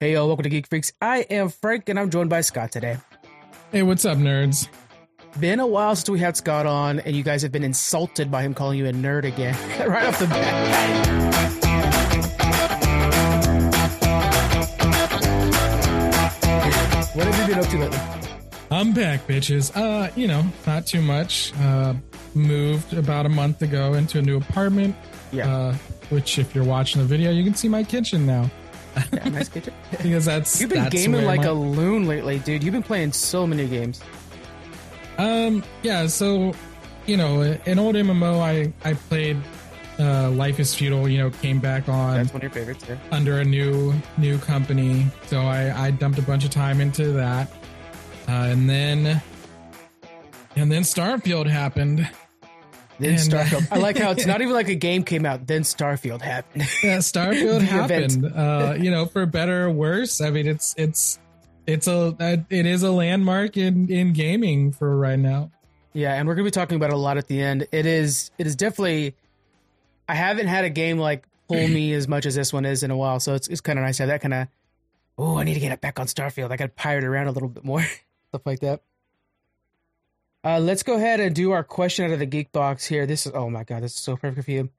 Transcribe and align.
Hey, 0.00 0.12
yo, 0.12 0.28
welcome 0.28 0.44
to 0.44 0.48
Geek 0.48 0.68
Freaks. 0.68 0.92
I 1.02 1.22
am 1.22 1.48
Frank, 1.48 1.88
and 1.88 1.98
I'm 1.98 2.08
joined 2.08 2.30
by 2.30 2.40
Scott 2.42 2.70
today. 2.70 2.98
Hey, 3.72 3.82
what's 3.82 4.04
up, 4.04 4.16
nerds? 4.16 4.68
Been 5.40 5.58
a 5.58 5.66
while 5.66 5.96
since 5.96 6.08
we 6.08 6.20
had 6.20 6.36
Scott 6.36 6.66
on, 6.66 7.00
and 7.00 7.16
you 7.16 7.24
guys 7.24 7.42
have 7.42 7.50
been 7.50 7.64
insulted 7.64 8.30
by 8.30 8.42
him 8.42 8.54
calling 8.54 8.78
you 8.78 8.86
a 8.86 8.92
nerd 8.92 9.24
again, 9.24 9.56
right 9.90 10.06
off 10.06 10.20
the 10.20 10.28
bat. 10.28 11.26
What 17.16 17.26
have 17.26 17.40
you 17.40 17.54
been 17.56 17.64
up 17.64 17.68
to 17.68 17.78
lately? 17.78 17.98
I'm 18.70 18.92
back, 18.92 19.26
bitches. 19.26 19.76
Uh, 19.76 20.12
you 20.14 20.28
know, 20.28 20.44
not 20.64 20.86
too 20.86 21.02
much. 21.02 21.52
Uh, 21.58 21.94
moved 22.36 22.92
about 22.92 23.26
a 23.26 23.30
month 23.30 23.62
ago 23.62 23.94
into 23.94 24.20
a 24.20 24.22
new 24.22 24.36
apartment. 24.36 24.94
Yeah. 25.32 25.52
Uh, 25.52 25.74
which, 26.10 26.38
if 26.38 26.54
you're 26.54 26.62
watching 26.62 27.00
the 27.02 27.08
video, 27.08 27.32
you 27.32 27.42
can 27.42 27.54
see 27.54 27.68
my 27.68 27.82
kitchen 27.82 28.26
now. 28.26 28.48
Yeah, 29.12 29.28
nice 29.28 29.48
kitchen. 29.48 29.72
because 29.90 30.24
that's 30.24 30.60
You've 30.60 30.70
been 30.70 30.84
that's 30.84 30.94
gaming 30.94 31.24
like 31.24 31.40
my- 31.40 31.46
a 31.46 31.52
loon 31.52 32.06
lately, 32.06 32.38
dude. 32.40 32.62
You've 32.62 32.72
been 32.74 32.82
playing 32.82 33.12
so 33.12 33.46
many 33.46 33.66
games. 33.66 34.00
Um, 35.18 35.64
yeah, 35.82 36.06
so 36.06 36.54
you 37.06 37.16
know, 37.16 37.42
an 37.42 37.78
old 37.78 37.94
MMO 37.94 38.40
I 38.40 38.72
I 38.88 38.94
played 38.94 39.36
uh 39.98 40.30
Life 40.30 40.60
is 40.60 40.74
Feudal, 40.74 41.08
you 41.08 41.18
know, 41.18 41.30
came 41.30 41.58
back 41.58 41.88
on 41.88 42.14
That's 42.16 42.32
one 42.32 42.36
of 42.38 42.42
your 42.44 42.52
favorites. 42.52 42.84
Yeah. 42.88 42.96
under 43.10 43.38
a 43.40 43.44
new 43.44 43.94
new 44.16 44.38
company. 44.38 45.06
So 45.26 45.40
I 45.40 45.86
I 45.86 45.90
dumped 45.90 46.18
a 46.18 46.22
bunch 46.22 46.44
of 46.44 46.50
time 46.50 46.80
into 46.80 47.12
that. 47.12 47.50
Uh, 48.28 48.32
and 48.52 48.68
then 48.68 49.20
and 50.56 50.70
then 50.70 50.82
Starfield 50.82 51.46
happened. 51.46 52.08
Then 52.98 53.14
And, 53.18 53.34
uh, 53.34 53.44
Starfield. 53.44 53.68
I 53.72 53.78
like 53.78 53.96
how 53.96 54.10
it's 54.10 54.26
not 54.26 54.40
even 54.40 54.52
like 54.54 54.68
a 54.68 54.74
game 54.74 55.04
came 55.04 55.24
out. 55.24 55.46
Then 55.46 55.62
Starfield 55.62 56.20
happened. 56.20 56.62
Yeah, 56.82 56.98
Starfield 56.98 57.62
happened. 57.62 58.24
Uh, 58.24 58.74
you 58.78 58.90
know, 58.90 59.06
for 59.06 59.26
better 59.26 59.66
or 59.66 59.70
worse. 59.70 60.20
I 60.20 60.30
mean, 60.30 60.46
it's 60.46 60.74
it's 60.76 61.18
it's 61.66 61.86
a 61.86 62.44
it 62.50 62.66
is 62.66 62.82
a 62.82 62.90
landmark 62.90 63.56
in 63.56 63.90
in 63.90 64.12
gaming 64.12 64.72
for 64.72 64.96
right 64.96 65.18
now. 65.18 65.50
Yeah, 65.92 66.14
and 66.14 66.28
we're 66.28 66.34
gonna 66.34 66.44
be 66.44 66.50
talking 66.50 66.76
about 66.76 66.90
it 66.90 66.94
a 66.94 66.98
lot 66.98 67.16
at 67.18 67.28
the 67.28 67.40
end. 67.40 67.66
It 67.72 67.86
is 67.86 68.30
it 68.38 68.46
is 68.46 68.56
definitely 68.56 69.14
I 70.08 70.14
haven't 70.14 70.46
had 70.46 70.64
a 70.64 70.70
game 70.70 70.98
like 70.98 71.26
pull 71.48 71.66
me 71.68 71.92
as 71.94 72.08
much 72.08 72.26
as 72.26 72.34
this 72.34 72.52
one 72.52 72.64
is 72.64 72.82
in 72.82 72.90
a 72.90 72.96
while, 72.96 73.20
so 73.20 73.34
it's 73.34 73.48
it's 73.48 73.60
kind 73.60 73.78
of 73.78 73.84
nice 73.84 73.96
to 73.98 74.04
have 74.04 74.08
that 74.08 74.20
kind 74.20 74.34
of. 74.34 74.48
Oh, 75.16 75.36
I 75.36 75.44
need 75.44 75.54
to 75.54 75.60
get 75.60 75.72
it 75.72 75.80
back 75.80 75.98
on 75.98 76.06
Starfield. 76.06 76.52
I 76.52 76.56
got 76.56 76.66
to 76.66 76.68
pirate 76.70 77.02
around 77.04 77.26
a 77.26 77.32
little 77.32 77.48
bit 77.48 77.64
more, 77.64 77.84
stuff 78.28 78.42
like 78.46 78.60
that. 78.60 78.82
Uh, 80.44 80.58
let's 80.60 80.82
go 80.82 80.94
ahead 80.94 81.20
and 81.20 81.34
do 81.34 81.50
our 81.50 81.64
question 81.64 82.04
out 82.04 82.12
of 82.12 82.18
the 82.18 82.26
geek 82.26 82.52
box 82.52 82.86
here. 82.86 83.06
This 83.06 83.26
is 83.26 83.32
oh 83.34 83.50
my 83.50 83.64
god, 83.64 83.82
this 83.82 83.94
is 83.94 84.00
so 84.00 84.16
perfect 84.16 84.44
for 84.44 84.50
you. 84.50 84.70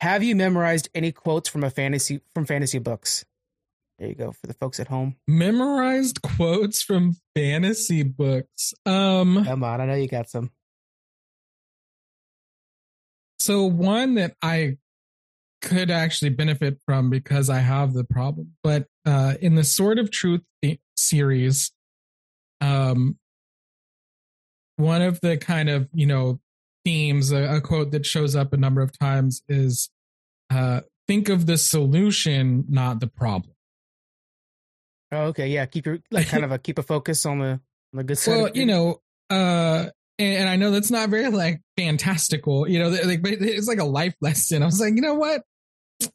Have 0.00 0.22
you 0.22 0.34
memorized 0.36 0.88
any 0.94 1.12
quotes 1.12 1.48
from 1.48 1.64
a 1.64 1.70
fantasy 1.70 2.20
from 2.34 2.44
fantasy 2.46 2.78
books? 2.78 3.24
There 3.98 4.08
you 4.08 4.14
go 4.16 4.32
for 4.32 4.48
the 4.48 4.54
folks 4.54 4.80
at 4.80 4.88
home. 4.88 5.16
Memorized 5.28 6.20
quotes 6.20 6.82
from 6.82 7.16
fantasy 7.36 8.02
books. 8.02 8.74
Um, 8.84 9.44
Come 9.44 9.62
on, 9.62 9.80
I 9.80 9.86
know 9.86 9.94
you 9.94 10.08
got 10.08 10.28
some. 10.28 10.50
so 13.38 13.64
one 13.66 14.14
that 14.14 14.34
I 14.42 14.78
could 15.62 15.90
actually 15.90 16.30
benefit 16.30 16.78
from 16.86 17.08
because 17.08 17.48
I 17.48 17.58
have 17.60 17.94
the 17.94 18.04
problem, 18.04 18.54
but 18.62 18.86
uh, 19.06 19.34
in 19.40 19.54
the 19.54 19.64
Sword 19.64 19.98
of 19.98 20.10
Truth 20.10 20.42
series, 20.96 21.72
um, 22.60 23.16
one 24.76 25.02
of 25.02 25.20
the 25.20 25.36
kind 25.36 25.68
of 25.68 25.88
you 25.94 26.06
know 26.06 26.40
themes, 26.84 27.32
a, 27.32 27.56
a 27.56 27.60
quote 27.60 27.90
that 27.92 28.04
shows 28.04 28.36
up 28.36 28.52
a 28.52 28.56
number 28.56 28.82
of 28.82 28.96
times 28.98 29.42
is, 29.48 29.90
uh, 30.50 30.80
"Think 31.08 31.28
of 31.28 31.46
the 31.46 31.58
solution, 31.58 32.64
not 32.68 33.00
the 33.00 33.06
problem." 33.06 33.54
Oh, 35.12 35.26
okay, 35.26 35.48
yeah, 35.48 35.66
keep 35.66 35.86
your 35.86 35.98
like 36.10 36.28
kind 36.28 36.44
of 36.44 36.50
a 36.52 36.58
keep 36.58 36.78
a 36.78 36.82
focus 36.82 37.24
on 37.26 37.38
the 37.38 37.46
on 37.46 37.60
the 37.92 38.04
good 38.04 38.18
side. 38.18 38.30
Well, 38.32 38.50
you 38.54 38.66
know, 38.66 39.00
uh, 39.30 39.86
and, 40.18 40.38
and 40.40 40.48
I 40.48 40.56
know 40.56 40.70
that's 40.70 40.90
not 40.90 41.08
very 41.08 41.28
like 41.28 41.60
fantastical, 41.76 42.68
you 42.68 42.78
know, 42.80 42.88
like 42.88 43.22
but 43.22 43.32
it's 43.32 43.68
like 43.68 43.78
a 43.78 43.84
life 43.84 44.14
lesson. 44.20 44.62
I 44.62 44.66
was 44.66 44.80
like, 44.80 44.94
you 44.94 45.02
know 45.02 45.14
what? 45.14 45.42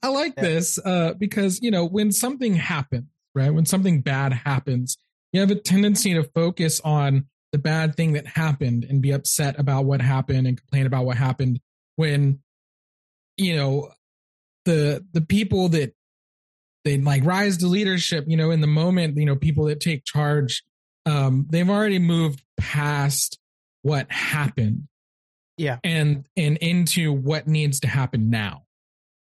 I 0.04 0.10
like 0.10 0.34
Yeah. 0.38 0.44
this 0.44 0.80
uh, 0.84 1.14
because 1.14 1.62
you 1.62 1.72
know 1.72 1.86
when 1.86 2.12
something 2.12 2.56
happens, 2.56 3.08
right? 3.34 3.54
When 3.54 3.66
something 3.66 4.02
bad 4.02 4.34
happens, 4.34 4.98
you 5.32 5.40
have 5.40 5.52
a 5.52 5.56
tendency 5.56 6.14
to 6.14 6.24
focus 6.24 6.82
on 6.84 7.28
the 7.52 7.58
bad 7.58 7.96
thing 7.96 8.14
that 8.14 8.28
happened 8.28 8.86
and 8.86 9.02
be 9.02 9.12
upset 9.12 9.60
about 9.60 9.86
what 9.86 10.02
happened 10.02 10.48
and 10.48 10.58
complain 10.58 10.86
about 10.86 11.06
what 11.06 11.18
happened. 11.18 11.60
When 11.96 12.40
you 13.38 13.56
know 13.56 13.92
the 14.66 15.06
the 15.14 15.22
people 15.22 15.70
that 15.70 15.94
they 16.86 16.98
like 16.98 17.26
rise 17.26 17.58
to 17.58 17.68
leadership, 17.68 18.26
you 18.28 18.38
know, 18.38 18.52
in 18.52 18.62
the 18.62 18.68
moment, 18.68 19.18
you 19.18 19.26
know, 19.26 19.36
people 19.36 19.66
that 19.66 19.80
take 19.80 20.06
charge 20.06 20.64
um 21.06 21.48
they've 21.50 21.70
already 21.70 21.98
moved 21.98 22.44
past 22.60 23.40
what 23.84 24.12
happened 24.12 24.88
Yeah. 25.58 25.80
and 25.84 26.28
and 26.36 26.58
into 26.58 27.14
what 27.14 27.48
needs 27.48 27.80
to 27.82 27.88
happen 27.88 28.30
now 28.30 28.64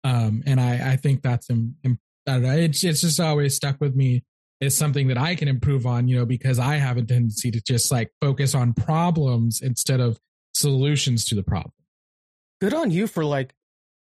um 0.03 0.43
and 0.47 0.59
i 0.59 0.93
i 0.93 0.97
think 0.97 1.21
that's 1.23 1.51
im, 1.51 1.77
im, 1.85 1.99
I 2.27 2.39
know, 2.39 2.51
it's 2.57 2.83
it's 2.83 3.03
just 3.03 3.21
always 3.21 3.55
stuck 3.55 3.79
with 3.79 3.95
me 3.95 4.25
as 4.61 4.77
something 4.77 5.09
that 5.09 5.19
i 5.19 5.35
can 5.35 5.49
improve 5.49 5.87
on 5.87 6.09
you 6.09 6.17
know 6.17 6.27
because 6.27 6.59
i 6.59 6.77
have 6.77 6.97
a 6.97 7.03
tendency 7.03 7.51
to 7.51 7.61
just 7.61 7.91
like 7.91 8.11
focus 8.21 8.55
on 8.55 8.73
problems 8.73 9.61
instead 9.61 10.01
of 10.01 10.19
solutions 10.55 11.25
to 11.25 11.35
the 11.35 11.43
problem 11.43 11.73
good 12.61 12.75
on 12.75 12.91
you 12.91 13.07
for 13.07 13.25
like 13.25 13.55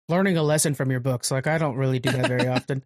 learning 0.10 0.38
a 0.38 0.44
lesson 0.44 0.74
from 0.74 0.92
your 0.92 1.00
books. 1.00 1.32
Like 1.32 1.48
I 1.48 1.58
don't 1.58 1.78
really 1.78 2.00
do 2.00 2.12
that 2.12 2.28
very 2.28 2.48
often. 2.48 2.84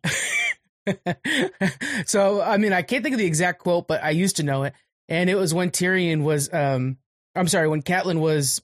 so 2.05 2.41
I 2.41 2.57
mean, 2.57 2.73
I 2.73 2.81
can't 2.81 3.03
think 3.03 3.13
of 3.13 3.19
the 3.19 3.25
exact 3.25 3.59
quote, 3.59 3.87
but 3.87 4.03
I 4.03 4.11
used 4.11 4.37
to 4.37 4.43
know 4.43 4.63
it, 4.63 4.73
and 5.07 5.29
it 5.29 5.35
was 5.35 5.53
when 5.53 5.71
Tyrion 5.71 6.23
was, 6.23 6.51
um, 6.53 6.97
I'm 7.35 7.47
sorry, 7.47 7.67
when 7.67 7.81
Catelyn 7.81 8.19
was 8.19 8.61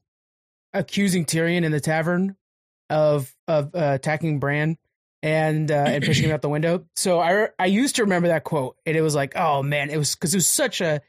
accusing 0.74 1.26
Tyrion 1.26 1.64
in 1.64 1.72
the 1.72 1.80
tavern 1.80 2.36
of 2.90 3.34
of 3.48 3.76
uh, 3.76 3.92
attacking 3.96 4.40
Bran 4.40 4.78
and 5.24 5.72
uh, 5.72 5.86
and 5.88 6.04
pushing 6.04 6.26
him 6.26 6.32
out 6.32 6.42
the 6.42 6.50
window. 6.50 6.86
So 6.96 7.20
I 7.20 7.50
I 7.60 7.66
used 7.66 7.98
to 7.98 8.04
remember 8.04 8.30
that 8.30 8.44
quote, 8.44 8.78
and 8.86 8.96
it 8.96 9.02
was 9.02 9.16
like, 9.16 9.36
oh 9.36 9.64
man, 9.64 9.90
it 9.90 9.98
was 9.98 10.16
because 10.16 10.34
it 10.34 10.38
was 10.38 10.48
such 10.48 10.82
a. 10.82 11.02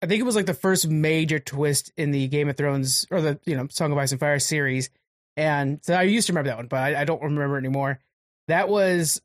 I 0.00 0.06
think 0.06 0.20
it 0.20 0.24
was 0.24 0.36
like 0.36 0.46
the 0.46 0.54
first 0.54 0.86
major 0.88 1.40
twist 1.40 1.92
in 1.96 2.12
the 2.12 2.28
Game 2.28 2.48
of 2.48 2.56
Thrones 2.56 3.06
or 3.10 3.20
the 3.20 3.40
you 3.44 3.56
know 3.56 3.66
Song 3.70 3.92
of 3.92 3.98
Ice 3.98 4.12
and 4.12 4.20
Fire 4.20 4.38
series, 4.38 4.90
and 5.36 5.78
so 5.82 5.94
I 5.94 6.02
used 6.02 6.26
to 6.26 6.32
remember 6.32 6.50
that 6.50 6.56
one, 6.56 6.66
but 6.66 6.80
I, 6.80 7.02
I 7.02 7.04
don't 7.04 7.22
remember 7.22 7.56
it 7.56 7.60
anymore. 7.60 8.00
That 8.48 8.68
was, 8.68 9.20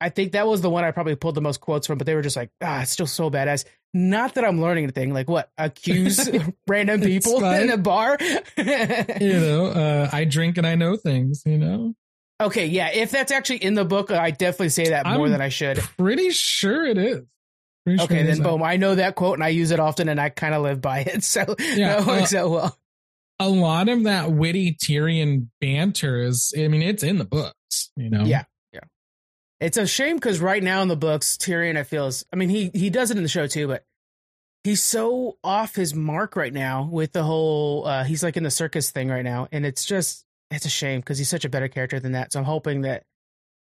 I 0.00 0.08
think 0.10 0.32
that 0.32 0.46
was 0.46 0.60
the 0.60 0.68
one 0.68 0.84
I 0.84 0.90
probably 0.90 1.14
pulled 1.14 1.34
the 1.34 1.40
most 1.40 1.60
quotes 1.60 1.86
from, 1.86 1.98
but 1.98 2.06
they 2.06 2.14
were 2.14 2.22
just 2.22 2.36
like, 2.36 2.50
ah, 2.60 2.82
it's 2.82 2.90
still 2.90 3.06
so 3.06 3.30
badass. 3.30 3.64
Not 3.94 4.34
that 4.34 4.44
I'm 4.44 4.60
learning 4.60 4.84
anything. 4.84 5.14
Like 5.14 5.30
what? 5.30 5.50
Accuse 5.56 6.28
random 6.66 7.00
people 7.00 7.42
in 7.44 7.70
a 7.70 7.78
bar. 7.78 8.18
you 8.58 9.40
know 9.40 9.66
uh 9.66 10.08
i 10.12 10.24
drink 10.24 10.58
and 10.58 10.66
i 10.66 10.74
know 10.74 10.96
things 10.96 11.42
you 11.46 11.58
know 11.58 11.94
okay, 12.40 12.66
yeah. 12.66 12.90
If 12.92 13.10
that's 13.10 13.32
actually 13.32 13.64
in 13.64 13.74
the 13.74 13.84
book, 13.84 14.10
I 14.10 14.30
definitely 14.30 14.68
say 14.70 14.88
that 14.90 15.06
more 15.06 15.26
I'm 15.26 15.32
than 15.32 15.40
I 15.40 15.48
should. 15.48 15.78
pretty 15.98 16.30
sure 16.30 16.84
it 16.84 16.98
is 16.98 17.22
Pretty 17.84 18.02
Okay, 18.02 18.20
is. 18.20 18.38
then 18.38 18.42
boom. 18.46 18.62
I 18.62 18.76
know 18.78 18.94
that 18.94 19.14
quote 19.14 19.34
and 19.34 19.44
I 19.44 19.48
use 19.48 19.70
it 19.70 19.78
often, 19.80 20.08
and 20.08 20.18
I 20.20 20.30
kind 20.30 20.54
of 20.54 20.62
live 20.62 20.80
by 20.80 21.00
it. 21.00 21.22
So 21.24 21.54
Yeah, 21.58 22.00
that 22.00 22.06
works 22.06 22.34
uh, 22.34 22.38
out 22.44 22.50
well. 22.50 22.78
a 23.40 23.48
lot 23.48 23.88
of 23.90 24.04
that 24.04 24.32
witty 24.32 24.74
Tyrion 24.74 25.48
banter 25.60 26.22
is, 26.22 26.54
I 26.56 26.68
mean, 26.68 26.80
it's 26.82 27.02
in 27.02 27.18
the 27.18 27.24
books, 27.26 27.90
you 27.96 28.08
know? 28.08 28.24
Yeah. 28.24 28.44
Yeah. 28.72 28.80
It's 29.60 29.76
a 29.76 29.86
shame 29.86 30.16
because 30.16 30.40
right 30.40 30.62
now 30.62 30.80
in 30.82 30.88
the 30.88 30.96
books, 30.96 31.36
Tyrion, 31.36 31.76
I 31.76 31.82
feel 31.82 32.06
is. 32.06 32.24
I 32.32 32.36
mean, 32.36 32.48
he 32.48 32.70
he 32.74 32.88
does 32.90 33.10
it 33.10 33.16
in 33.18 33.22
the 33.22 33.28
show 33.28 33.46
too, 33.46 33.66
but 33.68 33.84
he's 34.64 34.82
so 34.82 35.36
off 35.44 35.74
his 35.76 35.94
mark 35.94 36.36
right 36.36 36.52
now 36.54 36.88
with 36.90 37.12
the 37.12 37.22
whole. 37.22 37.86
uh 37.86 38.04
He's 38.04 38.22
like 38.22 38.36
in 38.38 38.42
the 38.44 38.50
circus 38.50 38.90
thing 38.90 39.08
right 39.10 39.22
now, 39.24 39.46
and 39.52 39.64
it's 39.66 39.84
just 39.84 40.23
it's 40.54 40.66
a 40.66 40.70
shame 40.70 41.00
because 41.00 41.18
he's 41.18 41.28
such 41.28 41.44
a 41.44 41.48
better 41.48 41.68
character 41.68 42.00
than 42.00 42.12
that. 42.12 42.32
So 42.32 42.38
I'm 42.38 42.44
hoping 42.44 42.82
that 42.82 43.04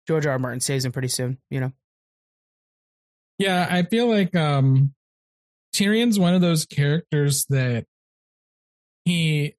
George 0.06 0.26
R. 0.26 0.32
R. 0.32 0.38
Martin 0.38 0.60
saves 0.60 0.84
him 0.84 0.92
pretty 0.92 1.08
soon. 1.08 1.38
You 1.50 1.60
know. 1.60 1.72
Yeah, 3.38 3.66
I 3.70 3.82
feel 3.84 4.08
like 4.08 4.34
um 4.34 4.94
Tyrion's 5.74 6.18
one 6.18 6.34
of 6.34 6.40
those 6.40 6.66
characters 6.66 7.46
that 7.48 7.86
he 9.04 9.54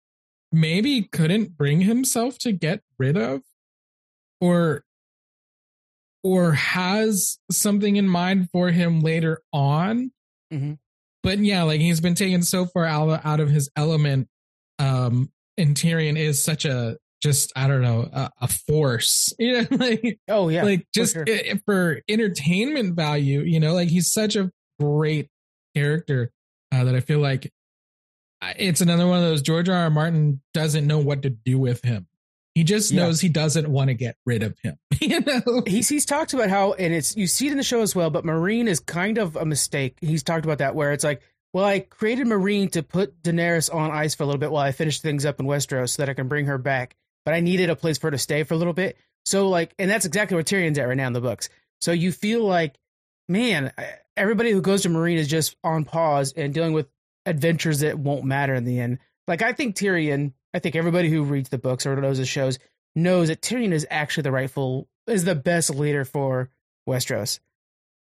maybe 0.52 1.04
couldn't 1.04 1.58
bring 1.58 1.82
himself 1.82 2.38
to 2.40 2.52
get 2.52 2.82
rid 3.00 3.18
of 3.18 3.42
or 4.40 4.84
or 6.24 6.52
has 6.54 7.40
something 7.52 7.96
in 7.96 8.08
mind 8.08 8.50
for 8.52 8.70
him 8.70 9.00
later 9.00 9.42
on. 9.52 10.12
Mhm. 10.54 10.78
But 11.24 11.40
yeah, 11.40 11.64
like 11.64 11.82
he's 11.82 12.02
been 12.02 12.16
taken 12.16 12.44
so 12.44 12.66
far 12.66 12.86
out, 12.86 13.26
out 13.26 13.40
of 13.40 13.50
his 13.50 13.70
element 13.76 14.28
um 14.78 15.32
and 15.58 15.76
Tyrion 15.76 16.18
is 16.18 16.44
such 16.44 16.66
a 16.66 16.98
just 17.22 17.52
I 17.56 17.68
don't 17.68 17.82
know, 17.82 18.10
a, 18.12 18.32
a 18.42 18.48
force. 18.48 19.34
You 19.40 19.62
know, 19.62 19.68
like 19.72 20.20
Oh 20.28 20.50
yeah, 20.50 20.64
like 20.64 20.80
for 20.82 20.86
just 20.94 21.14
sure. 21.14 21.26
i- 21.28 21.60
for 21.66 22.02
entertainment 22.10 22.96
value 22.96 23.42
you 23.42 23.60
know 23.60 23.74
like 23.74 23.90
he's 23.90 24.12
such 24.12 24.36
a 24.36 24.52
great 24.80 25.28
character 25.76 26.32
uh, 26.74 26.84
that 26.84 26.96
i 26.96 27.00
feel 27.00 27.20
like 27.20 27.52
it's 28.58 28.82
another 28.82 29.08
one 29.08 29.18
of 29.20 29.24
those 29.24 29.42
george 29.42 29.70
r. 29.70 29.76
r 29.76 29.90
martin 29.90 30.42
doesn't 30.54 30.86
know 30.88 30.98
what 31.00 31.22
to 31.22 31.30
do 31.30 31.58
with 31.60 31.82
him 31.84 32.08
He 32.56 32.64
just 32.64 32.92
Yeah. 32.92 33.04
knows 33.04 33.22
he 33.22 33.30
doesn't 33.30 33.70
want 33.70 33.90
to 33.90 33.94
get 33.94 34.18
rid 34.26 34.44
of 34.44 34.58
him. 34.64 34.78
you 35.02 35.20
know? 35.22 35.64
he's 35.68 35.88
he's 35.90 36.06
talked 36.06 36.34
about 36.34 36.50
how 36.50 36.74
and 36.74 36.94
it's 36.94 37.16
you 37.16 37.28
see 37.28 37.48
it 37.48 37.52
in 37.52 37.58
the 37.58 37.64
show 37.64 37.82
as 37.82 37.96
well 37.96 38.10
but 38.10 38.26
Meereen 38.26 38.68
is 38.68 38.80
kind 38.80 39.18
of 39.18 39.36
a 39.36 39.46
mistake 39.46 39.98
he's 40.02 40.24
talked 40.24 40.46
about 40.46 40.58
that 40.58 40.76
where 40.76 40.92
it's 40.92 41.04
like 41.04 41.22
well 41.54 41.66
i 41.66 41.80
created 41.80 42.28
Meereen 42.28 42.72
to 42.72 42.84
put 42.84 43.22
daenerys 43.24 43.74
on 43.74 43.92
ice 43.92 44.16
for 44.16 44.24
a 44.24 44.26
little 44.26 44.40
bit 44.40 44.52
while 44.52 44.64
i 44.66 44.72
finish 44.72 45.00
things 45.00 45.26
up 45.26 45.40
in 45.40 45.46
westeros 45.46 45.90
so 45.92 46.02
that 46.02 46.10
i 46.10 46.14
can 46.14 46.28
bring 46.28 46.46
her 46.48 46.58
back 46.58 46.96
but 47.26 47.34
i 47.34 47.40
needed 47.40 47.70
a 47.70 47.76
place 47.76 47.98
for 47.98 48.08
her 48.08 48.12
to 48.12 48.18
stay 48.18 48.44
for 48.44 48.54
a 48.54 48.58
little 48.58 48.74
bit 48.74 48.98
so 49.26 49.50
like 49.50 49.74
and 49.80 49.90
that's 49.90 50.06
exactly 50.06 50.36
where 50.36 50.44
tyrion's 50.44 50.78
at 50.78 50.88
right 50.88 50.98
now 50.98 51.08
in 51.08 51.14
the 51.14 51.22
books 51.22 51.50
so 51.80 51.92
you 51.92 52.12
feel 52.12 52.44
like 52.44 52.76
man 53.28 53.72
everybody 54.18 54.52
who 54.52 54.62
goes 54.62 54.82
to 54.84 54.90
Meereen 54.90 55.16
is 55.16 55.28
just 55.28 55.56
on 55.64 55.86
pause 55.86 56.34
and 56.34 56.54
dealing 56.54 56.74
with 56.74 56.88
adventures 57.26 57.80
that 57.80 58.00
won't 58.00 58.26
matter 58.26 58.54
in 58.56 58.66
the 58.66 58.80
end 58.80 59.00
like 59.28 59.42
i 59.42 59.54
think 59.54 59.76
tyrion 59.76 60.34
i 60.54 60.60
think 60.60 60.76
everybody 60.76 61.10
who 61.10 61.24
reads 61.24 61.50
the 61.50 61.58
books 61.58 61.86
or 61.86 61.96
knows 61.96 62.18
the 62.18 62.26
shows 62.26 62.60
knows 62.96 63.30
that 63.30 63.42
Tyrion 63.42 63.72
is 63.72 63.88
actually 63.90 64.24
the 64.24 64.32
rightful 64.32 64.88
is 65.08 65.24
the 65.24 65.36
best 65.36 65.70
leader 65.70 66.06
for 66.06 66.50
Westeros. 66.88 67.40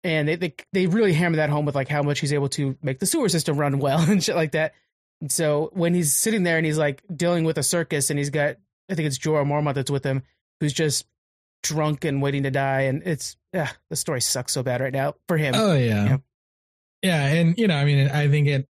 And 0.04 0.26
they, 0.26 0.36
they 0.36 0.54
they 0.72 0.86
really 0.86 1.12
hammer 1.12 1.36
that 1.36 1.50
home 1.50 1.64
with 1.64 1.74
like 1.74 1.88
how 1.88 2.02
much 2.02 2.20
he's 2.20 2.32
able 2.32 2.48
to 2.50 2.76
make 2.82 2.98
the 2.98 3.06
sewer 3.06 3.28
system 3.28 3.56
run 3.56 3.78
well 3.78 3.98
and 4.10 4.22
shit 4.22 4.36
like 4.36 4.52
that. 4.52 4.74
And 5.20 5.30
so 5.30 5.70
when 5.74 5.94
he's 5.94 6.12
sitting 6.14 6.42
there 6.42 6.56
and 6.56 6.66
he's 6.66 6.78
like 6.78 7.02
dealing 7.14 7.44
with 7.44 7.58
a 7.58 7.62
circus 7.62 8.10
and 8.10 8.18
he's 8.18 8.30
got 8.30 8.56
I 8.92 8.94
think 8.94 9.06
it's 9.06 9.18
Jorah 9.18 9.46
Mormont 9.46 9.74
that's 9.74 9.90
with 9.90 10.04
him 10.04 10.22
who's 10.60 10.74
just 10.74 11.06
drunk 11.62 12.04
and 12.04 12.20
waiting 12.20 12.42
to 12.42 12.50
die 12.50 12.82
and 12.82 13.02
it's 13.06 13.36
yeah 13.52 13.70
the 13.88 13.96
story 13.96 14.20
sucks 14.20 14.52
so 14.52 14.62
bad 14.62 14.82
right 14.82 14.92
now 14.92 15.14
for 15.28 15.38
him. 15.38 15.54
Oh 15.56 15.74
yeah. 15.74 16.04
Yeah. 16.04 16.16
yeah. 17.02 17.26
And 17.26 17.58
you 17.58 17.66
know, 17.66 17.76
I 17.76 17.84
mean, 17.86 18.08
I 18.08 18.28
think 18.28 18.48
it 18.48 18.68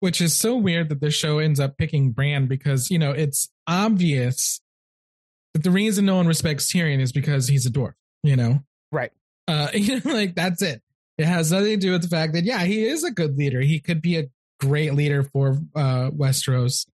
which 0.00 0.20
is 0.22 0.34
so 0.34 0.56
weird 0.56 0.88
that 0.88 1.00
the 1.00 1.10
show 1.10 1.38
ends 1.38 1.60
up 1.60 1.76
picking 1.76 2.12
Bran 2.12 2.46
because, 2.46 2.90
you 2.90 2.98
know, 2.98 3.10
it's 3.10 3.50
obvious 3.66 4.60
that 5.52 5.64
the 5.64 5.70
reason 5.70 6.06
no 6.06 6.16
one 6.16 6.26
respects 6.26 6.72
Tyrion 6.72 7.00
is 7.00 7.12
because 7.12 7.48
he's 7.48 7.66
a 7.66 7.70
dwarf, 7.70 7.94
you 8.22 8.36
know? 8.36 8.60
Right. 8.90 9.12
Uh 9.46 9.68
you 9.74 10.00
know, 10.00 10.12
like 10.12 10.34
that's 10.34 10.62
it. 10.62 10.80
It 11.18 11.26
has 11.26 11.52
nothing 11.52 11.72
to 11.72 11.76
do 11.76 11.92
with 11.92 12.02
the 12.02 12.08
fact 12.08 12.32
that 12.32 12.44
yeah, 12.44 12.64
he 12.64 12.86
is 12.86 13.04
a 13.04 13.10
good 13.10 13.36
leader. 13.36 13.60
He 13.60 13.80
could 13.80 14.00
be 14.00 14.16
a 14.16 14.30
great 14.60 14.94
leader 14.94 15.24
for 15.24 15.58
uh 15.74 16.10
Westeros. 16.10 16.86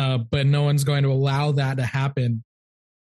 Uh, 0.00 0.16
but 0.16 0.46
no 0.46 0.62
one's 0.62 0.84
going 0.84 1.02
to 1.02 1.12
allow 1.12 1.52
that 1.52 1.76
to 1.76 1.82
happen 1.82 2.42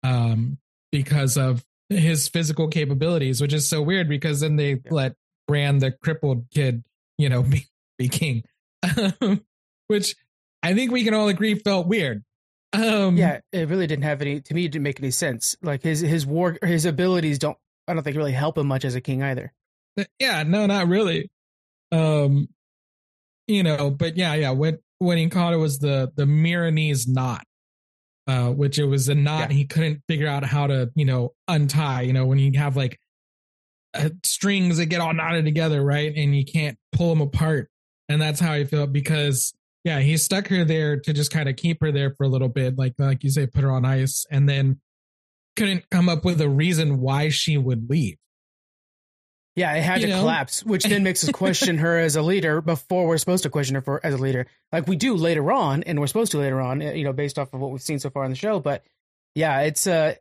um 0.04 0.58
because 0.92 1.38
of 1.38 1.64
his 1.88 2.28
physical 2.28 2.68
capabilities, 2.68 3.40
which 3.40 3.54
is 3.54 3.70
so 3.70 3.82
weird 3.82 4.10
because 4.10 4.42
then 4.42 4.58
they 4.58 4.82
let 4.90 5.16
Bran 5.48 5.80
the 5.80 5.92
crippled 5.92 6.46
kid, 6.52 6.84
you 7.18 7.30
know, 7.30 7.42
be, 7.44 7.68
be 7.98 8.10
king. 8.10 8.44
Um, 8.84 9.46
which 9.88 10.16
I 10.62 10.74
think 10.74 10.92
we 10.92 11.04
can 11.06 11.14
all 11.14 11.30
agree 11.30 11.56
felt 11.56 11.88
weird. 11.88 12.24
Um 12.74 13.16
yeah, 13.16 13.40
it 13.54 13.70
really 13.70 13.88
didn't 13.88 14.04
have 14.04 14.22
any 14.22 14.42
to 14.42 14.54
me 14.54 14.66
it 14.66 14.74
didn't 14.74 14.84
make 14.84 15.00
any 15.00 15.12
sense. 15.12 15.56
Like 15.62 15.82
his 15.82 16.02
his 16.02 16.26
war 16.26 16.58
his 16.62 16.86
abilities 16.86 17.40
don't 17.40 17.58
I 17.88 17.94
don't 17.94 18.04
think 18.04 18.18
really 18.18 18.34
help 18.34 18.58
him 18.58 18.68
much 18.68 18.84
as 18.84 18.96
a 18.96 19.02
king 19.02 19.24
either. 19.24 19.54
yeah, 20.20 20.44
no, 20.44 20.66
not 20.66 20.90
really. 20.90 21.32
Um 21.94 22.50
you 23.48 23.64
know, 23.64 23.90
but 23.90 24.18
yeah, 24.18 24.36
yeah, 24.36 24.52
when 24.52 24.80
when 25.00 25.18
he 25.18 25.28
caught 25.30 25.54
it 25.54 25.58
was 25.58 25.80
the 25.80 26.12
the 26.16 26.26
Meereenese 26.26 27.08
knot. 27.08 27.44
Uh, 28.28 28.52
which 28.52 28.78
it 28.78 28.86
was 28.86 29.10
a 29.10 29.16
knot 29.16 29.50
Yeah. 29.50 29.56
he 29.56 29.66
couldn't 29.66 30.04
figure 30.08 30.28
out 30.28 30.44
how 30.44 30.68
to, 30.68 30.92
you 30.94 31.04
know, 31.04 31.34
untie. 31.48 32.02
You 32.04 32.14
know, 32.14 32.28
when 32.28 32.38
you 32.38 32.52
have 32.60 32.78
like 32.78 33.00
uh, 33.96 34.10
strings 34.24 34.78
that 34.78 34.86
get 34.86 35.02
all 35.02 35.14
knotted 35.16 35.46
together, 35.46 35.84
right? 35.84 36.14
And 36.16 36.36
you 36.36 36.46
can't 36.46 36.78
pull 36.92 37.10
them 37.10 37.22
apart. 37.22 37.72
And 38.08 38.22
that's 38.22 38.40
how 38.40 38.52
I 38.52 38.66
felt 38.66 38.94
because 38.94 39.52
yeah, 39.84 40.00
he 40.02 40.16
stuck 40.16 40.48
her 40.50 40.64
there 40.64 41.00
to 41.00 41.12
just 41.12 41.32
kind 41.32 41.50
of 41.50 41.56
keep 41.56 41.82
her 41.82 41.92
there 41.92 42.14
for 42.16 42.24
a 42.24 42.28
little 42.28 42.50
bit, 42.50 42.78
like 42.78 42.94
like 43.00 43.24
you 43.24 43.32
say, 43.32 43.48
put 43.48 43.64
her 43.64 43.72
on 43.72 43.84
ice, 43.84 44.28
and 44.30 44.48
then 44.48 44.80
couldn't 45.56 45.90
come 45.90 46.08
up 46.08 46.24
with 46.24 46.40
a 46.40 46.50
reason 46.50 47.00
why 47.00 47.30
she 47.30 47.58
would 47.58 47.90
leave. 47.90 48.18
Yeah, 49.60 49.74
it 49.74 49.84
had 49.84 50.00
You 50.00 50.08
to 50.08 50.14
know? 50.14 50.20
collapse, 50.22 50.64
which 50.64 50.86
then 50.86 51.04
makes 51.04 51.22
us 51.22 51.32
question 51.32 51.80
her 51.80 51.98
as 51.98 52.16
a 52.16 52.22
leader 52.22 52.62
before 52.62 53.08
we're 53.08 53.18
supposed 53.18 53.44
to 53.44 53.50
question 53.50 53.76
her 53.76 53.82
for 53.82 54.00
as 54.06 54.14
a 54.14 54.18
leader, 54.18 54.48
like 54.72 54.88
we 54.88 54.96
do 54.96 55.16
later 55.16 55.52
on, 55.52 55.84
and 55.84 56.00
we're 56.00 56.08
supposed 56.08 56.32
to 56.32 56.38
later 56.38 56.62
on, 56.62 56.80
you 56.80 57.04
know, 57.04 57.12
based 57.12 57.38
off 57.38 57.54
of 57.54 57.60
what 57.60 57.72
we've 57.72 57.82
seen 57.82 58.00
so 58.00 58.10
far 58.10 58.24
in 58.24 58.30
the 58.32 58.38
show. 58.38 58.62
But 58.62 58.86
yeah, 59.36 59.60
it's 59.60 59.86
uh, 59.86 60.16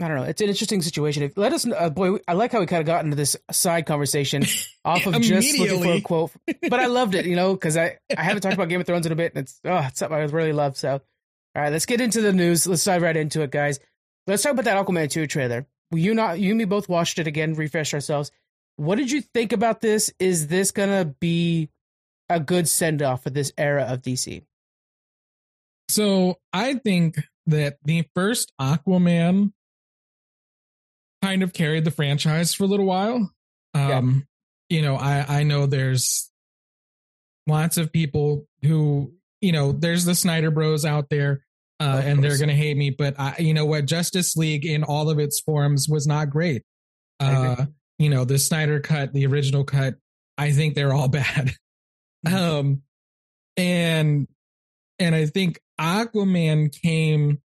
I 0.00 0.08
don't 0.08 0.16
know, 0.16 0.24
it's 0.24 0.40
an 0.40 0.48
interesting 0.48 0.82
situation. 0.82 1.22
If, 1.22 1.36
let 1.36 1.52
us, 1.52 1.64
uh, 1.66 1.88
boy, 1.88 2.18
I 2.26 2.32
like 2.32 2.50
how 2.50 2.58
we 2.58 2.66
kind 2.66 2.80
of 2.80 2.86
got 2.86 3.04
into 3.04 3.16
this 3.16 3.36
side 3.52 3.86
conversation 3.86 4.44
off 4.84 5.06
of 5.06 5.22
just 5.22 5.56
looking 5.56 5.82
for 5.84 5.92
a 5.92 6.00
quote, 6.00 6.32
but 6.68 6.80
I 6.80 6.86
loved 6.86 7.14
it, 7.14 7.26
you 7.26 7.36
know, 7.36 7.54
because 7.54 7.76
I 7.76 7.98
I 8.16 8.24
haven't 8.24 8.42
talked 8.42 8.54
about 8.54 8.68
Game 8.68 8.80
of 8.80 8.88
Thrones 8.88 9.06
in 9.06 9.12
a 9.12 9.16
bit, 9.16 9.34
and 9.36 9.44
it's 9.44 9.60
oh, 9.64 9.86
it's 9.86 10.00
something 10.00 10.18
I 10.18 10.22
really 10.24 10.52
love. 10.52 10.76
So, 10.76 10.94
all 10.94 11.00
right, 11.54 11.70
let's 11.70 11.86
get 11.86 12.00
into 12.00 12.22
the 12.22 12.32
news. 12.32 12.66
Let's 12.66 12.82
dive 12.82 13.02
right 13.02 13.16
into 13.16 13.42
it, 13.42 13.52
guys. 13.52 13.78
Let's 14.26 14.42
talk 14.42 14.50
about 14.52 14.64
that 14.64 14.84
Aquaman 14.84 15.08
2 15.08 15.28
trailer. 15.28 15.64
You 15.90 16.14
not 16.14 16.38
you 16.40 16.50
and 16.50 16.58
me 16.58 16.64
both 16.64 16.88
watched 16.88 17.18
it 17.18 17.26
again, 17.26 17.54
refresh 17.54 17.94
ourselves. 17.94 18.30
What 18.76 18.96
did 18.96 19.10
you 19.10 19.20
think 19.20 19.52
about 19.52 19.80
this? 19.80 20.12
Is 20.18 20.48
this 20.48 20.70
gonna 20.70 21.04
be 21.04 21.70
a 22.28 22.40
good 22.40 22.68
send 22.68 23.02
off 23.02 23.22
for 23.22 23.30
this 23.30 23.52
era 23.56 23.84
of 23.84 24.02
DC? 24.02 24.42
So 25.88 26.38
I 26.52 26.74
think 26.74 27.18
that 27.46 27.78
the 27.84 28.04
first 28.14 28.52
Aquaman 28.60 29.52
kind 31.22 31.42
of 31.42 31.52
carried 31.52 31.84
the 31.84 31.90
franchise 31.90 32.54
for 32.54 32.64
a 32.64 32.66
little 32.66 32.86
while. 32.86 33.30
Um, 33.74 34.26
you 34.68 34.82
know, 34.82 34.96
I 34.96 35.40
I 35.40 35.42
know 35.44 35.66
there's 35.66 36.30
lots 37.46 37.76
of 37.76 37.92
people 37.92 38.46
who, 38.62 39.12
you 39.40 39.52
know, 39.52 39.72
there's 39.72 40.04
the 40.04 40.14
Snyder 40.14 40.50
Bros 40.50 40.84
out 40.84 41.08
there, 41.08 41.45
uh, 41.80 42.02
and 42.04 42.22
they're 42.24 42.38
gonna 42.38 42.54
hate 42.54 42.76
me, 42.76 42.90
but 42.90 43.14
I, 43.18 43.36
you 43.38 43.52
know 43.54 43.66
what, 43.66 43.86
Justice 43.86 44.36
League 44.36 44.64
in 44.64 44.82
all 44.82 45.10
of 45.10 45.18
its 45.18 45.40
forms 45.40 45.88
was 45.88 46.06
not 46.06 46.30
great. 46.30 46.62
Uh, 47.20 47.66
you 47.98 48.08
know, 48.10 48.24
the 48.24 48.38
Snyder 48.38 48.80
cut, 48.80 49.12
the 49.12 49.26
original 49.26 49.64
cut, 49.64 49.94
I 50.38 50.52
think 50.52 50.74
they're 50.74 50.92
all 50.92 51.08
bad. 51.08 51.52
Mhm. 52.26 52.32
Um, 52.34 52.82
and 53.56 54.26
and 54.98 55.14
I 55.14 55.26
think 55.26 55.60
Aquaman 55.80 56.72
came 56.82 57.40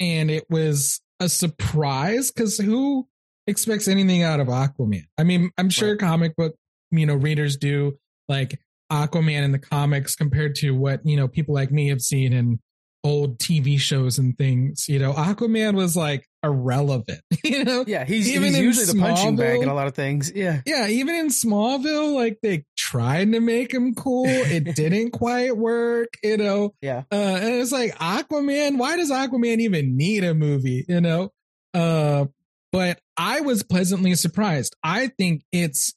and 0.00 0.30
it 0.30 0.44
was 0.50 1.00
a 1.20 1.28
surprise 1.28 2.30
because 2.30 2.58
who 2.58 3.08
expects 3.46 3.88
anything 3.88 4.22
out 4.22 4.40
of 4.40 4.48
Aquaman? 4.48 5.04
I 5.16 5.24
mean, 5.24 5.50
I'm 5.58 5.70
sure 5.70 5.90
Right. 5.90 5.98
comic 6.00 6.36
book, 6.36 6.54
you 6.90 7.06
know, 7.06 7.14
readers 7.14 7.56
do 7.56 7.98
like 8.28 8.60
Aquaman 8.92 9.42
in 9.42 9.52
the 9.52 9.58
comics 9.58 10.14
compared 10.14 10.54
to 10.56 10.70
what, 10.72 11.04
you 11.04 11.16
know, 11.16 11.28
people 11.28 11.54
like 11.54 11.70
me 11.70 11.88
have 11.88 12.00
seen 12.00 12.32
in 12.32 12.60
old 13.08 13.38
TV 13.38 13.80
shows 13.80 14.18
and 14.18 14.36
things. 14.36 14.88
You 14.88 14.98
know, 14.98 15.12
Aquaman 15.12 15.74
was 15.74 15.96
like 15.96 16.28
irrelevant, 16.44 17.20
you 17.44 17.64
know? 17.64 17.84
Yeah, 17.86 18.04
he's, 18.04 18.28
Even 18.28 18.48
he's 18.48 18.58
usually 18.58 18.86
the 18.86 19.00
punching 19.00 19.36
bag 19.36 19.62
in 19.62 19.68
a 19.68 19.74
lot 19.74 19.86
of 19.86 19.94
things. 19.94 20.30
Yeah. 20.34 20.60
Yeah, 20.66 20.86
even 20.86 21.14
in 21.14 21.28
Smallville, 21.28 22.14
like 22.14 22.38
they 22.42 22.64
tried 22.76 23.32
to 23.32 23.40
make 23.40 23.72
him 23.72 23.94
cool. 23.94 24.26
It 24.28 24.74
didn't 24.76 25.12
quite 25.12 25.56
work, 25.56 26.08
you 26.22 26.36
know. 26.36 26.74
Yeah. 26.82 27.04
Uh, 27.10 27.38
and 27.40 27.54
it's 27.54 27.72
like 27.72 27.94
Aquaman. 27.96 28.78
Why 28.78 28.96
does 28.96 29.10
Aquaman 29.10 29.60
even 29.60 29.96
need 29.96 30.24
a 30.24 30.34
movie? 30.34 30.84
You 30.88 31.00
know. 31.00 31.32
Uh, 31.74 32.26
but 32.72 33.00
I 33.16 33.40
was 33.40 33.62
pleasantly 33.62 34.14
surprised. 34.14 34.76
I 34.82 35.08
think 35.08 35.42
it's 35.52 35.94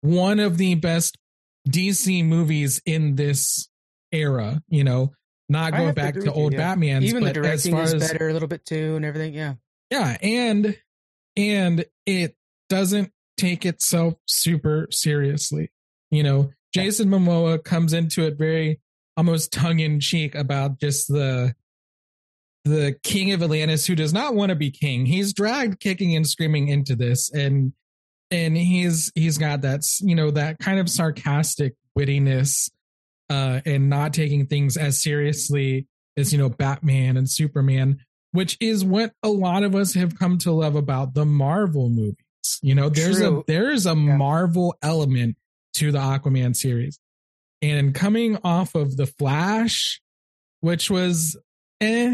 one 0.00 0.40
of 0.40 0.56
the 0.56 0.74
best 0.76 1.18
DC 1.68 2.24
movies 2.24 2.80
in 2.86 3.16
this 3.16 3.68
era. 4.10 4.62
You 4.68 4.84
know, 4.84 5.12
not 5.52 5.72
going 5.72 5.86
have 5.86 5.94
to 5.94 6.00
back 6.00 6.14
to 6.14 6.20
with 6.20 6.26
you, 6.26 6.32
old 6.32 6.52
yeah. 6.52 6.58
Batman's, 6.58 7.04
Even 7.04 7.22
the 7.22 7.32
but 7.32 7.36
as 7.36 7.62
directing 7.62 7.72
far 7.72 7.82
is 7.82 7.94
as 7.94 8.10
better 8.10 8.28
a 8.28 8.32
little 8.32 8.48
bit 8.48 8.64
too, 8.66 8.96
and 8.96 9.04
everything. 9.04 9.34
Yeah. 9.34 9.54
yeah 9.90 10.16
and 10.22 10.76
and 11.36 11.84
it 12.06 12.36
doesn't 12.68 13.12
take 13.36 13.64
itself 13.64 14.14
super 14.26 14.86
seriously 14.90 15.70
you 16.10 16.22
know 16.22 16.50
jason 16.74 17.08
momoa 17.08 17.62
comes 17.62 17.92
into 17.92 18.24
it 18.24 18.36
very 18.36 18.80
almost 19.16 19.52
tongue-in-cheek 19.52 20.34
about 20.34 20.78
just 20.78 21.08
the 21.08 21.54
the 22.64 22.94
king 23.02 23.32
of 23.32 23.42
atlantis 23.42 23.86
who 23.86 23.94
does 23.94 24.12
not 24.12 24.34
want 24.34 24.50
to 24.50 24.56
be 24.56 24.70
king 24.70 25.06
he's 25.06 25.32
dragged 25.32 25.80
kicking 25.80 26.14
and 26.14 26.26
screaming 26.26 26.68
into 26.68 26.94
this 26.94 27.30
and 27.32 27.72
and 28.30 28.56
he's 28.56 29.10
he's 29.14 29.38
got 29.38 29.62
that 29.62 29.80
you 30.00 30.14
know 30.14 30.30
that 30.30 30.58
kind 30.58 30.78
of 30.78 30.88
sarcastic 30.88 31.74
wittiness 31.98 32.70
uh 33.32 33.60
and 33.64 33.88
not 33.88 34.12
taking 34.12 34.46
things 34.46 34.76
as 34.76 35.02
seriously 35.02 35.86
as 36.16 36.32
you 36.32 36.38
know 36.38 36.48
batman 36.48 37.16
and 37.16 37.28
superman 37.30 37.98
which 38.32 38.56
is 38.60 38.84
what 38.84 39.12
a 39.22 39.28
lot 39.28 39.62
of 39.62 39.74
us 39.74 39.94
have 39.94 40.18
come 40.18 40.38
to 40.38 40.50
love 40.52 40.74
about 40.74 41.12
the 41.12 41.26
Marvel 41.26 41.90
movies. 41.90 42.16
You 42.62 42.74
know, 42.74 42.88
there's 42.88 43.18
True. 43.18 43.40
a 43.40 43.44
there's 43.46 43.84
a 43.84 43.90
Yeah. 43.90 44.16
Marvel 44.16 44.74
element 44.80 45.36
to 45.74 45.92
the 45.92 45.98
Aquaman 45.98 46.56
series. 46.56 46.98
And 47.60 47.94
coming 47.94 48.38
off 48.42 48.74
of 48.74 48.96
The 48.96 49.04
Flash, 49.04 50.00
which 50.60 50.90
was 50.90 51.36
eh, 51.82 52.12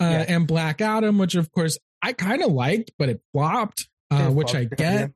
uh, 0.00 0.04
Yeah. 0.04 0.24
and 0.26 0.46
Black 0.46 0.80
Adam, 0.80 1.18
which 1.18 1.34
of 1.34 1.52
course 1.52 1.76
I 2.00 2.14
kind 2.14 2.42
of 2.42 2.50
liked, 2.50 2.92
but 2.98 3.10
it 3.10 3.20
flopped, 3.34 3.88
uh, 4.10 4.16
Yeah, 4.20 4.28
which 4.30 4.54
well, 4.54 4.62
I 4.62 4.68
yeah. 4.78 5.06
get. 5.06 5.10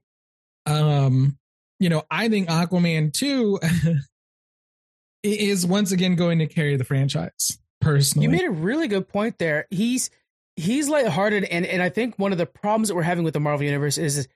Um, 0.66 1.38
you 1.80 1.88
know, 1.88 2.02
I 2.10 2.28
think 2.28 2.48
Aquaman 2.50 3.10
2 3.14 3.58
is 5.26 5.66
once 5.66 5.92
again 5.92 6.14
going 6.14 6.38
to 6.38 6.46
carry 6.46 6.76
the 6.76 6.84
franchise 6.84 7.58
personally. 7.80 8.24
You 8.24 8.30
made 8.30 8.44
a 8.44 8.50
really 8.50 8.88
good 8.88 9.08
point 9.08 9.38
there. 9.38 9.66
He's 9.70 10.10
he's 10.56 10.88
lighthearted, 10.88 11.44
and 11.44 11.66
and 11.66 11.82
I 11.82 11.88
think 11.88 12.18
one 12.18 12.32
of 12.32 12.38
the 12.38 12.46
problems 12.46 12.88
that 12.88 12.94
we're 12.94 13.02
having 13.02 13.24
with 13.24 13.34
the 13.34 13.40
Marvel 13.40 13.64
universe 13.64 13.98
is, 13.98 14.28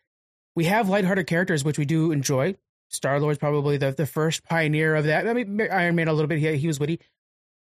we 0.54 0.64
have 0.64 0.88
lighthearted 0.88 1.26
characters, 1.26 1.64
which 1.64 1.78
we 1.78 1.84
do 1.84 2.12
enjoy. 2.12 2.56
Star 2.88 3.20
Lord's 3.20 3.38
probably 3.38 3.76
the 3.76 3.92
the 3.92 4.06
first 4.06 4.44
pioneer 4.44 4.94
of 4.96 5.04
that. 5.04 5.26
I 5.26 5.32
mean, 5.32 5.60
Iron 5.70 5.94
Man 5.94 6.08
a 6.08 6.12
little 6.12 6.28
bit. 6.28 6.38
He 6.38 6.56
he 6.56 6.66
was 6.66 6.80
witty, 6.80 7.00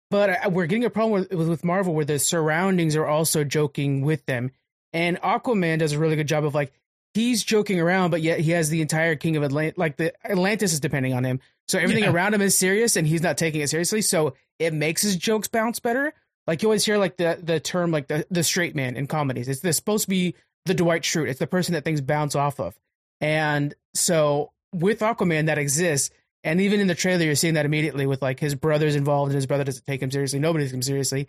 but 0.09 0.45
uh, 0.45 0.49
we're 0.49 0.67
getting 0.67 0.85
a 0.85 0.89
problem 0.89 1.27
with 1.29 1.47
with 1.47 1.63
Marvel 1.63 1.93
where 1.93 2.05
the 2.05 2.19
surroundings 2.19 2.95
are 2.95 3.05
also 3.05 3.43
joking 3.43 4.01
with 4.01 4.25
them. 4.25 4.51
And 4.93 5.19
Aquaman 5.21 5.79
does 5.79 5.91
a 5.91 5.99
really 5.99 6.15
good 6.15 6.27
job 6.27 6.45
of 6.45 6.55
like 6.55 6.71
he's 7.13 7.43
joking 7.43 7.79
around, 7.79 8.11
but 8.11 8.21
yet 8.21 8.39
he 8.39 8.51
has 8.51 8.69
the 8.69 8.81
entire 8.81 9.15
King 9.15 9.35
of 9.37 9.43
Atlantis. 9.43 9.77
Like 9.77 9.97
the 9.97 10.13
Atlantis 10.25 10.73
is 10.73 10.79
depending 10.79 11.13
on 11.13 11.23
him, 11.23 11.39
so 11.67 11.79
everything 11.79 12.03
yeah. 12.03 12.11
around 12.11 12.33
him 12.33 12.41
is 12.41 12.57
serious, 12.57 12.95
and 12.95 13.07
he's 13.07 13.21
not 13.21 13.37
taking 13.37 13.61
it 13.61 13.69
seriously. 13.69 14.01
So 14.01 14.33
it 14.59 14.73
makes 14.73 15.01
his 15.01 15.15
jokes 15.15 15.47
bounce 15.47 15.79
better. 15.79 16.13
Like 16.45 16.61
you 16.61 16.69
always 16.69 16.85
hear 16.85 16.97
like 16.97 17.17
the 17.17 17.39
the 17.41 17.59
term 17.59 17.91
like 17.91 18.07
the 18.07 18.25
the 18.31 18.43
straight 18.43 18.75
man 18.75 18.95
in 18.95 19.07
comedies. 19.07 19.47
It's, 19.47 19.63
it's 19.63 19.77
supposed 19.77 20.05
to 20.05 20.09
be 20.09 20.35
the 20.65 20.73
Dwight 20.73 21.03
Schrute. 21.03 21.29
It's 21.29 21.39
the 21.39 21.47
person 21.47 21.73
that 21.73 21.83
things 21.83 22.01
bounce 22.01 22.35
off 22.35 22.59
of. 22.59 22.77
And 23.19 23.73
so 23.93 24.51
with 24.73 24.99
Aquaman 24.99 25.47
that 25.47 25.57
exists, 25.57 26.09
and 26.43 26.61
even 26.61 26.79
in 26.79 26.87
the 26.87 26.95
trailer 26.95 27.23
you're 27.23 27.35
seeing 27.35 27.55
that 27.55 27.65
immediately 27.65 28.05
with 28.05 28.21
like 28.21 28.39
his 28.39 28.55
brother's 28.55 28.95
involved 28.95 29.31
and 29.31 29.35
his 29.35 29.45
brother 29.45 29.63
doesn't 29.63 29.85
take 29.85 30.01
him 30.01 30.11
seriously. 30.11 30.39
Nobody 30.39 30.65
takes 30.65 30.73
him 30.73 30.81
seriously. 30.81 31.27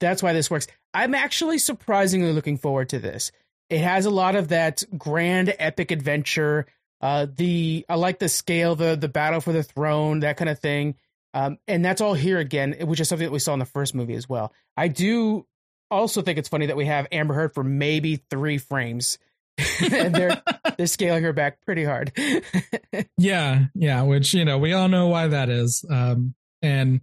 That's 0.00 0.22
why 0.22 0.32
this 0.32 0.50
works. 0.50 0.66
I'm 0.94 1.14
actually 1.14 1.58
surprisingly 1.58 2.32
looking 2.32 2.58
forward 2.58 2.88
to 2.90 2.98
this. 2.98 3.32
It 3.70 3.78
has 3.78 4.04
a 4.04 4.10
lot 4.10 4.36
of 4.36 4.48
that 4.48 4.84
grand 4.98 5.54
epic 5.58 5.90
adventure. 5.90 6.66
Uh, 7.02 7.26
the 7.34 7.84
I 7.88 7.96
like 7.96 8.20
the 8.20 8.28
scale, 8.28 8.76
the 8.76 8.96
the 8.96 9.08
battle 9.08 9.40
for 9.40 9.52
the 9.52 9.64
throne, 9.64 10.20
that 10.20 10.36
kind 10.36 10.48
of 10.48 10.60
thing. 10.60 10.94
Um, 11.34 11.58
and 11.66 11.84
that's 11.84 12.00
all 12.00 12.14
here 12.14 12.38
again, 12.38 12.76
which 12.82 13.00
is 13.00 13.08
something 13.08 13.26
that 13.26 13.32
we 13.32 13.38
saw 13.38 13.54
in 13.54 13.58
the 13.58 13.64
first 13.64 13.94
movie 13.94 14.14
as 14.14 14.28
well. 14.28 14.52
I 14.76 14.88
do 14.88 15.46
also 15.90 16.22
think 16.22 16.38
it's 16.38 16.48
funny 16.48 16.66
that 16.66 16.76
we 16.76 16.86
have 16.86 17.06
Amber 17.10 17.34
Heard 17.34 17.54
for 17.54 17.64
maybe 17.64 18.16
three 18.30 18.58
frames. 18.58 19.18
and 19.92 20.14
they're 20.14 20.42
they're 20.78 20.86
scaling 20.86 21.24
her 21.24 21.32
back 21.32 21.60
pretty 21.64 21.84
hard. 21.84 22.12
yeah, 23.18 23.64
yeah, 23.74 24.02
which 24.02 24.32
you 24.34 24.44
know, 24.44 24.58
we 24.58 24.72
all 24.72 24.88
know 24.88 25.08
why 25.08 25.28
that 25.28 25.48
is. 25.48 25.84
Um 25.90 26.34
and 26.62 27.00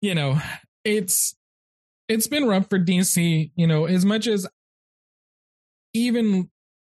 you 0.00 0.14
know, 0.14 0.40
it's 0.84 1.34
it's 2.08 2.26
been 2.26 2.46
rough 2.46 2.68
for 2.68 2.78
DC, 2.78 3.50
you 3.54 3.66
know, 3.66 3.84
as 3.84 4.04
much 4.04 4.26
as 4.26 4.46
even 5.92 6.50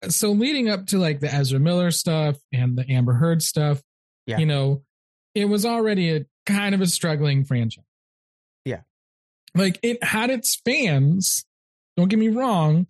so 0.10 0.32
leading 0.32 0.70
up 0.70 0.88
to 0.88 0.98
like 0.98 1.20
the 1.20 1.34
Ezra 1.34 1.60
Miller 1.60 1.92
stuff 1.92 2.38
and 2.52 2.78
the 2.78 2.90
Amber 2.90 3.14
Heard 3.14 3.42
stuff, 3.42 3.82
yeah. 4.26 4.38
you 4.38 4.46
know, 4.46 4.84
it 5.36 5.46
was 5.46 5.66
already 5.66 6.16
a 6.16 6.26
kind 6.46 6.76
of 6.76 6.82
a 6.82 6.88
struggling 6.88 7.44
franchise. 7.44 7.86
Yeah. 8.66 8.82
Like 9.56 9.80
it 9.84 10.04
had 10.04 10.30
its 10.30 10.60
fans, 10.66 11.46
don't 11.98 12.10
get 12.10 12.20
me 12.20 12.30
wrong. 12.30 12.88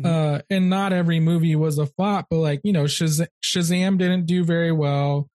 Mm-hmm. 0.00 0.06
Uh, 0.06 0.38
and 0.50 0.68
not 0.68 0.92
every 0.92 1.20
movie 1.20 1.56
was 1.56 1.78
a 1.78 1.86
flop, 1.86 2.26
but 2.30 2.36
like, 2.36 2.60
you 2.64 2.72
know, 2.72 2.84
Shaz- 2.84 3.26
Shazam 3.42 3.98
didn't 3.98 4.26
do 4.26 4.44
very 4.44 4.72
well. 4.72 5.28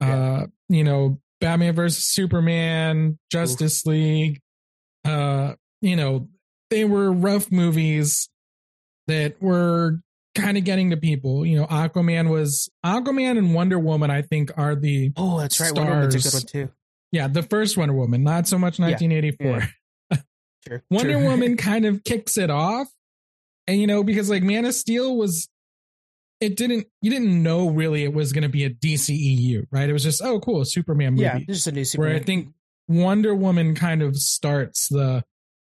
Yeah. 0.00 0.14
Uh, 0.14 0.46
you 0.68 0.84
know, 0.84 1.18
Batman 1.40 1.74
versus 1.74 2.04
Superman, 2.04 3.18
Justice 3.30 3.82
Oof. 3.82 3.90
League, 3.90 4.40
uh, 5.04 5.54
you 5.80 5.96
know, 5.96 6.28
they 6.70 6.84
were 6.84 7.10
rough 7.12 7.50
movies 7.50 8.28
that 9.06 9.40
were 9.42 10.00
kind 10.34 10.56
of 10.56 10.64
getting 10.64 10.90
to 10.90 10.96
people. 10.96 11.44
You 11.44 11.60
know, 11.60 11.66
Aquaman 11.66 12.30
was 12.30 12.70
Aquaman 12.84 13.38
and 13.38 13.54
Wonder 13.54 13.78
Woman. 13.78 14.10
I 14.10 14.22
think 14.22 14.50
are 14.56 14.74
the 14.74 15.12
oh, 15.16 15.38
that's 15.38 15.60
right. 15.60 15.68
Stars. 15.68 15.78
Wonder 15.78 15.94
Woman's 15.94 16.14
a 16.14 16.30
good 16.30 16.34
one 16.34 16.66
too. 16.66 16.72
Yeah, 17.10 17.28
the 17.28 17.42
first 17.42 17.76
Wonder 17.76 17.94
Woman, 17.94 18.22
not 18.22 18.48
so 18.48 18.58
much 18.58 18.78
1984. 18.78 19.46
Yeah. 19.46 19.66
Yeah. 20.10 20.18
Sure, 20.66 20.82
Wonder 20.90 21.12
sure. 21.12 21.28
Woman 21.28 21.56
kind 21.58 21.84
of 21.84 22.04
kicks 22.04 22.38
it 22.38 22.50
off, 22.50 22.88
and 23.66 23.80
you 23.80 23.86
know 23.86 24.02
because 24.02 24.30
like 24.30 24.42
Man 24.42 24.64
of 24.64 24.74
Steel 24.74 25.16
was, 25.16 25.48
it 26.40 26.56
didn't 26.56 26.86
you 27.00 27.10
didn't 27.10 27.42
know 27.42 27.68
really 27.68 28.04
it 28.04 28.14
was 28.14 28.32
going 28.32 28.42
to 28.42 28.48
be 28.48 28.64
a 28.64 28.70
DCEU, 28.70 29.66
right? 29.70 29.88
It 29.88 29.92
was 29.92 30.04
just 30.04 30.22
oh 30.22 30.40
cool 30.40 30.64
Superman 30.64 31.14
movie. 31.14 31.24
Yeah, 31.24 31.38
just 31.40 31.66
a 31.66 31.72
new 31.72 31.84
Superman. 31.84 32.12
Where 32.12 32.20
I 32.20 32.24
think 32.24 32.48
Wonder 32.88 33.34
Woman 33.34 33.74
kind 33.74 34.02
of 34.02 34.16
starts 34.16 34.88
the, 34.88 35.24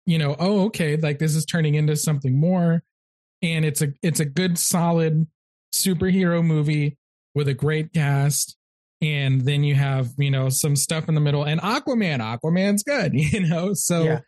you 0.04 0.18
know, 0.18 0.37
oh 0.38 0.66
okay, 0.66 0.97
like 0.97 1.18
this 1.18 1.35
is 1.35 1.44
turning 1.47 1.75
into 1.75 1.97
something 1.97 2.38
more 2.38 2.82
and 3.42 3.64
it's 3.64 3.82
a 3.82 3.92
it's 4.02 4.20
a 4.20 4.25
good 4.25 4.58
solid 4.58 5.26
superhero 5.75 6.44
movie 6.44 6.96
with 7.34 7.49
a 7.49 7.54
great 7.54 7.92
cast. 7.92 8.56
And 9.00 9.40
then 9.40 9.64
you 9.64 9.75
have 9.75 10.11
you 10.16 10.30
know 10.30 10.49
some 10.49 10.76
stuff 10.76 11.08
in 11.08 11.14
the 11.14 11.20
middle 11.20 11.44
and 11.44 11.61
aquaman 11.61 12.20
aquaman's 12.20 12.82
good 12.82 13.12
you 13.14 13.49
know? 13.49 13.75
So 13.75 14.04
yeah. 14.04 14.20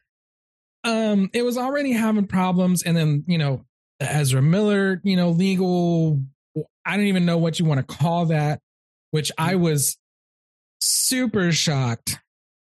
um 0.85 1.31
it 1.33 1.43
was 1.43 1.57
already 1.57 1.93
having 1.93 2.27
problems. 2.27 2.83
And 2.83 2.97
then 2.97 3.25
you 3.27 3.39
know 3.39 3.65
ezra 4.01 4.43
miller 4.43 5.01
you 5.05 5.17
know 5.17 5.31
legal 5.31 6.21
i 6.85 6.97
don't 6.97 7.07
even 7.07 7.25
know 7.25 7.39
what 7.39 7.59
you 7.59 7.65
want 7.65 7.79
to 7.79 7.97
call 7.97 8.27
that 8.27 8.61
which 9.13 9.31
i 9.39 9.55
mm. 9.55 9.61
was 9.61 9.97
super 10.81 11.53
shocked 11.53 12.19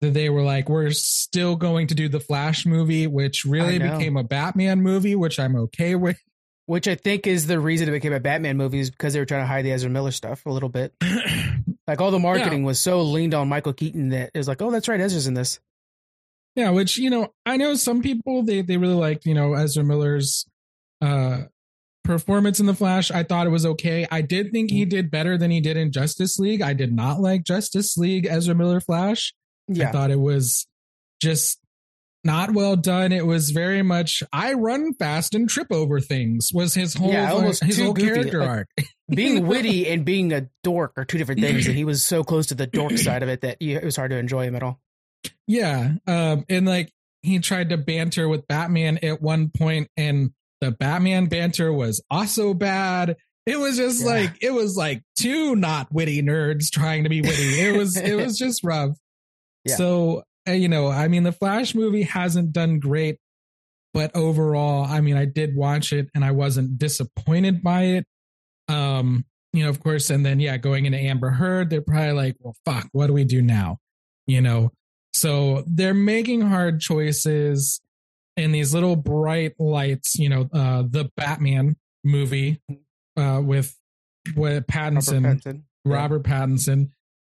that 0.02 0.14
they 0.14 0.30
were 0.30 0.42
like 0.42 0.70
we're 0.70 0.92
still 0.92 1.56
going 1.56 1.88
to 1.88 1.96
do 1.96 2.08
the 2.08 2.20
flash 2.20 2.66
movie 2.66 3.08
which 3.08 3.44
really 3.46 3.78
became 3.78 4.16
a 4.16 4.24
batman 4.24 4.82
movie 4.82 5.16
which 5.16 5.40
i'm 5.40 5.56
okay 5.56 5.96
with 5.96 6.20
which 6.68 6.88
I 6.88 6.96
think 6.96 7.26
is 7.26 7.48
the 7.48 7.60
reason 7.60 7.88
it 7.88 7.94
became 7.94 8.14
a 8.14 8.20
Batman 8.20 8.58
movie 8.58 8.80
is 8.80 8.92
because 8.92 9.14
they 9.14 9.20
were 9.20 9.26
trying 9.26 9.42
to 9.42 9.48
hide 9.48 9.66
the 9.66 9.72
Ezra 9.72 9.90
Miller 9.90 10.12
stuff 10.12 10.46
a 10.46 10.52
little 10.52 10.70
bit. 10.70 10.94
like 11.88 12.02
all 12.02 12.12
the 12.12 12.20
marketing 12.20 12.60
yeah. 12.60 12.68
was 12.68 12.80
so 12.80 13.02
leaned 13.02 13.34
on 13.34 13.48
Michael 13.48 13.74
Keaton 13.74 14.10
that 14.10 14.32
it 14.34 14.38
was 14.38 14.48
like, 14.48 14.62
oh, 14.62 14.70
that's 14.70 14.88
right, 14.88 15.00
Ezra's 15.00 15.28
in 15.28 15.34
this. 15.34 15.60
Yeah, 16.56 16.72
which 16.72 16.98
you 16.98 17.10
know, 17.10 17.34
I 17.46 17.56
know 17.58 17.76
some 17.76 18.02
people 18.02 18.44
they 18.44 18.62
they 18.62 18.78
really 18.78 18.96
liked 18.96 19.26
you 19.26 19.34
know 19.34 19.54
Ezra 19.54 19.84
Miller's 19.84 20.46
uh 21.02 21.44
performance 22.04 22.60
in 22.60 22.66
the 22.66 22.74
Flash. 22.74 23.12
I 23.12 23.24
thought 23.24 23.48
it 23.48 23.52
was 23.52 23.66
okay. 23.66 24.08
I 24.10 24.22
did 24.22 24.52
think 24.52 24.72
he 24.72 24.86
mm. 24.86 24.90
did 24.90 25.12
better 25.12 25.38
than 25.38 25.52
he 25.52 25.62
did 25.62 25.78
in 25.78 25.92
Justice 25.92 26.40
League. 26.40 26.62
I 26.62 26.74
did 26.74 26.92
not 26.92 27.20
like 27.20 27.44
Justice 27.44 27.98
League 27.98 28.26
Ezra 28.30 28.56
Miller 28.56 28.82
Flash. 28.82 29.34
Yeah. 29.68 29.90
I 29.90 29.92
thought 29.92 30.12
it 30.12 30.20
was 30.20 30.68
just 31.22 31.60
not 32.28 32.52
well 32.52 32.76
done. 32.76 33.14
It 33.14 33.26
was 33.26 33.52
very 33.52 33.82
much 33.82 34.22
I 34.34 34.54
run 34.54 34.94
fast 34.94 35.34
and 35.34 35.50
trip 35.50 35.68
over 35.72 36.02
things. 36.02 36.52
Was 36.54 36.74
his 36.74 36.94
whole 36.94 37.12
yeah, 37.12 37.32
almost 37.32 37.64
his 37.64 37.80
whole 37.80 37.94
goofy. 37.94 38.14
character 38.14 38.40
like, 38.42 38.50
arc. 38.50 38.68
being 39.10 39.48
witty 39.48 39.88
and 39.88 40.04
being 40.04 40.34
a 40.34 40.50
dork 40.62 40.94
are 40.98 41.06
two 41.06 41.18
different 41.18 41.40
things, 41.40 41.66
and 41.66 41.76
he 41.76 41.86
was 41.86 42.04
so 42.04 42.24
close 42.24 42.48
to 42.48 42.56
the 42.56 42.68
dork 42.68 42.92
side 42.98 43.24
of 43.24 43.30
it 43.30 43.42
that 43.42 43.58
it 43.62 43.84
was 43.84 43.96
hard 43.96 44.12
to 44.12 44.18
enjoy 44.18 44.44
him 44.44 44.56
at 44.56 44.62
all. 44.62 44.80
Yeah, 45.48 45.94
um, 46.06 46.46
and 46.50 46.68
like 46.68 46.92
he 47.22 47.40
tried 47.40 47.70
to 47.70 47.78
banter 47.78 48.28
with 48.28 48.46
Batman 48.48 49.00
at 49.02 49.22
one 49.22 49.50
point, 49.50 49.90
and 49.96 50.32
the 50.60 50.72
Batman 50.72 51.28
banter 51.28 51.72
was 51.72 52.04
also 52.12 52.54
bad. 52.54 53.16
It 53.46 53.58
was 53.58 53.78
just 53.78 54.02
yeah. 54.02 54.12
like 54.12 54.38
it 54.42 54.52
was 54.52 54.76
like 54.76 55.02
two 55.18 55.56
not 55.56 55.88
witty 55.94 56.22
nerds 56.22 56.70
trying 56.70 57.04
to 57.06 57.10
be 57.10 57.22
witty. 57.22 57.62
It 57.62 57.78
was 57.78 57.96
it 57.96 58.16
was 58.22 58.38
just 58.38 58.66
rough. 58.66 58.98
Yeah. 59.64 59.76
So 59.78 60.24
you 60.48 60.68
know, 60.68 60.88
I 60.88 61.08
mean, 61.08 61.24
the 61.24 61.32
Flash 61.32 61.76
movie 61.76 62.04
hasn't 62.04 62.54
done 62.54 62.80
great, 62.80 63.18
but 63.94 64.16
overall, 64.16 64.86
I 64.86 65.02
mean, 65.02 65.18
I 65.18 65.26
did 65.26 65.56
watch 65.56 65.94
it 65.94 66.10
and 66.14 66.24
I 66.24 66.32
wasn't 66.32 66.78
disappointed 66.78 67.64
by 67.64 67.84
it. 67.84 68.06
Um, 68.68 69.26
you 69.54 69.64
know, 69.64 69.70
of 69.70 69.80
course, 69.82 70.10
and 70.10 70.26
then 70.26 70.40
yeah, 70.40 70.58
going 70.58 70.86
into 70.86 70.98
Amber 70.98 71.32
Heard, 71.32 71.70
they're 71.70 71.82
probably 71.82 72.12
like, 72.12 72.36
well, 72.40 72.56
fuck, 72.66 72.88
what 72.92 73.08
do 73.08 73.14
we 73.14 73.24
do 73.24 73.42
now? 73.42 73.78
You 74.26 74.42
know, 74.42 74.72
so 75.14 75.64
they're 75.66 75.94
making 75.94 76.42
hard 76.42 76.80
choices 76.80 77.82
in 78.36 78.52
these 78.52 78.74
little 78.74 78.96
bright 78.96 79.54
lights. 79.60 80.20
You 80.20 80.30
know, 80.30 80.50
uh, 80.54 80.84
the 80.88 81.10
Batman 81.18 81.76
movie 82.04 82.62
uh, 83.16 83.42
with 83.44 83.76
with 84.36 84.68
Pattinson, 84.68 85.24
Robert 85.24 85.42
Pattinson. 85.44 85.64
Robert 85.86 86.24
Pattinson. 86.24 86.90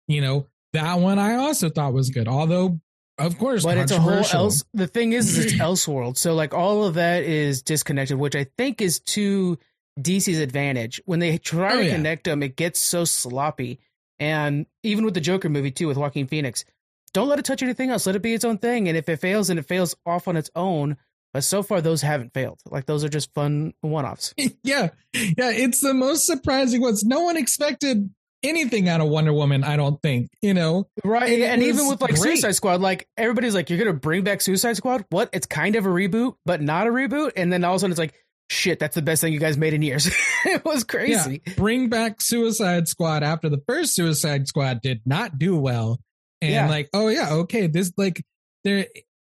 You 0.06 0.21
know, 0.21 0.47
that 0.73 0.99
one 0.99 1.18
I 1.18 1.35
also 1.35 1.68
thought 1.68 1.92
was 1.92 2.11
good, 2.11 2.28
although 2.28 2.80
of 3.18 3.38
course, 3.38 3.64
but 3.64 3.76
it's 3.76 3.92
a 3.92 4.00
whole 4.00 4.25
else. 4.33 4.64
The 4.75 4.87
thing 4.87 5.12
is, 5.12 5.38
it's 5.38 5.52
Elseworld, 5.61 6.16
so 6.16 6.35
like 6.35 6.54
all 6.54 6.85
of 6.85 6.94
that 6.94 7.23
is 7.23 7.62
disconnected, 7.62 8.18
which 8.18 8.35
I 8.35 8.47
think 8.56 8.80
is 8.80 9.00
to 9.00 9.59
DC's 10.00 10.38
advantage. 10.38 11.00
When 11.04 11.21
they 11.21 11.38
try 11.38 11.75
oh, 11.75 11.78
to 11.78 11.85
yeah. 11.87 11.94
connect 11.94 12.25
them, 12.25 12.42
it 12.42 12.56
gets 12.56 12.80
so 12.80 13.04
sloppy. 13.04 13.78
And 14.18 14.66
even 14.83 15.04
with 15.04 15.14
the 15.14 15.21
Joker 15.21 15.49
movie 15.49 15.71
too, 15.71 15.88
with 15.88 15.97
Joaquin 15.97 16.26
Phoenix, 16.26 16.64
don't 17.12 17.28
let 17.28 17.38
it 17.38 17.44
touch 17.44 17.62
anything 17.62 17.90
else. 17.90 18.06
Let 18.06 18.16
it 18.16 18.23
be 18.23 18.35
its 18.35 18.44
own 18.44 18.59
thing. 18.59 18.88
And 18.88 18.97
if 18.97 19.09
it 19.09 19.21
fails, 19.21 19.50
and 19.50 19.59
it 19.59 19.66
fails 19.66 19.94
off 20.04 20.28
on 20.28 20.37
its 20.37 20.50
own. 20.54 20.97
But 21.33 21.42
so 21.42 21.64
far, 21.64 21.80
those 21.80 22.02
haven't 22.02 22.33
failed. 22.33 22.61
Like 22.71 22.87
those 22.87 23.02
are 23.02 23.09
just 23.09 23.35
fun 23.35 23.75
one-offs. 23.80 24.35
yeah, 24.62 24.90
yeah. 25.12 25.50
It's 25.50 25.80
the 25.80 25.94
most 25.94 26.26
surprising 26.26 26.80
ones. 26.80 27.02
No 27.04 27.23
one 27.23 27.37
expected 27.37 28.11
anything 28.45 28.89
out 28.89 29.01
of 29.01 29.09
Wonder 29.09 29.33
Woman, 29.33 29.65
I 29.65 29.77
don't 29.77 30.01
think, 30.01 30.31
you 30.41 30.55
know. 30.55 30.89
Right. 31.05 31.33
And, 31.33 31.43
and 31.43 31.63
even 31.63 31.89
with 31.89 32.01
like 32.01 32.15
great. 32.15 32.39
Suicide 32.39 32.53
Squad, 32.53 32.81
like 32.81 33.09
everybody's 33.17 33.55
like, 33.55 33.71
you're 33.71 33.79
going 33.79 33.93
to 33.93 33.99
bring 33.99 34.23
back 34.23 34.41
Suicide 34.41 34.77
Squad? 34.77 35.05
What? 35.11 35.31
It's 35.33 35.47
kind 35.47 35.77
of 35.77 35.87
a 35.87 35.89
reboot, 35.89 36.35
but 36.45 36.61
not 36.61 36.87
a 36.87 36.91
reboot. 36.91 37.33
And 37.37 37.53
then 37.53 37.65
all 37.65 37.73
of 37.73 37.77
a 37.77 37.81
sudden 37.81 37.93
it's 37.93 37.99
like, 37.99 38.15
shit, 38.51 38.79
that's 38.79 38.95
the 38.95 39.03
best 39.03 39.21
thing 39.21 39.33
you 39.33 39.41
guys 39.41 39.57
made 39.57 39.75
in 39.75 39.83
years. 39.83 40.07
it 40.45 40.65
was 40.65 40.85
crazy. 40.85 41.43
Yeah. 41.47 41.55
Bring 41.57 41.89
back 41.89 42.21
Suicide 42.21 42.89
Squad 42.89 43.23
after 43.23 43.49
the 43.49 43.63
first 43.67 43.95
Suicide 43.95 44.47
Squad 44.47 44.83
did 44.83 45.01
not 45.07 45.39
do 45.39 45.57
well. 45.57 45.99
And 46.41 46.53
yeah. 46.53 46.69
like, 46.69 46.91
oh 46.93 47.09
yeah, 47.09 47.33
okay, 47.33 47.69
this 47.69 47.93
like 47.97 48.23
there 48.65 48.87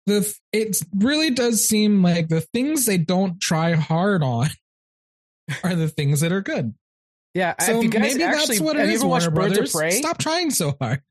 the 0.06 0.36
it 0.52 0.82
really 0.96 1.32
does 1.32 1.68
seem 1.68 2.04
like 2.04 2.28
the 2.28 2.42
things 2.42 2.86
they 2.86 2.98
don't 2.98 3.40
try 3.40 3.74
hard 3.74 4.22
on 4.22 4.48
are 5.64 5.76
the 5.76 5.88
things 5.88 6.22
that 6.22 6.32
are 6.32 6.42
good. 6.42 6.74
Yeah, 7.34 7.56
so 7.60 7.78
if 7.78 7.84
you 7.84 7.90
guys 7.90 8.14
maybe 8.14 8.24
actually, 8.24 8.58
that's 8.58 8.62
what 8.62 8.76
it 8.76 8.80
have 8.80 8.90
is. 8.90 8.94
you 8.96 9.00
ever 9.00 9.08
watched 9.08 9.34
Birds 9.34 9.54
Brothers. 9.54 9.76
of 9.76 9.80
Prey? 9.80 9.92
Stop 9.92 10.18
trying 10.18 10.50
so 10.50 10.76
hard. 10.82 11.02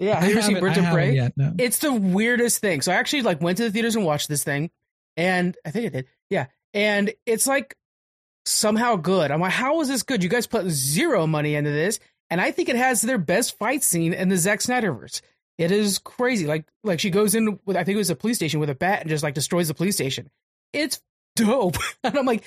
Yeah, 0.00 0.20
have 0.20 0.28
you 0.28 0.36
ever 0.36 0.42
seen 0.42 0.60
Birds 0.60 0.78
of 0.78 0.84
Prey? 0.86 1.14
Yet, 1.14 1.32
no. 1.36 1.54
It's 1.58 1.78
the 1.78 1.92
weirdest 1.92 2.60
thing. 2.60 2.82
So 2.82 2.92
I 2.92 2.96
actually 2.96 3.22
like 3.22 3.40
went 3.40 3.58
to 3.58 3.64
the 3.64 3.70
theaters 3.70 3.96
and 3.96 4.04
watched 4.04 4.28
this 4.28 4.44
thing, 4.44 4.70
and 5.16 5.56
I 5.64 5.70
think 5.70 5.86
I 5.86 5.88
did. 5.88 6.06
Yeah, 6.30 6.46
and 6.74 7.12
it's 7.26 7.46
like 7.46 7.76
somehow 8.44 8.96
good. 8.96 9.30
I'm 9.30 9.40
like, 9.40 9.52
how 9.52 9.80
is 9.80 9.88
this 9.88 10.02
good? 10.02 10.22
You 10.22 10.28
guys 10.28 10.46
put 10.46 10.66
zero 10.68 11.26
money 11.26 11.54
into 11.54 11.70
this, 11.70 12.00
and 12.30 12.40
I 12.40 12.50
think 12.50 12.68
it 12.68 12.76
has 12.76 13.00
their 13.02 13.18
best 13.18 13.56
fight 13.58 13.82
scene 13.84 14.12
in 14.12 14.28
the 14.28 14.36
Zack 14.36 14.60
Snyderverse. 14.60 15.20
It 15.58 15.70
is 15.72 15.98
crazy. 15.98 16.46
Like 16.46 16.66
like 16.84 17.00
she 17.00 17.10
goes 17.10 17.34
in 17.34 17.58
with 17.64 17.76
I 17.76 17.84
think 17.84 17.94
it 17.94 17.98
was 17.98 18.10
a 18.10 18.16
police 18.16 18.36
station 18.36 18.60
with 18.60 18.70
a 18.70 18.74
bat 18.74 19.00
and 19.00 19.10
just 19.10 19.24
like 19.24 19.34
destroys 19.34 19.68
the 19.68 19.74
police 19.74 19.94
station. 19.94 20.30
It's 20.72 21.00
dope, 21.36 21.76
and 22.04 22.18
I'm 22.18 22.26
like. 22.26 22.44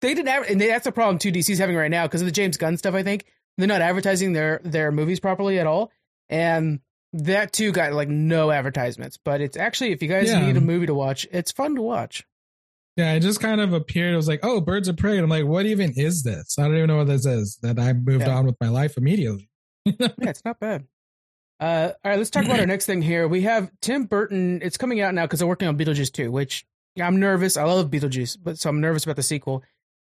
They 0.00 0.14
didn't, 0.14 0.28
adver- 0.28 0.46
and 0.50 0.60
that's 0.60 0.84
the 0.84 0.92
problem 0.92 1.18
too. 1.18 1.32
DC's 1.32 1.58
having 1.58 1.76
right 1.76 1.90
now 1.90 2.06
because 2.06 2.20
of 2.20 2.26
the 2.26 2.32
James 2.32 2.56
Gunn 2.56 2.76
stuff. 2.76 2.94
I 2.94 3.02
think 3.02 3.24
they're 3.58 3.66
not 3.68 3.80
advertising 3.82 4.32
their 4.32 4.60
their 4.64 4.92
movies 4.92 5.20
properly 5.20 5.58
at 5.58 5.66
all, 5.66 5.90
and 6.28 6.80
that 7.14 7.52
too 7.52 7.72
got 7.72 7.92
like 7.92 8.08
no 8.08 8.50
advertisements. 8.50 9.18
But 9.22 9.40
it's 9.40 9.56
actually, 9.56 9.92
if 9.92 10.02
you 10.02 10.08
guys 10.08 10.28
Yeah. 10.30 10.44
need 10.46 10.56
a 10.56 10.60
movie 10.60 10.86
to 10.86 10.94
watch, 10.94 11.26
it's 11.32 11.52
fun 11.52 11.74
to 11.76 11.82
watch. 11.82 12.26
Yeah, 12.96 13.14
it 13.14 13.20
just 13.20 13.40
kind 13.40 13.60
of 13.62 13.72
appeared. 13.72 14.12
It 14.12 14.16
was 14.16 14.28
like, 14.28 14.40
oh, 14.42 14.60
Birds 14.60 14.86
of 14.88 14.98
Prey. 14.98 15.12
And 15.16 15.22
I'm 15.24 15.30
like, 15.30 15.46
what 15.46 15.64
even 15.64 15.94
is 15.96 16.22
this? 16.22 16.58
I 16.58 16.64
don't 16.64 16.74
even 16.76 16.88
know 16.88 16.98
what 16.98 17.06
this 17.06 17.24
is. 17.24 17.58
That 17.62 17.78
I 17.78 17.94
moved 17.94 18.26
Yeah. 18.26 18.36
on 18.36 18.44
with 18.44 18.56
my 18.60 18.68
life 18.68 18.98
immediately. 18.98 19.48
Yeah, 19.86 20.08
it's 20.18 20.44
not 20.44 20.60
bad. 20.60 20.84
Uh, 21.58 21.92
all 22.04 22.10
right, 22.10 22.18
let's 22.18 22.28
talk 22.30 22.44
about 22.44 22.60
our 22.60 22.66
next 22.74 22.84
thing 22.86 23.00
here. 23.00 23.26
We 23.28 23.42
have 23.42 23.70
Tim 23.80 24.04
Burton. 24.04 24.60
It's 24.62 24.76
coming 24.76 25.00
out 25.00 25.14
now 25.14 25.22
because 25.24 25.38
they're 25.38 25.48
working 25.48 25.68
on 25.68 25.78
Beetlejuice 25.78 26.12
2, 26.12 26.30
which 26.30 26.66
I'm 27.00 27.18
nervous. 27.20 27.56
I 27.56 27.64
love 27.64 27.90
Beetlejuice, 27.90 28.38
but 28.42 28.58
so 28.58 28.68
I'm 28.70 28.80
nervous 28.80 29.04
about 29.04 29.16
the 29.16 29.22
sequel. 29.22 29.62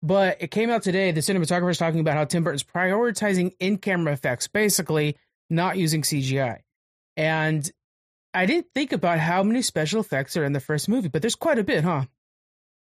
But 0.03 0.41
it 0.41 0.49
came 0.49 0.69
out 0.71 0.81
today. 0.81 1.11
The 1.11 1.21
cinematographer 1.21 1.69
is 1.69 1.77
talking 1.77 1.99
about 1.99 2.15
how 2.15 2.25
Tim 2.25 2.43
Burton's 2.43 2.63
prioritizing 2.63 3.51
in-camera 3.59 4.13
effects, 4.13 4.47
basically 4.47 5.15
not 5.49 5.77
using 5.77 6.01
CGI. 6.01 6.59
And 7.17 7.69
I 8.33 8.45
didn't 8.47 8.67
think 8.73 8.93
about 8.93 9.19
how 9.19 9.43
many 9.43 9.61
special 9.61 9.99
effects 10.01 10.35
are 10.37 10.43
in 10.43 10.53
the 10.53 10.59
first 10.59 10.89
movie, 10.89 11.09
but 11.09 11.21
there's 11.21 11.35
quite 11.35 11.59
a 11.59 11.63
bit, 11.63 11.83
huh? 11.83 12.05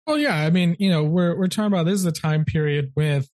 Well, 0.07 0.17
yeah, 0.17 0.35
I 0.35 0.49
mean, 0.49 0.75
you 0.79 0.89
know, 0.89 1.03
we're 1.03 1.37
we're 1.37 1.47
talking 1.47 1.67
about 1.71 1.85
this 1.85 1.95
is 1.99 2.05
a 2.05 2.11
time 2.11 2.45
period 2.45 2.91
with, 2.95 3.29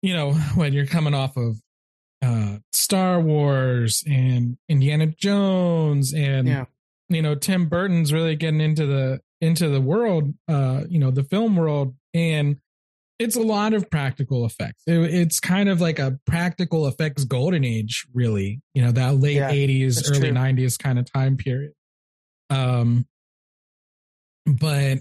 you 0.00 0.14
know, 0.14 0.32
when 0.54 0.72
you're 0.72 0.86
coming 0.86 1.14
off 1.14 1.36
of 1.36 1.60
uh 2.22 2.58
Star 2.72 3.20
Wars 3.20 4.02
and 4.06 4.56
Indiana 4.68 5.06
Jones 5.08 6.14
and 6.14 6.46
Yeah. 6.48 6.64
you 7.08 7.20
know 7.20 7.34
Tim 7.34 7.66
Burton's 7.68 8.12
really 8.12 8.36
getting 8.36 8.60
into 8.60 8.86
the 8.86 9.20
into 9.42 9.68
the 9.68 9.80
world, 9.80 10.32
uh, 10.48 10.84
you 10.88 10.98
know, 10.98 11.10
the 11.10 11.24
film 11.24 11.56
world, 11.56 11.94
and 12.14 12.56
it's 13.18 13.36
a 13.36 13.42
lot 13.42 13.74
of 13.74 13.90
practical 13.90 14.46
effects. 14.46 14.82
It, 14.86 14.98
it's 15.14 15.40
kind 15.40 15.68
of 15.68 15.80
like 15.80 15.98
a 15.98 16.18
practical 16.26 16.86
effects 16.86 17.24
golden 17.24 17.64
age, 17.64 18.06
really. 18.14 18.62
You 18.72 18.82
know, 18.82 18.92
that 18.92 19.16
late 19.16 19.36
Yeah, 19.36 19.50
'80s, 19.50 20.08
early 20.08 20.20
true. 20.20 20.32
'90s 20.32 20.78
kind 20.78 20.98
of 20.98 21.12
time 21.12 21.36
period. 21.36 21.72
Um, 22.48 23.06
but 24.46 24.98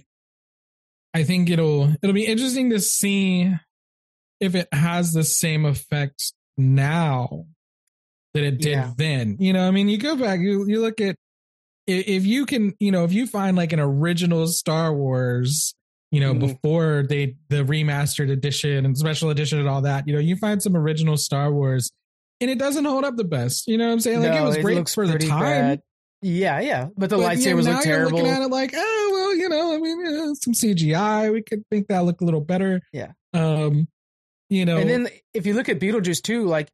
I 1.14 1.24
think 1.24 1.50
it'll 1.50 1.94
it'll 2.02 2.14
be 2.14 2.26
interesting 2.26 2.72
to 2.72 2.80
see 2.80 3.54
if 4.40 4.56
it 4.56 4.68
has 4.74 5.14
the 5.14 5.24
same 5.24 5.66
effect 5.66 6.34
now 6.58 7.46
that 8.34 8.44
it 8.44 8.58
did 8.60 8.72
Yeah. 8.78 8.94
then. 8.98 9.38
You 9.40 9.54
know, 9.54 9.68
I 9.68 9.72
mean, 9.72 9.88
you 9.88 9.98
go 9.98 10.16
back, 10.16 10.40
you 10.40 10.68
you 10.68 10.82
look 10.82 11.00
at 11.00 11.16
if 11.98 12.26
you 12.26 12.46
can, 12.46 12.74
you 12.80 12.92
know, 12.92 13.04
if 13.04 13.14
you 13.14 13.28
find 13.28 13.56
like 13.58 13.74
an 13.74 13.80
original 13.80 14.48
Star 14.48 14.94
Wars, 14.94 15.74
you 16.12 16.20
know, 16.20 16.34
Mhm. 16.34 16.40
before 16.40 17.06
they 17.08 17.36
the 17.50 17.64
remastered 17.64 18.30
edition 18.32 18.86
and 18.86 18.98
special 18.98 19.30
edition 19.30 19.60
and 19.60 19.68
all 19.70 19.82
that, 19.82 20.08
you 20.08 20.14
know, 20.14 20.20
you 20.20 20.36
find 20.36 20.62
some 20.62 20.76
original 20.76 21.18
Star 21.18 21.52
Wars 21.54 21.92
and 22.40 22.50
it 22.50 22.58
doesn't 22.60 22.86
hold 22.86 23.04
up 23.06 23.16
the 23.18 23.24
best. 23.24 23.68
You 23.68 23.78
know 23.78 23.88
what 23.88 23.94
I'm 23.94 24.00
saying? 24.00 24.20
Like 24.22 24.32
it 24.32 24.36
No, 24.36 24.44
was 24.46 24.58
great 24.58 24.76
looks 24.78 24.94
for 24.94 25.08
the 25.08 25.18
time. 25.20 25.40
bad. 25.42 25.82
Yeah, 26.24 26.60
yeah. 26.60 26.88
But 26.98 27.10
the 27.10 27.18
But, 27.18 27.38
lightsabers 27.38 27.66
now 27.66 27.78
look 27.78 27.86
you're 27.86 28.10
looking 28.10 28.28
at 28.28 28.42
it 28.42 28.50
like, 28.50 28.74
oh 28.76 29.10
well, 29.14 29.36
you 29.36 29.50
know, 29.50 29.74
I 29.74 29.78
mean, 29.78 30.36
some 30.36 30.54
CGI. 30.54 31.32
We 31.32 31.42
could 31.42 31.64
make 31.72 31.88
that 31.88 32.00
look 32.06 32.22
a 32.22 32.26
little 32.26 32.42
better. 32.42 32.82
Yeah. 32.94 33.14
Um, 33.34 33.88
you 34.50 34.66
know, 34.66 34.78
And 34.78 34.90
then 34.90 35.08
if 35.34 35.46
you 35.46 35.54
look 35.54 35.70
at 35.70 35.80
Beetlejuice 35.80 36.22
too, 36.22 36.46
like 36.46 36.70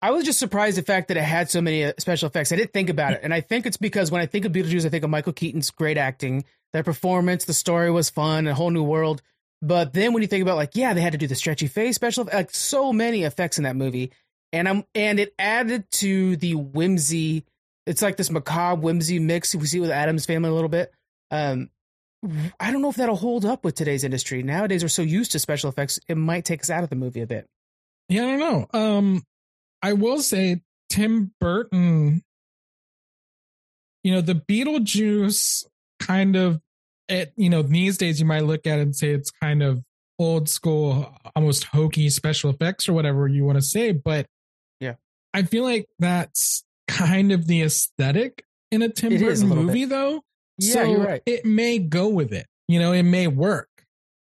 I 0.00 0.12
was 0.12 0.24
just 0.24 0.38
surprised 0.38 0.78
the 0.78 0.82
fact 0.82 1.08
that 1.08 1.16
it 1.16 1.22
had 1.22 1.50
so 1.50 1.60
many 1.60 1.84
uh, 1.84 1.92
special 1.98 2.28
effects. 2.28 2.52
I 2.52 2.56
didn't 2.56 2.72
think 2.72 2.88
about 2.88 3.14
it, 3.14 3.20
and 3.22 3.34
I 3.34 3.40
think 3.40 3.66
it's 3.66 3.76
because 3.76 4.10
when 4.10 4.20
I 4.20 4.26
think 4.26 4.44
of 4.44 4.52
Beetlejuice, 4.52 4.86
I 4.86 4.90
think 4.90 5.04
of 5.04 5.10
Michael 5.10 5.32
Keaton's 5.32 5.70
great 5.70 5.98
acting, 5.98 6.44
their 6.72 6.84
performance, 6.84 7.44
the 7.44 7.54
story 7.54 7.90
was 7.90 8.10
fun, 8.10 8.46
a 8.46 8.54
whole 8.54 8.70
new 8.70 8.84
world. 8.84 9.22
But 9.60 9.92
then 9.92 10.12
when 10.12 10.22
you 10.22 10.28
think 10.28 10.42
about 10.42 10.56
like, 10.56 10.72
yeah, 10.74 10.94
they 10.94 11.00
had 11.00 11.12
to 11.12 11.18
do 11.18 11.26
the 11.26 11.34
stretchy 11.34 11.66
face 11.66 11.96
special, 11.96 12.28
like 12.32 12.50
so 12.52 12.92
many 12.92 13.24
effects 13.24 13.58
in 13.58 13.64
that 13.64 13.74
movie, 13.74 14.12
and 14.52 14.68
I'm 14.68 14.84
and 14.94 15.18
it 15.18 15.34
added 15.38 15.90
to 15.92 16.36
the 16.36 16.54
whimsy. 16.54 17.44
It's 17.86 18.02
like 18.02 18.16
this 18.16 18.30
macabre 18.30 18.80
whimsy 18.80 19.18
mix 19.18 19.54
we 19.54 19.66
see 19.66 19.80
with 19.80 19.90
Addams 19.90 20.26
family 20.26 20.50
a 20.50 20.54
little 20.54 20.68
bit. 20.68 20.92
Um, 21.30 21.70
I 22.60 22.70
don't 22.70 22.82
know 22.82 22.90
if 22.90 22.96
that'll 22.96 23.16
hold 23.16 23.44
up 23.44 23.64
with 23.64 23.74
today's 23.74 24.04
industry. 24.04 24.42
Nowadays, 24.42 24.84
we're 24.84 24.88
so 24.88 25.02
used 25.02 25.32
to 25.32 25.38
special 25.38 25.70
effects, 25.70 25.98
it 26.08 26.16
might 26.16 26.44
take 26.44 26.60
us 26.60 26.70
out 26.70 26.84
of 26.84 26.90
the 26.90 26.96
movie 26.96 27.20
a 27.20 27.26
bit. 27.26 27.46
yeah, 28.08 28.24
I 28.24 28.36
don't 28.36 28.38
know. 28.38 28.66
Um, 28.78 29.22
I 29.82 29.92
will 29.92 30.20
say 30.20 30.62
Tim 30.90 31.32
Burton. 31.40 32.22
You 34.04 34.14
know, 34.14 34.20
the 34.20 34.34
Beetlejuice 34.34 35.64
kind 36.00 36.36
of, 36.36 36.60
it. 37.08 37.32
You 37.36 37.50
know, 37.50 37.62
these 37.62 37.98
days 37.98 38.20
you 38.20 38.26
might 38.26 38.44
look 38.44 38.66
at 38.66 38.78
it 38.78 38.82
and 38.82 38.96
say 38.96 39.10
it's 39.10 39.30
kind 39.30 39.62
of 39.62 39.82
old 40.18 40.48
school, 40.48 41.14
almost 41.36 41.64
hokey 41.64 42.10
special 42.10 42.50
effects 42.50 42.88
or 42.88 42.92
whatever 42.92 43.28
you 43.28 43.44
want 43.44 43.56
to 43.56 43.62
say, 43.62 43.92
but 43.92 44.26
Yeah. 44.80 44.94
I 45.32 45.42
feel 45.42 45.62
like 45.62 45.86
that's 45.98 46.64
kind 46.88 47.32
of 47.32 47.46
the 47.46 47.62
aesthetic 47.62 48.44
in 48.70 48.82
a 48.82 48.88
Tim 48.88 49.12
It 49.12 49.22
a 49.22 49.24
Burton 49.24 49.48
little 49.48 49.64
movie, 49.64 49.84
though. 49.84 50.22
Yeah, 50.58 50.72
so 50.72 50.82
you're 50.84 51.04
right. 51.04 51.22
It 51.24 51.44
may 51.44 51.78
go 51.78 52.08
with 52.08 52.32
it. 52.32 52.46
You 52.66 52.80
know, 52.80 52.92
it 52.92 53.04
may 53.04 53.28
work. 53.28 53.68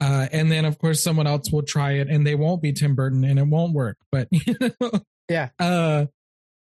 Uh, 0.01 0.27
and 0.31 0.53
then 0.53 0.65
of 0.67 0.79
course 0.79 1.03
someone 1.03 1.27
else 1.27 1.51
will 1.51 1.63
try 1.63 1.93
it 1.93 2.09
and 2.09 2.27
they 2.27 2.35
won't 2.35 2.61
be 2.61 2.73
Tim 2.73 2.95
Burton 2.95 3.25
and 3.25 3.39
it 3.39 3.47
won't 3.47 3.73
work. 3.73 3.97
But 4.13 4.29
you 4.31 4.55
know, 4.61 4.91
Yeah. 5.29 5.49
uh, 5.59 6.07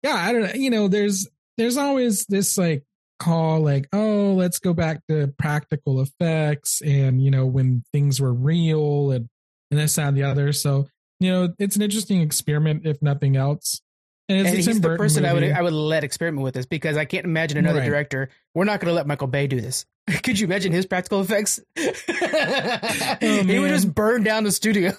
yeah, 0.02 0.14
I 0.14 0.32
don't 0.32 0.42
know. 0.42 0.52
You 0.54 0.70
know, 0.70 0.88
there's 0.88 1.28
there's 1.56 1.76
always 1.76 2.26
this 2.26 2.56
like 2.58 2.84
call 3.18 3.60
like, 3.60 3.88
oh, 3.92 4.34
let's 4.34 4.58
go 4.58 4.72
back 4.74 5.00
to 5.08 5.28
practical 5.38 6.00
effects 6.00 6.82
and 6.82 7.22
you 7.22 7.30
know 7.30 7.46
when 7.46 7.82
things 7.92 8.20
were 8.20 8.32
real 8.32 9.10
and 9.10 9.28
and 9.70 9.80
this 9.80 9.94
that, 9.96 10.08
and 10.08 10.16
the 10.16 10.22
other. 10.24 10.52
So 10.52 10.86
you 11.18 11.32
know, 11.32 11.54
it's 11.58 11.76
an 11.76 11.82
interesting 11.82 12.20
experiment 12.20 12.82
if 12.86 13.00
nothing 13.02 13.36
else. 13.36 13.80
And 14.28 14.40
it's 14.40 14.48
and 14.48 14.56
he's 14.58 14.80
the 14.80 14.96
person 14.96 15.24
I 15.24 15.32
would. 15.32 15.44
I 15.44 15.62
would 15.62 15.72
let 15.72 16.02
experiment 16.04 16.42
with 16.42 16.54
this 16.54 16.66
because 16.66 16.96
I 16.96 17.04
can't 17.04 17.24
imagine 17.24 17.58
another 17.58 17.78
Right. 17.78 17.88
director. 17.88 18.28
We're 18.54 18.64
not 18.64 18.80
going 18.80 18.88
to 18.90 18.94
let 18.94 19.06
Michael 19.06 19.28
Bay 19.28 19.46
do 19.46 19.60
this. 19.60 19.86
Could 20.24 20.38
you 20.38 20.46
imagine 20.46 20.72
his 20.72 20.84
practical 20.84 21.20
effects? 21.20 21.60
he 21.76 23.58
would 23.60 23.68
just 23.70 23.94
burn 23.94 24.24
down 24.24 24.42
the 24.44 24.50
studio. 24.50 24.92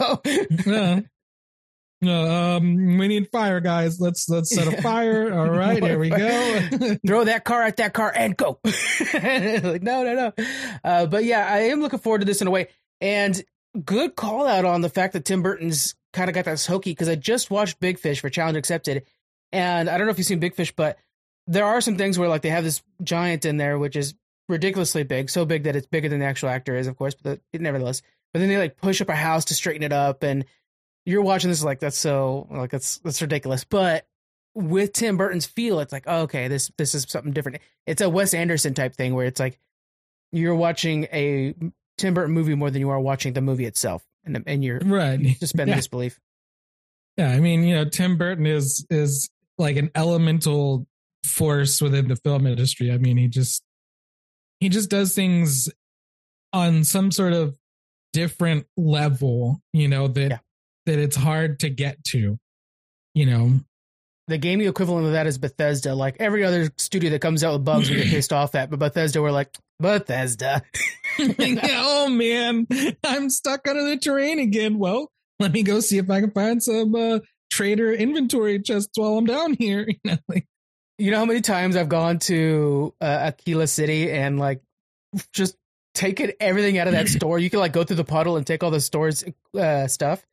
Yeah. 0.66 1.02
No, 2.00 2.58
um, 2.58 2.98
we 2.98 3.08
need 3.08 3.32
fire, 3.32 3.60
guys. 3.60 4.00
Let's 4.00 4.30
let's 4.30 4.54
set 4.54 4.72
a 4.72 4.82
fire. 4.84 5.34
All 5.38 5.50
right, 5.50 5.82
here 5.82 5.98
we 5.98 6.10
go. 6.10 6.98
Throw 7.08 7.24
that 7.24 7.44
car 7.44 7.64
at 7.64 7.78
that 7.78 7.94
car 7.94 8.12
and 8.16 8.38
go. 8.38 8.60
like 8.64 9.82
no, 9.82 10.04
no, 10.04 10.14
no. 10.14 10.34
Uh, 10.84 11.08
but 11.08 11.24
yeah, 11.24 11.48
I 11.50 11.60
am 11.70 11.82
looking 11.82 12.00
forward 12.00 12.20
to 12.20 12.26
this 12.26 12.42
in 12.42 12.48
a 12.48 12.52
way. 12.52 12.68
And 13.02 13.44
good 13.84 14.16
call 14.16 14.48
out 14.48 14.64
on 14.64 14.82
the 14.82 14.90
fact 14.90 15.14
that 15.14 15.26
Tim 15.26 15.42
Burton's 15.42 15.96
kind 16.14 16.30
of 16.30 16.36
got 16.36 16.46
that 16.46 16.64
hokey 16.64 16.92
because 16.92 17.10
I 17.10 17.16
just 17.16 17.50
watched 17.50 17.80
Big 17.80 17.98
Fish 17.98 18.20
for 18.20 18.30
Challenge 18.30 18.58
Accepted, 18.58 19.04
and 19.52 19.90
I 19.90 19.98
don't 19.98 20.06
know 20.06 20.12
if 20.12 20.20
you've 20.20 20.28
seen 20.28 20.40
Big 20.40 20.56
Fish, 20.56 20.76
but 20.76 20.98
there 21.48 21.66
are 21.66 21.82
some 21.82 21.98
things 21.98 22.20
where 22.20 22.30
like 22.30 22.44
they 22.44 22.50
have 22.50 22.64
this 22.64 22.84
giant 23.02 23.46
in 23.46 23.58
there 23.58 23.80
which 23.80 23.96
is 23.96 24.14
ridiculously 24.50 25.04
big, 25.04 25.30
so 25.30 25.46
big 25.46 25.64
that 25.64 25.76
it's 25.76 25.88
bigger 25.88 26.10
than 26.10 26.20
the 26.20 26.26
actual 26.26 26.50
actor 26.50 26.76
is, 26.76 26.86
of 26.86 26.96
course, 26.96 27.16
but 27.16 27.40
the, 27.52 27.60
nevertheless. 27.60 28.04
But 28.34 28.40
then 28.40 28.50
they 28.50 28.58
like 28.58 28.78
push 28.78 29.02
up 29.02 29.10
a 29.10 29.16
house 29.16 29.46
to 29.46 29.56
straighten 29.56 29.84
it 29.84 29.94
up, 29.94 30.22
and 30.22 30.46
you're 31.08 31.22
watching 31.24 31.50
this 31.50 31.64
like 31.64 31.80
that's 31.80 31.98
so 31.98 32.48
like 32.52 32.70
that's 32.70 32.98
that's 33.00 33.22
ridiculous. 33.22 33.64
But 33.64 34.06
with 34.54 34.92
Tim 34.94 35.16
Burton's 35.18 35.46
feel, 35.46 35.80
it's 35.80 35.94
like 35.94 36.04
oh, 36.06 36.22
okay, 36.24 36.48
this 36.48 36.70
this 36.78 36.94
is 36.94 37.06
something 37.08 37.32
different. 37.32 37.62
It's 37.86 38.02
a 38.02 38.10
Wes 38.10 38.34
Anderson 38.34 38.74
type 38.74 38.94
thing 38.96 39.14
where 39.16 39.26
it's 39.26 39.40
like 39.40 39.58
you're 40.32 40.56
watching 40.56 41.06
a 41.14 41.56
Tim 41.98 42.14
Burton 42.14 42.34
movie 42.34 42.56
more 42.56 42.70
than 42.70 42.82
you 42.82 42.90
are 42.90 43.00
watching 43.00 43.32
the 43.34 43.42
movie 43.42 43.66
itself, 43.66 44.04
and 44.26 44.44
and 44.46 44.64
you're 44.64 44.80
right. 44.80 45.20
suspending 45.40 45.72
Yeah. 45.72 45.78
disbelief. 45.78 46.20
Yeah, 47.18 47.30
I 47.32 47.40
mean, 47.40 47.64
you 47.64 47.74
know, 47.76 47.86
Tim 47.86 48.18
Burton 48.18 48.46
is 48.46 48.86
is 48.90 49.30
like 49.58 49.78
an 49.78 49.90
elemental 49.96 50.88
force 51.26 51.82
within 51.82 52.10
the 52.10 52.16
film 52.18 52.46
industry. 52.46 52.92
I 52.92 52.98
mean, 52.98 53.16
he 53.18 53.28
just 53.30 53.64
he 54.60 54.68
just 54.70 54.90
does 54.90 55.16
things 55.16 55.70
on 56.54 56.84
some 56.84 57.12
sort 57.12 57.34
of 57.34 57.58
different 58.14 58.66
level, 58.76 59.62
you 59.74 59.88
know, 59.88 60.08
that 60.10 60.30
Yeah. 60.32 60.38
That 60.88 60.98
it's 60.98 61.16
hard 61.16 61.60
to 61.60 61.70
get 61.70 62.04
to, 62.06 62.40
you 63.14 63.26
know. 63.26 63.60
the 64.28 64.38
gaming 64.38 64.68
equivalent 64.68 65.06
of 65.06 65.12
that 65.12 65.28
is 65.28 65.38
Bethesda. 65.38 65.94
Like 65.94 66.18
every 66.20 66.44
other 66.44 66.72
studio 66.78 67.12
that 67.12 67.20
comes 67.20 67.44
out 67.44 67.54
with 67.54 67.66
bugs, 67.66 67.90
we 67.90 67.98
get 67.98 68.08
pissed 68.08 68.34
off 68.34 68.56
at. 68.56 68.70
But 68.70 68.80
Bethesda, 68.80 69.22
we're 69.22 69.32
like 69.32 69.56
Bethesda. 69.80 70.64
oh 71.20 72.10
man, 72.10 72.68
I'm 73.04 73.30
stuck 73.30 73.68
under 73.68 73.84
the 73.84 73.98
terrain 73.98 74.40
again. 74.40 74.80
Well, 74.80 75.12
let 75.40 75.52
me 75.52 75.62
go 75.64 75.80
see 75.82 75.98
if 75.98 76.10
I 76.10 76.22
can 76.22 76.32
find 76.32 76.64
some 76.64 76.96
uh, 76.96 77.20
trader 77.52 77.94
inventory 77.94 78.60
chests 78.62 78.98
while 78.98 79.18
I'm 79.18 79.26
down 79.26 79.54
here. 79.54 79.88
You 80.04 80.12
know, 80.12 80.18
like, 80.28 80.48
you 80.98 81.12
know 81.12 81.20
how 81.20 81.26
many 81.26 81.42
times 81.42 81.76
I've 81.76 81.90
gone 81.90 82.20
to 82.20 82.94
uh, 83.00 83.32
Akila 83.32 83.70
City 83.70 84.12
and 84.12 84.40
like 84.40 84.62
just 85.32 85.56
taken 85.94 86.32
everything 86.40 86.78
out 86.80 86.88
of 86.88 86.94
that 86.94 87.08
store. 87.10 87.38
You 87.40 87.50
can 87.50 87.60
like 87.60 87.74
go 87.74 87.84
through 87.84 87.98
the 87.98 88.04
puddle 88.04 88.38
and 88.38 88.48
take 88.48 88.64
all 88.64 88.72
the 88.72 88.82
store's 88.82 89.24
uh, 89.56 89.88
stuff. 89.88 90.26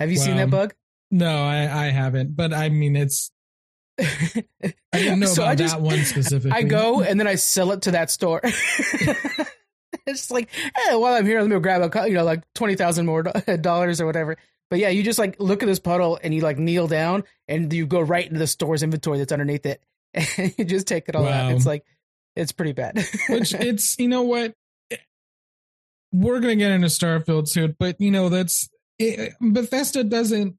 Have 0.00 0.10
you 0.10 0.16
seen 0.16 0.36
that 0.36 0.50
bug? 0.50 0.74
No, 1.10 1.30
I, 1.30 1.86
I 1.86 1.90
haven't. 1.90 2.34
But 2.34 2.52
I 2.52 2.68
mean, 2.68 2.96
it's 2.96 3.30
I 4.00 4.44
didn't 4.92 5.20
know 5.20 5.26
so 5.26 5.42
about 5.42 5.58
just, 5.58 5.74
that 5.74 5.82
one 5.82 6.04
specifically. 6.04 6.50
I 6.50 6.62
go 6.62 7.02
and 7.02 7.18
then 7.18 7.28
I 7.28 7.36
sell 7.36 7.70
it 7.72 7.82
to 7.82 7.92
that 7.92 8.10
store. 8.10 8.40
it's 10.06 10.30
like, 10.30 10.50
hey, 10.50 10.96
while 10.96 11.14
I'm 11.14 11.26
here, 11.26 11.40
let 11.40 11.48
me 11.48 11.58
grab 11.60 11.94
a, 11.94 12.08
you 12.08 12.14
know, 12.14 12.24
like 12.24 12.42
twenty 12.54 12.74
thousand 12.74 13.06
more 13.06 13.22
dollars 13.60 14.00
or 14.00 14.06
whatever. 14.06 14.36
But 14.70 14.80
yeah, 14.80 14.88
you 14.88 15.02
just 15.02 15.18
like 15.18 15.36
look 15.38 15.62
at 15.62 15.66
this 15.66 15.78
puddle 15.78 16.18
and 16.22 16.34
you 16.34 16.40
like 16.40 16.58
kneel 16.58 16.88
down 16.88 17.24
and 17.46 17.72
you 17.72 17.86
go 17.86 18.00
right 18.00 18.26
into 18.26 18.38
the 18.38 18.46
store's 18.46 18.82
inventory 18.82 19.18
that's 19.18 19.32
underneath 19.32 19.66
it, 19.66 19.80
and 20.14 20.52
you 20.58 20.64
just 20.64 20.88
take 20.88 21.08
it 21.08 21.14
all 21.14 21.24
wow. 21.24 21.48
out. 21.48 21.52
It's 21.52 21.66
like, 21.66 21.84
it's 22.34 22.52
pretty 22.52 22.72
bad. 22.72 22.96
Which 23.28 23.54
it's, 23.54 23.96
you 23.98 24.08
know 24.08 24.22
what, 24.22 24.54
we're 26.12 26.40
gonna 26.40 26.56
get 26.56 26.72
into 26.72 26.88
Starfield 26.88 27.46
soon, 27.46 27.76
but 27.78 28.00
you 28.00 28.10
know 28.10 28.28
that's 28.28 28.68
it, 28.98 29.32
uh, 29.32 29.34
Bethesda 29.40 30.04
doesn't 30.04 30.56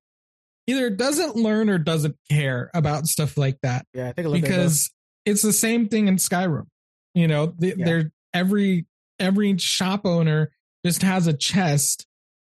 either 0.68 0.90
doesn't 0.90 1.36
learn 1.36 1.70
or 1.70 1.78
doesn't 1.78 2.16
care 2.30 2.70
about 2.74 3.08
stuff 3.08 3.38
like 3.38 3.60
that. 3.62 3.86
Yeah, 3.94 4.10
I 4.10 4.22
think 4.22 4.32
because 4.42 4.92
it's 5.26 5.42
the 5.42 5.54
same 5.54 5.88
thing 5.88 6.08
in 6.08 6.18
Skyrim. 6.18 6.68
You 7.14 7.28
know, 7.28 7.54
yeah. 7.60 7.74
they're 7.78 8.12
every 8.34 8.86
every 9.20 9.58
shop 9.58 10.02
owner 10.06 10.52
just 10.86 11.02
has 11.02 11.28
a 11.28 11.34
chest 11.34 12.06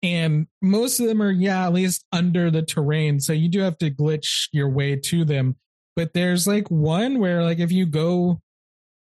and 0.03 0.47
most 0.63 1.01
of 1.01 1.07
them 1.07 1.23
are 1.23 1.31
yeah 1.31 1.67
at 1.67 1.73
least 1.73 2.05
under 2.13 2.51
the 2.51 2.63
terrain 2.63 3.21
so 3.21 3.33
you 3.33 3.49
do 3.49 3.61
have 3.61 3.79
to 3.79 3.91
glitch 3.91 4.49
your 4.53 4.69
way 4.69 4.97
to 4.97 5.25
them 5.25 5.57
but 5.97 6.13
there's 6.15 6.47
like 6.47 6.69
one 6.71 7.19
where 7.19 7.43
like 7.43 7.59
if 7.59 7.73
you 7.73 7.87
go 7.87 8.41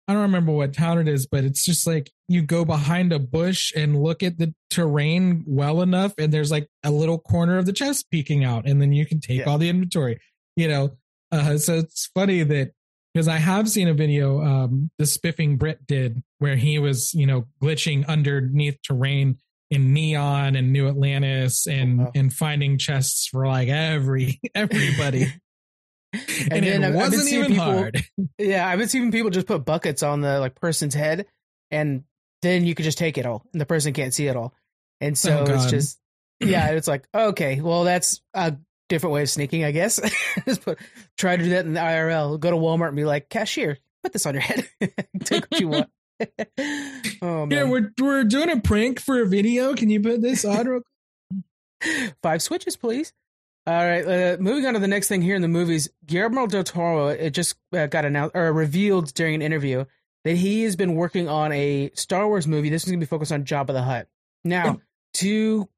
I 0.08 0.14
don't 0.14 0.22
remember 0.22 0.52
what 0.52 0.74
town 0.74 0.98
it 0.98 1.08
is, 1.08 1.26
but 1.26 1.44
it's 1.44 1.64
just 1.64 1.86
like 1.86 2.10
you 2.28 2.42
go 2.42 2.64
behind 2.64 3.12
a 3.12 3.18
bush 3.18 3.72
and 3.76 4.02
look 4.02 4.22
at 4.22 4.38
the 4.38 4.54
terrain 4.68 5.44
well 5.46 5.80
enough, 5.82 6.12
and 6.18 6.32
there's 6.32 6.50
like 6.50 6.66
a 6.82 6.90
little 6.90 7.18
corner 7.18 7.58
of 7.58 7.66
the 7.66 7.72
chest 7.72 8.10
peeking 8.10 8.44
out, 8.44 8.66
and 8.66 8.80
then 8.80 8.92
you 8.92 9.06
can 9.06 9.20
take 9.20 9.40
yeah. 9.40 9.44
all 9.44 9.58
the 9.58 9.68
inventory. 9.68 10.18
You 10.56 10.68
know, 10.68 10.90
uh, 11.30 11.56
so 11.58 11.78
it's 11.78 12.10
funny 12.14 12.42
that 12.42 12.72
because 13.14 13.28
I 13.28 13.36
have 13.36 13.68
seen 13.68 13.88
a 13.88 13.94
video 13.94 14.42
um, 14.42 14.90
the 14.98 15.06
Spiffing 15.06 15.56
Brit 15.56 15.86
did 15.86 16.22
where 16.38 16.56
he 16.56 16.78
was, 16.78 17.12
you 17.14 17.26
know, 17.26 17.46
glitching 17.62 18.06
underneath 18.06 18.78
terrain 18.82 19.38
in 19.70 19.94
Neon 19.94 20.56
and 20.56 20.72
New 20.72 20.88
Atlantis 20.88 21.66
and 21.66 22.00
oh, 22.00 22.04
wow. 22.04 22.12
and 22.14 22.32
finding 22.32 22.78
chests 22.78 23.26
for 23.26 23.46
like 23.46 23.68
every 23.68 24.40
everybody. 24.54 25.32
And, 26.12 26.52
and 26.52 26.66
then 26.66 26.84
it 26.84 26.94
wasn't 26.94 27.32
even 27.32 27.48
people, 27.48 27.64
hard. 27.64 28.04
Yeah, 28.38 28.66
I've 28.66 28.78
been 28.78 28.88
seeing 28.88 29.10
people 29.12 29.30
just 29.30 29.46
put 29.46 29.64
buckets 29.64 30.02
on 30.02 30.20
the 30.20 30.40
like 30.40 30.54
person's 30.54 30.94
head, 30.94 31.26
and 31.70 32.04
then 32.42 32.64
you 32.64 32.74
could 32.74 32.84
just 32.84 32.98
take 32.98 33.18
it 33.18 33.26
all, 33.26 33.46
and 33.52 33.60
the 33.60 33.66
person 33.66 33.92
can't 33.92 34.12
see 34.12 34.26
it 34.26 34.36
all. 34.36 34.54
And 35.00 35.16
so 35.16 35.44
oh, 35.46 35.54
it's 35.54 35.70
just, 35.70 35.98
yeah, 36.40 36.70
it's 36.70 36.88
like 36.88 37.06
okay, 37.14 37.60
well 37.60 37.84
that's 37.84 38.20
a 38.34 38.56
different 38.88 39.14
way 39.14 39.22
of 39.22 39.30
sneaking, 39.30 39.64
I 39.64 39.70
guess. 39.70 40.00
just 40.46 40.62
put 40.62 40.78
try 41.16 41.36
to 41.36 41.42
do 41.42 41.50
that 41.50 41.64
in 41.64 41.74
the 41.74 41.80
IRL. 41.80 42.38
Go 42.38 42.50
to 42.50 42.56
Walmart 42.56 42.88
and 42.88 42.96
be 42.96 43.04
like, 43.04 43.28
cashier, 43.28 43.78
put 44.02 44.12
this 44.12 44.26
on 44.26 44.34
your 44.34 44.42
head, 44.42 44.68
take 45.24 45.50
what 45.50 45.60
you 45.60 45.68
want. 45.68 45.90
oh 47.22 47.46
man, 47.46 47.50
yeah, 47.50 47.64
we're 47.64 47.90
we're 47.98 48.24
doing 48.24 48.50
a 48.50 48.60
prank 48.60 49.00
for 49.00 49.22
a 49.22 49.26
video. 49.26 49.74
Can 49.74 49.88
you 49.90 50.00
put 50.00 50.20
this 50.20 50.44
on? 50.44 50.82
Five 52.22 52.42
switches, 52.42 52.76
please. 52.76 53.12
All 53.64 53.74
right, 53.74 54.04
uh, 54.04 54.36
moving 54.40 54.66
on 54.66 54.74
to 54.74 54.80
the 54.80 54.88
next 54.88 55.06
thing 55.06 55.22
here 55.22 55.36
in 55.36 55.42
the 55.42 55.48
movies. 55.48 55.88
Guillermo 56.04 56.48
del 56.48 56.64
Toro 56.64 57.08
it 57.08 57.30
just 57.30 57.54
uh, 57.72 57.86
got 57.86 58.04
announced 58.04 58.34
or 58.34 58.52
revealed 58.52 59.14
during 59.14 59.36
an 59.36 59.42
interview 59.42 59.84
that 60.24 60.34
he 60.34 60.62
has 60.64 60.74
been 60.74 60.96
working 60.96 61.28
on 61.28 61.52
a 61.52 61.90
Star 61.94 62.26
Wars 62.26 62.46
movie. 62.48 62.70
This 62.70 62.82
is 62.82 62.90
going 62.90 62.98
to 62.98 63.06
be 63.06 63.08
focused 63.08 63.30
on 63.30 63.44
Jabba 63.44 63.68
the 63.68 63.82
Hutt. 63.82 64.08
Now, 64.44 64.80
to 65.14 65.68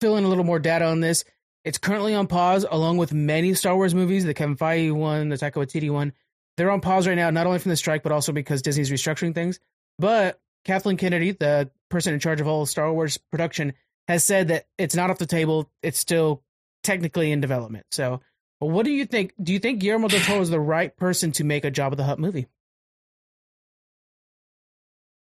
fill 0.00 0.16
in 0.16 0.24
a 0.24 0.28
little 0.28 0.44
more 0.44 0.58
data 0.58 0.84
on 0.84 1.00
this, 1.00 1.24
it's 1.64 1.78
currently 1.78 2.14
on 2.14 2.26
pause, 2.26 2.66
along 2.70 2.98
with 2.98 3.12
many 3.14 3.54
Star 3.54 3.74
Wars 3.74 3.94
movies. 3.94 4.24
The 4.24 4.34
Kevin 4.34 4.56
Feige 4.56 4.92
one, 4.92 5.30
the 5.30 5.36
Taika 5.36 5.54
Waititi 5.54 5.90
one, 5.90 6.12
they're 6.56 6.70
on 6.70 6.80
pause 6.80 7.08
right 7.08 7.16
now, 7.16 7.30
not 7.30 7.46
only 7.46 7.58
from 7.58 7.70
the 7.70 7.76
strike, 7.76 8.02
but 8.02 8.12
also 8.12 8.32
because 8.32 8.62
Disney's 8.62 8.90
restructuring 8.90 9.34
things. 9.34 9.58
But 9.98 10.38
Kathleen 10.64 10.96
Kennedy, 10.96 11.32
the 11.32 11.70
person 11.90 12.12
in 12.12 12.20
charge 12.20 12.40
of 12.40 12.46
all 12.46 12.66
Star 12.66 12.92
Wars 12.92 13.18
production, 13.30 13.72
has 14.06 14.22
said 14.22 14.48
that 14.48 14.66
it's 14.78 14.94
not 14.94 15.10
off 15.10 15.18
the 15.18 15.26
table. 15.26 15.70
It's 15.82 15.98
still 15.98 16.42
technically 16.86 17.32
in 17.32 17.40
development. 17.40 17.84
So, 17.90 18.20
what 18.58 18.84
do 18.84 18.90
you 18.90 19.04
think? 19.04 19.34
Do 19.42 19.52
you 19.52 19.58
think 19.58 19.80
Guillermo 19.80 20.08
del 20.08 20.20
Toro 20.20 20.40
is 20.40 20.48
the 20.48 20.60
right 20.60 20.96
person 20.96 21.32
to 21.32 21.44
make 21.44 21.64
a 21.64 21.70
Jabba 21.70 21.96
the 21.96 22.04
Hutt 22.04 22.18
movie? 22.18 22.46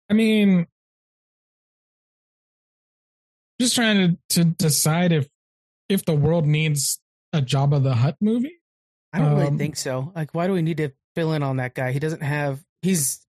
I 0.08 0.14
mean, 0.14 0.66
just 3.60 3.76
trying 3.76 4.18
to, 4.30 4.42
to 4.42 4.44
decide 4.44 5.12
if 5.12 5.28
if 5.88 6.04
the 6.04 6.14
world 6.14 6.46
needs 6.46 6.98
a 7.32 7.40
Jabba 7.40 7.82
the 7.82 7.94
Hutt 7.94 8.16
movie. 8.20 8.60
I 9.12 9.18
don't 9.18 9.32
um, 9.32 9.38
really 9.38 9.58
think 9.58 9.76
so. 9.76 10.12
Like, 10.14 10.34
why 10.34 10.46
do 10.46 10.52
we 10.52 10.62
need 10.62 10.78
to 10.78 10.90
fill 11.14 11.32
in 11.32 11.42
on 11.42 11.58
that 11.58 11.74
guy? 11.74 11.92
He 11.92 11.98
doesn't 11.98 12.22
have. 12.22 12.64
He's 12.82 13.24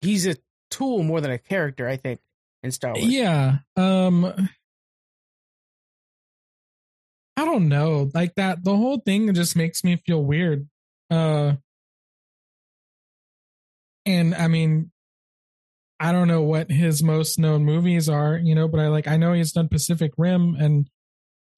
he's 0.00 0.26
a 0.26 0.36
tool 0.70 1.02
more 1.02 1.20
than 1.20 1.30
a 1.30 1.38
character. 1.38 1.88
I 1.88 1.96
think 1.96 2.20
in 2.62 2.70
Star 2.70 2.94
Wars. 2.94 3.04
Yeah. 3.04 3.58
Um. 3.76 4.48
I 7.36 7.44
don't 7.44 7.68
know. 7.68 8.10
Like 8.14 8.34
that 8.36 8.64
the 8.64 8.76
whole 8.76 8.98
thing 8.98 9.32
just 9.34 9.56
makes 9.56 9.82
me 9.84 9.96
feel 9.96 10.22
weird. 10.22 10.68
Uh 11.10 11.54
and 14.04 14.34
I 14.34 14.48
mean 14.48 14.90
I 16.00 16.10
don't 16.12 16.28
know 16.28 16.42
what 16.42 16.70
his 16.70 17.02
most 17.02 17.38
known 17.38 17.64
movies 17.64 18.08
are, 18.08 18.36
you 18.36 18.54
know, 18.54 18.66
but 18.68 18.80
I 18.80 18.88
like 18.88 19.06
I 19.08 19.16
know 19.16 19.32
he's 19.32 19.52
done 19.52 19.68
Pacific 19.68 20.12
Rim 20.18 20.56
and 20.58 20.88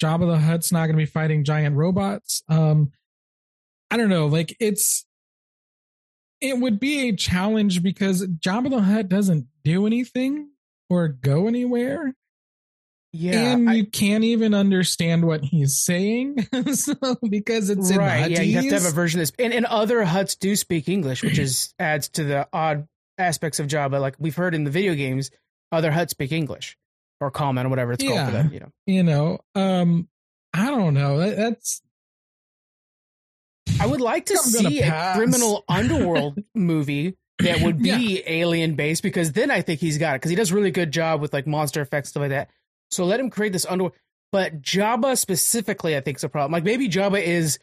Jabba 0.03 0.31
the 0.31 0.39
Hutt's 0.39 0.71
not 0.71 0.87
going 0.87 0.97
to 0.97 1.03
be 1.03 1.07
fighting 1.07 1.45
giant 1.45 1.77
robots. 1.77 2.43
Um 2.49 2.93
I 3.91 3.97
don't 3.97 4.11
know, 4.11 4.27
like 4.27 4.57
it's 4.61 5.07
it 6.41 6.59
would 6.59 6.79
be 6.79 7.09
a 7.09 7.17
challenge 7.17 7.83
because 7.83 8.27
Jabba 8.27 8.71
the 8.71 8.83
Hutt 8.83 9.09
doesn't 9.09 9.47
do 9.65 9.87
anything 9.87 10.51
or 10.91 11.09
go 11.09 11.49
anywhere. 11.49 12.15
Yeah, 13.17 13.53
and 13.53 13.71
I, 13.71 13.75
you 13.75 13.87
can't 13.87 14.25
even 14.25 14.55
understand 14.55 15.25
what 15.25 15.45
he's 15.45 15.81
saying 15.81 16.49
so, 16.73 16.95
because 17.23 17.71
it's 17.71 17.95
right. 17.95 18.29
yeah, 18.29 18.41
you 18.41 18.57
have 18.57 18.65
to 18.65 18.75
have 18.75 18.87
a 18.87 18.91
version 18.91 19.21
of 19.21 19.29
this. 19.29 19.33
And, 19.39 19.55
and 19.55 19.65
other 19.67 20.05
Hutts 20.05 20.37
do 20.37 20.57
speak 20.57 20.89
English, 20.89 21.23
which 21.23 21.39
is 21.39 21.73
adds 21.79 22.09
to 22.09 22.25
the 22.25 22.49
odd 22.53 22.89
aspects 23.17 23.61
of 23.61 23.69
Jabba. 23.69 24.01
Like 24.01 24.17
we've 24.19 24.35
heard 24.35 24.53
in 24.53 24.65
the 24.65 24.71
video 24.73 24.97
games, 24.97 25.31
other 25.71 25.93
Hutts 25.93 26.11
speak 26.11 26.33
English 26.33 26.77
or 27.21 27.31
common 27.31 27.67
or 27.67 27.69
whatever 27.69 27.93
it's 27.93 28.03
yeah, 28.03 28.11
called 28.11 28.27
for 28.27 28.33
them. 28.33 28.53
You 28.53 28.61
know, 28.61 28.73
you 28.87 29.03
know. 29.05 29.39
Um, 29.55 30.09
I 30.53 30.67
don't 30.67 30.95
know. 30.95 31.19
That, 31.19 31.37
that's. 31.37 31.83
I 33.81 33.87
would 33.87 34.01
like 34.01 34.27
to 34.27 34.39
see 34.39 34.83
a 34.83 35.13
criminal 35.15 35.65
underworld 35.69 36.41
movie 36.57 37.17
that 37.39 37.61
would 37.63 37.81
be 37.81 38.17
yeah. 38.17 38.23
alien 38.27 38.75
based 38.75 39.05
because 39.05 39.31
then 39.31 39.53
I 39.53 39.63
think 39.63 39.79
he's 39.79 39.99
got 39.99 40.17
it 40.17 40.19
because 40.19 40.31
he 40.31 40.37
does 40.37 40.51
really 40.51 40.73
good 40.73 40.91
job 40.91 41.21
with 41.21 41.33
like 41.33 41.47
monster 41.47 41.81
effects 41.81 42.09
stuff 42.09 42.23
like 42.23 42.31
that. 42.31 42.51
So 42.95 43.05
let 43.05 43.21
him 43.21 43.31
create 43.31 43.53
this 43.53 43.67
underworld. 43.67 43.95
But 44.33 44.63
Jabba 44.63 45.17
specifically, 45.17 45.97
I 45.97 46.01
think 46.01 46.17
is 46.17 46.25
a 46.25 46.29
problem. 46.29 46.53
Like 46.53 46.65
maybe 46.65 46.89
Jabba 46.89 47.23
is 47.23 47.59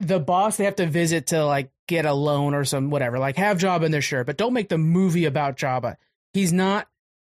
the 0.00 0.18
boss 0.18 0.56
they 0.56 0.64
have 0.64 0.76
to 0.76 0.86
visit 0.86 1.28
to 1.28 1.44
like 1.44 1.70
get 1.88 2.04
a 2.04 2.12
loan 2.12 2.54
or 2.54 2.64
some 2.64 2.90
whatever. 2.90 3.18
Like 3.18 3.36
have 3.36 3.58
Jabba 3.58 3.84
in 3.84 3.92
there, 3.92 4.02
sure, 4.02 4.24
but 4.24 4.36
don't 4.36 4.52
make 4.52 4.68
the 4.68 4.78
movie 4.78 5.24
about 5.24 5.56
Jabba. 5.56 5.96
He's 6.32 6.52
not 6.52 6.88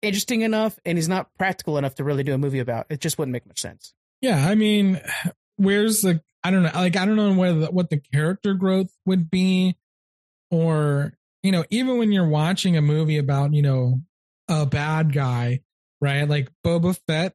interesting 0.02 0.41
enough 0.41 0.80
and 0.86 0.98
he's 0.98 1.08
not 1.08 1.30
practical 1.38 1.78
enough 1.78 1.95
to 1.95 2.04
really 2.04 2.24
do 2.24 2.34
a 2.34 2.38
movie 2.38 2.60
about. 2.60 2.88
It 2.89 3.02
just 3.02 3.17
wouldn't 3.17 3.34
make 3.34 3.45
much 3.45 3.62
sense. 3.62 3.93
Yeah, 4.22 4.48
I 4.48 4.56
mean, 4.56 5.00
where's 5.58 6.02
the 6.02 6.22
I 6.43 6.52
don't 6.52 6.63
know, 6.63 6.72
like 6.74 6.95
I 6.95 7.06
don't 7.06 7.15
know 7.17 7.34
what 7.69 7.89
the 7.89 7.98
character 7.98 8.54
growth 8.54 8.91
would 9.06 9.30
be, 9.30 9.76
or 10.50 11.13
you 11.43 11.52
know, 11.52 11.65
even 11.69 11.98
when 11.98 12.12
you're 12.12 12.28
watching 12.28 12.76
a 12.78 12.82
movie 12.82 13.17
about 13.17 13.54
you 13.54 13.62
know 13.62 14.02
a 14.48 14.65
bad 14.65 15.13
guy, 15.13 15.62
right? 16.01 16.27
Like 16.27 16.49
Boba 16.65 16.97
Fett 17.07 17.33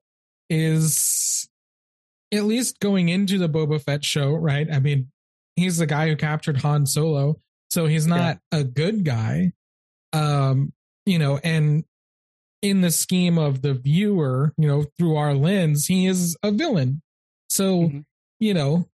is 0.50 1.48
at 2.32 2.44
least 2.44 2.80
going 2.80 3.08
into 3.08 3.38
the 3.38 3.48
Boba 3.48 3.80
Fett 3.80 4.04
show, 4.04 4.34
right? 4.34 4.66
I 4.70 4.80
mean, 4.80 5.10
he's 5.56 5.78
the 5.78 5.86
guy 5.86 6.08
who 6.08 6.16
captured 6.16 6.58
Han 6.58 6.86
Solo, 6.86 7.40
so 7.70 7.86
he's 7.86 8.06
not 8.06 8.38
yeah. 8.52 8.60
a 8.60 8.64
good 8.64 9.04
guy. 9.04 9.52
Um, 10.12 10.72
you 11.06 11.18
know, 11.18 11.40
and 11.42 11.84
in 12.62 12.80
the 12.80 12.90
scheme 12.90 13.36
of 13.38 13.62
the 13.62 13.74
viewer, 13.74 14.54
you 14.56 14.66
know, 14.66 14.86
through 14.98 15.16
our 15.16 15.34
lens, 15.34 15.86
he 15.86 16.06
is 16.06 16.36
a 16.42 16.50
villain. 16.50 17.02
So, 17.48 17.82
mm-hmm. 17.82 18.00
you 18.40 18.54
know, 18.54 18.88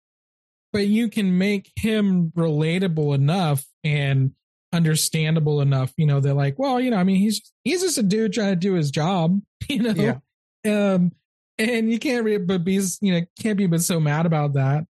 but 0.72 0.86
you 0.86 1.08
can 1.08 1.38
make 1.38 1.70
him 1.76 2.32
relatable 2.36 3.14
enough 3.14 3.64
and 3.84 4.32
understandable 4.72 5.60
enough, 5.60 5.92
you 5.96 6.06
know, 6.06 6.20
they're 6.20 6.34
like, 6.34 6.58
well, 6.58 6.80
you 6.80 6.90
know, 6.90 6.96
I 6.96 7.04
mean, 7.04 7.16
he's 7.16 7.40
he's 7.64 7.82
just 7.82 7.98
a 7.98 8.02
dude 8.02 8.32
trying 8.32 8.52
to 8.52 8.56
do 8.56 8.74
his 8.74 8.90
job, 8.90 9.40
you 9.68 9.82
know. 9.82 10.18
Yeah. 10.64 10.94
Um 10.94 11.12
and 11.58 11.90
you 11.90 11.98
can't 11.98 12.24
re- 12.24 12.38
but 12.38 12.64
be 12.64 12.80
you 13.00 13.12
know, 13.12 13.26
can't 13.38 13.58
be 13.58 13.66
but 13.66 13.82
so 13.82 14.00
mad 14.00 14.26
about 14.26 14.54
that. 14.54 14.84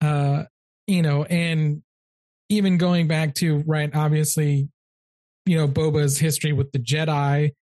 Uh, 0.00 0.44
you 0.86 1.02
know, 1.02 1.24
and 1.24 1.82
even 2.48 2.78
going 2.78 3.08
back 3.08 3.34
to 3.36 3.62
right, 3.66 3.94
obviously, 3.94 4.68
you 5.46 5.56
know, 5.56 5.68
Boba's 5.68 6.18
history 6.18 6.52
with 6.52 6.72
the 6.72 6.78
Jedi, 6.78 7.52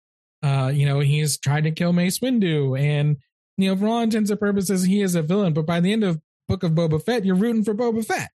uh, 0.43 0.71
you 0.73 0.85
know, 0.85 0.99
he's 0.99 1.37
tried 1.37 1.63
to 1.65 1.71
kill 1.71 1.93
Mace 1.93 2.19
Windu 2.19 2.79
and 2.79 3.17
you 3.57 3.69
know, 3.69 3.79
for 3.79 3.87
all 3.87 4.01
intents 4.01 4.29
and 4.29 4.39
purposes, 4.39 4.83
he 4.83 5.01
is 5.01 5.15
a 5.15 5.21
villain. 5.21 5.53
But 5.53 5.65
by 5.65 5.79
the 5.79 5.93
end 5.93 6.03
of 6.03 6.19
Book 6.47 6.63
of 6.63 6.71
Boba 6.71 7.03
Fett, 7.03 7.25
you're 7.25 7.35
rooting 7.35 7.63
for 7.63 7.73
Boba 7.73 8.05
Fett. 8.05 8.29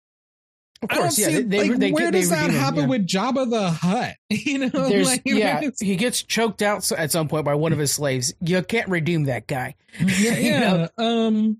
Of 0.83 0.89
course, 0.89 1.19
yeah. 1.19 1.27
See, 1.27 1.43
they, 1.43 1.69
like, 1.69 1.79
they, 1.79 1.93
where 1.93 2.11
they, 2.11 2.21
does 2.21 2.31
that 2.31 2.51
happen 2.51 2.81
yeah. 2.83 2.87
with 2.87 3.07
Jabba 3.07 3.51
the 3.51 3.71
Hutt? 3.71 4.15
You 4.31 4.71
know, 4.71 4.89
like, 4.89 5.23
yeah, 5.25 5.69
he 5.81 5.97
gets 5.97 6.23
choked 6.23 6.63
out 6.63 6.91
at 6.93 7.11
some 7.11 7.29
point 7.29 7.45
by 7.45 7.55
one 7.55 7.73
of 7.73 7.79
his 7.79 7.93
slaves. 7.93 8.33
You 8.41 8.63
can't 8.63 8.89
redeem 8.89 9.25
that 9.25 9.47
guy. 9.47 9.75
Yeah, 10.01 10.39
yeah. 10.39 10.89
um, 10.97 11.59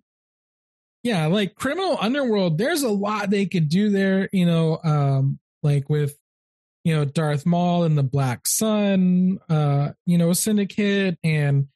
yeah, 1.03 1.27
like 1.27 1.55
criminal 1.55 1.99
underworld. 2.01 2.59
There's 2.59 2.83
a 2.83 2.89
lot 2.89 3.31
they 3.31 3.47
could 3.47 3.69
do 3.69 3.91
there. 3.91 4.29
You 4.33 4.47
know, 4.47 4.79
um, 4.83 5.39
like 5.63 5.91
with 5.91 6.17
you 6.85 6.95
know 6.95 7.05
Darth 7.05 7.45
Maul 7.45 7.85
and 7.85 7.99
the 7.99 8.03
Black 8.03 8.47
Sun. 8.47 9.39
Uh, 9.49 9.91
you 10.07 10.17
know, 10.17 10.33
Syndicate, 10.33 11.19
and 11.23 11.69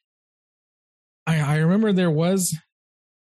I 1.27 1.39
I 1.39 1.57
remember 1.57 1.91
there 1.91 2.11
was 2.11 2.55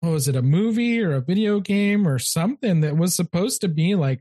was 0.03 0.29
it 0.29 0.37
a 0.37 0.43
movie 0.43 1.01
or 1.03 1.13
a 1.13 1.21
video 1.21 1.61
game 1.61 2.07
or 2.07 2.19
something 2.19 2.81
that 2.81 2.97
was 2.97 3.17
supposed 3.17 3.61
to 3.63 3.69
be 3.69 3.95
like 3.95 4.21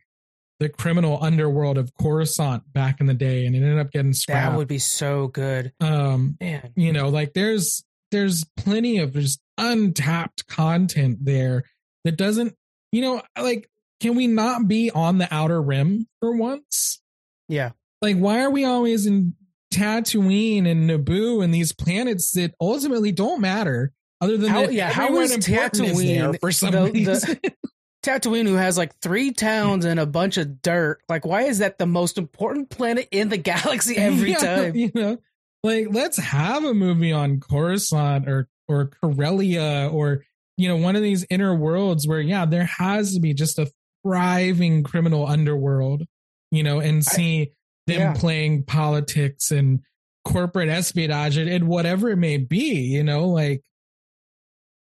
the 0.60 0.70
criminal 0.70 1.20
underworld 1.22 1.78
of 1.78 1.92
Coruscant 2.02 2.74
back 2.74 3.00
in 3.00 3.06
the 3.06 3.14
day, 3.14 3.46
and 3.46 3.56
it 3.56 3.60
ended 3.60 3.78
up 3.78 3.92
getting 3.92 4.14
scrapped. 4.14 4.52
That 4.52 4.58
would 4.58 4.68
be 4.68 4.80
so 4.80 5.28
good. 5.28 5.72
Um, 5.80 6.38
man, 6.40 6.72
you 6.76 6.92
know, 6.94 7.10
like 7.10 7.34
there's 7.34 7.84
there's 8.12 8.46
plenty 8.56 8.98
of 8.98 9.14
just 9.14 9.40
untapped 9.58 10.48
content 10.48 11.20
there 11.26 11.64
that 12.06 12.18
doesn't, 12.18 12.56
you 12.92 13.02
know, 13.02 13.22
like 13.40 13.70
can 14.00 14.16
we 14.16 14.28
not 14.28 14.68
be 14.68 14.92
on 14.92 15.18
the 15.18 15.28
outer 15.34 15.62
rim 15.62 16.08
for 16.20 16.36
once? 16.36 17.02
Yeah. 17.48 17.72
Like, 18.02 18.18
why 18.18 18.42
are 18.42 18.50
we 18.50 18.64
always 18.64 19.06
in 19.06 19.34
Tatooine 19.74 20.68
and 20.68 20.90
Naboo 20.90 21.44
and 21.44 21.54
these 21.54 21.74
planets 21.74 22.32
that 22.32 22.54
ultimately 22.62 23.12
don't 23.12 23.42
matter? 23.42 23.92
Other 24.20 24.38
than 24.38 24.50
how, 24.50 24.62
that, 24.62 24.74
yeah, 24.74 24.90
how 24.92 25.16
is 25.20 25.38
Tatooine 25.38 26.34
is 26.34 26.40
for 26.40 26.52
some 26.52 26.72
the, 26.72 26.92
reason? 26.92 27.40
The, 27.44 27.54
Tatooine, 28.04 28.48
who 28.48 28.56
has 28.56 28.78
like 28.78 28.98
three 29.00 29.32
towns 29.32 29.86
and 29.86 30.00
a 30.00 30.06
bunch 30.06 30.38
of 30.38 30.62
dirt, 30.62 31.02
like 31.10 31.26
why 31.26 31.44
is 31.44 31.60
that 31.60 31.78
the 31.78 31.86
most 31.86 32.18
important 32.18 32.70
planet 32.70 33.08
in 33.12 33.30
the 33.30 33.38
galaxy 33.38 33.98
every 33.98 34.32
yeah, 34.32 34.38
time? 34.38 34.76
You 34.76 34.92
know, 34.94 35.18
like 35.64 35.88
let's 35.92 36.18
have 36.18 36.64
a 36.64 36.74
movie 36.74 37.12
on 37.12 37.40
Coruscant 37.40 38.28
or 38.28 38.48
or 38.68 38.92
Corellia 39.02 39.90
or 39.92 40.24
you 40.58 40.68
know 40.68 40.78
one 40.78 40.96
of 40.96 41.04
these 41.04 41.26
inner 41.30 41.54
worlds 41.54 42.08
where 42.08 42.22
yeah, 42.22 42.46
there 42.46 42.66
has 42.66 43.14
to 43.14 43.20
be 43.20 43.34
just 43.34 43.60
a 43.60 43.70
thriving 44.04 44.84
criminal 44.84 45.28
underworld, 45.28 46.04
you 46.50 46.64
know, 46.64 46.80
and 46.80 47.04
see 47.06 47.42
I, 47.42 47.48
them 47.88 48.00
yeah. 48.00 48.14
playing 48.14 48.64
politics 48.64 49.52
and 49.52 49.82
corporate 50.24 50.70
espionage 50.70 51.38
and 51.38 51.68
whatever 51.68 52.10
it 52.10 52.18
may 52.18 52.38
be, 52.38 52.82
you 52.82 53.04
know, 53.04 53.28
like 53.28 53.64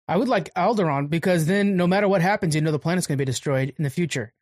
I 0.07 0.17
would 0.17 0.27
like 0.27 0.53
Alderaan 0.53 1.09
because 1.09 1.45
then 1.45 1.77
no 1.77 1.87
matter 1.87 2.07
what 2.07 2.21
happens, 2.21 2.55
you 2.55 2.61
know 2.61 2.71
the 2.71 2.79
planet's 2.79 3.07
going 3.07 3.17
to 3.17 3.21
be 3.21 3.25
destroyed 3.25 3.73
in 3.77 3.83
the 3.83 3.89
future. 3.89 4.33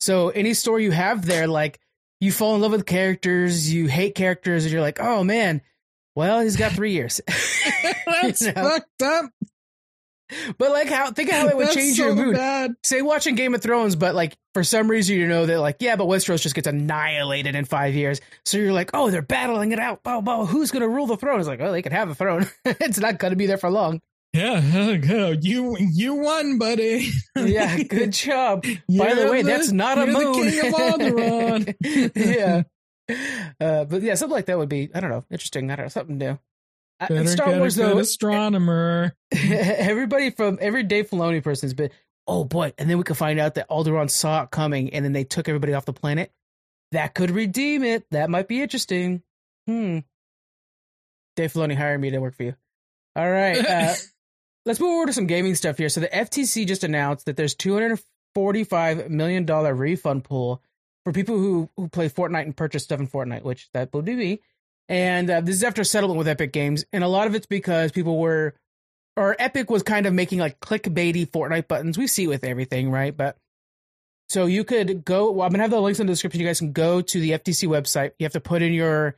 So 0.00 0.28
any 0.28 0.54
story 0.54 0.84
you 0.84 0.90
have 0.90 1.24
there, 1.24 1.46
like 1.46 1.80
you 2.20 2.32
fall 2.32 2.54
in 2.54 2.60
love 2.60 2.72
with 2.72 2.86
characters, 2.86 3.72
you 3.72 3.86
hate 3.86 4.14
characters, 4.14 4.64
and 4.64 4.72
you're 4.72 4.82
like, 4.82 5.00
oh 5.00 5.24
man, 5.24 5.62
well 6.14 6.40
he's 6.40 6.56
got 6.56 6.72
three 6.72 6.92
years. 6.92 7.20
That's 8.22 8.42
you 8.42 8.52
know? 8.52 8.62
fucked 8.62 9.02
up. 9.02 9.30
But 10.58 10.72
like 10.72 10.88
how 10.88 11.12
think 11.12 11.28
of 11.30 11.36
how 11.36 11.48
it 11.48 11.56
would 11.56 11.66
That's 11.68 11.76
change 11.76 11.96
so 11.96 12.06
your 12.06 12.14
mood. 12.16 12.34
Bad. 12.34 12.74
Say 12.82 13.00
watching 13.00 13.36
Game 13.36 13.54
of 13.54 13.62
Thrones, 13.62 13.96
but 13.96 14.14
like 14.14 14.36
for 14.54 14.64
some 14.64 14.88
reason 14.88 15.16
you 15.16 15.26
know 15.26 15.46
that 15.46 15.60
like 15.60 15.76
yeah, 15.80 15.96
but 15.96 16.06
Westeros 16.08 16.42
just 16.42 16.54
gets 16.54 16.66
annihilated 16.66 17.54
in 17.54 17.64
five 17.64 17.94
years. 17.94 18.20
So 18.44 18.58
you're 18.58 18.72
like, 18.72 18.90
oh, 18.92 19.10
they're 19.10 19.22
battling 19.22 19.72
it 19.72 19.78
out. 19.78 20.02
Bow, 20.02 20.20
bow. 20.20 20.44
Who's 20.44 20.70
gonna 20.70 20.88
rule 20.88 21.06
the 21.06 21.16
throne? 21.16 21.38
It's 21.38 21.48
like, 21.48 21.60
oh, 21.60 21.70
they 21.70 21.82
could 21.82 21.92
have 21.92 22.10
a 22.10 22.14
throne. 22.14 22.48
it's 22.64 22.98
not 22.98 23.18
gonna 23.18 23.36
be 23.36 23.46
there 23.46 23.58
for 23.58 23.70
long. 23.70 24.02
Yeah, 24.32 24.96
go. 25.00 25.30
you 25.30 25.76
you 25.78 26.14
won, 26.14 26.58
buddy. 26.58 27.10
yeah, 27.36 27.82
good 27.82 28.12
job. 28.12 28.64
By 28.88 29.14
the 29.14 29.30
way, 29.30 29.42
the, 29.42 29.48
that's 29.48 29.72
not 29.72 29.98
a 29.98 30.06
moon. 30.06 30.46
The 30.46 31.74
king 31.82 32.04
of 32.04 32.16
yeah, 32.16 32.62
uh, 33.60 33.84
but 33.84 34.02
yeah, 34.02 34.14
something 34.14 34.34
like 34.34 34.46
that 34.46 34.58
would 34.58 34.68
be 34.68 34.90
I 34.94 35.00
don't 35.00 35.10
know 35.10 35.24
interesting. 35.30 35.70
I 35.70 35.76
don't 35.76 35.86
know 35.86 35.90
something 35.90 36.18
new. 36.18 36.38
Uh, 36.98 37.08
Better 37.08 37.28
Star 37.28 37.58
Wars 37.58 37.76
though, 37.76 37.98
astronomer. 37.98 39.14
everybody 39.32 40.30
from 40.30 40.58
every 40.60 40.82
Dave 40.82 41.10
Filoni 41.10 41.42
person's 41.42 41.74
been 41.74 41.90
oh 42.26 42.44
boy, 42.44 42.72
and 42.78 42.90
then 42.90 42.98
we 42.98 43.04
could 43.04 43.16
find 43.16 43.38
out 43.38 43.54
that 43.54 43.68
Alderaan 43.68 44.10
saw 44.10 44.42
it 44.42 44.50
coming, 44.50 44.92
and 44.92 45.04
then 45.04 45.12
they 45.12 45.24
took 45.24 45.48
everybody 45.48 45.74
off 45.74 45.84
the 45.84 45.92
planet. 45.92 46.32
That 46.92 47.14
could 47.14 47.30
redeem 47.30 47.82
it. 47.82 48.06
That 48.10 48.30
might 48.30 48.48
be 48.48 48.62
interesting. 48.62 49.22
Hmm. 49.66 50.00
Dave 51.36 51.52
Filoni 51.52 51.76
hired 51.76 52.00
me 52.00 52.10
to 52.10 52.18
work 52.18 52.34
for 52.34 52.44
you. 52.44 52.54
All 53.14 53.30
right. 53.30 53.58
Uh, 53.58 53.94
let's 54.66 54.80
move 54.80 54.90
over 54.90 55.06
to 55.06 55.12
some 55.12 55.26
gaming 55.26 55.54
stuff 55.54 55.78
here. 55.78 55.88
So 55.88 56.00
the 56.00 56.08
FTC 56.08 56.66
just 56.66 56.84
announced 56.84 57.24
that 57.24 57.36
there's 57.36 57.54
245 57.54 59.10
million 59.10 59.46
dollar 59.46 59.72
refund 59.72 60.24
pool 60.24 60.60
for 61.04 61.12
people 61.12 61.38
who 61.38 61.70
who 61.76 61.88
play 61.88 62.10
Fortnite 62.10 62.42
and 62.42 62.56
purchase 62.56 62.84
stuff 62.84 63.00
in 63.00 63.08
Fortnite, 63.08 63.44
which 63.44 63.70
that 63.72 63.94
will 63.94 64.02
be 64.02 64.14
me. 64.14 64.40
And 64.88 65.30
uh, 65.30 65.40
this 65.40 65.56
is 65.56 65.64
after 65.64 65.84
settlement 65.84 66.18
with 66.18 66.28
Epic 66.28 66.52
Games, 66.52 66.84
and 66.92 67.02
a 67.02 67.08
lot 67.08 67.26
of 67.26 67.34
it's 67.34 67.46
because 67.46 67.90
people 67.90 68.18
were, 68.18 68.54
or 69.16 69.34
Epic 69.38 69.68
was 69.68 69.82
kind 69.82 70.06
of 70.06 70.14
making 70.14 70.38
like 70.38 70.60
clickbaity 70.60 71.28
Fortnite 71.28 71.66
buttons. 71.66 71.98
We 71.98 72.06
see 72.06 72.26
with 72.26 72.44
everything, 72.44 72.90
right? 72.90 73.16
But 73.16 73.36
so 74.28 74.46
you 74.46 74.64
could 74.64 75.04
go. 75.04 75.30
Well, 75.30 75.46
I'm 75.46 75.52
gonna 75.52 75.64
have 75.64 75.70
the 75.70 75.80
links 75.80 75.98
in 75.98 76.06
the 76.06 76.12
description. 76.12 76.40
You 76.40 76.46
guys 76.46 76.58
can 76.58 76.72
go 76.72 77.00
to 77.00 77.20
the 77.20 77.30
FTC 77.30 77.68
website. 77.68 78.12
You 78.18 78.24
have 78.24 78.32
to 78.32 78.40
put 78.40 78.62
in 78.62 78.72
your 78.72 79.16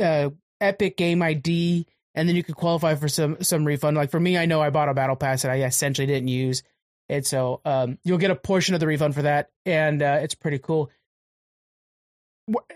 uh, 0.00 0.30
Epic 0.60 0.96
Game 0.96 1.22
ID 1.22 1.86
and 2.14 2.28
then 2.28 2.36
you 2.36 2.44
could 2.44 2.56
qualify 2.56 2.94
for 2.94 3.08
some 3.08 3.42
some 3.42 3.64
refund. 3.64 3.96
Like 3.96 4.10
for 4.10 4.20
me, 4.20 4.36
I 4.36 4.46
know 4.46 4.60
I 4.60 4.70
bought 4.70 4.88
a 4.88 4.94
battle 4.94 5.16
pass 5.16 5.42
that 5.42 5.50
I 5.50 5.62
essentially 5.62 6.06
didn't 6.06 6.28
use, 6.28 6.62
and 7.08 7.26
so 7.26 7.60
um, 7.64 7.98
you'll 8.04 8.18
get 8.18 8.30
a 8.30 8.36
portion 8.36 8.74
of 8.74 8.80
the 8.80 8.86
refund 8.86 9.14
for 9.14 9.22
that, 9.22 9.50
and 9.64 10.02
uh, 10.02 10.18
it's 10.22 10.34
pretty 10.34 10.58
cool. 10.58 10.90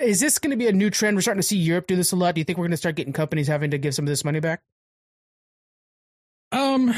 Is 0.00 0.20
this 0.20 0.38
going 0.38 0.52
to 0.52 0.56
be 0.56 0.68
a 0.68 0.72
new 0.72 0.90
trend? 0.90 1.16
We're 1.16 1.22
starting 1.22 1.40
to 1.40 1.46
see 1.46 1.58
Europe 1.58 1.86
do 1.86 1.96
this 1.96 2.12
a 2.12 2.16
lot. 2.16 2.34
Do 2.34 2.40
you 2.40 2.44
think 2.44 2.56
we're 2.56 2.64
going 2.64 2.70
to 2.70 2.76
start 2.76 2.94
getting 2.94 3.12
companies 3.12 3.48
having 3.48 3.72
to 3.72 3.78
give 3.78 3.94
some 3.94 4.04
of 4.04 4.08
this 4.08 4.24
money 4.24 4.40
back? 4.40 4.62
Um, 6.52 6.94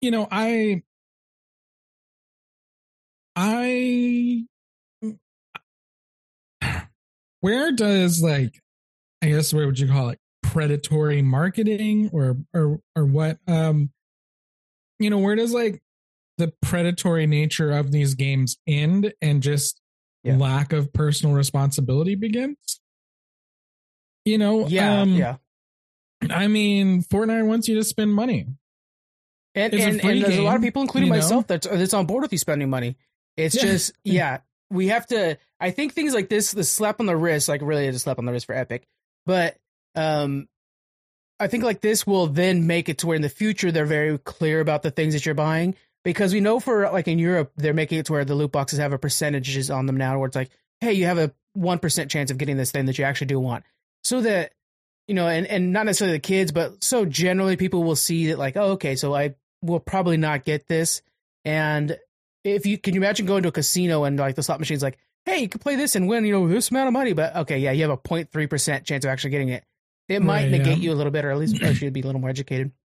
you 0.00 0.12
know, 0.12 0.28
I, 0.30 0.82
I, 3.34 4.44
where 7.40 7.72
does 7.72 8.22
like, 8.22 8.62
I 9.20 9.28
guess, 9.28 9.52
where 9.52 9.66
would 9.66 9.80
you 9.80 9.88
call 9.88 10.10
it? 10.10 10.21
Predatory 10.52 11.22
marketing 11.22 12.10
or 12.12 12.36
or 12.52 12.78
or 12.94 13.06
what 13.06 13.38
um 13.48 13.90
you 14.98 15.08
know 15.08 15.18
where 15.18 15.34
does 15.34 15.52
like 15.52 15.82
the 16.36 16.52
predatory 16.60 17.26
nature 17.26 17.70
of 17.70 17.90
these 17.90 18.14
games 18.14 18.58
end 18.66 19.14
and 19.22 19.42
just 19.42 19.80
yeah. 20.24 20.36
lack 20.36 20.74
of 20.74 20.92
personal 20.92 21.34
responsibility 21.34 22.14
begins? 22.14 22.80
You 24.26 24.36
know 24.36 24.68
yeah 24.68 25.00
um, 25.00 25.14
yeah. 25.14 25.36
I 26.30 26.48
mean 26.48 27.02
fortnite 27.02 27.46
wants 27.46 27.66
you 27.66 27.76
to 27.76 27.84
spend 27.84 28.12
money. 28.12 28.46
And, 29.54 29.74
and, 29.74 30.04
and 30.04 30.22
there's 30.22 30.38
a 30.38 30.42
lot 30.42 30.56
of 30.56 30.62
people 30.62 30.82
including 30.82 31.08
myself 31.08 31.46
that's 31.46 31.66
that's 31.66 31.94
on 31.94 32.04
board 32.04 32.22
with 32.22 32.32
you 32.32 32.38
spending 32.38 32.68
money. 32.68 32.96
It's 33.38 33.54
yeah. 33.56 33.62
just 33.62 33.92
yeah 34.04 34.38
we 34.70 34.88
have 34.88 35.06
to 35.06 35.38
i 35.60 35.70
think 35.70 35.92
things 35.92 36.14
like 36.14 36.28
this 36.28 36.52
the 36.52 36.64
slap 36.64 37.00
on 37.00 37.06
the 37.06 37.16
wrist 37.16 37.48
like 37.48 37.60
really 37.62 37.86
is 37.86 37.96
a 37.96 37.98
slap 37.98 38.18
on 38.18 38.24
the 38.24 38.32
wrist 38.32 38.46
for 38.46 38.54
epic 38.54 38.86
but 39.26 39.56
um, 39.94 40.48
I 41.42 41.48
think 41.48 41.64
like 41.64 41.80
this 41.80 42.06
will 42.06 42.28
then 42.28 42.66
make 42.68 42.88
it 42.88 42.98
to 42.98 43.08
where 43.08 43.16
in 43.16 43.22
the 43.22 43.28
future 43.28 43.72
they're 43.72 43.84
very 43.84 44.16
clear 44.18 44.60
about 44.60 44.82
the 44.82 44.92
things 44.92 45.14
that 45.14 45.26
you're 45.26 45.34
buying. 45.34 45.74
Because 46.04 46.32
we 46.32 46.40
know 46.40 46.60
for 46.60 46.88
like 46.90 47.08
in 47.08 47.18
Europe 47.18 47.52
they're 47.56 47.74
making 47.74 47.98
it 47.98 48.06
to 48.06 48.12
where 48.12 48.24
the 48.24 48.34
loot 48.34 48.52
boxes 48.52 48.78
have 48.78 48.92
a 48.92 48.98
percentages 48.98 49.70
on 49.70 49.86
them 49.86 49.96
now 49.96 50.18
where 50.18 50.26
it's 50.26 50.36
like 50.36 50.50
hey 50.80 50.92
you 50.92 51.06
have 51.06 51.18
a 51.18 51.32
1% 51.56 52.08
chance 52.08 52.30
of 52.30 52.38
getting 52.38 52.56
this 52.56 52.70
thing 52.70 52.86
that 52.86 52.98
you 52.98 53.04
actually 53.04 53.26
do 53.28 53.38
want. 53.38 53.64
So 54.04 54.20
that 54.20 54.52
you 55.08 55.14
know 55.14 55.26
and 55.26 55.46
and 55.46 55.72
not 55.72 55.86
necessarily 55.86 56.16
the 56.16 56.20
kids 56.20 56.52
but 56.52 56.82
so 56.82 57.04
generally 57.04 57.56
people 57.56 57.82
will 57.82 57.96
see 57.96 58.28
that 58.28 58.38
like 58.38 58.56
oh 58.56 58.72
okay 58.72 58.94
so 58.94 59.14
I 59.14 59.34
will 59.62 59.80
probably 59.80 60.16
not 60.16 60.44
get 60.44 60.68
this. 60.68 61.02
And 61.44 61.98
if 62.44 62.66
you 62.66 62.78
can 62.78 62.94
you 62.94 63.00
imagine 63.00 63.26
going 63.26 63.42
to 63.42 63.48
a 63.48 63.52
casino 63.52 64.04
and 64.04 64.18
like 64.18 64.36
the 64.36 64.42
slot 64.42 64.60
machine's 64.60 64.82
like 64.82 64.98
hey 65.24 65.38
you 65.38 65.48
can 65.48 65.60
play 65.60 65.76
this 65.76 65.96
and 65.96 66.08
win 66.08 66.24
you 66.24 66.32
know 66.32 66.48
this 66.48 66.70
amount 66.70 66.88
of 66.88 66.92
money 66.92 67.12
but 67.12 67.34
okay 67.34 67.58
yeah 67.58 67.72
you 67.72 67.82
have 67.82 67.90
a 67.90 67.96
0.3% 67.96 68.84
chance 68.84 69.04
of 69.04 69.10
actually 69.10 69.30
getting 69.30 69.48
it 69.48 69.64
it 70.08 70.22
might 70.22 70.42
right, 70.42 70.50
negate 70.50 70.78
yeah. 70.78 70.84
you 70.84 70.92
a 70.92 70.94
little 70.94 71.12
bit, 71.12 71.24
or 71.24 71.30
at 71.30 71.38
least 71.38 71.60
you 71.60 71.74
should 71.74 71.92
be 71.92 72.00
a 72.00 72.06
little 72.06 72.20
more 72.20 72.30
educated. 72.30 72.72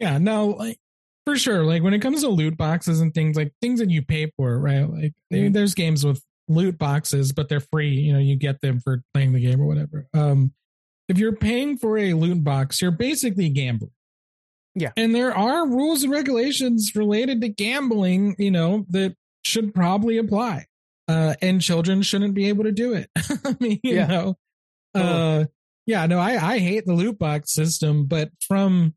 Yeah, 0.00 0.18
no, 0.18 0.48
like 0.48 0.80
for 1.24 1.36
sure. 1.36 1.64
Like 1.64 1.84
when 1.84 1.94
it 1.94 2.00
comes 2.00 2.22
to 2.22 2.28
loot 2.28 2.56
boxes 2.56 3.00
and 3.00 3.14
things 3.14 3.36
like 3.36 3.52
things 3.62 3.78
that 3.78 3.90
you 3.90 4.02
pay 4.02 4.32
for, 4.36 4.58
right? 4.58 4.90
Like 4.90 5.12
mm-hmm. 5.32 5.52
there's 5.52 5.72
games 5.72 6.04
with 6.04 6.20
loot 6.48 6.78
boxes, 6.78 7.32
but 7.32 7.48
they're 7.48 7.60
free. 7.60 7.90
You 7.90 8.12
know, 8.12 8.18
you 8.18 8.36
get 8.36 8.60
them 8.60 8.80
for 8.80 9.02
playing 9.14 9.32
the 9.32 9.40
game 9.40 9.60
or 9.60 9.66
whatever. 9.66 10.08
Um, 10.12 10.52
if 11.08 11.18
you're 11.18 11.36
paying 11.36 11.78
for 11.78 11.96
a 11.96 12.14
loot 12.14 12.42
box, 12.42 12.82
you're 12.82 12.90
basically 12.90 13.48
gambling. 13.50 13.92
Yeah. 14.74 14.90
And 14.96 15.14
there 15.14 15.34
are 15.36 15.66
rules 15.66 16.02
and 16.02 16.12
regulations 16.12 16.92
related 16.94 17.40
to 17.42 17.48
gambling, 17.48 18.34
you 18.38 18.50
know, 18.50 18.84
that 18.90 19.14
should 19.42 19.74
probably 19.74 20.18
apply. 20.18 20.66
Uh, 21.06 21.34
and 21.42 21.60
children 21.60 22.02
shouldn't 22.02 22.34
be 22.34 22.48
able 22.48 22.64
to 22.64 22.72
do 22.72 22.94
it. 22.94 23.08
I 23.16 23.56
mean, 23.60 23.78
you 23.82 23.94
yeah. 23.94 24.06
know, 24.06 24.36
uh, 24.94 25.44
yeah, 25.86 26.06
no, 26.06 26.18
I, 26.18 26.54
I 26.54 26.58
hate 26.58 26.86
the 26.86 26.94
loot 26.94 27.18
box 27.18 27.52
system, 27.52 28.06
but 28.06 28.30
from, 28.46 28.94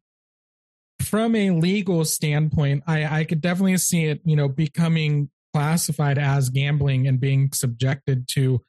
from 1.02 1.36
a 1.36 1.52
legal 1.52 2.06
standpoint, 2.06 2.84
I, 2.88 3.20
I 3.20 3.24
could 3.24 3.42
definitely 3.42 3.78
see 3.78 4.06
it, 4.06 4.22
you 4.26 4.36
know, 4.36 4.48
becoming 4.48 5.30
classified 5.54 6.18
as 6.18 6.50
gambling 6.50 7.08
and 7.08 7.20
being 7.20 7.52
subjected 7.54 8.28
to 8.34 8.62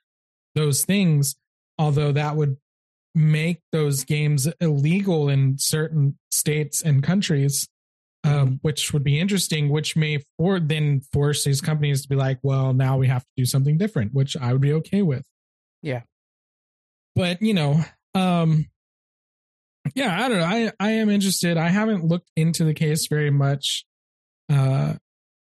those 0.54 0.84
things. 0.84 1.36
Although 1.78 2.12
that 2.12 2.36
would 2.36 2.56
make 3.14 3.60
those 3.72 4.04
games 4.04 4.48
illegal 4.60 5.28
in 5.28 5.58
certain 5.58 6.18
states 6.30 6.82
and 6.82 7.02
countries, 7.02 7.68
um, 8.24 8.32
mm-hmm. 8.32 8.54
which 8.62 8.92
would 8.92 9.04
be 9.04 9.18
interesting, 9.18 9.68
which 9.68 9.96
may 9.96 10.22
for 10.36 10.60
then 10.60 11.00
force 11.12 11.44
these 11.44 11.60
companies 11.60 12.02
to 12.02 12.08
be 12.08 12.16
like, 12.16 12.38
well, 12.42 12.72
now 12.72 12.96
we 12.96 13.06
have 13.06 13.22
to 13.22 13.30
do 13.36 13.44
something 13.44 13.78
different, 13.78 14.12
which 14.12 14.36
I 14.36 14.52
would 14.52 14.60
be 14.60 14.72
okay 14.74 15.02
with. 15.02 15.24
Yeah. 15.82 16.02
But, 17.14 17.40
you 17.42 17.54
know, 17.54 17.84
um, 18.18 18.66
yeah, 19.94 20.24
I 20.24 20.28
don't 20.28 20.38
know. 20.38 20.44
I, 20.44 20.72
I 20.80 20.90
am 20.92 21.08
interested. 21.08 21.56
I 21.56 21.68
haven't 21.68 22.04
looked 22.04 22.30
into 22.36 22.64
the 22.64 22.74
case 22.74 23.06
very 23.06 23.30
much. 23.30 23.84
Uh, 24.50 24.94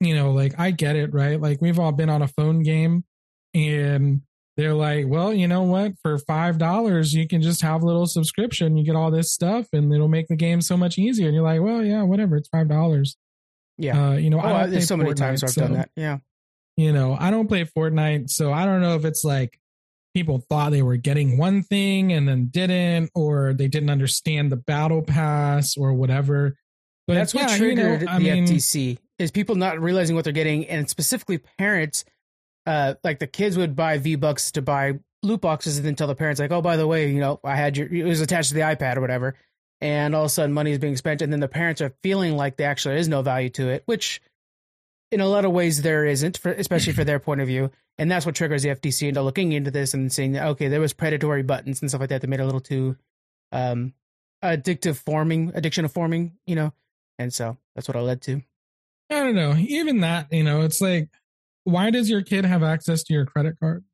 you 0.01 0.15
know, 0.15 0.33
like 0.33 0.55
I 0.59 0.71
get 0.71 0.97
it, 0.97 1.13
right? 1.13 1.41
Like 1.41 1.61
we've 1.61 1.79
all 1.79 1.93
been 1.93 2.11
on 2.11 2.23
a 2.23 2.29
phone 2.29 2.63
game 2.63 3.05
and 3.55 4.23
they're 4.57 4.75
like, 4.75 5.07
well, 5.07 5.33
you 5.33 5.47
know 5.47 5.63
what? 5.63 5.93
For 6.03 6.19
five 6.19 6.59
dollars, 6.59 7.15
you 7.15 7.29
can 7.29 7.43
just 7.43 7.63
have 7.63 7.83
a 7.83 7.87
little 7.87 8.07
subscription. 8.07 8.77
You 8.77 8.85
get 8.85 8.97
all 8.97 9.11
this 9.11 9.33
stuff, 9.33 9.69
and 9.73 9.93
it'll 9.93 10.09
make 10.09 10.27
the 10.27 10.37
game 10.37 10.61
so 10.61 10.77
much 10.77 10.99
easier. 10.99 11.27
And 11.27 11.35
you're 11.35 11.45
like, 11.45 11.61
well, 11.61 11.85
yeah, 11.85 12.03
whatever. 12.03 12.37
It's 12.37 12.49
five 12.49 12.69
dollars. 12.69 13.17
Yeah, 13.77 14.09
uh, 14.09 14.13
you 14.15 14.31
know, 14.31 14.41
oh, 14.41 14.53
I 14.53 14.67
there's 14.67 14.89
so 14.89 14.97
Fortnite, 14.97 15.03
many 15.03 15.15
times 15.15 15.45
I've 15.45 15.51
so, 15.51 15.61
done 15.61 15.75
that. 15.75 15.91
Yeah, 15.95 16.19
you 16.77 16.93
know, 16.93 17.17
I 17.19 17.31
don't 17.31 17.47
play 17.47 17.65
Fortnite, 17.65 18.31
so 18.31 18.53
I 18.53 18.65
don't 18.65 18.81
know 18.81 18.97
if 18.97 19.05
it's 19.05 19.23
like 19.23 19.61
people 20.19 20.45
thought 20.49 20.73
they 20.73 20.83
were 20.83 20.97
getting 20.97 21.39
one 21.39 21.63
thing 21.63 22.13
and 22.13 22.27
then 22.27 22.49
didn't, 22.49 23.11
or 23.15 23.55
they 23.55 23.69
didn't 23.69 23.91
understand 23.91 24.51
the 24.51 24.57
battle 24.57 25.01
pass 25.01 25.77
or 25.77 25.93
whatever. 25.93 26.57
But 27.07 27.15
that's 27.15 27.33
yeah, 27.33 27.47
what 27.47 27.57
triggered 27.57 28.01
you 28.01 28.07
know, 28.07 28.15
the 28.15 28.21
mean, 28.21 28.45
FTC 28.47 28.99
is 29.21 29.31
people 29.31 29.55
not 29.55 29.81
realizing 29.81 30.17
what 30.17 30.25
they're 30.25 30.33
getting, 30.33 30.67
and 30.67 30.91
specifically 30.91 31.39
parents 31.39 32.05
uh, 32.67 32.95
like 33.05 33.21
the 33.21 33.27
kids 33.29 33.57
would 33.57 33.77
buy 33.77 33.99
V 33.99 34.17
Bucks 34.17 34.53
to 34.53 34.63
buy 34.63 34.99
loot 35.23 35.41
boxes 35.41 35.79
and 35.79 35.87
then 35.87 35.95
tell 35.95 36.09
the 36.09 36.15
parents 36.15 36.41
like, 36.41 36.51
oh, 36.51 36.61
by 36.61 36.77
the 36.77 36.87
way, 36.87 37.11
you 37.11 37.21
know, 37.21 37.41
I 37.45 37.57
had 37.57 37.77
your, 37.77 37.87
it 37.89 38.05
was 38.05 38.21
attached 38.21 38.49
to 38.49 38.55
the 38.55 38.61
iPad 38.61 38.97
or 38.97 39.01
whatever. 39.01 39.37
And 39.81 40.15
all 40.15 40.25
of 40.25 40.27
a 40.27 40.29
sudden 40.29 40.53
money 40.53 40.73
is 40.73 40.79
being 40.79 40.97
spent. 40.97 41.23
And 41.23 41.33
then 41.33 41.41
the 41.41 41.49
parents 41.49 41.81
are 41.81 41.95
feeling 42.03 42.37
like 42.37 42.57
there 42.57 42.69
actually 42.69 42.97
is 42.97 43.09
no 43.09 43.23
value 43.23 43.49
to 43.51 43.69
it, 43.69 43.85
which 43.87 44.21
in 45.11 45.21
a 45.21 45.27
lot 45.27 45.45
of 45.45 45.53
ways 45.53 45.81
there 45.81 46.05
isn't, 46.05 46.37
for, 46.37 46.51
especially 46.51 46.93
for 46.93 47.05
their 47.05 47.19
point 47.19 47.41
of 47.41 47.47
view. 47.47 47.71
And 47.99 48.11
that's 48.11 48.25
what 48.25 48.37
triggers 48.37 48.63
the 48.63 48.71
FTC 48.71 49.09
into 49.09 49.23
looking 49.23 49.53
into 49.53 49.71
this 49.71 49.93
and 49.93 50.13
saying, 50.13 50.39
okay, 50.39 50.69
there 50.69 50.81
was 50.81 50.93
predatory 50.93 51.43
buttons 51.43 51.81
and 51.81 51.91
stuff 51.91 52.01
like 52.01 52.11
that 52.11 52.21
that 52.21 52.29
made 52.29 52.41
it 52.41 52.45
a 52.45 52.47
little 52.47 52.61
too 52.61 52.97
um, 53.51 53.93
addictive 54.43 54.97
forming, 54.97 55.51
addiction 55.55 55.85
of 55.85 55.93
forming, 55.93 56.35
you 56.47 56.55
know? 56.55 56.73
And 57.19 57.35
so 57.35 57.57
that's 57.75 57.89
what 57.89 57.97
I 57.97 58.01
led 58.01 58.23
to. 58.23 58.41
I 59.11 59.15
don't 59.25 59.35
know. 59.35 59.57
Even 59.57 60.01
that, 60.01 60.33
you 60.33 60.45
know, 60.45 60.61
it's 60.63 60.81
like 60.81 61.09
why 61.69 61.91
does 61.91 62.09
your 62.09 62.23
kid 62.23 62.45
have 62.45 62.63
access 62.63 63.03
to 63.05 63.13
your 63.13 63.27
credit 63.27 63.59
card 63.61 63.85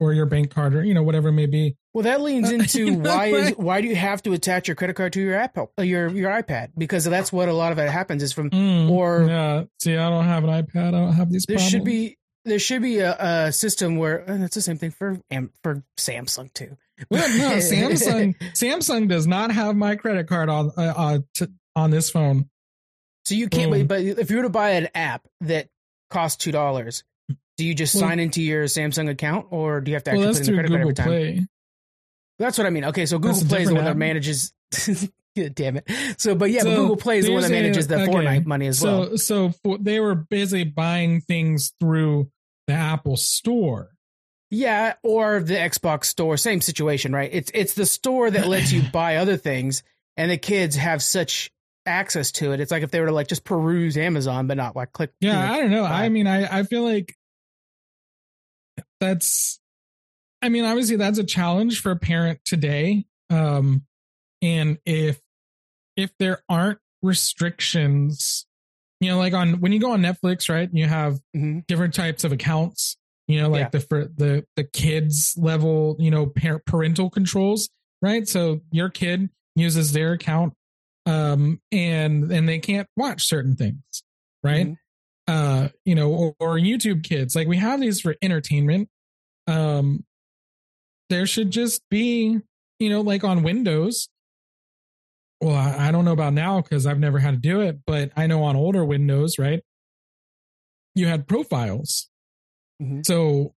or 0.00 0.12
your 0.12 0.26
bank 0.26 0.52
card 0.52 0.74
or 0.74 0.82
you 0.84 0.94
know 0.94 1.02
whatever 1.02 1.28
it 1.28 1.32
may 1.32 1.46
be? 1.46 1.76
Well, 1.94 2.04
that 2.04 2.20
leans 2.20 2.50
into 2.52 2.94
why 2.94 3.26
is 3.26 3.50
why 3.52 3.80
do 3.80 3.88
you 3.88 3.96
have 3.96 4.22
to 4.24 4.32
attach 4.32 4.68
your 4.68 4.74
credit 4.74 4.94
card 4.94 5.12
to 5.14 5.20
your 5.20 5.34
app 5.34 5.56
uh, 5.56 5.82
your 5.82 6.08
your 6.08 6.30
iPad 6.30 6.70
because 6.76 7.04
that's 7.04 7.32
what 7.32 7.48
a 7.48 7.52
lot 7.52 7.72
of 7.72 7.78
it 7.78 7.88
happens 7.88 8.22
is 8.22 8.32
from 8.32 8.50
mm, 8.50 8.90
or 8.90 9.26
yeah. 9.28 9.64
See, 9.80 9.96
I 9.96 10.10
don't 10.10 10.24
have 10.24 10.44
an 10.44 10.50
iPad. 10.50 10.88
I 10.88 10.90
don't 10.90 11.12
have 11.12 11.30
these. 11.30 11.44
There 11.46 11.56
problems. 11.56 11.70
should 11.70 11.84
be 11.84 12.18
there 12.44 12.58
should 12.58 12.82
be 12.82 12.98
a, 12.98 13.16
a 13.18 13.52
system 13.52 13.96
where 13.96 14.24
it's 14.26 14.54
the 14.54 14.62
same 14.62 14.78
thing 14.78 14.90
for 14.90 15.20
for 15.62 15.82
Samsung 15.96 16.52
too. 16.52 16.76
Well, 17.10 17.28
no, 17.38 17.56
Samsung 17.58 18.36
Samsung 18.52 19.08
does 19.08 19.26
not 19.26 19.50
have 19.50 19.76
my 19.76 19.96
credit 19.96 20.26
card 20.26 20.48
on 20.48 20.72
uh, 20.76 20.94
uh 20.96 21.18
to, 21.34 21.50
on 21.76 21.90
this 21.90 22.10
phone. 22.10 22.48
So 23.24 23.34
you 23.34 23.48
can't. 23.48 23.70
Boom. 23.70 23.86
But 23.86 24.02
if 24.02 24.30
you 24.30 24.38
were 24.38 24.42
to 24.44 24.48
buy 24.48 24.70
an 24.70 24.88
app 24.94 25.26
that 25.42 25.68
costs 26.10 26.42
two 26.42 26.52
dollars, 26.52 27.04
do 27.56 27.64
you 27.66 27.74
just 27.74 27.94
well, 27.94 28.04
sign 28.08 28.20
into 28.20 28.42
your 28.42 28.64
Samsung 28.64 29.10
account, 29.10 29.46
or 29.50 29.80
do 29.80 29.90
you 29.90 29.94
have 29.94 30.04
to 30.04 30.10
actually 30.10 30.26
well, 30.26 30.34
put 30.34 30.40
in 30.40 30.46
the 30.46 30.52
credit 30.52 30.68
Google 30.68 30.78
card 30.78 30.90
every 30.90 30.94
time? 30.94 31.06
Play. 31.34 31.46
That's 32.38 32.56
what 32.56 32.66
I 32.66 32.70
mean. 32.70 32.86
Okay, 32.86 33.04
so 33.04 33.18
Google 33.18 33.44
Play 33.44 33.62
is 33.62 33.68
the 33.68 33.74
one 33.74 33.84
that 33.84 33.96
manages. 33.96 34.52
Damn 35.54 35.78
it. 35.78 35.90
So, 36.18 36.34
but 36.34 36.50
yeah, 36.50 36.62
so 36.62 36.70
but 36.70 36.76
Google 36.76 36.96
Play 36.96 37.18
is 37.18 37.26
the 37.26 37.32
one 37.32 37.42
that 37.42 37.50
manages 37.50 37.86
the 37.86 38.02
okay. 38.02 38.12
Fortnite 38.12 38.46
money 38.46 38.66
as 38.66 38.78
so, 38.78 38.98
well. 38.98 39.18
So, 39.18 39.50
for, 39.64 39.78
they 39.78 40.00
were 40.00 40.14
busy 40.14 40.64
buying 40.64 41.20
things 41.20 41.72
through 41.80 42.30
the 42.66 42.74
Apple 42.74 43.16
Store. 43.16 43.90
Yeah, 44.50 44.94
or 45.04 45.40
the 45.40 45.54
Xbox 45.54 46.06
Store. 46.06 46.36
Same 46.36 46.60
situation, 46.60 47.12
right? 47.12 47.30
It's 47.32 47.50
it's 47.54 47.74
the 47.74 47.86
store 47.86 48.30
that 48.30 48.48
lets 48.48 48.72
you 48.72 48.82
buy 48.92 49.16
other 49.16 49.36
things, 49.36 49.82
and 50.16 50.30
the 50.30 50.38
kids 50.38 50.74
have 50.74 51.02
such 51.02 51.52
access 51.86 52.32
to 52.32 52.52
it. 52.52 52.60
It's 52.60 52.72
like 52.72 52.82
if 52.82 52.90
they 52.90 53.00
were 53.00 53.06
to 53.06 53.12
like 53.12 53.28
just 53.28 53.44
peruse 53.44 53.96
Amazon, 53.96 54.48
but 54.48 54.56
not 54.56 54.74
like 54.74 54.92
click. 54.92 55.12
Yeah, 55.20 55.30
you 55.30 55.46
know, 55.46 55.52
I 55.52 55.60
don't 55.60 55.70
know. 55.70 55.82
Buy. 55.84 56.04
I 56.04 56.08
mean, 56.08 56.26
I 56.26 56.58
I 56.58 56.62
feel 56.64 56.82
like 56.82 57.14
that's 58.98 59.60
I 60.42 60.48
mean, 60.48 60.64
obviously 60.64 60.96
that's 60.96 61.18
a 61.18 61.24
challenge 61.24 61.80
for 61.80 61.92
a 61.92 61.96
parent 61.96 62.40
today. 62.44 63.04
Um, 63.28 63.82
and 64.42 64.78
if 64.84 65.20
if 65.96 66.10
there 66.18 66.42
aren't 66.48 66.78
restrictions, 67.02 68.46
you 69.00 69.10
know, 69.10 69.18
like 69.18 69.32
on 69.32 69.60
when 69.60 69.72
you 69.72 69.80
go 69.80 69.92
on 69.92 70.00
Netflix, 70.00 70.48
right? 70.48 70.68
You 70.72 70.86
have 70.86 71.14
mm-hmm. 71.36 71.60
different 71.68 71.94
types 71.94 72.24
of 72.24 72.32
accounts. 72.32 72.96
You 73.26 73.42
know, 73.42 73.48
like 73.48 73.60
yeah. 73.60 73.68
the 73.68 73.80
for 73.80 74.04
the 74.04 74.44
the 74.56 74.64
kids 74.64 75.34
level, 75.38 75.96
you 75.98 76.10
know, 76.10 76.26
parent 76.26 76.64
parental 76.66 77.10
controls, 77.10 77.68
right? 78.02 78.26
So 78.26 78.60
your 78.72 78.88
kid 78.88 79.30
uses 79.54 79.92
their 79.92 80.12
account, 80.12 80.54
um, 81.06 81.60
and 81.70 82.32
and 82.32 82.48
they 82.48 82.58
can't 82.58 82.88
watch 82.96 83.26
certain 83.26 83.54
things, 83.56 84.02
right? 84.42 84.66
Mm-hmm 84.66 84.74
uh, 85.30 85.68
you 85.84 85.94
know, 85.94 86.10
or, 86.10 86.34
or 86.40 86.58
YouTube 86.58 87.04
Kids. 87.04 87.36
Like 87.36 87.46
we 87.46 87.56
have 87.58 87.80
these 87.80 88.00
for 88.00 88.16
entertainment. 88.20 88.88
Um, 89.46 90.04
there 91.08 91.26
should 91.26 91.52
just 91.52 91.82
be, 91.88 92.40
you 92.80 92.90
know, 92.90 93.00
like 93.00 93.22
on 93.22 93.42
Windows. 93.42 94.08
Well, 95.40 95.54
I, 95.54 95.88
I 95.88 95.90
don't 95.90 96.04
know 96.04 96.12
about 96.12 96.34
now 96.34 96.60
because 96.60 96.86
I've 96.86 96.98
never 96.98 97.18
had 97.18 97.30
to 97.32 97.36
do 97.40 97.60
it, 97.60 97.80
but 97.86 98.10
I 98.16 98.26
know 98.26 98.42
on 98.44 98.56
older 98.56 98.84
Windows, 98.84 99.38
right? 99.38 99.62
You 100.94 101.06
had 101.06 101.26
profiles. 101.26 102.08
Mm-hmm. 102.82 103.00
So, 103.04 103.54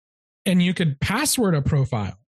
and 0.46 0.62
you 0.62 0.74
could 0.74 1.00
password 1.00 1.54
a 1.54 1.62
profile. 1.62 2.18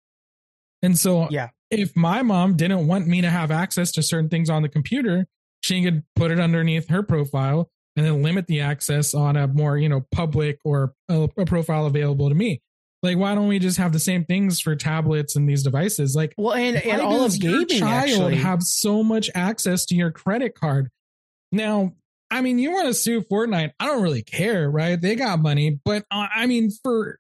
And 0.83 0.99
so, 0.99 1.29
yeah, 1.31 1.51
if 1.71 1.97
my 1.97 2.23
mom 2.23 2.57
didn't 2.57 2.87
want 2.87 3.07
me 3.07 3.21
to 3.21 3.31
have 3.31 3.51
access 3.51 3.93
to 3.93 4.03
certain 4.03 4.29
things 4.29 4.51
on 4.51 4.63
the 4.63 4.69
computer, 4.69 5.27
she 5.63 5.83
could 5.83 6.03
put 6.15 6.31
it 6.31 6.39
underneath 6.39 6.89
her 6.89 7.03
profile 7.03 7.71
and 7.97 8.05
then 8.05 8.23
limit 8.23 8.47
the 8.47 8.61
access 8.61 9.15
on 9.15 9.37
a 9.37 9.47
more 9.47 9.79
you 9.79 9.89
know 9.89 10.05
public 10.13 10.59
or 10.65 10.95
a, 11.09 11.29
a, 11.39 11.45
profile 11.47 11.87
available 11.87 12.29
to 12.29 12.35
me 12.35 12.61
like 13.05 13.19
why 13.19 13.35
don't 13.35 13.49
we 13.49 13.59
just 13.59 13.77
have 13.77 13.93
the 13.93 14.01
same 14.01 14.25
things 14.25 14.61
for 14.61 14.75
tablets 14.75 15.37
and 15.37 15.49
these 15.49 15.63
devices 15.63 16.17
like 16.17 16.35
well 16.37 16.55
and, 16.55 16.77
and 16.77 17.01
all 17.01 17.25
of 17.25 17.39
gaming 17.39 17.67
child 17.69 18.09
actually 18.09 18.37
have 18.37 18.63
so 18.63 19.03
much 19.03 19.31
access 19.35 19.85
to 19.87 19.95
your 19.95 20.11
credit 20.11 20.55
card 20.55 20.91
now 21.53 21.93
i 22.31 22.41
mean 22.41 22.59
you 22.59 22.73
want 22.73 22.89
to 22.89 22.95
sue 22.95 23.21
fortnite 23.21 23.73
i 23.79 23.87
don't 23.87 24.03
really 24.03 24.23
care 24.23 24.69
right 24.69 25.01
they 25.01 25.15
got 25.15 25.39
money 25.39 25.79
but 25.85 26.05
uh, 26.11 26.27
i 26.35 26.47
mean 26.47 26.71
for 26.83 27.19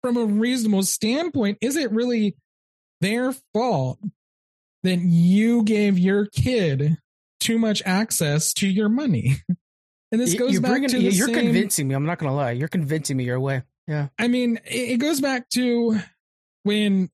from 0.00 0.16
a 0.16 0.24
reasonable 0.24 0.82
standpoint 0.82 1.58
is 1.60 1.76
it 1.76 1.90
really 1.92 2.36
their 3.00 3.32
fault 3.52 3.98
that 4.84 5.00
you 5.00 5.62
gave 5.64 5.98
your 5.98 6.26
kid 6.26 6.96
too 7.40 7.58
much 7.58 7.82
access 7.84 8.52
to 8.52 8.68
your 8.68 8.88
money 8.88 9.36
And 10.12 10.20
this 10.20 10.34
goes 10.34 10.52
you're 10.52 10.60
back 10.60 10.72
bringing, 10.72 10.90
to 10.90 11.00
you're 11.00 11.26
same, 11.26 11.34
convincing 11.34 11.88
me. 11.88 11.94
I'm 11.94 12.04
not 12.04 12.18
gonna 12.18 12.34
lie. 12.34 12.50
You're 12.50 12.68
convincing 12.68 13.16
me 13.16 13.24
your 13.24 13.40
way. 13.40 13.62
Yeah. 13.86 14.08
I 14.18 14.28
mean, 14.28 14.60
it 14.64 14.98
goes 14.98 15.20
back 15.20 15.48
to 15.50 15.98
when 16.62 17.10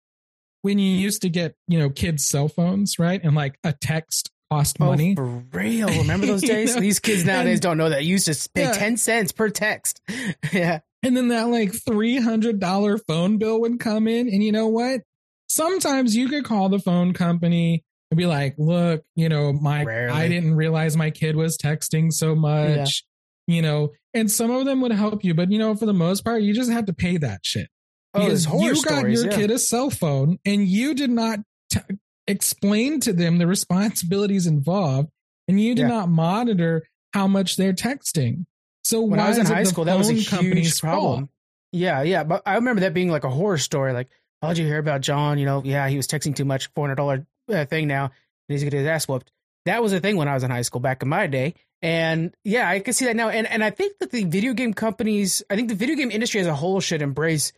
when 0.63 0.79
you 0.79 0.97
used 0.97 1.23
to 1.23 1.29
get 1.29 1.55
you 1.67 1.79
know 1.79 1.91
kids 1.91 2.27
cell 2.27 2.49
phones, 2.49 2.99
right? 2.99 3.23
And 3.23 3.35
like 3.35 3.59
a 3.65 3.73
text 3.73 4.31
cost 4.51 4.77
oh, 4.81 4.87
money. 4.87 5.15
For 5.15 5.25
real. 5.53 5.89
Remember 5.89 6.27
those 6.27 6.43
days? 6.43 6.75
know? 6.75 6.81
These 6.81 7.01
kids 7.01 7.25
nowadays 7.25 7.55
and, 7.55 7.63
don't 7.63 7.79
know 7.79 7.91
that. 7.91 8.05
You 8.05 8.13
used 8.13 8.27
to 8.27 8.51
pay 8.55 8.63
yeah. 8.63 8.73
10 8.73 8.97
cents 8.97 9.33
per 9.33 9.49
text. 9.49 10.01
yeah. 10.53 10.81
And 11.03 11.17
then 11.17 11.29
that 11.29 11.49
like 11.49 11.73
$300 11.73 13.01
phone 13.07 13.39
bill 13.39 13.61
would 13.61 13.79
come 13.79 14.09
in. 14.09 14.29
And 14.29 14.43
you 14.43 14.53
know 14.53 14.69
what? 14.69 15.03
Sometimes 15.49 16.17
you 16.17 16.29
could 16.29 16.45
call 16.45 16.69
the 16.69 16.79
phone 16.79 17.13
company 17.13 17.85
and 18.11 18.19
be 18.19 18.27
like, 18.27 18.55
look, 18.59 19.03
you 19.15 19.29
know, 19.29 19.53
my 19.53 19.85
Rarely. 19.85 20.13
I 20.13 20.29
didn't 20.29 20.55
realize 20.55 20.97
my 20.97 21.11
kid 21.11 21.37
was 21.37 21.57
texting 21.57 22.13
so 22.13 22.35
much, 22.35 23.05
you 23.47 23.63
know, 23.63 23.91
and 24.15 24.31
some 24.31 24.51
of 24.51 24.65
them 24.65 24.81
would 24.81 24.93
help 24.93 25.25
you, 25.25 25.35
but 25.35 25.51
you 25.51 25.59
know, 25.59 25.75
for 25.75 25.87
the 25.87 25.93
most 25.95 26.25
part, 26.25 26.43
you 26.43 26.55
just 26.55 26.71
have 26.71 26.87
to 26.87 26.93
pay 26.93 27.17
that 27.19 27.41
shit. 27.43 27.69
Oh, 28.15 28.21
Because 28.25 28.47
you 28.47 28.75
got 28.75 28.99
stories, 28.99 29.23
your 29.23 29.31
yeah. 29.33 29.37
kid 29.39 29.51
a 29.51 29.59
cell 29.59 29.91
phone 29.91 30.39
and 30.45 30.67
you 30.67 30.95
did 30.95 31.11
not 31.11 31.41
t- 31.71 31.81
explain 32.27 33.01
to 33.01 33.13
them 33.13 33.39
the 33.39 33.47
responsibilities 33.47 34.47
involved 34.47 35.09
and 35.47 35.61
you 35.61 35.75
did 35.75 35.83
Yeah. 35.83 35.89
not 35.89 36.09
monitor 36.09 36.85
how 37.13 37.27
much 37.27 37.57
they're 37.57 37.73
texting. 37.73 38.47
So 38.85 39.03
when 39.03 39.19
why 39.19 39.27
I 39.27 39.29
was 39.29 39.39
in 39.39 39.47
high 39.47 39.65
school, 39.65 39.85
that 39.85 39.99
was 39.99 40.09
a 40.09 40.15
huge 40.15 40.31
company's 40.31 40.81
problem. 40.81 41.19
fault? 41.21 41.31
Yeah, 41.73 42.03
yeah, 42.03 42.25
but 42.25 42.43
I 42.47 42.55
remember 42.55 42.81
that 42.81 42.95
being 42.95 43.11
like 43.11 43.25
a 43.25 43.31
horror 43.31 43.59
story. 43.59 43.93
Like, 43.93 44.09
oh, 44.43 44.49
did 44.49 44.59
you 44.59 44.67
hear 44.67 44.79
about 44.79 45.03
John? 45.03 45.39
You 45.39 45.45
know, 45.45 45.63
yeah, 45.65 45.87
he 45.89 45.97
was 45.99 46.07
texting 46.07 46.35
too 46.35 46.47
much, 46.47 46.69
four 46.75 46.85
hundred 46.87 46.95
dollar 46.95 47.27
uh, 47.53 47.67
thing 47.67 47.89
now, 47.89 48.05
and 48.05 48.13
he's 48.49 48.63
gonna 48.63 48.71
get 48.71 48.79
his 48.79 48.87
ass 48.87 49.07
whooped. 49.07 49.31
That 49.67 49.83
was 49.83 49.93
a 49.93 50.01
thing 50.01 50.17
when 50.17 50.29
I 50.29 50.35
was 50.35 50.45
in 50.45 50.51
high 50.51 50.63
school 50.63 50.81
back 50.81 51.03
in 51.03 51.09
my 51.11 51.27
day, 51.27 51.55
and 51.83 52.35
yeah, 52.45 52.69
I 52.69 52.81
can 52.81 52.93
see 52.93 53.05
that 53.07 53.17
now. 53.17 53.29
And 53.29 53.47
and 53.47 53.63
I 53.63 53.71
think 53.71 53.99
that 53.99 54.11
the 54.11 54.25
video 54.25 54.53
game 54.53 54.75
companies, 54.75 55.43
I 55.51 55.57
think 55.57 55.69
the 55.69 55.75
video 55.75 55.97
game 55.97 56.11
industry 56.11 56.41
as 56.41 56.47
a 56.47 56.55
whole 56.55 56.81
should 56.81 57.03
embrace 57.03 57.53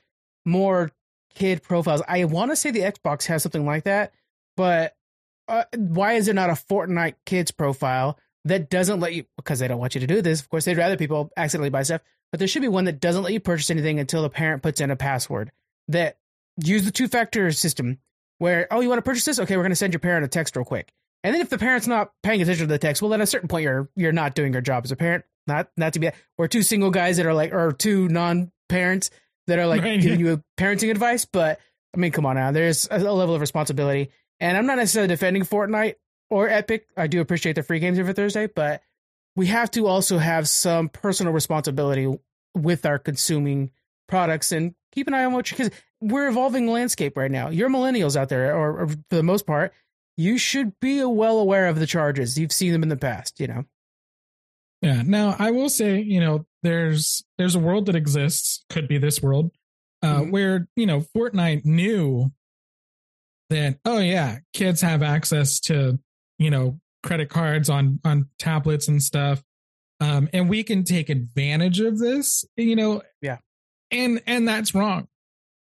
more 0.44 0.90
kid 1.34 1.62
profiles. 1.62 2.02
I 2.06 2.24
want 2.24 2.50
to 2.50 2.56
say 2.56 2.70
the 2.70 2.80
Xbox 2.80 3.26
has 3.26 3.42
something 3.42 3.64
like 3.64 3.84
that, 3.84 4.12
but 4.56 4.94
uh, 5.48 5.64
why 5.76 6.14
is 6.14 6.26
there 6.26 6.34
not 6.34 6.50
a 6.50 6.54
Fortnite 6.54 7.14
kids 7.26 7.50
profile 7.50 8.18
that 8.44 8.70
doesn't 8.70 9.00
let 9.00 9.14
you? 9.14 9.24
Because 9.36 9.58
they 9.58 9.68
don't 9.68 9.78
want 9.80 9.94
you 9.94 10.00
to 10.00 10.06
do 10.06 10.22
this. 10.22 10.40
Of 10.40 10.48
course, 10.48 10.64
they'd 10.64 10.76
rather 10.76 10.96
people 10.96 11.30
accidentally 11.36 11.70
buy 11.70 11.82
stuff 11.82 12.02
but 12.30 12.38
there 12.38 12.48
should 12.48 12.62
be 12.62 12.68
one 12.68 12.84
that 12.84 13.00
doesn't 13.00 13.22
let 13.22 13.32
you 13.32 13.40
purchase 13.40 13.70
anything 13.70 13.98
until 13.98 14.22
the 14.22 14.30
parent 14.30 14.62
puts 14.62 14.80
in 14.80 14.90
a 14.90 14.96
password 14.96 15.50
that 15.88 16.18
use 16.62 16.84
the 16.84 16.90
two 16.90 17.08
factor 17.08 17.50
system 17.52 17.98
where 18.38 18.66
oh 18.70 18.80
you 18.80 18.88
want 18.88 18.98
to 18.98 19.02
purchase 19.02 19.24
this 19.24 19.38
okay 19.38 19.56
we're 19.56 19.62
going 19.62 19.70
to 19.70 19.76
send 19.76 19.92
your 19.92 20.00
parent 20.00 20.24
a 20.24 20.28
text 20.28 20.56
real 20.56 20.64
quick 20.64 20.92
and 21.24 21.34
then 21.34 21.40
if 21.40 21.50
the 21.50 21.58
parent's 21.58 21.86
not 21.86 22.12
paying 22.22 22.40
attention 22.42 22.66
to 22.66 22.72
the 22.72 22.78
text 22.78 23.02
well 23.02 23.12
at 23.14 23.20
a 23.20 23.26
certain 23.26 23.48
point 23.48 23.64
you're 23.64 23.88
you're 23.96 24.12
not 24.12 24.34
doing 24.34 24.52
your 24.52 24.62
job 24.62 24.84
as 24.84 24.92
a 24.92 24.96
parent. 24.96 25.24
Not 25.46 25.68
not 25.76 25.94
to 25.94 25.98
be 25.98 26.10
or 26.38 26.48
two 26.48 26.62
single 26.62 26.90
guys 26.90 27.16
that 27.16 27.26
are 27.26 27.34
like 27.34 27.52
or 27.52 27.72
two 27.72 28.08
non 28.08 28.52
parents 28.68 29.10
that 29.46 29.58
are 29.58 29.66
like 29.66 29.82
Right. 29.82 30.00
giving 30.00 30.20
you 30.20 30.42
parenting 30.58 30.90
advice. 30.90 31.24
But 31.24 31.58
i 31.94 31.98
mean 31.98 32.12
come 32.12 32.26
on 32.26 32.36
now. 32.36 32.52
There's 32.52 32.86
a, 32.90 32.96
a 32.98 33.12
level 33.12 33.34
of 33.34 33.40
responsibility. 33.40 34.10
And 34.38 34.56
i'm 34.56 34.66
not 34.66 34.76
necessarily 34.76 35.08
defending 35.08 35.42
fortnite 35.44 35.94
or 36.28 36.48
epic. 36.48 36.86
I 36.96 37.06
do 37.06 37.20
appreciate 37.20 37.54
the 37.54 37.62
free 37.62 37.80
games 37.80 37.98
every 37.98 38.12
thursday. 38.12 38.46
But 38.46 38.82
we 39.34 39.46
have 39.46 39.70
to 39.72 39.86
also 39.86 40.18
have 40.18 40.48
some 40.48 40.88
personal 40.88 41.32
responsibility 41.32 42.06
with 42.54 42.84
our 42.84 42.98
consuming 42.98 43.70
products 44.08 44.52
and 44.52 44.74
keep 44.92 45.06
an 45.08 45.14
eye 45.14 45.24
on 45.24 45.32
what 45.32 45.48
because 45.48 45.70
we're 46.00 46.28
evolving 46.28 46.66
landscape 46.66 47.16
right 47.16 47.30
now. 47.30 47.48
You're 47.48 47.68
millennials 47.70 48.16
out 48.16 48.28
there, 48.28 48.54
or, 48.56 48.80
or 48.82 48.88
for 48.88 48.96
the 49.10 49.22
most 49.22 49.46
part, 49.46 49.72
you 50.20 50.36
should 50.38 50.78
be 50.80 51.02
well 51.04 51.38
aware 51.38 51.66
of 51.68 51.78
the 51.78 51.86
charges. 51.86 52.38
You've 52.38 52.52
seen 52.52 52.72
them 52.72 52.82
in 52.82 52.88
the 52.88 52.96
past, 52.96 53.40
you 53.40 53.46
know. 53.46 53.64
Yeah. 54.82 55.02
Now 55.02 55.36
I 55.38 55.50
will 55.50 55.68
say, 55.68 56.00
you 56.00 56.20
know, 56.20 56.46
there's 56.62 57.24
there's 57.38 57.54
a 57.54 57.58
world 57.60 57.86
that 57.86 57.96
exists, 57.96 58.64
could 58.70 58.86
be 58.88 58.98
this 58.98 59.22
world, 59.22 59.50
uh, 60.02 60.20
Mhm. 60.20 60.30
where 60.30 60.68
you 60.76 60.86
know 60.86 61.00
Fortnite 61.16 61.64
knew 61.64 62.32
that 63.50 63.78
oh 63.84 63.98
yeah, 63.98 64.38
kids 64.52 64.80
have 64.80 65.02
access 65.02 65.58
to 65.60 65.98
you 66.38 66.50
know 66.50 66.80
credit 67.02 67.28
cards 67.30 67.68
on 67.68 68.00
on 68.04 68.28
tablets 68.38 68.88
and 68.88 69.02
stuff, 69.02 69.42
um, 70.00 70.28
and 70.32 70.48
we 70.48 70.62
can 70.62 70.84
take 70.84 71.08
advantage 71.10 71.80
of 71.80 71.98
this. 71.98 72.44
You 72.56 72.76
know. 72.76 73.02
Yeah. 73.22 73.38
And 73.90 74.22
and 74.26 74.46
that's 74.46 74.74
wrong. 74.74 75.08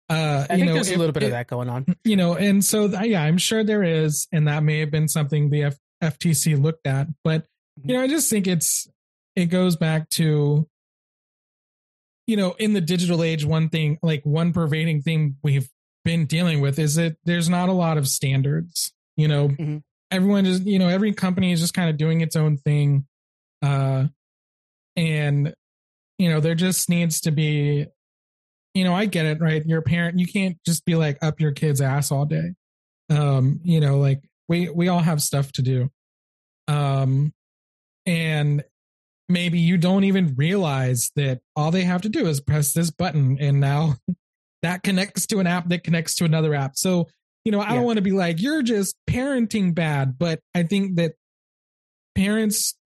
Uh, 0.09 0.47
I 0.49 0.55
you 0.55 0.59
think 0.61 0.67
know, 0.67 0.75
there's 0.75 0.91
a 0.91 0.97
little 0.99 1.13
bit 1.13 1.25
if- 1.25 1.29
of 1.29 1.33
that 1.33 1.49
going 1.49 1.69
on. 1.69 1.85
you 2.05 2.17
know, 2.17 2.37
and 2.37 2.65
so 2.65 2.89
th- 2.89 3.07
yeah, 3.11 3.23
I'm 3.23 3.39
sure 3.39 3.65
there 3.65 3.83
is, 3.83 4.29
and 4.33 4.47
that 4.49 4.63
may 4.63 4.79
have 4.81 4.91
been 4.91 5.09
something 5.09 5.51
the 5.51 5.65
F- 5.65 5.79
FTC 6.03 6.61
looked 6.63 6.87
at, 6.87 7.09
but 7.25 7.47
you 7.83 7.95
know, 7.95 8.03
I 8.03 8.07
just 8.09 8.31
think 8.31 8.47
it's 8.47 8.89
it 9.35 9.47
goes 9.47 9.77
back 9.77 10.09
to 10.11 10.69
you 12.27 12.37
know, 12.37 12.55
in 12.59 12.73
the 12.73 12.81
digital 12.81 13.23
age, 13.23 13.45
one 13.45 13.69
thing 13.69 13.99
like 14.03 14.23
one 14.25 14.53
pervading 14.53 15.03
thing 15.03 15.37
we've 15.45 15.69
been 16.05 16.27
dealing 16.27 16.61
with 16.61 16.79
is 16.79 16.97
that 16.97 17.17
there's 17.25 17.49
not 17.49 17.69
a 17.69 17.73
lot 17.73 17.99
of 17.99 18.09
standards. 18.09 18.93
You 19.17 19.29
know, 19.29 19.49
Mhm. 19.49 19.83
everyone 20.11 20.47
is 20.47 20.61
you 20.65 20.79
know 20.79 20.89
every 20.89 21.13
company 21.13 21.53
is 21.53 21.61
just 21.61 21.75
kind 21.75 21.89
of 21.91 21.97
doing 21.97 22.21
its 22.21 22.37
own 22.37 22.57
thing, 22.59 23.07
uh, 23.63 24.07
and 24.97 25.55
you 26.19 26.29
know 26.31 26.41
there 26.41 26.55
just 26.55 26.89
needs 26.89 27.21
to 27.23 27.31
be 27.31 27.87
you 28.77 28.85
know, 28.85 28.95
I 28.95 29.07
get 29.07 29.25
it, 29.25 29.41
right? 29.41 29.65
You're 29.65 29.79
a 29.79 29.83
parent, 29.83 30.19
you 30.19 30.27
can't 30.27 30.59
just 30.67 30.85
be 30.85 30.95
like 30.97 31.17
up 31.23 31.41
your 31.41 31.53
kid's 31.53 31.81
ass 31.81 32.13
all 32.13 32.27
day. 32.27 32.53
Um, 33.09 33.59
you 33.65 33.81
know, 33.81 33.99
like 33.99 34.21
we 34.49 34.69
we 34.69 34.89
all 34.89 34.99
have 35.01 35.23
stuff 35.23 35.51
to 35.53 35.63
do. 35.63 35.89
Um 36.69 37.33
and 38.05 38.63
maybe 39.31 39.59
you 39.59 39.79
don't 39.79 40.05
even 40.05 40.35
realize 40.37 41.11
that 41.17 41.41
all 41.57 41.71
they 41.71 41.85
have 41.85 42.03
to 42.03 42.11
do 42.11 42.27
is 42.27 42.43
press 42.43 42.75
this 42.75 42.91
button 42.91 43.39
and 43.41 43.61
now 43.61 43.95
that 44.63 44.83
connects 44.83 45.27
to 45.29 45.39
an 45.39 45.47
app 45.47 45.69
that 45.71 45.83
connects 45.83 46.15
to 46.17 46.27
another 46.27 46.55
app. 46.55 46.77
So, 46.77 47.09
you 47.47 47.53
know, 47.53 47.61
I 47.61 47.71
Yeah. 47.71 47.77
don't 47.77 47.85
want 47.85 47.97
to 47.97 48.03
be 48.03 48.13
like 48.13 48.43
you're 48.43 48.63
just 48.63 48.95
parenting 49.09 49.75
bad, 49.75 50.19
but 50.19 50.41
I 50.55 50.65
think 50.65 50.97
that 50.97 51.15
parents 52.15 52.77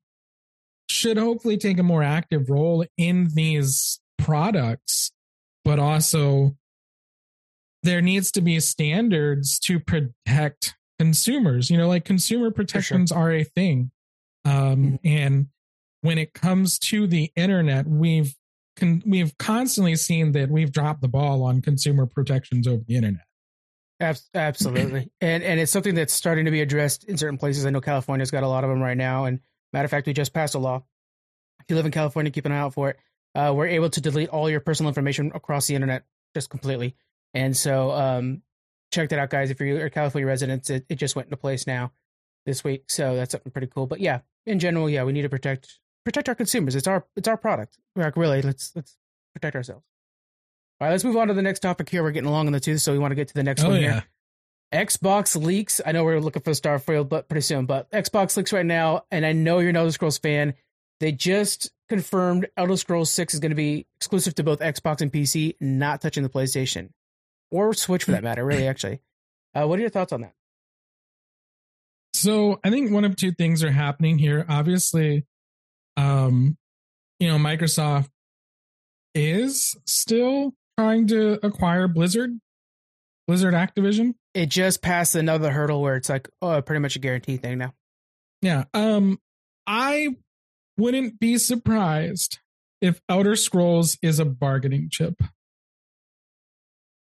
should 0.88 1.16
hopefully 1.16 1.56
take 1.56 1.78
a 1.78 1.82
more 1.82 2.04
active 2.04 2.48
role 2.48 2.84
in 2.96 3.30
these 3.34 4.00
products 4.18 5.10
but 5.70 5.78
also 5.78 6.56
there 7.84 8.02
needs 8.02 8.32
to 8.32 8.40
be 8.40 8.58
standards 8.58 9.60
to 9.60 9.78
protect 9.78 10.74
consumers 10.98 11.70
you 11.70 11.78
know 11.78 11.86
like 11.86 12.04
consumer 12.04 12.50
protections 12.50 13.12
are 13.12 13.30
a 13.30 13.44
thing 13.44 13.92
um 14.44 14.98
and 15.04 15.46
when 16.00 16.18
it 16.18 16.34
comes 16.34 16.76
to 16.76 17.06
the 17.06 17.30
internet 17.36 17.86
we've 17.86 18.34
con- 18.76 19.00
we've 19.06 19.38
constantly 19.38 19.94
seen 19.94 20.32
that 20.32 20.50
we've 20.50 20.72
dropped 20.72 21.02
the 21.02 21.08
ball 21.08 21.44
on 21.44 21.62
consumer 21.62 22.04
protections 22.04 22.66
over 22.66 22.82
the 22.88 22.96
internet 22.96 23.22
Absolutely, 24.34 25.10
and 25.20 25.42
and 25.42 25.60
it's 25.60 25.70
something 25.70 25.94
that's 25.94 26.14
starting 26.14 26.46
to 26.46 26.50
be 26.50 26.62
addressed 26.62 27.04
in 27.04 27.18
certain 27.18 27.36
places. 27.36 27.66
I 27.66 27.70
know 27.70 27.82
California's 27.82 28.30
got 28.30 28.42
a 28.42 28.48
lot 28.48 28.64
of 28.64 28.70
them 28.70 28.80
right 28.80 28.96
now, 28.96 29.26
and 29.26 29.40
matter 29.74 29.84
of 29.84 29.90
fact, 29.90 30.06
we 30.06 30.14
just 30.14 30.32
passed 30.32 30.54
a 30.54 30.58
law. 30.58 30.82
If 31.60 31.66
you 31.68 31.76
live 31.76 31.84
in 31.84 31.92
California, 31.92 32.32
keep 32.32 32.46
an 32.46 32.52
eye 32.52 32.60
out 32.60 32.72
for 32.72 32.88
it. 32.88 32.96
Uh, 33.34 33.52
we're 33.54 33.68
able 33.68 33.90
to 33.90 34.00
delete 34.00 34.28
all 34.28 34.50
your 34.50 34.60
personal 34.60 34.88
information 34.88 35.30
across 35.34 35.66
the 35.66 35.74
internet 35.74 36.04
just 36.34 36.50
completely, 36.50 36.96
and 37.34 37.56
so 37.56 37.90
um, 37.92 38.42
check 38.92 39.08
that 39.10 39.18
out, 39.18 39.30
guys. 39.30 39.50
If 39.50 39.60
you're 39.60 39.86
a 39.86 39.90
California 39.90 40.26
resident, 40.26 40.68
it, 40.70 40.84
it 40.88 40.96
just 40.96 41.16
went 41.16 41.26
into 41.26 41.36
place 41.36 41.66
now 41.66 41.92
this 42.46 42.64
week, 42.64 42.84
so 42.88 43.14
that's 43.16 43.32
something 43.32 43.52
pretty 43.52 43.68
cool. 43.68 43.86
But 43.86 44.00
yeah, 44.00 44.20
in 44.46 44.58
general, 44.58 44.90
yeah, 44.90 45.04
we 45.04 45.12
need 45.12 45.22
to 45.22 45.28
protect 45.28 45.78
protect 46.04 46.28
our 46.28 46.34
consumers. 46.34 46.74
It's 46.74 46.88
our 46.88 47.06
it's 47.16 47.28
our 47.28 47.36
product. 47.36 47.78
Like 47.96 48.16
really, 48.16 48.42
let's 48.42 48.72
let's 48.74 48.96
protect 49.34 49.56
ourselves. 49.56 49.84
All 50.80 50.86
right, 50.86 50.92
let's 50.92 51.04
move 51.04 51.16
on 51.16 51.28
to 51.28 51.34
the 51.34 51.42
next 51.42 51.60
topic 51.60 51.88
here. 51.88 52.02
We're 52.02 52.10
getting 52.10 52.28
along 52.28 52.46
in 52.46 52.52
the 52.52 52.60
tooth, 52.60 52.80
so 52.80 52.92
we 52.92 52.98
want 52.98 53.12
to 53.12 53.16
get 53.16 53.28
to 53.28 53.34
the 53.34 53.42
next 53.42 53.62
one 53.62 53.76
here. 53.76 54.04
Xbox 54.72 55.40
leaks. 55.40 55.80
I 55.84 55.92
know 55.92 56.04
we're 56.04 56.20
looking 56.20 56.42
for 56.42 56.52
Starfield, 56.52 57.08
but 57.08 57.28
pretty 57.28 57.42
soon. 57.42 57.66
But 57.66 57.90
Xbox 57.90 58.36
leaks 58.36 58.52
right 58.52 58.64
now, 58.64 59.02
and 59.10 59.26
I 59.26 59.32
know 59.32 59.58
you're 59.58 59.70
an 59.70 59.76
Elder 59.76 59.90
Scrolls 59.90 60.18
fan. 60.18 60.54
They 61.00 61.12
just 61.12 61.70
confirmed 61.90 62.48
Elder 62.56 62.76
Scrolls 62.76 63.10
Six 63.10 63.34
is 63.34 63.40
going 63.40 63.50
to 63.50 63.56
be 63.56 63.86
exclusive 63.98 64.34
to 64.36 64.44
both 64.44 64.60
Xbox 64.60 65.02
and 65.02 65.12
PC, 65.12 65.56
not 65.60 66.00
touching 66.00 66.22
the 66.22 66.30
PlayStation 66.30 66.90
or 67.50 67.74
Switch 67.74 68.04
for 68.04 68.12
that 68.12 68.22
matter. 68.22 68.44
Really, 68.44 68.66
actually. 68.68 69.00
Uh, 69.54 69.66
what 69.66 69.78
are 69.78 69.82
your 69.82 69.90
thoughts 69.90 70.12
on 70.12 70.22
that? 70.22 70.32
So 72.14 72.60
I 72.64 72.70
think 72.70 72.92
one 72.92 73.04
of 73.04 73.16
two 73.16 73.32
things 73.32 73.62
are 73.62 73.70
happening 73.70 74.18
here. 74.18 74.46
Obviously, 74.48 75.26
um, 75.96 76.56
you 77.18 77.28
know, 77.28 77.36
Microsoft 77.36 78.08
is 79.14 79.76
still 79.86 80.54
trying 80.78 81.08
to 81.08 81.44
acquire 81.44 81.88
Blizzard, 81.88 82.30
Blizzard 83.26 83.54
Activision. 83.54 84.14
It 84.34 84.46
just 84.46 84.80
passed 84.80 85.16
another 85.16 85.50
hurdle 85.50 85.82
where 85.82 85.96
it's 85.96 86.08
like, 86.08 86.28
oh, 86.40 86.62
pretty 86.62 86.80
much 86.80 86.94
a 86.94 87.00
guarantee 87.00 87.36
thing 87.36 87.58
now. 87.58 87.74
Yeah. 88.42 88.64
Um, 88.74 89.18
I 89.66 90.10
wouldn't 90.80 91.20
be 91.20 91.36
surprised 91.38 92.38
if 92.80 93.00
Elder 93.08 93.36
Scrolls 93.36 93.98
is 94.02 94.18
a 94.18 94.24
bargaining 94.24 94.88
chip. 94.90 95.22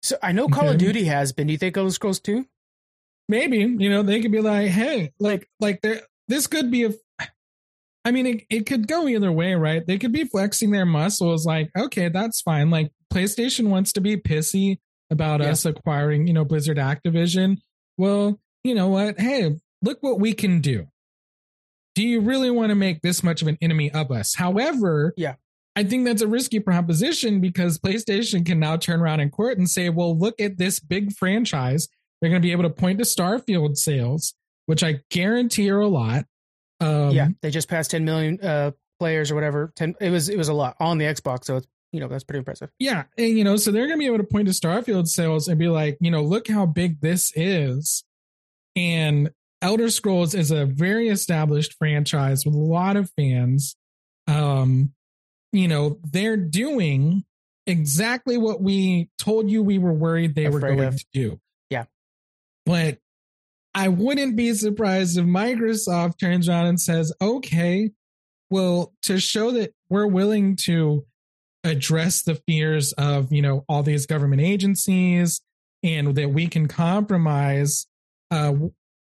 So 0.02 0.18
I 0.24 0.32
know 0.32 0.48
Call 0.48 0.70
of 0.70 0.78
Duty 0.78 1.04
has 1.06 1.32
been. 1.32 1.48
Do 1.48 1.54
you 1.54 1.60
think 1.60 1.78
Elder 1.78 1.92
Scrolls 1.92 2.20
Two? 2.20 2.46
maybe 3.32 3.58
you 3.60 3.92
know 3.92 4.02
they 4.02 4.22
could 4.22 4.32
be 4.32 4.42
like 4.42 4.70
hey 4.70 5.12
like 5.20 5.48
like 5.60 5.80
there 5.84 6.02
this 6.28 6.48
could 6.48 6.72
be 6.72 6.86
a 6.86 6.92
i 8.04 8.10
mean 8.10 8.26
it, 8.26 8.44
it 8.50 8.66
could 8.66 8.88
go 8.88 9.08
either 9.08 9.32
way 9.32 9.54
right 9.54 9.86
they 9.86 10.00
could 10.00 10.12
be 10.12 10.24
flexing 10.24 10.72
their 10.72 10.84
muscles 10.86 11.46
like 11.46 11.70
okay 11.78 12.10
that's 12.10 12.42
fine 12.42 12.72
like 12.72 12.92
playstation 13.14 13.68
wants 13.68 13.94
to 13.94 14.02
be 14.02 14.18
pissy 14.18 14.80
about 15.12 15.42
Yeah. 15.42 15.52
us 15.52 15.64
acquiring 15.64 16.26
you 16.26 16.34
know 16.34 16.44
blizzard 16.44 16.78
activision 16.78 17.58
well 18.00 18.40
you 18.64 18.74
know 18.74 18.88
what 18.88 19.20
hey 19.20 19.56
look 19.84 20.00
what 20.02 20.20
we 20.20 20.34
can 20.34 20.60
do 20.60 20.88
do 22.00 22.08
you 22.08 22.22
really 22.22 22.50
want 22.50 22.70
to 22.70 22.76
make 22.76 23.02
this 23.02 23.24
much 23.24 23.42
of 23.42 23.50
an 23.50 23.58
enemy 23.62 23.92
of 23.92 24.10
us 24.10 24.36
however 24.36 25.14
Yeah. 25.18 25.36
I 25.76 25.84
think 25.84 26.06
that's 26.06 26.22
a 26.22 26.28
risky 26.28 26.60
proposition 26.60 27.42
because 27.42 27.78
PlayStation 27.78 28.46
can 28.46 28.60
now 28.60 28.78
turn 28.78 29.02
around 29.02 29.20
in 29.20 29.30
court 29.30 29.58
and 29.58 29.70
say, 29.70 29.90
well, 29.90 30.18
look 30.18 30.42
at 30.42 30.58
this 30.58 30.80
big 30.80 31.14
franchise. 31.14 31.88
They're 32.20 32.30
going 32.30 32.42
to 32.42 32.46
be 32.46 32.52
able 32.52 32.64
to 32.64 32.70
point 32.70 33.00
to 33.00 33.06
Starfield 33.06 33.78
sales. 33.78 34.34
which 34.66 34.84
I 34.84 35.02
guarantee 35.10 35.70
are 35.70 35.80
a 35.80 35.88
lot. 35.88 36.26
Um, 36.82 37.12
yeah, 37.12 37.30
they 37.42 37.50
just 37.50 37.70
passed 37.70 37.92
10 37.92 38.04
million 38.04 38.40
uh, 38.42 38.72
players 39.00 39.32
or 39.32 39.36
whatever. 39.36 39.72
10 39.76 39.96
it 40.02 40.10
was 40.10 40.28
it 40.28 40.38
was 40.38 40.50
a 40.50 40.54
lot 40.54 40.76
on 40.80 40.98
the 40.98 41.06
Xbox, 41.06 41.46
so 41.46 41.58
it's 41.58 41.68
you 41.92 42.00
know, 42.00 42.08
that's 42.08 42.24
pretty 42.24 42.40
impressive. 42.40 42.70
Yeah, 42.80 43.04
and 43.18 43.38
you 43.38 43.44
know, 43.44 43.56
so 43.56 43.72
they're 43.72 43.88
going 43.88 43.98
to 43.98 44.00
be 44.00 44.06
able 44.06 44.18
to 44.18 44.24
point 44.24 44.48
to 44.48 44.54
Starfield 44.54 45.08
sales 45.08 45.48
and 45.48 45.58
be 45.58 45.70
like, 45.70 45.98
you 46.02 46.12
know, 46.12 46.22
look 46.24 46.48
how 46.48 46.66
big 46.66 47.00
this 47.02 47.32
is. 47.36 48.04
And 48.76 49.32
Elder 49.62 49.90
Scrolls 49.90 50.34
is 50.34 50.52
a 50.52 50.66
very 50.66 51.10
established 51.10 51.76
franchise 51.78 52.46
with 52.46 52.56
a 52.56 52.58
lot 52.58 52.96
of 52.96 53.12
fans. 53.18 53.76
Um, 54.28 54.94
you 55.52 55.68
know, 55.68 56.00
they're 56.04 56.38
doing 56.38 57.24
exactly 57.68 58.38
what 58.38 58.62
we 58.62 59.10
told 59.18 59.50
you 59.50 59.62
we 59.62 59.78
were 59.78 59.94
worried 59.94 60.36
they 60.36 60.46
Afraid 60.46 60.54
were 60.54 60.76
going 60.76 60.88
of. 60.88 60.98
to 60.98 61.06
do. 61.14 61.40
Yeah. 61.70 61.86
But 62.66 63.00
I 63.76 63.90
wouldn't 63.90 64.36
be 64.36 64.54
surprised 64.54 65.18
if 65.18 65.26
Microsoft 65.26 66.20
turns 66.20 66.50
around 66.50 66.68
and 66.68 66.82
says, 66.82 67.14
okay, 67.22 67.92
well, 68.50 68.94
to 69.04 69.20
show 69.20 69.52
that 69.52 69.74
we're 69.90 70.08
willing 70.08 70.56
to 70.64 71.06
address 71.64 72.24
the 72.24 72.36
fears 72.36 72.94
of, 72.94 73.32
you 73.32 73.42
know, 73.42 73.66
all 73.68 73.84
these 73.84 74.06
government 74.06 74.42
agencies 74.42 75.42
and 75.84 76.16
that 76.16 76.32
we 76.32 76.48
can 76.48 76.68
compromise, 76.68 77.88
uh, 78.32 78.54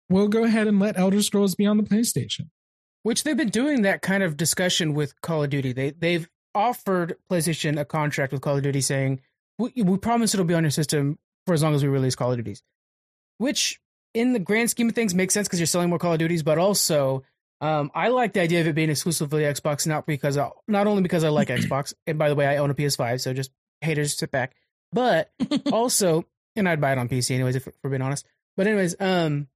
we'll 0.09 0.29
go 0.29 0.45
ahead 0.45 0.67
and 0.67 0.79
let 0.79 0.99
Elder 0.99 1.23
Scrolls 1.23 1.55
be 1.55 1.67
on 1.67 1.77
the 1.77 1.83
PlayStation. 1.83 2.49
Which 3.03 3.23
they've 3.23 3.37
been 3.37 3.51
doing 3.51 3.83
that 3.83 4.01
kind 4.01 4.23
of 4.23 4.37
discussion 4.37 4.95
with 4.95 5.21
Call 5.21 5.45
of 5.45 5.51
Duty. 5.51 5.73
They 5.73 5.91
they've 5.91 6.29
offered 6.55 7.17
PlayStation 7.31 7.79
a 7.79 7.85
contract 7.85 8.33
with 8.33 8.41
Call 8.41 8.57
of 8.57 8.63
Duty 8.63 8.81
saying, 8.81 9.21
we, 9.59 9.73
we 9.83 9.99
promise 9.99 10.35
it'll 10.35 10.47
be 10.47 10.55
on 10.55 10.65
your 10.65 10.71
system 10.71 11.19
for 11.47 11.55
as 11.55 11.63
long 11.63 11.75
as 11.75 11.83
we 11.83 11.89
release 11.89 12.15
Call 12.15 12.31
of 12.31 12.39
Duties. 12.39 12.63
Which, 13.39 13.81
in 14.15 14.33
the 14.33 14.39
grand 14.39 14.71
scheme 14.71 14.89
of 14.89 14.95
things, 14.95 15.15
makes 15.15 15.35
sense 15.35 15.49
because 15.49 15.61
you're 15.61 15.67
selling 15.67 15.91
more 15.91 15.99
Call 15.99 16.13
of 16.13 16.19
Duties, 16.19 16.43
but 16.43 16.59
also, 16.59 17.25
um, 17.61 17.91
I 17.95 18.09
like 18.09 18.33
the 18.33 18.41
idea 18.41 18.61
of 18.61 18.67
it 18.67 18.75
being 18.75 18.91
exclusively 18.91 19.43
Xbox, 19.43 19.87
not 19.87 20.07
because 20.07 20.39
I, 20.39 20.51
not 20.69 20.87
only 20.87 21.03
because 21.03 21.25
I 21.25 21.29
like 21.29 21.49
Xbox, 21.49 21.95
and 22.07 22.19
by 22.19 22.29
the 22.29 22.35
way, 22.35 22.47
I 22.47 22.59
own 22.59 22.71
a 22.71 22.75
PS5, 22.75 23.21
so 23.21 23.33
just 23.33 23.51
haters 23.81 24.17
sit 24.17 24.31
back, 24.31 24.55
but 24.93 25.31
also, 25.73 26.25
and 26.57 26.69
I'd 26.69 26.81
buy 26.81 26.93
it 26.93 26.99
on 26.99 27.09
PC 27.09 27.35
anyways, 27.35 27.57
if 27.57 27.69
we're 27.83 27.91
being 27.91 28.03
honest. 28.03 28.27
But 28.57 28.67
anyways, 28.67 28.97
um, 29.01 29.49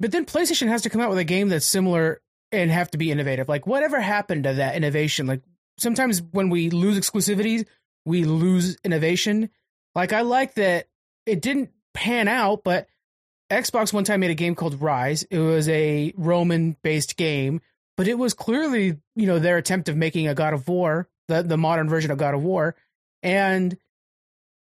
but 0.00 0.12
then 0.12 0.24
PlayStation 0.24 0.68
has 0.68 0.82
to 0.82 0.90
come 0.90 1.00
out 1.00 1.10
with 1.10 1.18
a 1.18 1.24
game 1.24 1.48
that's 1.48 1.66
similar 1.66 2.20
and 2.52 2.70
have 2.70 2.90
to 2.92 2.98
be 2.98 3.10
innovative. 3.10 3.48
Like 3.48 3.66
whatever 3.66 4.00
happened 4.00 4.44
to 4.44 4.54
that 4.54 4.76
innovation? 4.76 5.26
Like 5.26 5.42
sometimes 5.78 6.22
when 6.22 6.50
we 6.50 6.70
lose 6.70 6.98
exclusivity, 6.98 7.66
we 8.04 8.24
lose 8.24 8.76
innovation. 8.84 9.50
Like 9.94 10.12
I 10.12 10.22
like 10.22 10.54
that 10.54 10.88
it 11.24 11.42
didn't 11.42 11.70
pan 11.94 12.28
out, 12.28 12.62
but 12.64 12.88
Xbox 13.50 13.92
one 13.92 14.04
time 14.04 14.20
made 14.20 14.30
a 14.30 14.34
game 14.34 14.54
called 14.54 14.80
Ryse. 14.80 15.24
It 15.30 15.38
was 15.38 15.68
a 15.68 16.12
Roman 16.16 16.76
based 16.82 17.16
game, 17.16 17.60
but 17.96 18.08
it 18.08 18.18
was 18.18 18.34
clearly, 18.34 18.98
you 19.14 19.26
know, 19.26 19.38
their 19.38 19.56
attempt 19.56 19.88
of 19.88 19.96
making 19.96 20.28
a 20.28 20.34
God 20.34 20.54
of 20.54 20.68
War, 20.68 21.08
the, 21.28 21.42
the 21.42 21.56
modern 21.56 21.88
version 21.88 22.10
of 22.10 22.18
God 22.18 22.34
of 22.34 22.42
War. 22.42 22.76
And 23.22 23.76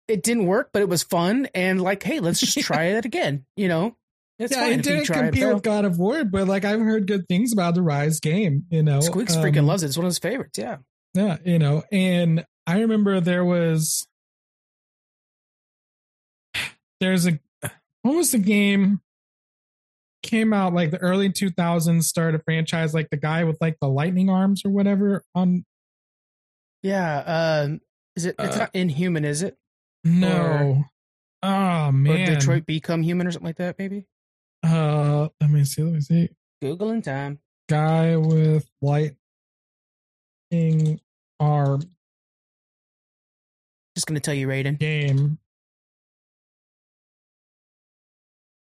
it 0.06 0.22
didn't 0.22 0.46
work, 0.46 0.70
but 0.72 0.82
it 0.82 0.88
was 0.88 1.02
fun. 1.02 1.48
And 1.54 1.80
like, 1.80 2.02
hey, 2.02 2.20
let's 2.20 2.40
just 2.40 2.58
try 2.66 2.84
it 2.84 3.04
again, 3.04 3.46
you 3.56 3.68
know? 3.68 3.96
It's 4.38 4.54
yeah, 4.54 4.66
it 4.66 4.82
didn't 4.82 5.06
compete 5.06 5.46
with 5.46 5.62
God 5.62 5.84
of 5.84 5.98
War, 5.98 6.24
but 6.24 6.48
like 6.48 6.64
I've 6.64 6.80
heard 6.80 7.06
good 7.06 7.28
things 7.28 7.52
about 7.52 7.74
the 7.74 7.82
Ryse 7.82 8.20
game, 8.20 8.64
you 8.68 8.82
know. 8.82 9.00
Squeaks 9.00 9.36
um, 9.36 9.44
freaking 9.44 9.64
loves 9.64 9.82
it. 9.82 9.86
It's 9.86 9.96
one 9.96 10.06
of 10.06 10.10
his 10.10 10.18
favorites, 10.18 10.58
yeah. 10.58 10.78
Yeah, 11.14 11.36
you 11.44 11.60
know, 11.60 11.84
and 11.92 12.44
I 12.66 12.80
remember 12.80 13.20
there 13.20 13.44
was 13.44 14.06
there's 17.00 17.26
a 17.26 17.38
what 18.02 18.16
was 18.16 18.32
the 18.32 18.38
game 18.38 19.00
came 20.22 20.54
out 20.54 20.72
like 20.72 20.90
the 20.90 20.98
early 20.98 21.28
2000s 21.28 22.02
started 22.04 22.40
a 22.40 22.42
franchise 22.44 22.94
like 22.94 23.10
the 23.10 23.16
guy 23.16 23.44
with 23.44 23.58
like 23.60 23.76
the 23.80 23.88
lightning 23.88 24.30
arms 24.30 24.62
or 24.64 24.70
whatever 24.70 25.22
on 25.34 25.64
yeah 26.82 27.62
um 27.64 27.80
is 28.16 28.24
it 28.24 28.34
it's 28.38 28.56
uh, 28.56 28.60
not 28.60 28.70
inhuman 28.74 29.24
is 29.24 29.42
it 29.42 29.58
no 30.02 30.86
or, 31.42 31.48
oh 31.50 31.92
man 31.92 32.22
or 32.22 32.34
detroit 32.34 32.64
become 32.64 33.02
human 33.02 33.26
or 33.26 33.32
something 33.32 33.48
like 33.48 33.56
that 33.56 33.78
maybe 33.78 34.06
uh 34.64 35.28
let 35.40 35.50
me 35.50 35.64
see 35.64 35.82
let 35.82 35.92
me 35.92 36.00
see 36.00 36.28
googling 36.62 37.02
time 37.02 37.38
guy 37.68 38.16
with 38.16 38.68
lightning 38.80 39.18
arm 41.38 41.82
just 43.94 44.06
gonna 44.06 44.20
tell 44.20 44.34
you 44.34 44.48
raiden 44.48 44.78
game 44.78 45.38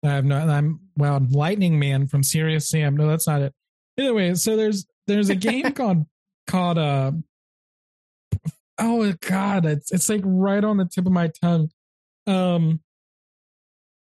I 0.04 0.10
have 0.10 0.26
not. 0.26 0.50
I'm 0.50 0.80
wow, 0.96 1.20
Lightning 1.32 1.80
Man 1.80 2.08
from 2.08 2.24
Serious 2.24 2.70
Sam. 2.70 2.96
No, 2.96 3.08
that's 3.08 3.28
not 3.28 3.42
it. 3.42 3.54
Anyway, 3.98 4.34
so 4.36 4.56
there's 4.56 4.86
there's 5.08 5.30
a 5.30 5.36
game 5.36 5.72
called 5.74 6.06
called 6.46 6.78
uh 6.78 7.12
oh 8.78 9.14
god, 9.22 9.66
it's 9.66 9.92
it's 9.92 10.10
like 10.10 10.22
right 10.24 10.64
on 10.64 10.78
the 10.78 10.86
tip 10.86 11.06
of 11.06 11.12
my 11.12 11.32
tongue. 11.42 11.70
Um, 12.28 12.82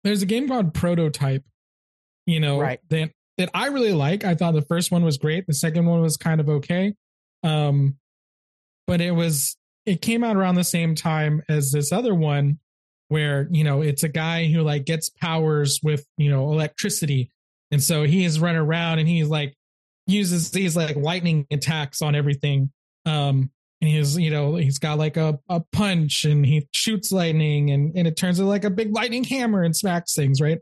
there's 0.04 0.22
a 0.22 0.26
game 0.26 0.48
called 0.48 0.74
Prototype. 0.74 1.44
You 2.26 2.40
know, 2.40 2.60
right. 2.60 2.80
that 2.90 3.10
that 3.38 3.50
I 3.54 3.68
really 3.68 3.92
like. 3.92 4.24
I 4.24 4.34
thought 4.34 4.54
the 4.54 4.62
first 4.62 4.90
one 4.90 5.04
was 5.04 5.18
great. 5.18 5.46
The 5.46 5.54
second 5.54 5.86
one 5.86 6.00
was 6.00 6.16
kind 6.16 6.40
of 6.40 6.48
okay. 6.48 6.94
Um, 7.42 7.96
but 8.86 9.00
it 9.00 9.12
was 9.12 9.56
it 9.86 10.00
came 10.00 10.22
out 10.22 10.36
around 10.36 10.54
the 10.54 10.64
same 10.64 10.94
time 10.94 11.42
as 11.48 11.72
this 11.72 11.92
other 11.92 12.14
one 12.14 12.58
where 13.08 13.48
you 13.50 13.64
know 13.64 13.82
it's 13.82 14.02
a 14.02 14.08
guy 14.08 14.46
who 14.46 14.62
like 14.62 14.84
gets 14.84 15.08
powers 15.08 15.80
with 15.82 16.06
you 16.16 16.30
know 16.30 16.50
electricity 16.52 17.30
and 17.70 17.82
so 17.82 18.04
he 18.04 18.24
is 18.24 18.40
running 18.40 18.60
around 18.60 18.98
and 18.98 19.08
he's 19.08 19.28
like 19.28 19.54
uses 20.06 20.50
these 20.50 20.76
like 20.76 20.96
lightning 20.96 21.46
attacks 21.50 22.00
on 22.00 22.14
everything 22.14 22.70
um 23.04 23.50
and 23.80 23.90
he's 23.90 24.16
you 24.16 24.30
know 24.30 24.56
he's 24.56 24.78
got 24.78 24.98
like 24.98 25.16
a, 25.16 25.38
a 25.48 25.60
punch 25.72 26.24
and 26.24 26.46
he 26.46 26.66
shoots 26.72 27.12
lightning 27.12 27.70
and 27.70 27.92
and 27.96 28.08
it 28.08 28.16
turns 28.16 28.38
into 28.38 28.48
like 28.48 28.64
a 28.64 28.70
big 28.70 28.94
lightning 28.94 29.24
hammer 29.24 29.62
and 29.62 29.76
smacks 29.76 30.14
things 30.14 30.40
right 30.40 30.60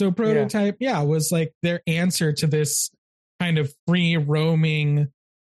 so 0.00 0.10
prototype 0.10 0.76
yeah, 0.80 0.98
yeah 0.98 1.02
was 1.02 1.30
like 1.30 1.54
their 1.62 1.80
answer 1.86 2.32
to 2.32 2.46
this 2.46 2.90
kind 3.38 3.58
of 3.58 3.72
free 3.86 4.16
roaming 4.16 5.08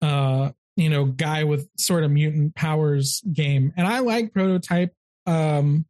uh 0.02 0.50
you 0.76 0.88
know 0.88 1.04
guy 1.04 1.44
with 1.44 1.68
sort 1.76 2.04
of 2.04 2.10
mutant 2.10 2.54
powers 2.54 3.22
game 3.32 3.72
and 3.76 3.86
i 3.86 3.98
like 4.00 4.32
prototype 4.32 4.92
um 5.26 5.84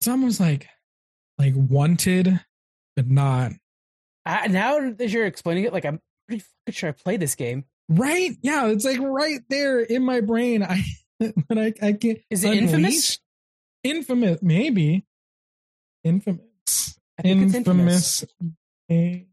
it's 0.00 0.08
almost 0.08 0.40
like 0.40 0.66
like 1.38 1.54
wanted, 1.56 2.40
but 2.96 3.08
not. 3.08 3.52
I, 4.24 4.48
now 4.48 4.90
that 4.90 5.10
you're 5.10 5.26
explaining 5.26 5.64
it, 5.64 5.72
like 5.72 5.84
I'm 5.84 6.00
pretty 6.26 6.42
fucking 6.42 6.74
sure 6.74 6.88
I 6.88 6.92
played 6.92 7.20
this 7.20 7.34
game. 7.34 7.64
Right? 7.88 8.36
Yeah, 8.42 8.68
it's 8.68 8.84
like 8.84 9.00
right 9.00 9.40
there 9.48 9.80
in 9.80 10.02
my 10.04 10.20
brain. 10.20 10.62
I 10.62 10.84
but 11.48 11.58
I 11.58 11.72
I 11.82 11.92
can't. 11.92 12.18
Is 12.30 12.44
it 12.44 12.56
infamous? 12.56 13.18
Infamous, 13.84 14.40
maybe. 14.42 15.04
Infamous. 16.04 16.44
Infamous. 17.24 18.24
infamous. 18.88 19.24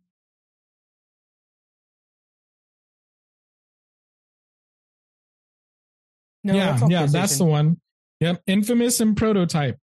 No, 6.43 6.53
yeah, 6.53 6.78
that's 6.78 6.91
yeah, 6.91 7.05
that's 7.07 7.38
the 7.38 7.45
one. 7.45 7.80
Yep, 8.21 8.41
infamous 8.47 8.99
and 8.99 9.17
prototype. 9.17 9.78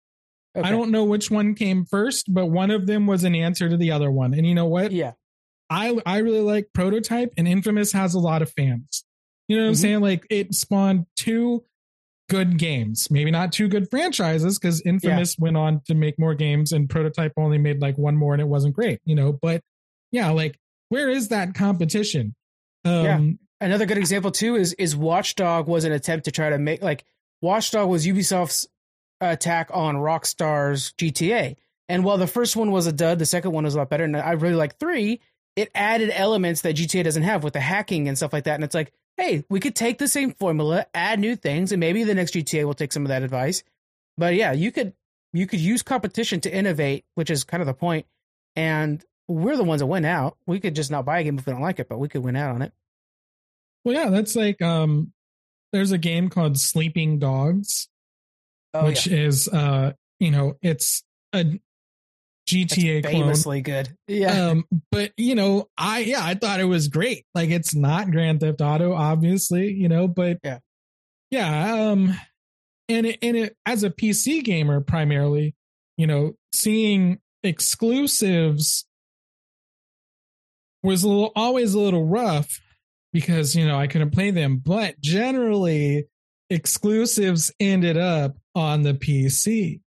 Okay. 0.57 0.69
I 0.69 0.71
don't 0.71 0.91
know 0.91 1.05
which 1.05 1.31
one 1.31 1.55
came 1.55 1.85
first, 1.85 2.33
but 2.33 2.47
one 2.47 2.71
of 2.71 2.87
them 2.87 3.07
was 3.07 3.25
an 3.25 3.35
answer 3.35 3.69
to 3.69 3.77
the 3.77 3.91
other 3.91 4.11
one. 4.11 4.35
And 4.35 4.47
you 4.47 4.55
know 4.55 4.67
what? 4.67 4.93
Yeah. 4.93 5.13
I 5.71 5.99
I 6.05 6.19
really 6.19 6.41
like 6.41 6.69
Prototype 6.75 7.33
and 7.37 7.49
Infamous 7.49 7.93
has 7.93 8.15
a 8.15 8.19
lot 8.19 8.43
of 8.43 8.53
fans. 8.53 9.05
You 9.49 9.57
know 9.57 9.63
what 9.63 9.67
mm-hmm. 9.67 9.71
I'm 9.71 9.77
saying? 9.77 10.01
Like 10.01 10.27
it 10.31 10.55
spawned 10.55 11.07
two 11.17 11.65
good 12.29 12.59
games. 12.59 13.11
Maybe 13.11 13.31
not 13.31 13.53
two 13.53 13.69
good 13.69 13.91
franchises 13.91 14.59
because 14.59 14.81
Infamous 14.83 15.37
yeah. 15.39 15.43
went 15.43 15.57
on 15.57 15.81
to 15.87 15.95
make 15.95 16.19
more 16.19 16.35
games 16.35 16.73
and 16.73 16.89
Prototype 16.89 17.33
only 17.37 17.59
made 17.59 17.81
like 17.81 17.99
one 17.99 18.17
more 18.17 18.33
and 18.33 18.41
it 18.41 18.49
wasn't 18.49 18.75
great, 18.75 19.01
you 19.05 19.15
know, 19.15 19.33
but 19.33 19.63
yeah, 20.11 20.31
like 20.31 20.59
where 20.89 21.09
is 21.09 21.29
that 21.29 21.55
competition? 21.55 22.35
Um, 22.85 23.05
yeah. 23.05 23.21
Another 23.61 23.87
good 23.87 23.99
example 23.99 24.31
too 24.31 24.57
is 24.57 24.73
is 24.75 24.97
Watchdog 24.97 25.67
was 25.69 25.85
an 25.85 25.93
attempt 25.93 26.25
to 26.25 26.33
try 26.33 26.51
to 26.51 26.59
make 26.59 26.83
like 26.83 27.05
Watchdog 27.41 27.89
was 27.89 28.07
Ubisoft's 28.07 28.67
attack 29.21 29.71
on 29.73 29.97
Rockstar's 29.97 30.93
GTA. 30.99 31.57
And 31.89 32.05
while 32.05 32.19
the 32.19 32.27
first 32.27 32.57
one 32.57 32.71
was 32.71 32.87
a 32.87 32.93
dud, 32.93 33.19
the 33.19 33.27
second 33.27 33.53
one 33.53 33.65
was 33.65 33.75
a 33.75 33.79
lot 33.79 33.91
better. 33.91 34.05
And 34.05 34.17
I 34.17 34.33
really 34.33 34.55
like 34.55 34.79
three. 34.79 35.21
It 35.57 35.71
added 35.75 36.11
elements 36.13 36.63
that 36.63 36.77
GTA 36.77 37.05
doesn't 37.05 37.23
have 37.23 37.45
with 37.45 37.53
the 37.53 37.61
hacking 37.61 38.09
and 38.09 38.17
stuff 38.17 38.33
like 38.33 38.45
that. 38.45 38.55
And 38.55 38.65
it's 38.65 38.75
like, 38.75 38.93
hey, 39.17 39.45
we 39.49 39.61
could 39.61 39.77
take 39.77 39.99
the 39.99 40.09
same 40.09 40.33
formula, 40.33 40.87
add 40.95 41.21
new 41.21 41.37
things, 41.37 41.73
and 41.73 41.81
maybe 41.81 42.05
the 42.05 42.15
next 42.15 42.35
GTA 42.35 42.65
will 42.65 42.75
take 42.75 42.93
some 42.93 43.05
of 43.05 43.09
that 43.09 43.23
advice. 43.23 43.63
But 44.17 44.35
yeah, 44.35 44.53
you 44.53 44.73
could 44.73 44.95
you 45.33 45.47
could 45.47 45.61
use 45.61 45.83
competition 45.83 46.41
to 46.41 46.55
innovate, 46.55 47.05
which 47.15 47.31
is 47.31 47.45
kind 47.45 47.63
of 47.63 47.67
the 47.67 47.75
point. 47.75 48.07
And 48.55 49.03
we're 49.29 49.57
the 49.57 49.65
ones 49.65 49.81
that 49.81 49.87
win 49.87 50.05
out. 50.05 50.37
We 50.47 50.61
could 50.61 50.75
just 50.75 50.91
not 50.91 51.05
buy 51.05 51.21
a 51.21 51.25
game 51.25 51.39
if 51.39 51.47
we 51.47 51.53
don't 51.53 51.63
like 51.63 51.79
it, 51.79 51.89
but 51.89 51.99
we 51.99 52.09
could 52.09 52.23
win 52.23 52.37
out 52.37 52.55
on 52.55 52.63
it. 52.63 52.73
Well, 53.85 53.95
yeah, 53.95 54.11
that's 54.11 54.37
like 54.37 54.61
um 54.61 55.13
there's 55.73 55.93
a 55.93 55.99
game 55.99 56.29
called 56.29 56.59
Sleeping 56.59 57.19
Dogs 57.19 57.89
oh, 58.75 58.85
which 58.85 59.07
yeah. 59.07 59.19
is 59.19 59.49
uh 59.49 59.93
you 60.21 60.31
know 60.31 60.57
it's 60.63 61.03
a 61.33 61.61
GTA 62.53 63.03
That's 63.03 63.13
clone. 63.13 63.23
famously 63.25 63.61
good. 63.63 63.97
Yeah. 64.09 64.49
Um, 64.51 64.65
but 64.91 65.13
you 65.17 65.35
know, 65.35 65.69
I 65.79 66.01
yeah, 66.01 66.25
I 66.25 66.35
thought 66.35 66.61
it 66.61 66.65
was 66.65 66.89
great. 66.89 67.25
Like 67.35 67.51
it's 67.51 67.75
not 67.75 68.11
Grand 68.11 68.41
Theft 68.41 68.61
Auto, 68.61 68.93
obviously, 68.95 69.73
you 69.73 69.89
know, 69.89 70.09
but 70.09 70.39
Yeah. 70.45 70.59
yeah. 71.31 71.75
Um, 71.91 72.15
and 72.89 73.07
it, 73.07 73.19
and 73.23 73.37
it 73.37 73.57
as 73.67 73.83
a 73.85 73.91
PC 73.91 74.43
gamer 74.45 74.81
primarily, 74.81 75.55
you 75.97 76.07
know, 76.07 76.35
seeing 76.53 77.19
exclusives 77.43 78.87
was 80.83 81.05
a 81.05 81.09
little 81.09 81.33
always 81.37 81.75
a 81.75 81.81
little 81.81 82.05
rough 82.07 82.61
because 83.13 83.55
you 83.55 83.67
know 83.67 83.79
I 83.79 83.87
couldn't 83.87 84.11
play 84.11 84.31
them, 84.31 84.57
but 84.57 85.01
generally 85.01 86.07
exclusives 86.51 87.53
ended 87.61 87.97
up 87.97 88.37
on 88.55 88.83
the 88.83 88.95
PC 88.95 89.81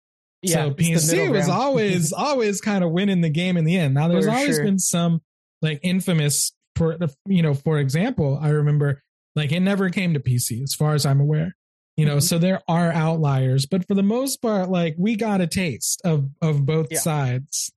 yeah. 0.44 0.56
so 0.66 0.72
PC 0.72 1.32
was 1.32 1.50
always 1.50 2.14
always 2.18 2.62
kind 2.62 2.84
of 2.84 2.92
winning 2.92 3.22
the 3.22 3.30
game 3.30 3.58
in 3.58 3.66
the 3.66 3.78
end. 3.78 3.94
Now 3.94 4.08
there's 4.08 4.26
For 4.26 4.32
always 4.32 4.56
sure. 4.56 4.64
been 4.66 4.80
some 4.80 5.22
like 5.62 5.80
infamous 5.84 6.52
for 6.76 6.98
the 6.98 7.14
you 7.28 7.42
know, 7.42 7.54
for 7.54 7.80
example, 7.80 8.38
I 8.42 8.50
remember 8.50 9.02
like 9.36 9.52
it 9.52 9.62
never 9.62 9.90
came 9.90 10.14
to 10.14 10.20
PC 10.20 10.62
as 10.64 10.74
far 10.76 10.94
as 10.94 11.06
I'm 11.06 11.20
aware. 11.20 11.56
You 11.96 12.06
know, 12.08 12.18
Mhm. 12.18 12.24
so 12.24 12.38
there 12.40 12.62
are 12.68 12.92
outliers, 12.92 13.66
but 13.68 13.88
for 13.88 13.94
the 13.94 14.02
most 14.04 14.42
part, 14.42 14.70
like 14.70 14.96
we 14.98 15.16
got 15.16 15.42
a 15.42 15.48
taste 15.48 16.02
of 16.04 16.30
of 16.42 16.66
both 16.66 16.88
Yeah. 16.92 17.00
sides. 17.00 17.72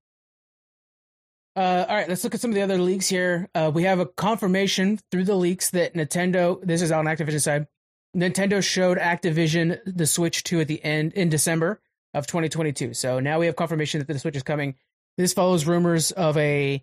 Uh, 1.55 1.87
all 1.89 1.97
right, 1.97 2.09
let's 2.09 2.23
look 2.23 2.35
at 2.35 2.41
some 2.41 2.51
of 2.51 2.55
the 2.55 2.61
other 2.63 2.77
leaks 2.79 3.09
here. 3.09 3.49
Uh, 3.55 3.71
we 3.75 3.85
have 3.85 3.99
a 3.99 4.05
confirmation 4.07 4.99
through 5.11 5.25
the 5.25 5.35
leaks 5.35 5.71
that 5.71 5.95
Nintendo, 5.95 6.61
this 6.63 6.83
is 6.83 6.93
on 6.93 7.07
Activision 7.07 7.41
side, 7.41 7.67
Nintendo 8.15 8.63
showed 8.63 8.99
Activision 8.99 9.79
the 9.87 10.07
Switch 10.07 10.45
2 10.45 10.61
at 10.61 10.69
the 10.69 10.85
end 10.85 11.15
in 11.15 11.29
December 11.31 11.81
of 12.17 12.27
2022. 12.27 12.95
So 12.95 13.21
now 13.21 13.39
we 13.39 13.47
have 13.47 13.57
confirmation 13.57 14.01
that 14.01 14.09
the 14.09 14.19
Switch 14.19 14.37
is 14.37 14.43
coming. 14.43 14.75
This 15.19 15.35
follows 15.35 15.67
rumors 15.67 16.13
of 16.13 16.37
a 16.39 16.83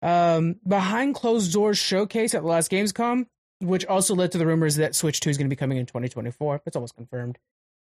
um, 0.00 0.56
behind 0.66 1.14
closed 1.14 1.52
doors 1.52 1.78
showcase 1.78 2.34
at 2.34 2.42
the 2.42 2.48
last 2.48 2.70
Gamescom, 2.70 3.26
which 3.60 3.84
also 3.84 4.14
led 4.14 4.32
to 4.32 4.38
the 4.38 4.46
rumors 4.46 4.76
that 4.76 4.94
Switch 4.94 5.20
2 5.20 5.30
is 5.30 5.38
going 5.38 5.46
to 5.46 5.54
be 5.54 5.56
coming 5.56 5.76
in 5.76 5.86
2024. 5.86 6.62
That's 6.64 6.76
almost 6.76 6.96
confirmed. 6.96 7.38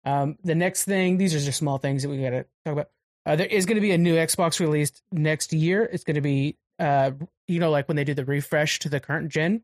Um, 0.04 0.36
the 0.44 0.54
next 0.54 0.84
thing, 0.84 1.16
these 1.16 1.34
are 1.34 1.40
just 1.40 1.58
small 1.58 1.78
things 1.78 2.02
that 2.02 2.10
we 2.10 2.22
got 2.22 2.30
to 2.30 2.46
talk 2.64 2.72
about. 2.72 2.90
Uh, 3.24 3.36
there 3.36 3.46
is 3.46 3.64
going 3.64 3.76
to 3.76 3.80
be 3.80 3.92
a 3.92 3.98
new 3.98 4.14
Xbox 4.14 4.60
released 4.60 5.02
next 5.10 5.52
year. 5.52 5.82
It's 5.82 6.04
going 6.04 6.14
to 6.14 6.20
be, 6.20 6.58
uh, 6.78 7.10
you 7.48 7.58
know, 7.58 7.70
like 7.70 7.88
when 7.88 7.96
they 7.96 8.04
do 8.04 8.14
the 8.14 8.24
refresh 8.24 8.78
to 8.80 8.88
the 8.88 9.00
current 9.00 9.30
gen. 9.30 9.62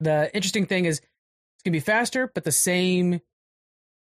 The 0.00 0.34
interesting 0.34 0.66
thing 0.66 0.86
is 0.86 0.98
it's 0.98 1.62
going 1.62 1.72
to 1.72 1.76
be 1.76 1.80
faster, 1.80 2.30
but 2.34 2.44
the 2.44 2.52
same. 2.52 3.20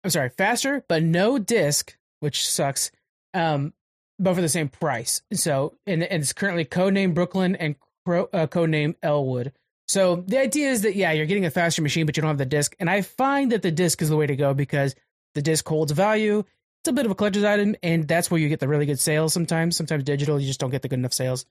I'm 0.04 0.10
sorry, 0.10 0.30
faster, 0.30 0.84
but 0.88 1.02
no 1.02 1.38
disc, 1.38 1.96
which 2.20 2.46
sucks. 2.48 2.90
Um, 3.34 3.72
but 4.18 4.34
for 4.34 4.40
the 4.40 4.48
same 4.48 4.68
price. 4.68 5.22
So, 5.32 5.74
and, 5.86 6.02
and 6.02 6.22
it's 6.22 6.32
currently 6.32 6.64
codename 6.64 7.14
Brooklin 7.14 7.56
and 7.56 7.76
cro- 8.04 8.28
uh, 8.32 8.46
codename 8.46 8.94
Ellewood. 9.02 9.52
So 9.88 10.24
the 10.26 10.38
idea 10.38 10.70
is 10.70 10.82
that 10.82 10.94
yeah, 10.94 11.12
you're 11.12 11.26
getting 11.26 11.46
a 11.46 11.50
faster 11.50 11.82
machine, 11.82 12.06
but 12.06 12.16
you 12.16 12.20
don't 12.22 12.28
have 12.28 12.38
the 12.38 12.44
disc. 12.46 12.74
And 12.78 12.88
I 12.88 13.02
find 13.02 13.52
that 13.52 13.62
the 13.62 13.70
disc 13.70 14.00
is 14.02 14.08
the 14.08 14.16
way 14.16 14.26
to 14.26 14.36
go 14.36 14.54
because 14.54 14.94
the 15.34 15.42
disc 15.42 15.66
holds 15.68 15.92
value 15.92 16.44
it's 16.82 16.88
a 16.88 16.92
bit 16.94 17.04
of 17.04 17.10
a 17.12 17.14
collector's 17.14 17.44
item, 17.44 17.76
and 17.82 18.08
that's 18.08 18.30
where 18.30 18.40
you 18.40 18.48
get 18.48 18.58
the 18.58 18.66
really 18.66 18.86
good 18.86 18.98
sales 18.98 19.34
sometimes. 19.34 19.76
Sometimes 19.76 20.02
digital, 20.02 20.40
you 20.40 20.46
just 20.46 20.58
don't 20.58 20.70
get 20.70 20.80
the 20.80 20.88
good 20.88 20.98
enough 20.98 21.12
sales 21.12 21.44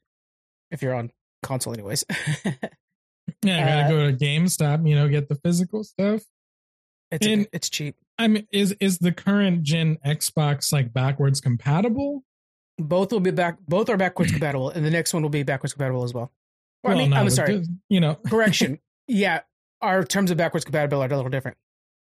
if 0.72 0.82
you're 0.82 0.96
on 0.96 1.12
console, 1.44 1.72
anyways. 1.72 2.04
Yeah, 3.44 3.58
I 3.64 3.66
gotta 3.66 3.86
Uh, 3.86 3.90
go 3.90 4.12
to 4.12 4.18
GameStop, 4.18 4.88
you 4.90 4.96
know, 4.96 5.08
get 5.08 5.30
the 5.30 5.36
physical 5.36 5.84
stuff. 5.84 6.24
It's 7.12 7.26
And- 7.26 7.48
it's 7.52 7.70
cheap. 7.70 7.96
I 8.18 8.28
mean, 8.28 8.48
is 8.52 8.74
is 8.82 8.98
the 9.00 9.12
current 9.14 9.64
gen 9.64 9.98
Xbox 10.06 10.74
like 10.74 10.92
backwards 10.94 11.40
compatible? 11.40 12.24
Both 12.78 13.12
will 13.12 13.20
be 13.22 13.32
back. 13.32 13.58
Both 13.68 13.90
are 13.90 13.98
backwards 13.98 14.32
compatible, 14.32 14.70
and 14.70 14.86
the 14.86 14.90
next 14.92 15.14
one 15.14 15.24
will 15.24 15.30
be 15.30 15.44
backwards 15.44 15.74
compatible 15.74 16.04
as 16.04 16.14
well. 16.14 16.32
Or, 16.84 16.92
I 16.92 16.96
mean, 16.96 17.10
no, 17.12 17.18
I'm 17.18 17.30
sorry. 17.30 17.60
just, 17.60 17.70
you 17.90 18.00
know, 18.00 18.16
Correction. 18.28 18.80
yeah, 19.08 19.42
our 19.82 20.04
terms 20.04 20.32
of 20.32 20.38
backwards 20.38 20.66
compatibility 20.66 21.12
are 21.12 21.16
a 21.16 21.18
little 21.18 21.30
different. 21.32 21.58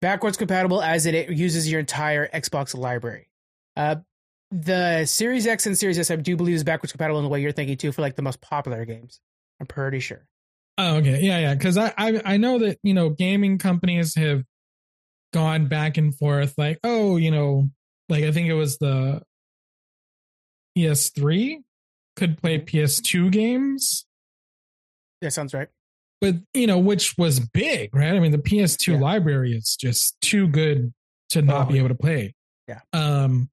Backwards 0.00 0.36
compatible, 0.36 0.82
as 0.82 1.06
in 1.06 1.14
it 1.14 1.30
uses 1.30 1.70
your 1.70 1.80
entire 1.80 2.28
Xbox 2.28 2.76
library. 2.76 3.28
Uh, 3.76 3.96
the 4.50 5.04
Series 5.06 5.46
X 5.46 5.66
and 5.66 5.76
Series 5.76 5.98
S, 5.98 6.10
I 6.10 6.16
do 6.16 6.36
believe, 6.36 6.54
is 6.54 6.64
backwards 6.64 6.92
compatible 6.92 7.18
in 7.18 7.24
the 7.24 7.28
way 7.30 7.40
you're 7.42 7.52
thinking 7.52 7.76
too 7.76 7.92
for 7.92 8.00
like 8.02 8.16
the 8.16 8.22
most 8.22 8.40
popular 8.40 8.84
games. 8.84 9.20
I'm 9.60 9.66
pretty 9.66 10.00
sure. 10.00 10.26
Oh, 10.78 10.96
okay. 10.96 11.20
Yeah, 11.20 11.38
yeah. 11.38 11.54
Because 11.54 11.76
I, 11.76 11.92
I 11.98 12.22
I 12.24 12.36
know 12.38 12.58
that 12.60 12.78
you 12.82 12.94
know 12.94 13.10
gaming 13.10 13.58
companies 13.58 14.14
have 14.14 14.44
gone 15.32 15.66
back 15.68 15.96
and 15.96 16.14
forth. 16.16 16.54
Like, 16.58 16.78
oh, 16.84 17.16
you 17.16 17.30
know, 17.30 17.70
like 18.08 18.24
I 18.24 18.32
think 18.32 18.48
it 18.48 18.54
was 18.54 18.78
the 18.78 19.22
PS3 20.76 21.56
could 22.16 22.40
play 22.40 22.58
PS2 22.58 23.30
games, 23.30 24.04
yeah 25.22 25.28
sounds 25.28 25.54
right. 25.54 25.68
but 26.20 26.34
you 26.54 26.66
know, 26.66 26.78
which 26.78 27.16
was 27.18 27.40
big, 27.40 27.94
right? 27.94 28.14
I 28.14 28.20
mean, 28.20 28.32
the 28.32 28.38
PS2 28.38 28.94
Yeah. 28.94 28.98
library 29.00 29.52
is 29.52 29.76
just 29.80 30.20
too 30.20 30.48
good 30.48 30.92
to 31.30 31.42
not 31.42 31.66
Oh, 31.68 31.72
be 31.72 31.78
able 31.78 31.88
to 31.88 31.94
play. 31.94 32.34
Yeah. 32.66 32.80
Um. 32.92 33.50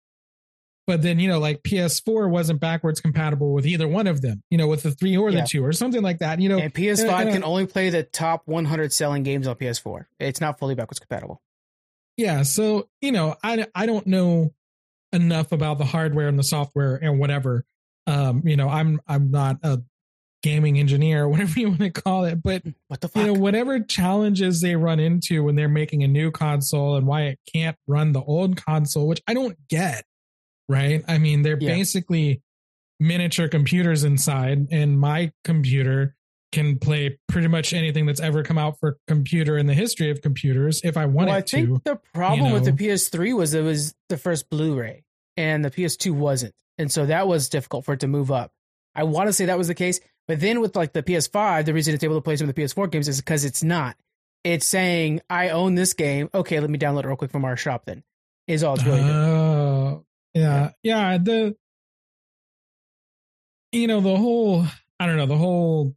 But 0.88 1.02
then 1.02 1.20
you 1.20 1.28
know, 1.28 1.40
like 1.40 1.64
PS4 1.64 2.30
wasn't 2.30 2.60
backwards 2.60 3.02
compatible 3.02 3.54
with 3.54 3.66
either 3.66 3.88
one 3.88 4.06
of 4.08 4.22
them. 4.22 4.44
You 4.52 4.58
know, 4.60 4.68
with 4.68 4.84
the 4.84 4.92
three 4.92 5.18
or 5.18 5.30
Yeah. 5.32 5.42
the 5.42 5.48
two 5.48 5.66
or 5.66 5.74
something 5.74 6.04
like 6.04 6.20
that. 6.20 6.40
You 6.40 6.50
know, 6.50 6.60
And 6.60 6.72
PS5 6.74 7.22
and, 7.22 7.30
uh, 7.30 7.34
can 7.34 7.44
only 7.44 7.66
play 7.66 7.90
the 7.90 8.04
top 8.04 8.44
100 8.46 8.94
selling 8.94 9.24
games 9.24 9.48
on 9.48 9.56
PS4. 9.56 10.06
It's 10.20 10.40
not 10.42 10.60
fully 10.60 10.76
backwards 10.76 11.00
compatible. 11.00 11.42
Yeah 12.18 12.44
so 12.44 12.88
you 13.02 13.12
know 13.12 13.36
i 13.44 13.66
i 13.76 13.86
don't 13.86 14.08
know 14.08 14.54
enough 15.12 15.52
about 15.52 15.78
the 15.78 15.86
hardware 15.86 16.28
and 16.28 16.38
the 16.40 16.44
software 16.44 16.96
and 16.96 17.20
whatever 17.20 17.64
um 18.08 18.42
you 18.46 18.56
know 18.56 18.70
i'm 18.70 19.00
i'm 19.08 19.32
not 19.32 19.58
a 19.64 19.80
gaming 20.44 20.78
engineer 20.78 21.24
or 21.24 21.30
whatever 21.30 21.60
you 21.60 21.68
want 21.70 21.80
to 21.80 21.90
call 21.90 22.26
it 22.26 22.42
but 22.44 22.64
What 22.88 23.02
the 23.02 23.08
fuck? 23.08 23.26
you 23.26 23.34
know 23.34 23.40
whatever 23.40 23.80
challenges 23.80 24.62
they 24.62 24.76
run 24.76 25.00
into 25.00 25.44
when 25.44 25.56
they're 25.56 25.68
making 25.70 26.04
a 26.04 26.08
new 26.08 26.32
console 26.32 26.96
and 26.98 27.08
why 27.08 27.24
it 27.24 27.40
can't 27.54 27.78
run 27.88 28.12
the 28.12 28.22
old 28.22 28.58
console 28.64 29.08
which 29.08 29.22
i 29.28 29.34
don't 29.34 29.58
get 29.70 30.04
right 30.70 31.04
i 31.08 31.18
mean 31.18 31.42
they're 31.42 31.58
Yeah. 31.60 31.70
basically 31.74 32.42
miniature 33.00 33.48
computers 33.50 34.04
inside 34.04 34.68
and 34.72 35.00
my 35.00 35.32
computer 35.44 36.15
can 36.56 36.80
play 36.80 37.20
pretty 37.28 37.48
much 37.48 37.74
anything 37.74 38.06
that's 38.06 38.22
ever 38.22 38.42
come 38.42 38.58
out 38.58 38.80
for 38.80 38.98
computer 39.08 39.58
in 39.58 39.68
the 39.68 39.74
history 39.74 40.10
of 40.10 40.22
computers 40.22 40.82
if 40.84 40.96
i 40.98 41.06
want 41.06 41.28
well, 41.28 41.36
I 41.36 41.40
it 41.40 41.50
think 41.50 41.68
to 41.68 41.82
the 41.84 42.00
problem 42.14 42.52
with 42.52 42.66
the. 42.66 42.72
PS3 42.72 43.36
was 43.36 43.54
it 43.54 43.62
was 43.62 43.94
the 44.10 44.18
first 44.18 44.50
Blu-ray, 44.50 45.04
and 45.38 45.64
the 45.64 45.70
PS2 45.70 46.12
wasn't, 46.12 46.56
and 46.78 46.92
so 46.92 47.06
that 47.06 47.28
was 47.28 47.50
difficult 47.50 47.86
for 47.86 47.94
it 47.94 48.00
to 48.00 48.08
move 48.08 48.32
up. 48.32 48.52
I 48.96 49.04
want 49.04 49.28
to 49.28 49.34
say 49.34 49.46
that 49.46 49.58
was 49.58 49.68
the 49.68 49.76
case, 49.76 50.00
but 50.28 50.40
then 50.40 50.62
with 50.62 50.76
like 50.76 50.94
the 50.94 51.04
PS5, 51.04 51.66
the 51.66 51.74
reason 51.74 51.94
it's 51.94 52.04
able 52.04 52.16
to 52.16 52.22
play 52.22 52.38
some 52.38 52.50
of 52.50 52.56
the 52.56 52.62
PS4 52.62 52.90
games 52.90 53.08
is 53.08 53.20
because 53.20 53.46
it's 53.46 53.64
not. 53.64 53.98
It's 54.44 54.66
saying 54.66 55.22
I 55.30 55.50
own 55.50 55.76
this 55.76 55.94
game. 55.94 56.30
Okay, 56.34 56.60
let 56.60 56.70
me 56.70 56.80
download 56.80 57.04
it 57.04 57.08
real 57.08 57.18
quick 57.18 57.32
from 57.32 57.46
our 57.46 57.58
shop. 57.58 57.86
Then 57.86 58.04
is 58.48 58.64
all 58.64 58.76
it's 58.76 58.86
really. 58.86 59.02
Oh, 59.02 60.06
yeah, 60.34 60.72
yeah. 60.84 61.18
The 61.18 61.56
you 63.72 63.88
know 63.88 64.02
the 64.02 64.16
whole 64.16 64.66
I 65.00 65.06
don't 65.06 65.18
know 65.18 65.26
the 65.26 65.38
whole 65.38 65.96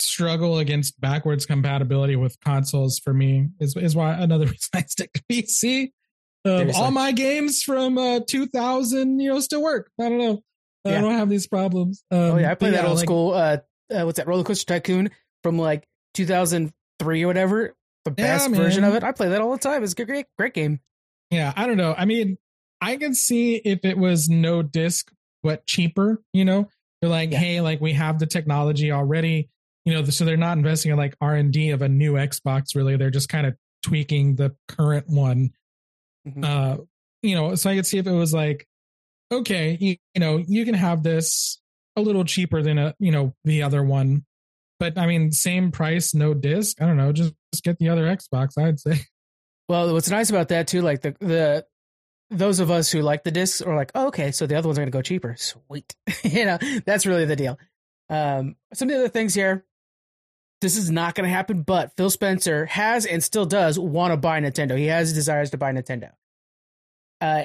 struggle 0.00 0.58
against 0.58 1.00
backwards 1.00 1.46
compatibility 1.46 2.16
with 2.16 2.38
consoles 2.40 2.98
for 2.98 3.12
me 3.14 3.48
is 3.60 3.76
is 3.76 3.94
why 3.96 4.12
another 4.14 4.44
reason 4.46 4.68
I 4.74 4.82
stick 4.82 5.12
to 5.14 5.22
PC. 5.30 5.92
Um, 6.44 6.70
all 6.76 6.90
my 6.92 7.10
games 7.12 7.62
from 7.62 7.98
uh, 7.98 8.20
2000, 8.26 9.18
you 9.18 9.30
know, 9.30 9.40
still 9.40 9.62
work. 9.62 9.90
I 10.00 10.08
don't 10.08 10.18
know. 10.18 10.42
I 10.84 10.90
Yeah. 10.92 11.00
don't 11.00 11.14
have 11.14 11.28
these 11.28 11.48
problems. 11.48 12.04
Um, 12.12 12.18
Oh 12.18 12.36
yeah, 12.36 12.52
I 12.52 12.54
played 12.54 12.74
that 12.74 12.84
old 12.84 12.96
like, 12.98 13.06
school. 13.06 13.32
Uh, 13.34 13.58
uh, 13.92 14.02
what's 14.04 14.18
that? 14.18 14.28
Roller 14.28 14.44
Coaster 14.44 14.66
Tycoon 14.74 15.10
from 15.42 15.58
like 15.58 15.88
2003 16.14 17.22
or 17.24 17.26
whatever. 17.26 17.74
The 18.04 18.14
Yeah, 18.16 18.24
best 18.38 18.50
version 18.54 18.84
of 18.84 18.94
it. 18.94 19.02
I 19.02 19.12
play 19.12 19.28
that 19.30 19.40
all 19.40 19.50
the 19.52 19.58
time. 19.58 19.82
It's 19.82 19.92
a 19.94 20.04
great, 20.04 20.26
great 20.38 20.54
game. 20.54 20.80
Yeah, 21.30 21.52
I 21.56 21.66
don't 21.66 21.76
know. 21.76 21.94
I 21.96 22.04
mean, 22.04 22.38
I 22.80 22.96
can 22.96 23.14
see 23.14 23.56
if 23.56 23.84
it 23.84 23.98
was 23.98 24.28
no 24.28 24.62
disc 24.62 25.10
but 25.42 25.66
cheaper, 25.66 26.22
you 26.32 26.44
know. 26.44 26.68
They're 27.00 27.10
like, 27.10 27.32
Yeah. 27.32 27.38
hey, 27.38 27.60
like 27.60 27.80
we 27.80 27.92
have 27.94 28.18
the 28.20 28.26
technology 28.26 28.92
already, 28.92 29.50
you 29.86 29.94
know, 29.94 30.04
so 30.04 30.26
they're 30.26 30.36
not 30.36 30.58
investing 30.58 30.92
in 30.92 30.98
like 30.98 31.16
R&D 31.22 31.70
of 31.70 31.80
a 31.80 31.88
new 31.88 32.14
Xbox 32.14 32.74
really. 32.74 32.96
They're 32.96 33.10
just 33.10 33.30
kind 33.30 33.46
of 33.46 33.56
tweaking 33.82 34.36
the 34.36 34.54
current 34.68 35.08
one. 35.08 35.52
Mhm. 36.28 36.44
Uh, 36.44 36.82
you 37.22 37.34
know, 37.34 37.54
so 37.54 37.70
I 37.70 37.76
could 37.76 37.86
see 37.86 37.96
if 37.96 38.06
it 38.06 38.12
was 38.12 38.34
like 38.34 38.66
okay, 39.32 39.76
you, 39.80 39.96
you 40.14 40.20
know, 40.20 40.42
you 40.46 40.64
can 40.64 40.74
have 40.74 41.02
this 41.02 41.60
a 41.96 42.00
little 42.00 42.24
cheaper 42.24 42.62
than 42.62 42.78
a, 42.78 42.94
you 42.98 43.10
know, 43.10 43.34
the 43.44 43.62
other 43.62 43.82
one. 43.82 44.24
But 44.78 44.98
I 44.98 45.06
mean, 45.06 45.32
same 45.32 45.72
price, 45.72 46.14
no 46.14 46.34
disc. 46.34 46.80
I 46.80 46.86
don't 46.86 46.96
know, 46.96 47.12
just, 47.12 47.32
just 47.52 47.64
get 47.64 47.78
the 47.78 47.88
other 47.88 48.04
Xbox, 48.04 48.58
I'd 48.58 48.80
say. 48.80 49.00
Well, 49.68 49.92
what's 49.94 50.08
nice 50.08 50.30
about 50.30 50.50
that 50.50 50.68
too, 50.68 50.80
like 50.80 51.02
the 51.02 51.16
the 51.18 51.66
those 52.30 52.60
of 52.60 52.70
us 52.70 52.88
who 52.88 53.02
like 53.02 53.24
the 53.24 53.32
discs 53.32 53.60
are 53.60 53.74
like, 53.74 53.90
oh, 53.96 54.06
okay, 54.06 54.30
so 54.30 54.46
the 54.46 54.54
other 54.54 54.68
ones 54.68 54.78
are 54.78 54.82
going 54.82 54.92
to 54.92 54.96
go 54.96 55.02
cheaper. 55.02 55.34
Sweet, 55.36 55.92
you 56.22 56.44
know, 56.44 56.56
that's 56.84 57.04
really 57.04 57.24
the 57.24 57.34
deal. 57.34 57.58
Um, 58.08 58.54
some 58.74 58.88
of 58.88 58.94
the 58.94 59.00
other 59.00 59.08
things 59.08 59.34
here. 59.34 59.64
This 60.66 60.76
is 60.76 60.90
not 60.90 61.14
going 61.14 61.28
to 61.28 61.32
happen, 61.32 61.62
but 61.62 61.94
Phil 61.96 62.10
Spencer 62.10 62.66
has 62.66 63.06
and 63.06 63.22
still 63.22 63.46
does 63.46 63.78
want 63.78 64.10
to 64.10 64.16
buy 64.16 64.40
Nintendo. 64.40 64.76
He 64.76 64.86
has 64.86 65.12
desires 65.12 65.50
to 65.50 65.56
buy 65.56 65.70
Nintendo. 65.70 66.10
Uh, 67.20 67.44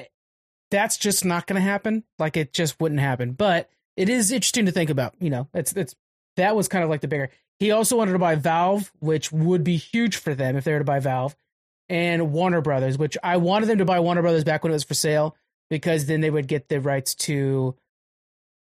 that's 0.72 0.98
just 0.98 1.24
not 1.24 1.46
going 1.46 1.54
to 1.54 1.62
happen. 1.62 2.02
Like 2.18 2.36
it 2.36 2.52
just 2.52 2.80
wouldn't 2.80 3.00
happen. 3.00 3.30
But 3.30 3.70
it 3.96 4.08
is 4.08 4.32
interesting 4.32 4.66
to 4.66 4.72
think 4.72 4.90
about. 4.90 5.14
You 5.20 5.30
know, 5.30 5.48
it's 5.54 5.72
it's 5.74 5.94
that 6.34 6.56
was 6.56 6.66
kind 6.66 6.82
of 6.82 6.90
like 6.90 7.00
the 7.00 7.06
bigger. 7.06 7.30
He 7.60 7.70
also 7.70 7.96
wanted 7.96 8.10
to 8.10 8.18
buy 8.18 8.34
Valve, 8.34 8.90
which 8.98 9.30
would 9.30 9.62
be 9.62 9.76
huge 9.76 10.16
for 10.16 10.34
them 10.34 10.56
if 10.56 10.64
they 10.64 10.72
were 10.72 10.80
to 10.80 10.84
buy 10.84 10.98
Valve, 10.98 11.36
and 11.88 12.32
Warner 12.32 12.60
Brothers, 12.60 12.98
which 12.98 13.16
I 13.22 13.36
wanted 13.36 13.66
them 13.66 13.78
to 13.78 13.84
buy 13.84 14.00
Warner 14.00 14.22
Brothers 14.22 14.42
back 14.42 14.64
when 14.64 14.72
it 14.72 14.74
was 14.74 14.82
for 14.82 14.94
sale 14.94 15.36
because 15.70 16.06
then 16.06 16.22
they 16.22 16.30
would 16.30 16.48
get 16.48 16.68
the 16.68 16.80
rights 16.80 17.14
to 17.14 17.76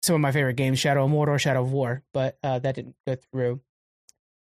some 0.04 0.14
of 0.14 0.22
my 0.22 0.32
favorite 0.32 0.58
games, 0.58 0.78
Shadow 0.78 1.06
of 1.06 1.10
Mordor, 1.10 1.40
Shadow 1.40 1.64
of 1.64 1.72
War, 1.72 2.04
but 2.14 2.38
uh, 2.44 2.60
that 2.60 2.76
didn't 2.76 2.96
go 3.08 3.16
through. 3.16 3.60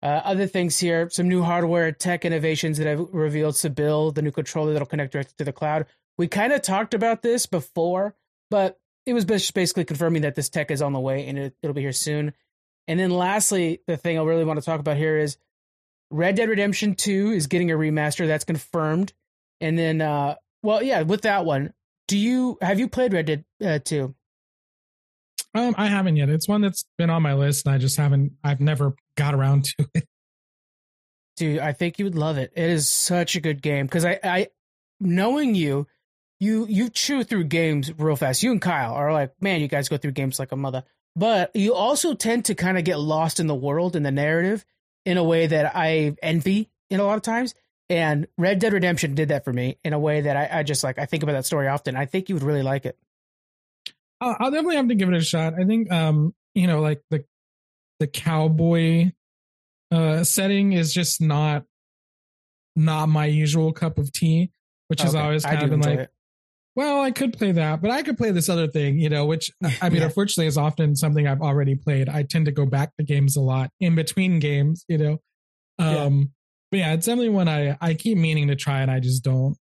Uh, 0.02 0.20
other 0.24 0.46
things 0.46 0.78
here, 0.78 1.08
some 1.10 1.28
new 1.28 1.42
hardware 1.42 1.92
tech 1.92 2.24
innovations 2.24 2.78
that 2.78 2.88
I've 2.88 3.06
revealed 3.12 3.54
Sebile, 3.54 4.12
the 4.12 4.22
new 4.22 4.32
controller 4.32 4.72
that'll 4.72 4.86
connect 4.86 5.12
directly 5.12 5.34
to 5.38 5.44
the 5.44 5.52
cloud. 5.52 5.86
We 6.18 6.26
kind 6.26 6.52
of 6.52 6.60
talked 6.62 6.92
about 6.92 7.22
this 7.22 7.46
before, 7.46 8.16
but 8.50 8.80
it 9.06 9.14
was 9.14 9.24
basically 9.24 9.84
confirming 9.84 10.22
that 10.22 10.34
this 10.34 10.48
tech 10.48 10.70
is 10.70 10.82
on 10.82 10.92
the 10.92 11.00
way 11.00 11.26
and 11.26 11.38
it, 11.38 11.54
it'll 11.62 11.74
be 11.74 11.82
here 11.82 11.92
soon. 11.92 12.32
And 12.88 12.98
then 12.98 13.10
lastly, 13.10 13.80
the 13.86 13.96
thing 13.96 14.18
I 14.18 14.22
really 14.22 14.44
want 14.44 14.58
to 14.58 14.64
talk 14.64 14.80
about 14.80 14.96
here 14.96 15.18
is 15.18 15.36
Red 16.10 16.34
Dead 16.34 16.48
Redemption 16.48 16.94
2 16.94 17.30
is 17.30 17.46
getting 17.46 17.70
a 17.70 17.76
remaster. 17.76 18.26
That's 18.26 18.44
confirmed. 18.44 19.12
And 19.60 19.78
then, 19.78 20.00
uh, 20.00 20.34
well, 20.62 20.82
yeah, 20.82 21.02
with 21.02 21.22
that 21.22 21.44
one, 21.44 21.72
do 22.08 22.18
you 22.18 22.58
have 22.60 22.80
you 22.80 22.88
played 22.88 23.12
Red 23.12 23.26
Dead 23.26 23.44
uh, 23.64 23.78
2? 23.78 24.14
Um, 25.54 25.74
I 25.76 25.86
haven't 25.86 26.16
yet. 26.16 26.28
It's 26.28 26.48
one 26.48 26.62
that's 26.62 26.84
been 26.96 27.10
on 27.10 27.22
my 27.22 27.34
list, 27.34 27.66
and 27.66 27.74
I 27.74 27.78
just 27.78 27.96
haven't. 27.96 28.32
I've 28.42 28.60
never 28.60 28.94
got 29.16 29.34
around 29.34 29.64
to 29.64 29.86
it. 29.94 30.08
Dude, 31.36 31.58
I 31.58 31.72
think 31.72 31.98
you 31.98 32.04
would 32.04 32.14
love 32.14 32.38
it. 32.38 32.52
It 32.54 32.70
is 32.70 32.88
such 32.88 33.36
a 33.36 33.40
good 33.40 33.62
game 33.62 33.86
because 33.86 34.04
I, 34.04 34.18
I, 34.22 34.48
knowing 35.00 35.54
you, 35.54 35.86
you 36.40 36.66
you 36.68 36.88
chew 36.88 37.24
through 37.24 37.44
games 37.44 37.92
real 37.98 38.16
fast. 38.16 38.42
You 38.42 38.52
and 38.52 38.60
Kyle 38.60 38.94
are 38.94 39.12
like, 39.12 39.32
man, 39.40 39.60
you 39.60 39.68
guys 39.68 39.88
go 39.88 39.96
through 39.96 40.12
games 40.12 40.38
like 40.38 40.52
a 40.52 40.56
mother. 40.56 40.84
But 41.14 41.54
you 41.54 41.74
also 41.74 42.14
tend 42.14 42.46
to 42.46 42.54
kind 42.54 42.78
of 42.78 42.84
get 42.84 42.98
lost 42.98 43.38
in 43.38 43.46
the 43.46 43.54
world 43.54 43.96
and 43.96 44.04
the 44.04 44.10
narrative 44.10 44.64
in 45.04 45.18
a 45.18 45.24
way 45.24 45.46
that 45.46 45.72
I 45.74 46.16
envy 46.22 46.70
in 46.90 47.00
a 47.00 47.04
lot 47.04 47.16
of 47.16 47.22
times. 47.22 47.54
And 47.90 48.26
Red 48.38 48.58
Dead 48.58 48.72
Redemption 48.72 49.14
did 49.14 49.28
that 49.28 49.44
for 49.44 49.52
me 49.52 49.78
in 49.84 49.92
a 49.92 49.98
way 49.98 50.22
that 50.22 50.36
I, 50.36 50.60
I 50.60 50.62
just 50.62 50.82
like. 50.82 50.98
I 50.98 51.04
think 51.04 51.22
about 51.22 51.32
that 51.32 51.44
story 51.44 51.68
often. 51.68 51.96
I 51.96 52.06
think 52.06 52.28
you 52.28 52.34
would 52.34 52.44
really 52.44 52.62
like 52.62 52.86
it. 52.86 52.96
I'll, 54.22 54.36
I'll 54.38 54.50
definitely 54.50 54.76
have 54.76 54.88
to 54.88 54.94
give 54.94 55.08
it 55.08 55.16
a 55.16 55.20
shot. 55.20 55.54
I 55.60 55.64
think, 55.64 55.90
um, 55.90 56.34
you 56.54 56.66
know, 56.66 56.80
like 56.80 57.02
the 57.10 57.24
the 57.98 58.06
cowboy 58.06 59.12
uh 59.90 60.24
setting 60.24 60.72
is 60.72 60.92
just 60.92 61.20
not 61.20 61.64
not 62.74 63.08
my 63.08 63.26
usual 63.26 63.72
cup 63.72 63.98
of 63.98 64.12
tea, 64.12 64.50
which 64.88 65.04
is 65.04 65.14
always 65.14 65.44
kind 65.44 65.62
of 65.62 65.70
been 65.70 65.80
like, 65.80 65.98
it. 65.98 66.10
well, 66.74 67.02
I 67.02 67.10
could 67.10 67.34
play 67.34 67.52
that, 67.52 67.82
but 67.82 67.90
I 67.90 68.02
could 68.02 68.16
play 68.16 68.30
this 68.30 68.48
other 68.48 68.68
thing, 68.68 68.98
you 68.98 69.10
know, 69.10 69.26
which 69.26 69.50
I 69.82 69.88
mean, 69.90 70.00
yeah. 70.00 70.06
unfortunately 70.06 70.46
is 70.46 70.56
often 70.56 70.96
something 70.96 71.26
I've 71.26 71.42
already 71.42 71.74
played. 71.74 72.08
I 72.08 72.22
tend 72.22 72.46
to 72.46 72.52
go 72.52 72.64
back 72.64 72.96
to 72.96 73.04
games 73.04 73.36
a 73.36 73.40
lot 73.40 73.70
in 73.80 73.94
between 73.94 74.38
games, 74.38 74.84
you 74.88 74.98
know. 74.98 75.18
Um, 75.78 75.88
yeah. 75.88 76.24
but 76.70 76.76
yeah, 76.78 76.92
it's 76.94 77.06
definitely 77.06 77.30
one 77.30 77.48
I, 77.48 77.76
I 77.80 77.94
keep 77.94 78.16
meaning 78.16 78.48
to 78.48 78.56
try 78.56 78.82
and 78.82 78.90
I 78.90 79.00
just 79.00 79.24
don't. 79.24 79.56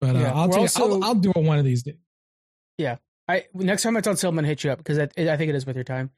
But 0.00 0.16
uh, 0.16 0.20
yeah. 0.20 0.32
I'll, 0.32 0.48
take, 0.48 0.60
also, 0.60 0.92
I'll, 0.92 1.04
I'll 1.04 1.14
do 1.14 1.30
it 1.34 1.42
one 1.42 1.58
of 1.58 1.64
these 1.64 1.82
days. 1.82 1.96
Yeah. 2.78 2.96
I 3.30 3.46
next 3.54 3.82
time 3.82 3.96
it's 3.96 4.08
on 4.08 4.16
sale, 4.16 4.30
I'm 4.30 4.36
gonna 4.36 4.48
hit 4.48 4.64
you 4.64 4.70
up 4.70 4.78
because 4.78 4.98
I, 4.98 5.04
I 5.04 5.36
think 5.36 5.48
it 5.48 5.54
is 5.54 5.66
worth 5.66 5.76
your 5.76 5.84
time. 5.84 6.10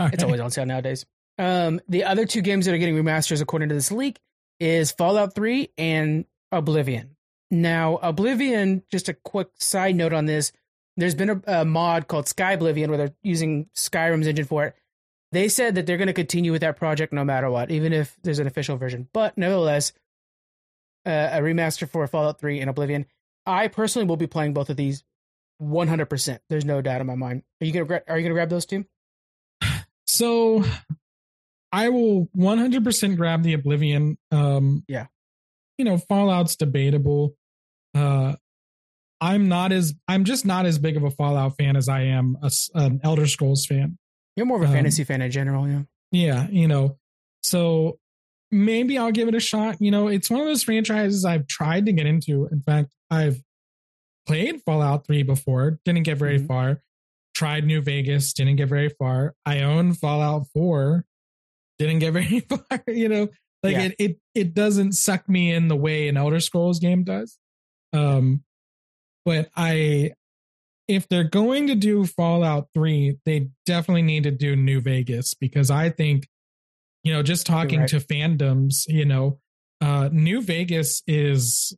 Okay. 0.00 0.14
It's 0.14 0.22
always 0.22 0.40
on 0.40 0.50
sale 0.50 0.66
nowadays. 0.66 1.04
Um, 1.38 1.80
the 1.88 2.04
other 2.04 2.26
two 2.26 2.42
games 2.42 2.66
that 2.66 2.74
are 2.74 2.78
getting 2.78 2.96
remasters, 2.96 3.40
according 3.40 3.70
to 3.70 3.74
this 3.74 3.90
leak, 3.90 4.20
is 4.58 4.92
Fallout 4.92 5.34
3 5.34 5.70
and 5.78 6.26
Oblivion. 6.52 7.16
Now, 7.50 7.96
Oblivion, 7.96 8.82
just 8.90 9.08
a 9.08 9.14
quick 9.14 9.48
side 9.58 9.96
note 9.96 10.12
on 10.12 10.26
this, 10.26 10.52
there's 10.96 11.14
been 11.14 11.30
a, 11.30 11.42
a 11.46 11.64
mod 11.64 12.08
called 12.08 12.26
Skyblivion 12.26 12.88
where 12.88 12.98
they're 12.98 13.14
using 13.22 13.68
Skyrim's 13.74 14.26
engine 14.26 14.44
for 14.44 14.66
it. 14.66 14.76
They 15.32 15.48
said 15.48 15.76
that 15.76 15.86
they're 15.86 15.96
going 15.96 16.08
to 16.08 16.12
continue 16.12 16.52
with 16.52 16.60
that 16.60 16.76
project 16.76 17.12
no 17.12 17.24
matter 17.24 17.50
what, 17.50 17.70
even 17.70 17.92
if 17.92 18.16
there's 18.22 18.38
an 18.38 18.46
official 18.46 18.76
version. 18.76 19.08
But 19.12 19.38
nevertheless, 19.38 19.92
uh, 21.06 21.30
a 21.32 21.40
remaster 21.40 21.88
for 21.88 22.06
Fallout 22.06 22.38
3 22.38 22.60
and 22.60 22.68
Oblivion. 22.68 23.06
I 23.46 23.68
personally 23.68 24.06
will 24.06 24.16
be 24.16 24.26
playing 24.26 24.52
both 24.52 24.70
of 24.70 24.76
these 24.76 25.04
100%. 25.60 26.38
There's 26.48 26.64
no 26.64 26.80
doubt 26.80 27.00
in 27.00 27.06
my 27.06 27.14
mind. 27.14 27.42
Are 27.60 27.66
you 27.66 27.72
to 27.84 28.02
are 28.10 28.18
you 28.18 28.28
to 28.28 28.34
grab 28.34 28.48
those 28.50 28.66
two? 28.66 28.84
So 30.06 30.64
I 31.70 31.88
will 31.90 32.26
100% 32.36 33.16
grab 33.16 33.44
the 33.44 33.52
Oblivion. 33.52 34.18
Um 34.32 34.82
yeah. 34.88 35.06
You 35.78 35.84
know, 35.84 35.98
Fallout's 35.98 36.56
debatable. 36.56 37.36
Uh 37.94 38.34
I'm 39.20 39.48
not 39.48 39.70
as 39.70 39.94
I'm 40.08 40.24
just 40.24 40.44
not 40.44 40.66
as 40.66 40.78
big 40.78 40.96
of 40.96 41.04
a 41.04 41.10
Fallout 41.10 41.56
fan 41.56 41.76
as 41.76 41.88
I 41.88 42.02
am 42.02 42.38
a, 42.42 42.50
an 42.74 43.00
Elder 43.04 43.26
Scrolls 43.26 43.66
fan. 43.66 43.98
You're 44.34 44.46
more 44.46 44.56
of 44.56 44.64
a 44.64 44.66
um, 44.66 44.72
fantasy 44.72 45.04
fan 45.04 45.22
in 45.22 45.30
general, 45.30 45.68
yeah. 45.68 45.82
Yeah, 46.12 46.48
you 46.48 46.66
know. 46.66 46.98
So 47.42 47.98
maybe 48.50 48.98
I'll 48.98 49.12
give 49.12 49.28
it 49.28 49.34
a 49.34 49.40
shot. 49.40 49.76
You 49.80 49.90
know, 49.90 50.08
it's 50.08 50.30
one 50.30 50.40
of 50.40 50.46
those 50.46 50.62
franchises 50.62 51.24
I've 51.24 51.46
tried 51.46 51.86
to 51.86 51.92
get 51.92 52.06
into. 52.06 52.48
In 52.50 52.62
fact, 52.62 52.94
I've 53.10 53.40
played 54.30 54.62
Fallout 54.62 55.06
3 55.08 55.24
before, 55.24 55.80
didn't 55.84 56.04
get 56.04 56.16
very 56.16 56.38
mm-hmm. 56.38 56.46
far. 56.46 56.82
Tried 57.34 57.64
New 57.64 57.80
Vegas, 57.80 58.32
didn't 58.32 58.56
get 58.56 58.68
very 58.68 58.88
far. 58.88 59.34
I 59.44 59.62
own 59.62 59.92
Fallout 59.92 60.46
4, 60.54 61.04
didn't 61.80 61.98
get 61.98 62.12
very 62.12 62.38
far. 62.40 62.84
You 62.86 63.08
know, 63.08 63.28
like 63.64 63.72
yeah. 63.72 63.82
it, 63.82 63.96
it 63.98 64.16
it 64.36 64.54
doesn't 64.54 64.92
suck 64.92 65.28
me 65.28 65.52
in 65.52 65.66
the 65.66 65.74
way 65.74 66.06
an 66.06 66.16
Elder 66.16 66.38
Scrolls 66.38 66.78
game 66.78 67.02
does. 67.02 67.38
Um, 67.92 68.44
but 69.24 69.50
I, 69.56 70.12
if 70.86 71.08
they're 71.08 71.24
going 71.24 71.66
to 71.66 71.74
do 71.74 72.06
Fallout 72.06 72.68
3, 72.74 73.18
they 73.24 73.48
definitely 73.66 74.02
need 74.02 74.22
to 74.22 74.30
do 74.30 74.54
New 74.54 74.80
Vegas 74.80 75.34
because 75.34 75.72
I 75.72 75.90
think, 75.90 76.28
you 77.02 77.12
know, 77.12 77.24
just 77.24 77.46
talking 77.46 77.80
right. 77.80 77.88
to 77.88 77.96
fandoms, 77.96 78.84
you 78.86 79.04
know, 79.04 79.40
uh, 79.80 80.08
New 80.12 80.40
Vegas 80.40 81.02
is 81.08 81.76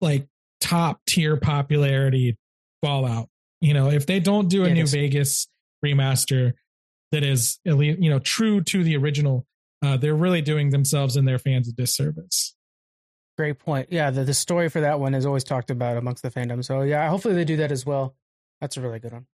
like 0.00 0.26
top 0.60 1.00
tier 1.06 1.36
popularity 1.36 2.36
Fallout. 2.82 3.28
You 3.60 3.74
know, 3.74 3.90
if 3.90 4.06
they 4.06 4.20
don't 4.20 4.48
do 4.48 4.64
a 4.64 4.72
New 4.72 4.86
Vegas 4.86 5.48
remaster 5.84 6.52
that 7.12 7.24
is 7.24 7.58
at 7.66 7.76
least 7.76 8.00
you 8.00 8.10
know 8.10 8.18
true 8.18 8.60
to 8.62 8.84
the 8.84 8.96
original, 8.96 9.46
uh, 9.82 9.96
they're 9.96 10.14
really 10.14 10.42
doing 10.42 10.70
themselves 10.70 11.16
and 11.16 11.26
their 11.26 11.38
fans 11.38 11.68
a 11.68 11.72
disservice. 11.72 12.54
Great 13.36 13.58
point. 13.58 13.88
Yeah, 13.90 14.10
the, 14.10 14.24
the 14.24 14.34
story 14.34 14.68
for 14.68 14.80
that 14.80 14.98
one 14.98 15.14
is 15.14 15.24
always 15.24 15.44
talked 15.44 15.70
about 15.70 15.96
amongst 15.96 16.22
the 16.22 16.30
fandom. 16.30 16.64
So 16.64 16.82
yeah, 16.82 17.08
hopefully 17.08 17.34
they 17.34 17.44
do 17.44 17.56
that 17.58 17.72
as 17.72 17.86
well. 17.86 18.14
That's 18.60 18.76
a 18.76 18.80
really 18.80 18.98
good 18.98 19.12
one. 19.12 19.26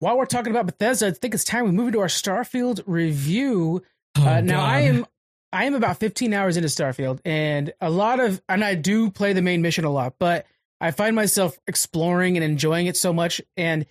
While 0.00 0.18
we're 0.18 0.26
talking 0.26 0.50
about 0.50 0.66
Bethesda, 0.66 1.06
I 1.06 1.10
think 1.12 1.34
it's 1.34 1.44
time 1.44 1.64
we 1.64 1.70
move 1.70 1.86
into 1.88 2.00
our 2.00 2.08
Starfield 2.08 2.82
review. 2.86 3.82
Oh, 4.18 4.26
uh, 4.26 4.40
now 4.40 4.60
God. 4.60 4.68
I 4.68 4.80
am 4.80 5.06
I 5.54 5.66
am 5.66 5.74
about 5.74 6.00
15 6.00 6.34
hours 6.34 6.56
into 6.56 6.68
Starfield 6.68 7.20
and 7.24 7.72
a 7.80 7.88
lot 7.88 8.18
of, 8.18 8.42
and 8.48 8.64
I 8.64 8.74
do 8.74 9.08
play 9.08 9.34
the 9.34 9.40
main 9.40 9.62
mission 9.62 9.84
a 9.84 9.90
lot, 9.90 10.14
but 10.18 10.46
I 10.80 10.90
find 10.90 11.14
myself 11.14 11.56
exploring 11.68 12.36
and 12.36 12.42
enjoying 12.42 12.86
it 12.86 12.96
so 12.96 13.12
much. 13.12 13.40
And 13.56 13.86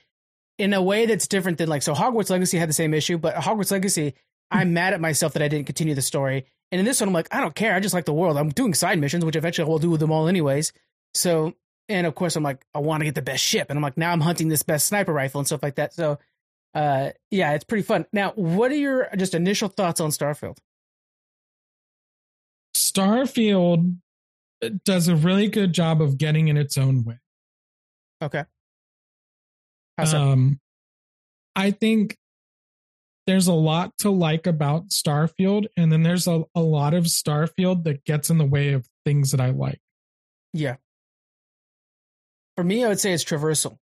in 0.58 0.74
a 0.74 0.82
way 0.82 1.06
that's 1.06 1.26
different 1.26 1.60
than 1.60 1.70
like, 1.70 1.82
so 1.82 1.94
Hogwarts 1.94 2.30
Legacy 2.30 2.58
had 2.58 2.68
the 2.68 2.74
same 2.74 2.94
issue, 2.94 3.18
but 3.18 3.36
Hogwarts 3.36 3.72
Legacy, 3.72 4.14
I'm 4.52 4.74
mad 4.74 4.94
at 4.94 5.00
myself 5.00 5.34
that 5.34 5.42
I 5.42 5.48
didn't 5.48 5.66
continue 5.66 5.96
the 5.96 6.02
story. 6.02 6.46
And 6.74 6.80
in 6.80 6.86
this 6.86 7.00
one, 7.00 7.08
I'm 7.08 7.14
like, 7.14 7.34
I 7.34 7.40
don't 7.40 7.56
care. 7.56 7.74
I 7.74 7.80
just 7.80 7.94
like 7.94 8.06
the 8.06 8.14
world. 8.14 8.38
I'm 8.38 8.50
doing 8.50 8.74
side 8.74 9.00
missions, 9.00 9.24
which 9.24 9.38
eventually 9.38 9.66
I 9.66 9.70
will 9.70 9.80
do 9.80 9.90
with 9.90 10.02
them 10.02 10.12
all 10.12 10.28
anyways. 10.28 10.74
So, 11.14 11.54
and 11.88 12.06
of 12.06 12.14
course, 12.14 12.36
I'm 12.36 12.44
like, 12.44 12.66
I 12.76 12.80
want 12.80 13.02
to 13.02 13.06
get 13.06 13.16
the 13.16 13.22
best 13.22 13.42
ship. 13.42 13.68
And 13.70 13.78
I'm 13.78 13.84
like, 13.84 13.98
now 13.98 14.12
I'm 14.12 14.22
hunting 14.22 14.50
this 14.50 14.64
best 14.64 14.86
sniper 14.88 15.14
rifle 15.14 15.40
and 15.40 15.48
stuff 15.48 15.64
like 15.64 15.76
that. 15.76 15.94
So, 15.94 16.20
uh, 16.76 17.12
yeah, 17.32 17.54
it's 17.54 17.64
pretty 17.64 17.84
fun. 17.84 18.06
Now, 18.12 18.34
what 18.36 18.70
are 18.70 18.76
your 18.76 19.08
just 19.16 19.34
initial 19.34 19.70
thoughts 19.70 20.02
on 20.02 20.10
Starfield? 20.10 20.58
Starfield 22.96 23.98
does 24.86 25.08
a 25.08 25.16
really 25.16 25.48
good 25.48 25.74
job 25.74 26.02
of 26.02 26.18
getting 26.18 26.48
in 26.48 26.58
its 26.58 26.78
own 26.78 27.04
way. 27.04 27.20
Okay. 28.22 28.46
um, 29.98 30.60
I 31.56 31.72
think 31.72 32.18
there's 33.28 33.48
a 33.48 33.54
lot 33.54 33.94
to 34.00 34.10
like 34.10 34.48
about 34.48 34.90
Starfield, 34.90 35.68
and 35.78 35.92
then 35.92 36.04
there's 36.04 36.28
a, 36.28 36.44
a 36.56 36.62
lot 36.62 36.94
of 36.94 37.06
Starfield 37.06 37.84
that 37.84 38.04
gets 38.06 38.30
in 38.30 38.38
the 38.38 38.46
way 38.46 38.74
of 38.74 38.88
things 39.06 39.32
that 39.32 39.42
I 39.42 39.50
like. 39.50 39.80
Yeah. 40.54 40.76
For 42.58 42.64
me, 42.64 42.84
I 42.84 42.90
would 42.90 43.00
say 43.00 43.14
it's 43.14 43.24
traversal. 43.24 43.78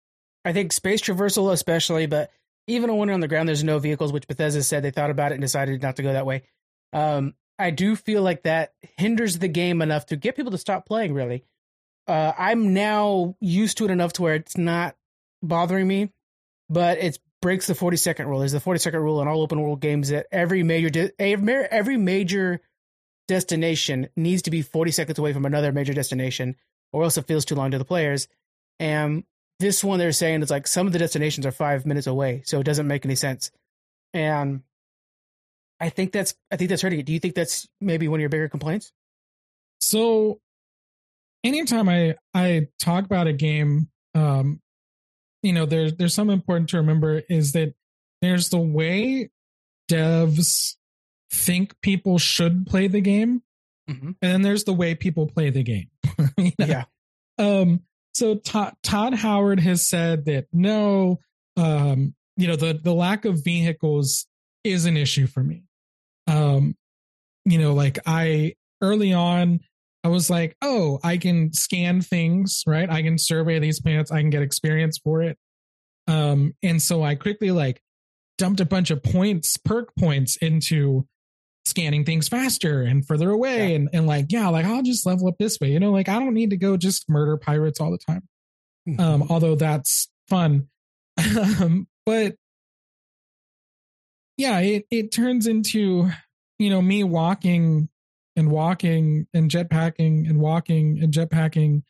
I 0.44 0.52
think 0.52 0.72
space 0.72 1.00
traversal, 1.00 1.52
especially, 1.52 2.06
but 2.06 2.30
even 2.66 2.96
when 2.96 3.10
on 3.10 3.20
the 3.20 3.28
ground, 3.28 3.48
there's 3.48 3.64
no 3.64 3.78
vehicles, 3.78 4.12
which 4.12 4.26
Bethesda 4.26 4.62
said 4.62 4.82
they 4.82 4.90
thought 4.90 5.10
about 5.10 5.32
it 5.32 5.36
and 5.36 5.42
decided 5.42 5.82
not 5.82 5.96
to 5.96 6.02
go 6.02 6.12
that 6.12 6.26
way. 6.26 6.42
Um, 6.92 7.34
I 7.58 7.70
do 7.70 7.96
feel 7.96 8.22
like 8.22 8.42
that 8.42 8.74
hinders 8.96 9.38
the 9.38 9.48
game 9.48 9.80
enough 9.80 10.06
to 10.06 10.16
get 10.16 10.36
people 10.36 10.52
to 10.52 10.58
stop 10.58 10.86
playing. 10.86 11.14
Really, 11.14 11.44
uh, 12.06 12.32
I'm 12.36 12.74
now 12.74 13.36
used 13.40 13.78
to 13.78 13.84
it 13.84 13.90
enough 13.90 14.12
to 14.14 14.22
where 14.22 14.34
it's 14.34 14.56
not 14.56 14.96
bothering 15.42 15.86
me, 15.86 16.10
but 16.68 16.98
it 16.98 17.18
breaks 17.42 17.66
the 17.66 17.74
40 17.74 17.96
second 17.96 18.28
rule. 18.28 18.40
There's 18.40 18.52
the 18.52 18.60
40 18.60 18.80
second 18.80 19.00
rule 19.00 19.22
in 19.22 19.28
all 19.28 19.42
open 19.42 19.60
world 19.60 19.80
games 19.80 20.08
that 20.08 20.26
every 20.32 20.62
major 20.62 20.90
de- 20.90 21.20
every 21.20 21.96
major 21.96 22.60
destination 23.28 24.08
needs 24.16 24.42
to 24.42 24.50
be 24.50 24.62
40 24.62 24.90
seconds 24.90 25.18
away 25.18 25.32
from 25.32 25.46
another 25.46 25.72
major 25.72 25.94
destination, 25.94 26.56
or 26.92 27.02
else 27.02 27.16
it 27.16 27.26
feels 27.26 27.44
too 27.44 27.54
long 27.54 27.70
to 27.70 27.78
the 27.78 27.84
players. 27.84 28.28
And 28.78 29.24
this 29.58 29.82
one 29.82 29.98
they're 29.98 30.12
saying 30.12 30.42
it's 30.42 30.50
like 30.50 30.66
some 30.66 30.86
of 30.86 30.92
the 30.92 30.98
destinations 30.98 31.46
are 31.46 31.52
five 31.52 31.86
minutes 31.86 32.06
away, 32.06 32.42
so 32.44 32.60
it 32.60 32.64
doesn't 32.64 32.86
make 32.86 33.04
any 33.04 33.14
sense. 33.14 33.50
And 34.12 34.62
I 35.80 35.88
think 35.90 36.12
that's 36.12 36.34
I 36.50 36.56
think 36.56 36.70
that's 36.70 36.82
hurting 36.82 37.00
it. 37.00 37.06
Do 37.06 37.12
you 37.12 37.20
think 37.20 37.34
that's 37.34 37.68
maybe 37.80 38.08
one 38.08 38.18
of 38.18 38.22
your 38.22 38.30
bigger 38.30 38.48
complaints? 38.48 38.92
So 39.80 40.40
anytime 41.44 41.88
I 41.88 42.16
I 42.34 42.68
talk 42.78 43.04
about 43.04 43.26
a 43.26 43.32
game, 43.32 43.88
um, 44.14 44.60
you 45.42 45.52
know, 45.52 45.66
there's 45.66 45.94
there's 45.94 46.14
something 46.14 46.34
important 46.34 46.70
to 46.70 46.78
remember 46.78 47.22
is 47.28 47.52
that 47.52 47.74
there's 48.22 48.48
the 48.48 48.58
way 48.58 49.30
devs 49.90 50.74
think 51.30 51.80
people 51.82 52.18
should 52.18 52.66
play 52.66 52.88
the 52.88 53.00
game, 53.00 53.42
mm-hmm. 53.88 54.12
and 54.22 54.32
then 54.32 54.42
there's 54.42 54.64
the 54.64 54.72
way 54.72 54.94
people 54.94 55.26
play 55.26 55.50
the 55.50 55.62
game. 55.62 55.90
you 56.38 56.52
know? 56.58 56.66
Yeah. 56.66 56.84
Um. 57.38 57.82
So 58.14 58.36
Todd, 58.36 58.74
Todd 58.82 59.14
Howard 59.14 59.60
has 59.60 59.86
said 59.86 60.24
that 60.24 60.46
no, 60.52 61.20
um, 61.58 62.14
you 62.36 62.48
know, 62.48 62.56
the 62.56 62.80
the 62.82 62.94
lack 62.94 63.26
of 63.26 63.44
vehicles 63.44 64.26
is 64.64 64.86
an 64.86 64.96
issue 64.96 65.26
for 65.26 65.42
me. 65.42 65.65
Um, 66.36 66.76
you 67.44 67.58
know, 67.58 67.74
like 67.74 67.98
I 68.06 68.54
early 68.80 69.12
on, 69.12 69.60
I 70.04 70.08
was 70.08 70.30
like, 70.30 70.56
oh, 70.62 71.00
I 71.02 71.16
can 71.16 71.52
scan 71.52 72.00
things, 72.00 72.62
right? 72.66 72.88
I 72.88 73.02
can 73.02 73.18
survey 73.18 73.58
these 73.58 73.80
planets, 73.80 74.12
I 74.12 74.20
can 74.20 74.30
get 74.30 74.42
experience 74.42 74.98
for 74.98 75.22
it. 75.22 75.38
Um, 76.08 76.54
and 76.62 76.80
so 76.80 77.02
I 77.02 77.14
quickly 77.16 77.50
like 77.50 77.80
dumped 78.38 78.60
a 78.60 78.64
bunch 78.64 78.90
of 78.90 79.02
points, 79.02 79.56
perk 79.56 79.94
points 79.98 80.36
into 80.36 81.06
scanning 81.64 82.04
things 82.04 82.28
faster 82.28 82.82
and 82.82 83.04
further 83.06 83.30
away 83.30 83.70
yeah. 83.70 83.76
and, 83.76 83.88
and 83.92 84.06
like, 84.06 84.26
yeah, 84.28 84.48
like 84.48 84.64
I'll 84.64 84.82
just 84.82 85.06
level 85.06 85.26
up 85.28 85.36
this 85.38 85.58
way. 85.60 85.72
You 85.72 85.80
know, 85.80 85.90
like 85.90 86.08
I 86.08 86.18
don't 86.18 86.34
need 86.34 86.50
to 86.50 86.56
go 86.56 86.76
just 86.76 87.08
murder 87.08 87.36
pirates 87.36 87.80
all 87.80 87.90
the 87.90 87.98
time. 87.98 88.22
Mm-hmm. 88.88 89.00
Um, 89.00 89.26
although 89.28 89.56
that's 89.56 90.08
fun. 90.28 90.68
um, 91.60 91.88
but 92.04 92.36
yeah, 94.36 94.60
it, 94.60 94.86
it 94.90 95.12
turns 95.12 95.46
into, 95.46 96.10
you 96.58 96.70
know, 96.70 96.82
me 96.82 97.04
walking 97.04 97.88
and 98.36 98.50
walking 98.50 99.26
and 99.34 99.50
jetpacking 99.50 100.28
and 100.28 100.38
walking 100.38 100.98
and 101.02 101.12
jetpacking. 101.12 101.82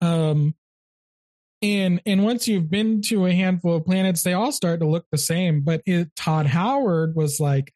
Um, 0.00 0.54
and 1.62 2.02
and 2.04 2.24
once 2.24 2.48
you've 2.48 2.70
been 2.70 3.02
to 3.02 3.26
a 3.26 3.32
handful 3.32 3.76
of 3.76 3.84
planets, 3.84 4.22
they 4.22 4.32
all 4.32 4.50
start 4.50 4.80
to 4.80 4.86
look 4.86 5.06
the 5.12 5.18
same. 5.18 5.60
But 5.60 5.82
it, 5.86 6.14
Todd 6.16 6.46
Howard 6.46 7.14
was 7.14 7.38
like, 7.38 7.72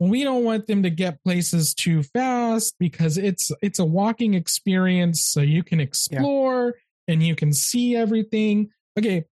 we 0.00 0.24
don't 0.24 0.44
want 0.44 0.66
them 0.66 0.82
to 0.82 0.90
get 0.90 1.22
places 1.22 1.74
too 1.74 2.02
fast 2.02 2.74
because 2.80 3.16
it's 3.16 3.52
it's 3.62 3.78
a 3.78 3.84
walking 3.84 4.34
experience, 4.34 5.24
so 5.24 5.40
you 5.40 5.62
can 5.62 5.78
explore 5.78 6.74
yeah. 7.06 7.14
and 7.14 7.22
you 7.22 7.36
can 7.36 7.52
see 7.52 7.94
everything. 7.94 8.70
Okay, 8.98 9.24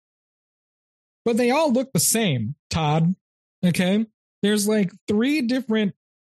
but 1.24 1.36
they 1.36 1.50
all 1.50 1.72
look 1.72 1.92
the 1.92 1.98
same, 1.98 2.54
Todd. 2.70 3.16
Okay, 3.66 4.06
there's 4.42 4.68
like 4.68 4.92
three 5.08 5.42
different 5.42 5.94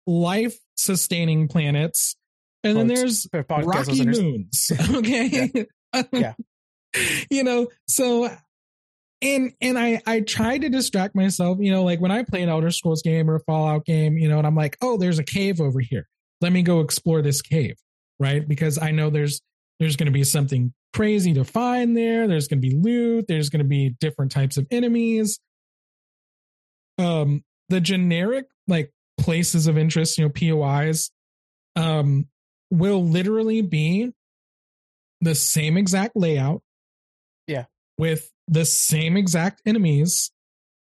life 0.08 0.58
sustaining 0.78 1.48
planets, 1.48 2.16
and 2.64 2.78
then 2.78 2.88
there's 2.88 3.28
rocky 3.34 4.06
moons. 4.06 4.72
Okay. 4.96 5.52
yeah. 5.94 6.04
yeah. 6.12 6.34
you 7.30 7.44
know, 7.44 7.68
so 7.88 8.30
and 9.22 9.54
and 9.62 9.78
I 9.78 10.02
I 10.06 10.22
try 10.22 10.58
to 10.58 10.70
distract 10.70 11.16
myself, 11.16 11.58
you 11.60 11.72
know, 11.72 11.84
like 11.84 12.00
when 12.00 12.12
I 12.12 12.24
play 12.24 12.42
an 12.42 12.50
Elder 12.50 12.72
Scrolls 12.72 13.02
game 13.02 13.30
or 13.30 13.36
a 13.36 13.40
Fallout 13.42 13.86
game, 13.86 14.18
you 14.18 14.28
know, 14.28 14.38
and 14.38 14.48
I'm 14.48 14.56
like, 14.56 14.78
oh, 14.82 14.98
there's 14.98 15.20
a 15.20 15.24
cave 15.24 15.62
over 15.62 15.80
here. 15.80 16.08
Let 16.42 16.52
me 16.52 16.64
go 16.64 16.80
explore 16.80 17.22
this 17.22 17.42
cave, 17.42 17.76
right? 18.20 18.48
Because 18.48 18.80
I 18.82 18.92
know 18.92 19.10
there's 19.10 19.42
there's 19.80 19.96
going 19.96 20.08
to 20.08 20.12
be 20.12 20.24
something 20.24 20.74
crazy 20.94 21.34
to 21.34 21.44
find 21.44 21.96
there. 21.96 22.28
There's 22.28 22.48
going 22.48 22.62
to 22.62 22.68
be 22.68 22.76
loot. 22.76 23.26
There's 23.28 23.50
going 23.50 23.64
to 23.64 23.68
be 23.68 23.96
different 24.00 24.32
types 24.32 24.58
of 24.58 24.68
enemies. 24.72 25.40
Um, 26.98 27.44
the 27.70 27.82
generic 27.82 28.46
like 28.68 28.92
places 29.22 29.68
of 29.68 29.78
interest, 29.78 30.18
you 30.18 30.26
know, 30.26 30.30
POIs, 30.30 31.12
um, 31.76 32.28
will 32.72 33.06
literally 33.06 33.62
be 33.62 34.12
the 35.22 35.36
same 35.36 35.78
exact 35.78 36.16
layout. 36.16 36.62
Yeah. 37.48 37.66
With 37.98 38.32
the 38.48 38.66
same 38.66 39.16
exact 39.16 39.62
enemies 39.66 40.32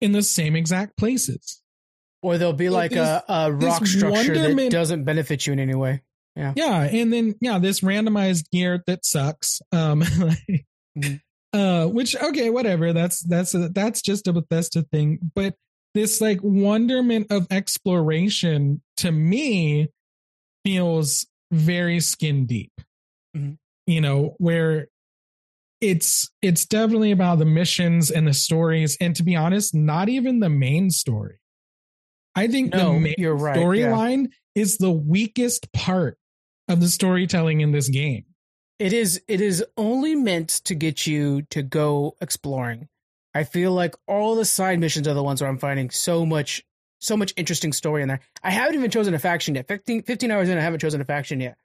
in 0.00 0.12
the 0.12 0.22
same 0.22 0.56
exact 0.56 0.96
places. 0.96 1.62
Or 2.22 2.38
there'll 2.38 2.52
be 2.52 2.70
like 2.70 2.92
a, 2.92 3.24
a 3.28 3.52
rock 3.52 3.86
structure 3.86 4.34
that 4.34 4.70
doesn't 4.70 5.04
benefit 5.04 5.46
you 5.46 5.52
in 5.54 5.58
any 5.58 5.74
way. 5.74 6.02
Yeah. 6.36 6.52
Yeah. 6.54 6.82
And 6.82 7.12
then, 7.12 7.34
yeah, 7.40 7.58
this 7.58 7.80
randomized 7.80 8.50
gear 8.50 8.82
that 8.86 9.04
sucks. 9.04 9.60
Um, 9.72 10.02
mm-hmm. 10.98 11.14
uh, 11.52 11.86
which, 11.86 12.14
okay, 12.16 12.50
whatever. 12.50 12.92
That's, 12.92 13.20
that's, 13.22 13.54
a, 13.54 13.70
that's 13.70 14.02
just 14.02 14.28
a 14.28 14.32
Bethesda 14.32 14.82
thing. 14.82 15.18
But 15.34 15.54
this 15.94 16.20
like 16.20 16.40
wonderment 16.42 17.28
of 17.30 17.46
exploration 17.50 18.82
to 18.98 19.10
me 19.10 19.88
feels 20.64 21.26
very 21.50 22.00
skin 22.00 22.46
deep. 22.46 22.72
Mm-hmm. 23.36 23.54
You 23.86 24.00
know, 24.00 24.34
where 24.38 24.88
it's 25.80 26.30
it's 26.42 26.66
definitely 26.66 27.10
about 27.10 27.38
the 27.38 27.44
missions 27.44 28.10
and 28.10 28.26
the 28.26 28.34
stories 28.34 28.96
and 29.00 29.16
to 29.16 29.22
be 29.22 29.34
honest, 29.34 29.74
not 29.74 30.08
even 30.08 30.40
the 30.40 30.50
main 30.50 30.90
story. 30.90 31.40
I 32.34 32.46
think 32.46 32.72
no, 32.72 32.94
the 32.94 33.00
main 33.00 33.14
right, 33.18 33.56
storyline 33.56 34.28
yeah. 34.54 34.62
is 34.62 34.78
the 34.78 34.92
weakest 34.92 35.72
part 35.72 36.16
of 36.68 36.80
the 36.80 36.88
storytelling 36.88 37.60
in 37.60 37.72
this 37.72 37.88
game. 37.88 38.24
It 38.78 38.92
is 38.92 39.20
it 39.26 39.40
is 39.40 39.64
only 39.76 40.14
meant 40.14 40.48
to 40.64 40.74
get 40.74 41.06
you 41.06 41.42
to 41.50 41.62
go 41.62 42.16
exploring. 42.20 42.88
I 43.34 43.44
feel 43.44 43.72
like 43.72 43.94
all 44.06 44.34
the 44.34 44.44
side 44.44 44.80
missions 44.80 45.06
are 45.06 45.14
the 45.14 45.22
ones 45.22 45.40
where 45.40 45.48
I'm 45.48 45.58
finding 45.58 45.90
so 45.90 46.26
much, 46.26 46.64
so 47.00 47.16
much 47.16 47.32
interesting 47.36 47.72
story 47.72 48.02
in 48.02 48.08
there. 48.08 48.20
I 48.42 48.50
haven't 48.50 48.74
even 48.74 48.90
chosen 48.90 49.14
a 49.14 49.18
faction 49.18 49.54
yet. 49.54 49.68
15, 49.68 50.02
15 50.02 50.30
hours 50.30 50.48
in, 50.48 50.58
I 50.58 50.62
haven't 50.62 50.80
chosen 50.80 51.00
a 51.00 51.04
faction 51.04 51.40
yet. 51.40 51.56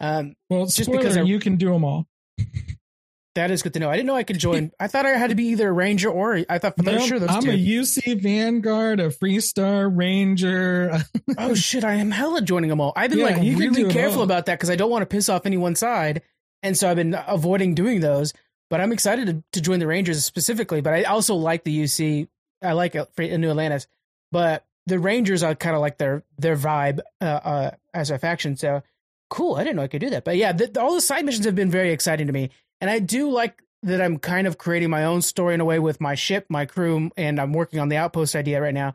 Um, 0.00 0.34
well, 0.50 0.66
just 0.66 0.90
because 0.90 1.16
I, 1.16 1.22
you 1.22 1.38
can 1.38 1.56
do 1.56 1.70
them 1.72 1.84
all. 1.84 2.06
that 3.36 3.50
is 3.50 3.62
good 3.62 3.72
to 3.74 3.80
know. 3.80 3.88
I 3.88 3.94
didn't 3.94 4.08
know 4.08 4.16
I 4.16 4.24
could 4.24 4.38
join. 4.38 4.72
I 4.80 4.88
thought 4.88 5.06
I 5.06 5.10
had 5.10 5.30
to 5.30 5.36
be 5.36 5.46
either 5.46 5.68
a 5.68 5.72
ranger 5.72 6.10
or 6.10 6.44
I 6.48 6.58
thought 6.58 6.76
for 6.76 6.82
nope, 6.82 7.02
sure 7.02 7.18
those 7.18 7.30
I'm 7.30 7.42
two. 7.42 7.50
a 7.50 7.54
UC 7.54 8.20
Vanguard, 8.20 8.98
a 9.00 9.08
Freestar 9.08 9.90
Ranger. 9.94 11.04
oh 11.38 11.54
shit! 11.54 11.84
I 11.84 11.94
am 11.94 12.10
hella 12.10 12.42
joining 12.42 12.68
them 12.68 12.80
all. 12.80 12.92
I've 12.96 13.10
been 13.10 13.20
yeah, 13.20 13.26
like 13.26 13.36
really 13.36 13.90
careful 13.92 14.22
about 14.22 14.46
that 14.46 14.58
because 14.58 14.70
I 14.70 14.76
don't 14.76 14.90
want 14.90 15.02
to 15.02 15.06
piss 15.06 15.28
off 15.28 15.46
any 15.46 15.56
one 15.56 15.76
side, 15.76 16.22
and 16.62 16.76
so 16.76 16.90
I've 16.90 16.96
been 16.96 17.16
avoiding 17.26 17.74
doing 17.74 18.00
those. 18.00 18.34
But 18.72 18.80
I'm 18.80 18.90
excited 18.90 19.26
to, 19.26 19.42
to 19.52 19.60
join 19.60 19.80
the 19.80 19.86
Rangers 19.86 20.24
specifically. 20.24 20.80
But 20.80 20.94
I 20.94 21.02
also 21.02 21.34
like 21.34 21.62
the 21.62 21.82
UC. 21.82 22.26
I 22.62 22.72
like 22.72 22.94
New 22.94 23.50
Atlantis. 23.50 23.86
But 24.30 24.64
the 24.86 24.98
Rangers 24.98 25.42
are 25.42 25.54
kind 25.54 25.74
of 25.76 25.82
like 25.82 25.98
their 25.98 26.24
their 26.38 26.56
vibe 26.56 27.00
uh, 27.20 27.24
uh, 27.24 27.70
as 27.92 28.10
a 28.10 28.18
faction. 28.18 28.56
So 28.56 28.82
cool. 29.28 29.56
I 29.56 29.64
didn't 29.64 29.76
know 29.76 29.82
I 29.82 29.88
could 29.88 30.00
do 30.00 30.08
that. 30.08 30.24
But 30.24 30.38
yeah, 30.38 30.52
the, 30.52 30.80
all 30.80 30.94
the 30.94 31.02
side 31.02 31.26
missions 31.26 31.44
have 31.44 31.54
been 31.54 31.70
very 31.70 31.90
exciting 31.92 32.28
to 32.28 32.32
me, 32.32 32.48
and 32.80 32.88
I 32.88 32.98
do 32.98 33.30
like 33.30 33.62
that 33.82 34.00
I'm 34.00 34.18
kind 34.18 34.46
of 34.46 34.56
creating 34.56 34.88
my 34.88 35.04
own 35.04 35.20
story 35.20 35.52
in 35.52 35.60
a 35.60 35.66
way 35.66 35.78
with 35.78 36.00
my 36.00 36.14
ship, 36.14 36.46
my 36.48 36.64
crew, 36.64 37.10
and 37.14 37.38
I'm 37.38 37.52
working 37.52 37.78
on 37.78 37.90
the 37.90 37.98
outpost 37.98 38.34
idea 38.34 38.62
right 38.62 38.72
now. 38.72 38.94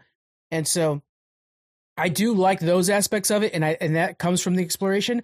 And 0.49 0.67
so 0.67 1.03
I 1.95 2.09
do 2.09 2.33
like 2.33 2.61
those 2.61 2.89
aspects 2.89 3.29
of 3.29 3.43
it, 3.43 3.53
and 3.53 3.63
I 3.63 3.77
and 3.79 3.95
that 3.95 4.17
comes 4.17 4.41
from 4.41 4.55
the 4.55 4.63
exploration. 4.63 5.21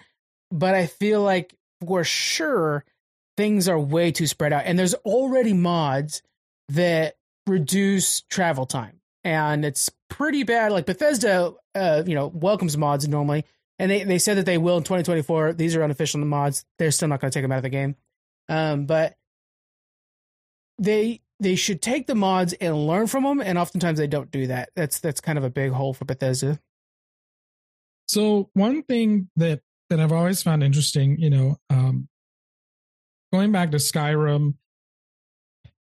But 0.51 0.75
I 0.75 0.85
feel 0.85 1.23
like 1.23 1.55
for 1.83 2.03
sure 2.03 2.85
things 3.37 3.67
are 3.67 3.79
way 3.79 4.11
too 4.11 4.27
spread 4.27 4.53
out. 4.53 4.63
And 4.65 4.77
there's 4.77 4.93
already 4.93 5.53
mods 5.53 6.21
that 6.69 7.15
reduce 7.47 8.21
travel 8.21 8.65
time. 8.65 8.99
And 9.23 9.63
it's 9.65 9.89
pretty 10.09 10.43
bad. 10.43 10.71
Like 10.71 10.85
Bethesda, 10.85 11.53
uh, 11.75 12.03
you 12.05 12.15
know, 12.15 12.27
welcomes 12.27 12.77
mods 12.77 13.07
normally. 13.07 13.45
And 13.79 13.89
they, 13.89 14.03
they 14.03 14.19
said 14.19 14.37
that 14.37 14.45
they 14.45 14.57
will 14.57 14.77
in 14.77 14.83
2024. 14.83 15.53
These 15.53 15.75
are 15.75 15.83
unofficial 15.83 16.19
mods. 16.21 16.65
They're 16.77 16.91
still 16.91 17.07
not 17.07 17.21
going 17.21 17.31
to 17.31 17.35
take 17.35 17.43
them 17.43 17.51
out 17.51 17.57
of 17.57 17.63
the 17.63 17.69
game. 17.69 17.95
Um, 18.49 18.85
but 18.85 19.15
they 20.77 21.21
they 21.39 21.55
should 21.55 21.81
take 21.81 22.07
the 22.07 22.15
mods 22.15 22.53
and 22.53 22.87
learn 22.87 23.07
from 23.07 23.23
them. 23.23 23.41
And 23.41 23.57
oftentimes 23.57 23.97
they 23.97 24.07
don't 24.07 24.31
do 24.31 24.47
that. 24.47 24.69
That's 24.75 24.99
that's 24.99 25.21
kind 25.21 25.37
of 25.37 25.43
a 25.43 25.49
big 25.49 25.71
hole 25.71 25.93
for 25.93 26.05
Bethesda. 26.05 26.59
So 28.07 28.49
one 28.53 28.83
thing 28.83 29.29
that 29.35 29.61
that 29.89 29.99
I've 29.99 30.11
always 30.11 30.43
found 30.43 30.63
interesting, 30.63 31.17
you 31.19 31.29
know, 31.29 31.57
um, 31.69 32.07
going 33.33 33.51
back 33.51 33.71
to 33.71 33.77
Skyrim, 33.77 34.53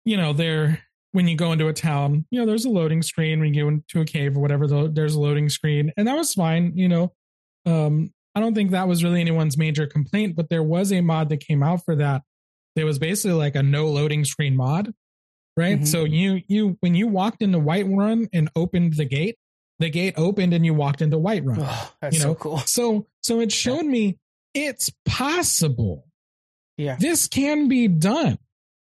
you 0.04 0.16
know, 0.16 0.32
there 0.32 0.82
when 1.12 1.28
you 1.28 1.36
go 1.36 1.52
into 1.52 1.68
a 1.68 1.72
town, 1.72 2.26
you 2.30 2.38
know, 2.38 2.44
there's 2.44 2.66
a 2.66 2.70
loading 2.70 3.00
screen 3.00 3.40
when 3.40 3.54
you 3.54 3.62
go 3.62 3.68
into 3.68 4.00
a 4.00 4.04
cave 4.04 4.36
or 4.36 4.40
whatever. 4.40 4.66
There's 4.88 5.14
a 5.14 5.20
loading 5.20 5.48
screen, 5.48 5.92
and 5.96 6.06
that 6.06 6.16
was 6.16 6.34
fine. 6.34 6.72
You 6.74 6.88
know, 6.88 7.12
um, 7.64 8.12
I 8.34 8.40
don't 8.40 8.54
think 8.54 8.72
that 8.72 8.88
was 8.88 9.04
really 9.04 9.20
anyone's 9.20 9.56
major 9.56 9.86
complaint, 9.86 10.36
but 10.36 10.48
there 10.50 10.62
was 10.62 10.92
a 10.92 11.00
mod 11.00 11.28
that 11.30 11.38
came 11.38 11.62
out 11.62 11.84
for 11.84 11.96
that. 11.96 12.22
There 12.76 12.86
was 12.86 12.98
basically 12.98 13.36
like 13.36 13.54
a 13.54 13.62
no 13.62 13.88
loading 13.88 14.24
screen 14.24 14.56
mod, 14.56 14.92
right? 15.56 15.76
Mm-hmm. 15.76 15.84
So 15.84 16.04
you 16.04 16.42
you 16.48 16.76
when 16.80 16.94
you 16.94 17.06
walked 17.06 17.40
into 17.40 17.58
Whiterun 17.58 18.28
and 18.32 18.50
opened 18.56 18.94
the 18.94 19.04
gate, 19.04 19.36
the 19.78 19.90
gate 19.90 20.14
opened 20.16 20.54
and 20.54 20.66
you 20.66 20.74
walked 20.74 21.02
into 21.02 21.18
Whiterun. 21.18 21.58
Oh, 21.60 21.92
that's 22.02 22.16
you 22.16 22.24
know? 22.24 22.32
so 22.32 22.34
cool. 22.34 22.58
So 22.58 23.06
so 23.22 23.40
it 23.40 23.52
showed 23.52 23.86
me 23.86 24.18
it's 24.54 24.90
possible 25.06 26.07
yeah. 26.78 26.96
This 26.98 27.28
can 27.28 27.68
be 27.68 27.88
done. 27.88 28.38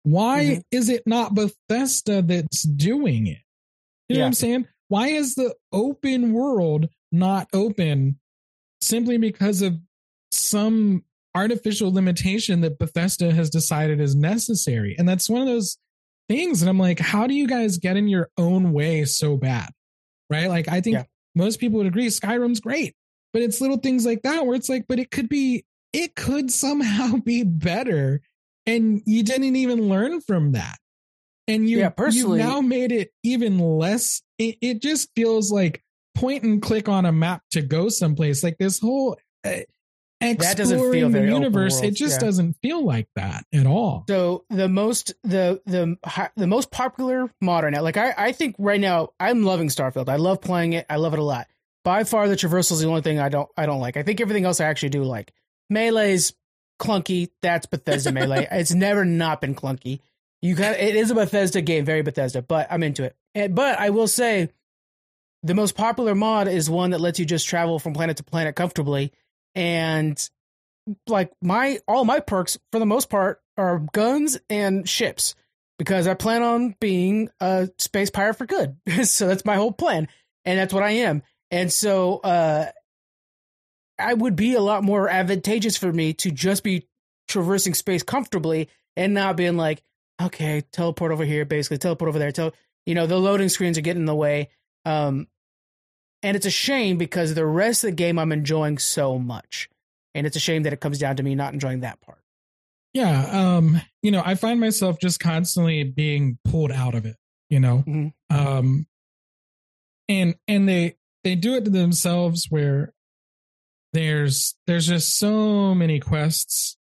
why 0.03 0.43
mm-hmm. 0.43 0.59
is 0.71 0.89
it 0.89 1.03
not 1.05 1.33
Bethesda 1.33 2.21
that's 2.21 2.63
doing 2.63 3.27
it? 3.27 3.39
You 4.09 4.15
know 4.15 4.19
yeah. 4.19 4.21
what 4.23 4.27
I'm 4.27 4.33
saying? 4.33 4.67
Why 4.89 5.07
is 5.07 5.35
the 5.35 5.55
open 5.71 6.33
world 6.33 6.89
not 7.11 7.47
open 7.53 8.19
simply 8.81 9.17
because 9.17 9.61
of 9.61 9.79
some 10.31 11.03
artificial 11.35 11.91
limitation 11.91 12.61
that 12.61 12.77
Bethesda 12.77 13.31
has 13.33 13.49
decided 13.49 14.01
is 14.01 14.15
necessary? 14.15 14.95
And 14.97 15.07
that's 15.07 15.29
one 15.29 15.41
of 15.41 15.47
those 15.47 15.77
things. 16.27 16.61
And 16.61 16.69
I'm 16.69 16.79
like, 16.79 16.99
how 16.99 17.25
do 17.25 17.33
you 17.33 17.47
guys 17.47 17.77
get 17.77 17.97
in 17.97 18.07
your 18.07 18.29
own 18.37 18.73
way 18.73 19.05
so 19.05 19.37
bad? 19.37 19.69
Right? 20.29 20.49
Like, 20.49 20.67
I 20.67 20.81
think 20.81 20.95
yeah. 20.95 21.03
most 21.33 21.59
people 21.59 21.77
would 21.77 21.87
agree 21.87 22.07
Skyrim's 22.07 22.59
great, 22.59 22.93
but 23.31 23.41
it's 23.41 23.61
little 23.61 23.77
things 23.77 24.05
like 24.05 24.23
that 24.23 24.45
where 24.45 24.55
it's 24.55 24.69
like, 24.69 24.85
but 24.87 24.99
it 24.99 25.11
could 25.11 25.29
be, 25.29 25.63
it 25.93 26.15
could 26.15 26.51
somehow 26.51 27.17
be 27.23 27.43
better. 27.43 28.21
And 28.65 29.01
you 29.05 29.23
didn't 29.23 29.55
even 29.55 29.89
learn 29.89 30.21
from 30.21 30.53
that. 30.53 30.77
And 31.47 31.69
you, 31.69 31.79
yeah, 31.79 31.89
personally, 31.89 32.39
you 32.39 32.45
now 32.45 32.61
made 32.61 32.91
it 32.91 33.11
even 33.23 33.59
less. 33.59 34.21
It, 34.37 34.57
it 34.61 34.81
just 34.81 35.09
feels 35.15 35.51
like 35.51 35.83
point 36.15 36.43
and 36.43 36.61
click 36.61 36.87
on 36.87 37.05
a 37.05 37.11
map 37.11 37.41
to 37.51 37.61
go 37.61 37.89
someplace. 37.89 38.43
Like 38.43 38.57
this 38.57 38.79
whole 38.79 39.17
uh, 39.43 39.59
that 40.23 40.57
doesn't 40.57 40.91
feel 40.91 41.09
very 41.09 41.27
the 41.27 41.33
universe. 41.33 41.81
It 41.81 41.91
just 41.91 42.21
yeah. 42.21 42.27
doesn't 42.27 42.55
feel 42.61 42.85
like 42.85 43.07
that 43.15 43.45
at 43.53 43.65
all. 43.65 44.05
So 44.07 44.45
the 44.49 44.69
most 44.69 45.13
the 45.23 45.61
the 45.65 45.97
the 46.35 46.47
most 46.47 46.71
popular 46.71 47.29
modern 47.41 47.73
like 47.73 47.97
I 47.97 48.13
I 48.17 48.31
think 48.31 48.55
right 48.57 48.79
now 48.79 49.09
I'm 49.19 49.43
loving 49.43 49.67
Starfield. 49.67 50.09
I 50.09 50.15
love 50.15 50.41
playing 50.41 50.73
it. 50.73 50.85
I 50.89 50.97
love 50.97 51.13
it 51.13 51.19
a 51.19 51.23
lot. 51.23 51.47
By 51.83 52.05
far, 52.05 52.29
the 52.29 52.35
traversal 52.35 52.73
is 52.73 52.79
the 52.79 52.87
only 52.87 53.01
thing 53.01 53.19
I 53.19 53.29
don't 53.29 53.49
I 53.57 53.65
don't 53.65 53.81
like. 53.81 53.97
I 53.97 54.03
think 54.03 54.21
everything 54.21 54.45
else 54.45 54.61
I 54.61 54.65
actually 54.65 54.89
do 54.89 55.03
like. 55.03 55.33
Melee's 55.69 56.33
clunky. 56.79 57.29
That's 57.41 57.65
Bethesda 57.65 58.11
melee. 58.11 58.47
it's 58.51 58.73
never 58.73 59.05
not 59.05 59.41
been 59.41 59.55
clunky. 59.55 59.99
You 60.41 60.55
got 60.55 60.77
it 60.79 60.95
is 60.95 61.11
a 61.11 61.15
Bethesda 61.15 61.61
game, 61.61 61.85
very 61.85 62.01
Bethesda, 62.01 62.41
but 62.41 62.67
I'm 62.69 62.83
into 62.83 63.03
it. 63.03 63.15
And, 63.33 63.55
but 63.55 63.79
I 63.79 63.91
will 63.91 64.07
say, 64.07 64.49
the 65.41 65.53
most 65.53 65.75
popular 65.75 66.15
mod 66.15 66.47
is 66.47 66.69
one 66.69 66.91
that 66.91 67.01
lets 67.01 67.19
you 67.19 67.25
just 67.25 67.47
travel 67.47 67.79
from 67.79 67.93
planet 67.93 68.17
to 68.17 68.23
planet 68.23 68.55
comfortably 68.55 69.11
and 69.55 70.29
like 71.07 71.31
my 71.41 71.79
all 71.87 72.05
my 72.05 72.19
perks 72.19 72.57
for 72.71 72.79
the 72.79 72.85
most 72.85 73.09
part 73.09 73.41
are 73.57 73.79
guns 73.93 74.39
and 74.49 74.87
ships 74.87 75.35
because 75.77 76.07
I 76.07 76.13
plan 76.13 76.43
on 76.43 76.75
being 76.79 77.29
a 77.39 77.69
space 77.77 78.09
pirate 78.09 78.35
for 78.35 78.45
good. 78.45 78.77
so 79.03 79.27
that's 79.27 79.45
my 79.45 79.55
whole 79.55 79.71
plan, 79.71 80.07
and 80.45 80.59
that's 80.59 80.73
what 80.73 80.83
I 80.83 80.91
am. 80.91 81.23
And 81.51 81.71
so 81.71 82.17
uh, 82.17 82.71
I 84.03 84.13
would 84.13 84.35
be 84.35 84.53
a 84.53 84.61
lot 84.61 84.83
more 84.83 85.09
advantageous 85.09 85.77
for 85.77 85.91
me 85.91 86.13
to 86.15 86.31
just 86.31 86.63
be 86.63 86.87
traversing 87.27 87.73
space 87.73 88.03
comfortably 88.03 88.69
and 88.95 89.13
not 89.13 89.37
being 89.37 89.57
like, 89.57 89.81
okay, 90.21 90.63
teleport 90.71 91.11
over 91.11 91.25
here, 91.25 91.45
basically 91.45 91.77
teleport 91.77 92.09
over 92.09 92.19
there. 92.19 92.31
Tell 92.31 92.53
you 92.85 92.95
know 92.95 93.07
the 93.07 93.17
loading 93.17 93.49
screens 93.49 93.77
are 93.77 93.81
getting 93.81 94.03
in 94.03 94.07
the 94.07 94.15
way. 94.15 94.49
Um, 94.85 95.27
and 96.21 96.35
it's 96.37 96.45
a 96.45 96.51
shame 96.51 96.97
because 96.97 97.33
the 97.33 97.45
rest 97.45 97.83
of 97.83 97.89
the 97.89 97.95
game 97.95 98.17
I'm 98.17 98.31
enjoying 98.31 98.77
so 98.77 99.19
much. 99.19 99.69
And 100.15 100.27
it's 100.27 100.35
a 100.35 100.39
shame 100.39 100.63
that 100.63 100.73
it 100.73 100.79
comes 100.79 100.99
down 100.99 101.17
to 101.17 101.23
me 101.23 101.35
not 101.35 101.53
enjoying 101.53 101.81
that 101.81 101.99
part. 102.01 102.19
Yeah. 102.93 103.55
Um, 103.55 103.81
you 104.01 104.11
know, 104.11 104.21
I 104.23 104.35
find 104.35 104.59
myself 104.59 104.99
just 104.99 105.19
constantly 105.19 105.83
being 105.83 106.37
pulled 106.45 106.71
out 106.71 106.93
of 106.93 107.05
it, 107.05 107.17
you 107.49 107.59
know. 107.59 107.83
Mm-hmm. 107.87 108.37
Um 108.37 108.87
and 110.07 110.35
and 110.47 110.67
they 110.67 110.95
they 111.23 111.35
do 111.35 111.55
it 111.55 111.65
to 111.65 111.71
themselves 111.71 112.47
where 112.49 112.92
there's 113.93 114.55
there's 114.67 114.87
just 114.87 115.17
so 115.17 115.73
many 115.73 115.99
quests, 115.99 116.77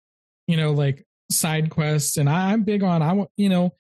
you 0.47 0.57
know, 0.57 0.73
like 0.73 1.05
side 1.31 1.71
quests, 1.71 2.17
and 2.17 2.29
I, 2.29 2.53
I'm 2.53 2.63
big 2.63 2.83
on 2.83 3.03
I 3.03 3.13
want 3.13 3.31
you 3.37 3.49
know, 3.49 3.75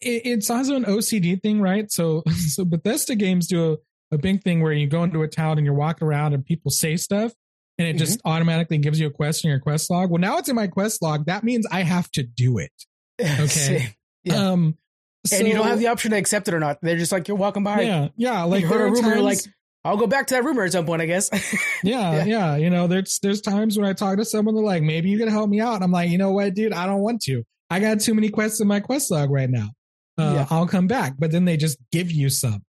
it, 0.00 0.22
it's 0.24 0.50
also 0.50 0.76
an 0.76 0.84
OCD 0.84 1.40
thing, 1.42 1.60
right? 1.60 1.90
So 1.90 2.22
so 2.48 2.64
Bethesda 2.64 3.14
games 3.14 3.46
do 3.46 3.72
a 3.72 3.76
a 4.12 4.18
big 4.18 4.42
thing 4.42 4.62
where 4.62 4.72
you 4.72 4.86
go 4.86 5.04
into 5.04 5.22
a 5.22 5.28
town 5.28 5.58
and 5.58 5.64
you're 5.64 5.74
walking 5.74 6.06
around 6.06 6.32
and 6.32 6.44
people 6.44 6.70
say 6.70 6.96
stuff 6.96 7.32
and 7.78 7.86
it 7.86 7.92
mm-hmm. 7.92 7.98
just 7.98 8.20
automatically 8.24 8.78
gives 8.78 8.98
you 8.98 9.06
a 9.06 9.10
quest 9.10 9.44
in 9.44 9.50
your 9.50 9.60
quest 9.60 9.90
log. 9.90 10.10
Well, 10.10 10.20
now 10.20 10.38
it's 10.38 10.48
in 10.48 10.56
my 10.56 10.66
quest 10.66 11.02
log. 11.02 11.26
That 11.26 11.44
means 11.44 11.66
I 11.70 11.82
have 11.82 12.10
to 12.12 12.22
do 12.22 12.58
it. 12.58 12.72
Okay. 13.18 13.94
yeah. 14.24 14.50
Um, 14.50 14.76
so, 15.24 15.38
and 15.38 15.48
you 15.48 15.54
don't 15.54 15.66
have 15.66 15.78
the 15.78 15.86
option 15.86 16.10
to 16.10 16.18
accept 16.18 16.48
it 16.48 16.54
or 16.54 16.60
not. 16.60 16.78
They're 16.82 16.98
just 16.98 17.10
like 17.10 17.28
you're 17.28 17.36
walking 17.36 17.64
by. 17.64 17.80
Yeah, 17.80 18.08
yeah. 18.16 18.42
Like 18.42 18.60
you 18.60 18.68
heard 18.68 18.82
a 18.82 18.90
rumor, 18.90 19.14
times, 19.14 19.22
like 19.22 19.38
I'll 19.86 19.96
go 19.96 20.06
back 20.06 20.26
to 20.28 20.34
that 20.34 20.44
rumor 20.44 20.64
at 20.64 20.72
some 20.72 20.84
point, 20.84 21.00
I 21.00 21.06
guess. 21.06 21.30
yeah, 21.84 22.16
yeah, 22.16 22.24
yeah, 22.24 22.56
You 22.56 22.70
know, 22.70 22.86
there's 22.86 23.18
there's 23.22 23.40
times 23.40 23.78
when 23.78 23.86
I 23.88 23.92
talk 23.92 24.18
to 24.18 24.24
someone, 24.24 24.54
they're 24.54 24.64
like, 24.64 24.82
maybe 24.82 25.10
you 25.10 25.18
can 25.18 25.28
help 25.28 25.48
me 25.48 25.60
out. 25.60 25.76
And 25.76 25.84
I'm 25.84 25.92
like, 25.92 26.10
you 26.10 26.18
know 26.18 26.32
what, 26.32 26.54
dude, 26.54 26.72
I 26.72 26.86
don't 26.86 27.00
want 27.00 27.22
to. 27.22 27.44
I 27.70 27.80
got 27.80 28.00
too 28.00 28.14
many 28.14 28.28
quests 28.28 28.60
in 28.60 28.68
my 28.68 28.80
quest 28.80 29.10
log 29.10 29.30
right 29.30 29.50
now. 29.50 29.70
Uh, 30.18 30.32
yeah. 30.34 30.46
I'll 30.50 30.66
come 30.66 30.86
back. 30.86 31.14
But 31.18 31.30
then 31.30 31.44
they 31.44 31.56
just 31.56 31.78
give 31.92 32.10
you 32.10 32.28
some. 32.30 32.62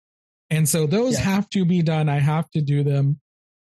And 0.51 0.69
so 0.69 0.87
those 0.87 1.15
yeah. 1.15 1.25
have 1.25 1.51
to 1.51 1.65
be 1.65 1.83
done. 1.83 2.09
I 2.09 2.19
have 2.19 2.51
to 2.51 2.61
do 2.61 2.85
them. 2.85 3.21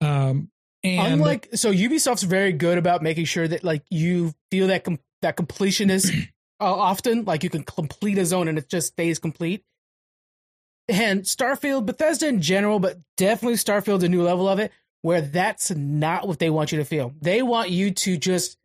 Um, 0.01 0.51
and 0.82 1.14
unlike 1.14 1.49
so 1.55 1.72
Ubisoft's 1.72 2.22
very 2.22 2.53
good 2.53 2.78
about 2.78 3.03
making 3.03 3.26
sure 3.26 3.47
that 3.47 3.62
like 3.62 3.82
you 3.91 4.32
feel 4.51 4.68
that 4.68 4.84
com- 4.84 4.99
that 5.20 5.36
completion 5.36 5.91
is 5.91 6.11
uh, 6.61 6.64
often 6.64 7.24
like 7.24 7.43
you 7.43 7.51
can 7.51 7.64
complete 7.64 8.16
a 8.18 8.24
zone 8.24 8.49
and 8.49 8.59
it 8.59 8.68
just 8.68 8.88
stays 8.88 9.18
complete. 9.18 9.62
And 10.91 11.22
Starfield, 11.22 11.86
Bethesda 11.86 12.26
in 12.28 12.43
general, 12.43 12.78
but 12.80 12.99
definitely 13.16 13.57
Starfield, 13.57 14.03
a 14.03 14.09
new 14.09 14.22
level 14.22 14.49
of 14.49 14.59
it, 14.59 14.72
where 15.03 15.20
that's 15.20 15.70
not 15.70 16.26
what 16.26 16.38
they 16.38 16.51
want 16.51 16.72
you 16.72 16.78
to 16.78 16.84
feel. 16.84 17.14
They 17.20 17.43
want 17.43 17.70
you 17.70 17.93
to 17.93 18.16
just 18.16 18.59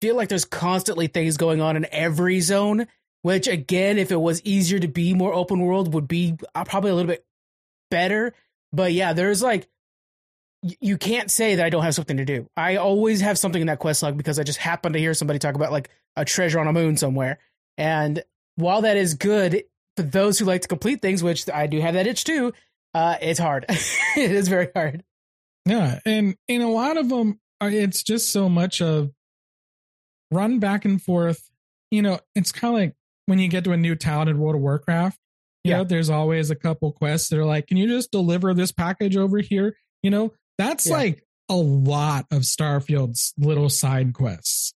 feel 0.00 0.16
like 0.16 0.28
there's 0.28 0.44
constantly 0.44 1.06
things 1.06 1.36
going 1.36 1.60
on 1.60 1.76
in 1.76 1.86
every 1.92 2.40
zone 2.40 2.86
which 3.22 3.46
again, 3.46 3.98
if 3.98 4.10
it 4.10 4.20
was 4.20 4.42
easier 4.44 4.78
to 4.80 4.88
be 4.88 5.14
more 5.14 5.32
open 5.32 5.60
world, 5.60 5.94
would 5.94 6.08
be 6.08 6.36
uh, 6.54 6.64
probably 6.64 6.90
a 6.90 6.94
little 6.94 7.10
bit 7.10 7.24
better. 7.90 8.34
But 8.72 8.92
yeah, 8.92 9.12
there's 9.12 9.42
like 9.42 9.68
you 10.80 10.96
can't 10.96 11.30
say 11.30 11.56
that 11.56 11.66
I 11.66 11.70
don't 11.70 11.82
have 11.82 11.94
something 11.94 12.18
to 12.18 12.24
do. 12.24 12.48
I 12.56 12.76
always 12.76 13.20
have 13.20 13.38
something 13.38 13.60
in 13.60 13.66
that 13.66 13.80
quest 13.80 14.02
log 14.02 14.16
because 14.16 14.38
I 14.38 14.44
just 14.44 14.58
happen 14.58 14.92
to 14.92 14.98
hear 14.98 15.14
somebody 15.14 15.38
talk 15.38 15.54
about 15.56 15.72
like 15.72 15.88
a 16.16 16.24
treasure 16.24 16.60
on 16.60 16.68
a 16.68 16.72
moon 16.72 16.96
somewhere. 16.96 17.38
And 17.78 18.22
while 18.56 18.82
that 18.82 18.96
is 18.96 19.14
good 19.14 19.64
for 19.96 20.02
those 20.02 20.38
who 20.38 20.44
like 20.44 20.62
to 20.62 20.68
complete 20.68 21.02
things, 21.02 21.22
which 21.22 21.48
I 21.50 21.66
do 21.66 21.80
have 21.80 21.94
that 21.94 22.06
itch 22.06 22.24
too, 22.24 22.52
uh, 22.94 23.16
it's 23.20 23.38
hard. 23.38 23.66
it 23.68 24.30
is 24.30 24.48
very 24.48 24.68
hard. 24.74 25.04
Yeah, 25.66 26.00
and 26.04 26.36
in 26.48 26.62
a 26.62 26.70
lot 26.70 26.96
of 26.96 27.08
them, 27.08 27.40
uh, 27.60 27.70
it's 27.72 28.02
just 28.02 28.32
so 28.32 28.48
much 28.48 28.82
of 28.82 29.10
run 30.30 30.58
back 30.58 30.84
and 30.84 31.00
forth. 31.00 31.48
You 31.90 32.02
know, 32.02 32.20
it's 32.34 32.52
kind 32.52 32.74
of 32.74 32.80
like 32.80 32.94
when 33.26 33.38
you 33.38 33.48
get 33.48 33.64
to 33.64 33.72
a 33.72 33.76
new 33.76 33.94
town 33.94 34.28
in 34.28 34.38
World 34.38 34.56
of 34.56 34.62
Warcraft, 34.62 35.18
you 35.64 35.70
yeah. 35.70 35.78
know, 35.78 35.84
there's 35.84 36.10
always 36.10 36.50
a 36.50 36.56
couple 36.56 36.90
quests 36.92 37.28
that 37.28 37.38
are 37.38 37.44
like, 37.44 37.68
can 37.68 37.76
you 37.76 37.86
just 37.86 38.10
deliver 38.10 38.52
this 38.54 38.72
package 38.72 39.16
over 39.16 39.38
here? 39.38 39.76
You 40.02 40.10
know, 40.10 40.32
that's 40.58 40.88
yeah. 40.88 40.96
like 40.96 41.24
a 41.48 41.54
lot 41.54 42.26
of 42.30 42.42
Starfield's 42.42 43.32
little 43.38 43.68
side 43.68 44.14
quests. 44.14 44.74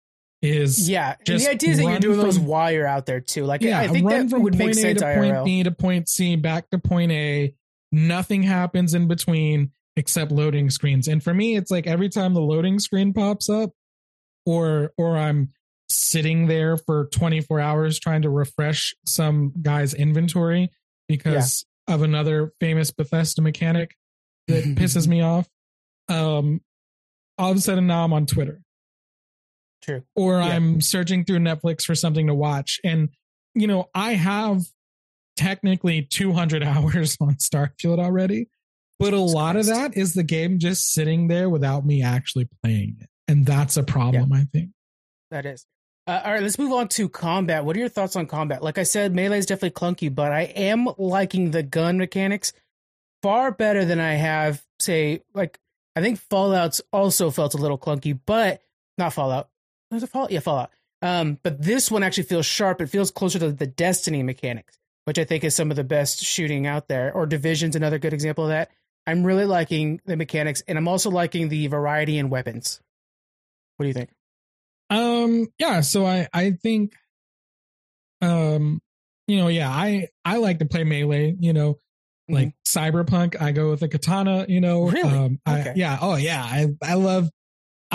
Is 0.49 0.89
yeah, 0.89 1.15
and 1.27 1.39
the 1.39 1.49
idea 1.49 1.71
is 1.71 1.77
that 1.77 1.83
you're 1.83 1.99
doing 1.99 2.15
from, 2.15 2.25
those 2.25 2.39
while 2.39 2.71
you're 2.71 2.87
out 2.87 3.05
there 3.05 3.21
too. 3.21 3.45
Like, 3.45 3.61
yeah, 3.61 3.79
I 3.79 3.87
think 3.87 4.09
run 4.09 4.23
that 4.23 4.29
from 4.29 4.43
would 4.43 4.53
point 4.53 4.75
make 4.75 4.77
A 4.77 4.81
sense. 4.81 5.01
to 5.01 5.15
point 5.15 5.45
B 5.45 5.63
to 5.63 5.71
point 5.71 6.09
C, 6.09 6.35
back 6.35 6.69
to 6.71 6.77
point 6.77 7.11
A. 7.11 7.53
Nothing 7.91 8.43
happens 8.43 8.93
in 8.93 9.07
between 9.07 9.71
except 9.95 10.31
loading 10.31 10.69
screens. 10.69 11.07
And 11.07 11.23
for 11.23 11.33
me, 11.33 11.55
it's 11.55 11.71
like 11.71 11.87
every 11.87 12.09
time 12.09 12.33
the 12.33 12.41
loading 12.41 12.79
screen 12.79 13.13
pops 13.13 13.49
up, 13.49 13.71
or 14.45 14.91
or 14.97 15.17
I'm 15.17 15.49
sitting 15.87 16.47
there 16.47 16.77
for 16.77 17.05
24 17.11 17.59
hours 17.59 17.99
trying 17.99 18.23
to 18.23 18.29
refresh 18.29 18.95
some 19.05 19.53
guy's 19.61 19.93
inventory 19.93 20.71
because 21.07 21.65
yeah. 21.87 21.95
of 21.95 22.01
another 22.01 22.53
famous 22.59 22.91
Bethesda 22.91 23.41
mechanic 23.41 23.95
that 24.47 24.63
pisses 24.75 25.07
me 25.07 25.21
off. 25.21 25.47
Um, 26.09 26.61
all 27.37 27.51
of 27.51 27.57
a 27.57 27.61
sudden 27.61 27.87
now 27.87 28.03
I'm 28.03 28.13
on 28.13 28.25
Twitter. 28.25 28.61
True. 29.85 30.03
Or 30.15 30.39
yeah. 30.39 30.47
I'm 30.47 30.81
searching 30.81 31.23
through 31.23 31.39
Netflix 31.39 31.83
for 31.83 31.93
something 31.93 32.25
to 32.25 32.33
watch. 32.33 32.79
And, 32.83 33.09
you 33.53 33.67
know, 33.67 33.89
I 33.93 34.13
have 34.13 34.63
technically 35.37 36.01
200 36.01 36.63
hours 36.63 37.15
on 37.21 37.35
Starfield 37.35 37.99
already, 37.99 38.49
but 38.97 39.13
a 39.13 39.19
lot 39.19 39.55
of 39.55 39.67
that 39.67 39.95
is 39.95 40.15
the 40.15 40.23
game 40.23 40.57
just 40.57 40.91
sitting 40.91 41.27
there 41.27 41.49
without 41.51 41.85
me 41.85 42.01
actually 42.01 42.49
playing 42.63 42.97
it. 42.99 43.09
And 43.27 43.45
that's 43.45 43.77
a 43.77 43.83
problem, 43.83 44.31
yeah. 44.31 44.39
I 44.39 44.43
think. 44.45 44.71
That 45.29 45.45
is. 45.45 45.67
Uh, 46.07 46.21
all 46.23 46.33
right, 46.33 46.41
let's 46.41 46.57
move 46.57 46.71
on 46.71 46.87
to 46.87 47.07
combat. 47.07 47.63
What 47.63 47.75
are 47.75 47.79
your 47.79 47.89
thoughts 47.89 48.15
on 48.15 48.25
combat? 48.25 48.63
Like 48.63 48.79
I 48.79 48.83
said, 48.83 49.13
melee 49.13 49.39
is 49.39 49.45
definitely 49.45 49.71
clunky, 49.71 50.13
but 50.13 50.31
I 50.31 50.41
am 50.41 50.87
liking 50.97 51.51
the 51.51 51.63
gun 51.63 51.97
mechanics 51.97 52.53
far 53.21 53.51
better 53.51 53.85
than 53.85 53.99
I 53.99 54.13
have, 54.13 54.63
say, 54.79 55.21
like 55.33 55.59
I 55.95 56.01
think 56.01 56.19
Fallout's 56.19 56.81
also 56.91 57.31
felt 57.31 57.53
a 57.53 57.57
little 57.57 57.77
clunky, 57.77 58.19
but 58.25 58.61
not 58.97 59.13
Fallout. 59.13 59.49
Was 59.95 60.03
it 60.03 60.09
Fallout? 60.09 60.31
Yeah, 60.31 60.39
Fallout. 60.39 60.71
Um, 61.01 61.39
but 61.43 61.61
this 61.61 61.91
one 61.91 62.03
actually 62.03 62.23
feels 62.23 62.45
sharp. 62.45 62.81
It 62.81 62.87
feels 62.87 63.11
closer 63.11 63.39
to 63.39 63.51
the 63.51 63.67
Destiny 63.67 64.23
mechanics, 64.23 64.77
which 65.05 65.19
I 65.19 65.23
think 65.23 65.43
is 65.43 65.55
some 65.55 65.71
of 65.71 65.77
the 65.77 65.83
best 65.83 66.23
shooting 66.23 66.67
out 66.67 66.87
there. 66.87 67.13
Or 67.13 67.25
Division's 67.25 67.75
another 67.75 67.99
good 67.99 68.13
example 68.13 68.45
of 68.45 68.49
that. 68.51 68.71
I'm 69.07 69.23
really 69.23 69.45
liking 69.45 70.01
the 70.05 70.17
mechanics, 70.17 70.63
and 70.67 70.77
I'm 70.77 70.87
also 70.87 71.11
liking 71.11 71.49
the 71.49 71.67
variety 71.67 72.17
in 72.17 72.29
weapons. 72.29 72.81
What 73.77 73.83
do 73.83 73.87
you 73.87 73.93
think? 73.93 74.09
Um, 74.89 75.47
yeah, 75.59 75.81
so 75.81 76.05
I 76.05 76.27
I 76.33 76.51
think 76.51 76.93
um, 78.21 78.81
you 79.27 79.37
know, 79.37 79.47
yeah, 79.47 79.69
I 79.69 80.07
I 80.23 80.37
like 80.37 80.59
to 80.59 80.65
play 80.65 80.83
melee. 80.83 81.35
You 81.39 81.53
know, 81.53 81.79
like 82.29 82.49
mm-hmm. 82.49 82.79
cyberpunk, 82.79 83.39
I 83.41 83.51
go 83.51 83.71
with 83.71 83.81
a 83.81 83.87
katana. 83.87 84.45
You 84.47 84.61
know, 84.61 84.89
really? 84.89 85.09
Um, 85.09 85.39
okay. 85.47 85.69
I, 85.71 85.73
yeah, 85.75 85.97
oh 86.01 86.15
yeah, 86.15 86.43
I 86.43 86.67
I 86.81 86.95
love 86.95 87.29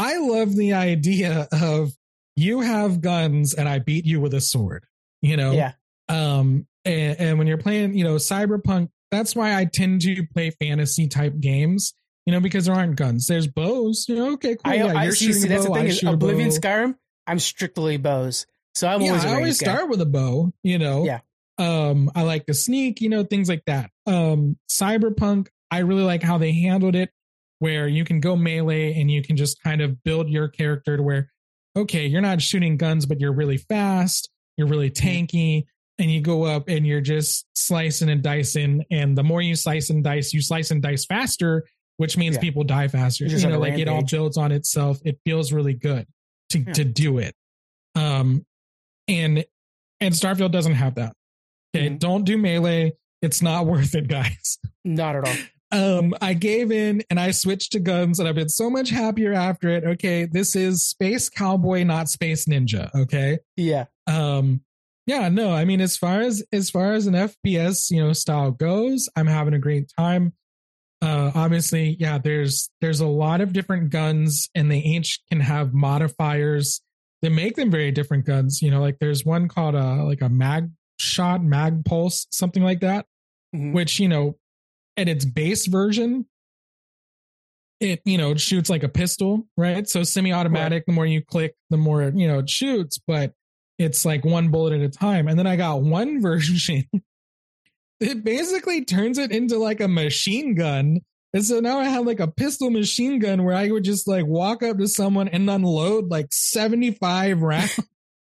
I 0.01 0.19
love 0.19 0.57
the 0.57 0.73
idea 0.73 1.49
of 1.53 1.93
you 2.37 2.61
have 2.61 3.01
guns 3.01 3.55
and 3.55 3.69
I 3.69 3.81
beat 3.81 4.07
you 4.07 4.21
with 4.21 4.35
a 4.35 4.41
sword. 4.41 4.87
You 5.23 5.37
know, 5.37 5.53
yeah. 5.53 5.73
Um, 6.09 6.67
and, 6.85 7.21
and 7.21 7.39
when 7.39 7.47
you're 7.47 7.59
playing, 7.59 7.95
you 7.95 8.05
know, 8.05 8.17
cyberpunk, 8.17 8.89
that's 9.11 9.37
why 9.37 9.55
I 9.55 9.67
tend 9.67 10.01
to 10.03 10.27
play 10.27 10.51
fantasy 10.51 11.09
type 11.09 11.39
games 11.39 11.93
you 12.27 12.33
know, 12.33 12.41
because 12.41 12.67
there 12.67 12.75
aren't 12.75 12.97
guns. 12.97 13.27
There's 13.27 13.47
bows. 13.47 14.07
You 14.09 14.15
know, 14.17 14.33
okay, 14.35 14.57
cool. 14.57 14.73
I, 14.73 14.75
yeah, 14.77 14.93
I, 14.95 15.05
you're 15.05 15.13
see, 15.13 15.27
shooting 15.27 15.43
see, 15.43 15.49
that's 15.49 15.67
bow, 15.67 15.75
the 15.75 15.81
thing 15.81 15.89
is 15.89 16.03
Oblivion, 16.03 16.51
Skyrim. 16.51 16.95
I'm 17.27 17.39
strictly 17.39 17.97
bows, 17.97 18.47
so 18.75 18.89
I'm 18.89 19.01
yeah, 19.01 19.09
always. 19.09 19.25
I 19.25 19.35
always 19.35 19.59
start 19.59 19.89
with 19.89 20.01
a 20.01 20.07
bow. 20.07 20.53
You 20.63 20.79
know, 20.79 21.05
yeah. 21.05 21.21
Um, 21.59 22.11
I 22.15 22.23
like 22.23 22.47
to 22.47 22.55
sneak. 22.55 23.01
You 23.01 23.09
know, 23.09 23.25
things 23.25 23.49
like 23.49 23.65
that. 23.67 23.91
Um, 24.07 24.59
Cyberpunk. 24.69 25.49
I 25.73 25.79
really 25.79 26.03
like 26.03 26.23
how 26.23 26.39
they 26.39 26.53
handled 26.53 26.97
it, 26.97 27.11
where 27.61 27.89
you 27.89 28.05
can 28.05 28.21
go 28.21 28.37
melee 28.37 29.01
and 29.01 29.11
you 29.11 29.23
can 29.23 29.37
just 29.37 29.63
kind 29.63 29.81
of 29.81 30.03
build 30.03 30.29
your 30.29 30.49
character 30.49 30.97
to 30.97 31.03
where, 31.03 31.31
okay, 31.77 32.07
you're 32.07 32.21
not 32.21 32.43
shooting 32.43 32.77
guns, 32.77 33.07
but 33.07 33.21
you're 33.21 33.33
really 33.33 33.59
fast. 33.59 34.31
You're 34.57 34.69
really 34.69 34.91
mm-hmm. 34.91 35.09
tanky 35.09 35.65
and 35.99 36.11
you 36.11 36.21
go 36.21 36.45
up 36.45 36.69
and 36.69 36.87
you're 36.87 37.01
just 37.01 37.47
slicing 37.55 38.11
and 38.11 38.23
dicing. 38.23 38.85
And 38.91 39.17
the 39.17 39.23
more 39.23 39.41
you 39.41 39.55
slice 39.55 39.89
and 39.91 40.03
dice, 40.03 40.35
you 40.35 40.43
slice 40.43 40.71
and 40.71 40.83
dice 40.83 41.05
faster 41.05 41.65
which 42.01 42.17
means 42.17 42.37
yeah. 42.37 42.41
people 42.41 42.65
die 42.65 42.89
faster. 42.89 43.27
You 43.27 43.47
know, 43.47 43.59
like 43.59 43.79
it 43.79 43.87
all 43.87 44.03
builds 44.03 44.39
on 44.39 44.53
itself. 44.53 44.99
It 45.05 45.21
feels 45.23 45.53
really 45.53 45.75
good 45.75 46.07
to 46.49 46.59
yeah. 46.59 46.73
to 46.73 46.83
do 46.83 47.19
it. 47.19 47.35
Um, 47.95 48.47
and 49.07 49.45
and 50.01 50.15
Starfield 50.15 50.51
doesn't 50.51 50.77
have 50.77 50.95
that. 50.95 51.13
Okay, 51.77 51.89
mm-hmm. 51.89 51.99
don't 51.99 52.25
do 52.25 52.39
melee. 52.39 52.95
It's 53.21 53.43
not 53.43 53.67
worth 53.67 53.95
it, 53.95 54.09
guys. 54.09 54.59
Not 54.83 55.15
at 55.15 55.29
all. 55.29 55.35
Um, 55.73 56.15
I 56.21 56.35
gave 56.35 56.73
in 56.73 57.03
and 57.11 57.21
I 57.21 57.31
switched 57.31 57.73
to 57.73 57.81
guns, 57.81 58.19
and 58.19 58.29
I've 58.29 58.35
been 58.35 58.49
so 58.49 58.69
much 58.69 58.91
happier 58.91 59.33
after 59.33 59.69
it. 59.69 59.85
Okay, 59.85 60.25
this 60.25 60.57
is 60.57 60.85
Space 60.85 61.29
Cowboy, 61.29 61.85
not 61.85 62.09
Space 62.09 62.47
Ninja. 62.47 62.93
Okay. 62.95 63.39
Yeah. 63.57 63.87
Um. 64.07 64.63
Yeah. 65.07 65.29
No. 65.29 65.53
I 65.53 65.65
mean, 65.65 65.81
as 65.81 65.97
far 65.97 66.21
as 66.21 66.45
as 66.53 66.71
far 66.71 66.93
as 66.95 67.07
an 67.07 67.15
FPS, 67.15 67.91
you 67.91 68.03
know, 68.03 68.13
style 68.13 68.51
goes, 68.51 69.09
I'm 69.17 69.27
having 69.27 69.55
a 69.55 69.59
great 69.59 69.91
time 69.97 70.33
uh, 71.03 71.31
obviously, 71.35 71.97
yeah, 71.99 72.19
there's 72.19 72.71
there's 72.81 73.01
a 73.01 73.07
lot 73.07 73.41
of 73.41 73.53
different 73.53 73.91
guns, 73.91 74.49
and 74.55 74.71
they 74.71 74.79
each 74.79 75.21
can 75.31 75.41
have 75.41 75.73
modifiers 75.73 76.83
that 77.23 77.31
make 77.31 77.57
them 77.57 77.71
very 77.71 77.91
different 77.91 78.27
guns. 78.27 78.61
You 78.61 78.71
know, 78.71 78.81
like 78.81 78.99
there's 78.99 79.25
one 79.25 79.49
called 79.49 79.75
a 79.75 80.05
like 80.05 80.21
a 80.21 80.29
mag 80.29 80.71
shot, 80.99 81.43
mag 81.43 81.85
pulse, 81.87 82.27
something 82.31 82.63
like 82.63 82.81
that, 82.81 83.07
mm-hmm. 83.55 83.73
which 83.73 83.99
you 83.99 84.09
know, 84.09 84.37
at 85.01 85.09
its 85.09 85.25
base 85.25 85.67
version, 85.67 86.27
it 87.81 88.03
you 88.05 88.19
know 88.19 88.33
it 88.33 88.41
shoots 88.41 88.69
like 88.69 88.83
a 88.83 88.89
pistol, 88.89 89.47
right? 89.57 89.89
So 89.89 90.03
semi-automatic. 90.03 90.81
Right. 90.81 90.87
The 90.87 90.93
more 90.93 91.07
you 91.07 91.23
click, 91.25 91.55
the 91.71 91.77
more 91.77 92.03
you 92.03 92.29
know 92.29 92.41
it 92.41 92.51
shoots, 92.51 92.99
but 92.99 93.33
it's 93.79 94.05
like 94.05 94.25
one 94.25 94.51
bullet 94.51 94.75
at 94.75 94.81
a 94.81 94.89
time. 94.89 95.27
And 95.29 95.39
then 95.39 95.47
I 95.47 95.57
got 95.57 95.83
one 95.83 96.21
version 96.23 96.85
it 98.01 98.25
basically 98.25 98.85
turns 98.85 99.19
it 99.19 99.31
into 99.31 99.59
like 99.59 99.81
a 99.81 99.89
machine 99.89 100.55
gun. 100.55 101.01
And 101.33 101.45
so 101.45 101.61
now 101.61 101.79
I 101.79 101.85
have 101.85 102.07
like 102.07 102.19
a 102.19 102.27
pistol 102.27 102.71
machine 102.71 103.21
gun 103.21 103.45
where 103.45 103.55
I 103.55 103.71
would 103.71 103.85
just 103.85 104.09
like 104.09 104.27
walk 104.27 104.63
up 104.63 104.79
to 104.79 104.89
someone 104.89 105.29
and 105.29 105.49
unload 105.49 106.11
like 106.11 106.29
75 106.33 107.43
rounds. 107.43 107.79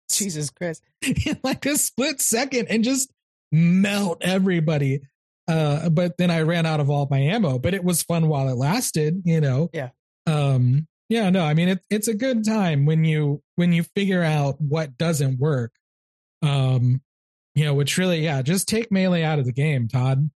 Jesus 0.10 0.50
Christ. 0.50 0.82
In 1.02 1.40
like 1.44 1.66
a 1.66 1.78
split 1.78 2.22
second 2.22 2.68
and 2.70 2.84
just 2.84 3.12
melt 3.52 4.20
everybody. 4.22 5.02
Uh, 5.48 5.90
but 5.90 6.18
then 6.18 6.32
I 6.32 6.42
ran 6.42 6.66
out 6.66 6.80
of 6.80 6.90
all 6.90 7.08
my 7.10 7.20
ammo, 7.20 7.60
but 7.60 7.74
it 7.74 7.84
was 7.84 8.02
fun 8.02 8.28
while 8.28 8.50
it 8.50 8.56
lasted, 8.56 9.22
you 9.26 9.42
know? 9.42 9.70
Yeah. 9.74 9.90
Um, 10.26 10.88
yeah, 11.08 11.30
no, 11.30 11.46
I 11.46 11.54
mean, 11.54 11.70
it, 11.70 11.80
it's 11.90 12.08
a 12.08 12.16
good 12.16 12.44
time 12.44 12.86
when 12.86 13.06
you, 13.06 13.44
when 13.56 13.72
you 13.72 13.84
figure 13.96 14.24
out 14.24 14.56
what 14.60 14.98
doesn't 14.98 15.40
work. 15.40 15.72
Um, 16.42 17.02
you 17.54 17.64
know, 17.64 17.74
which 17.74 17.98
really, 17.98 18.24
yeah, 18.24 18.42
just 18.42 18.68
take 18.68 18.92
melee 18.92 19.24
out 19.24 19.40
of 19.40 19.46
the 19.46 19.54
game, 19.54 19.88
Todd. 19.88 20.30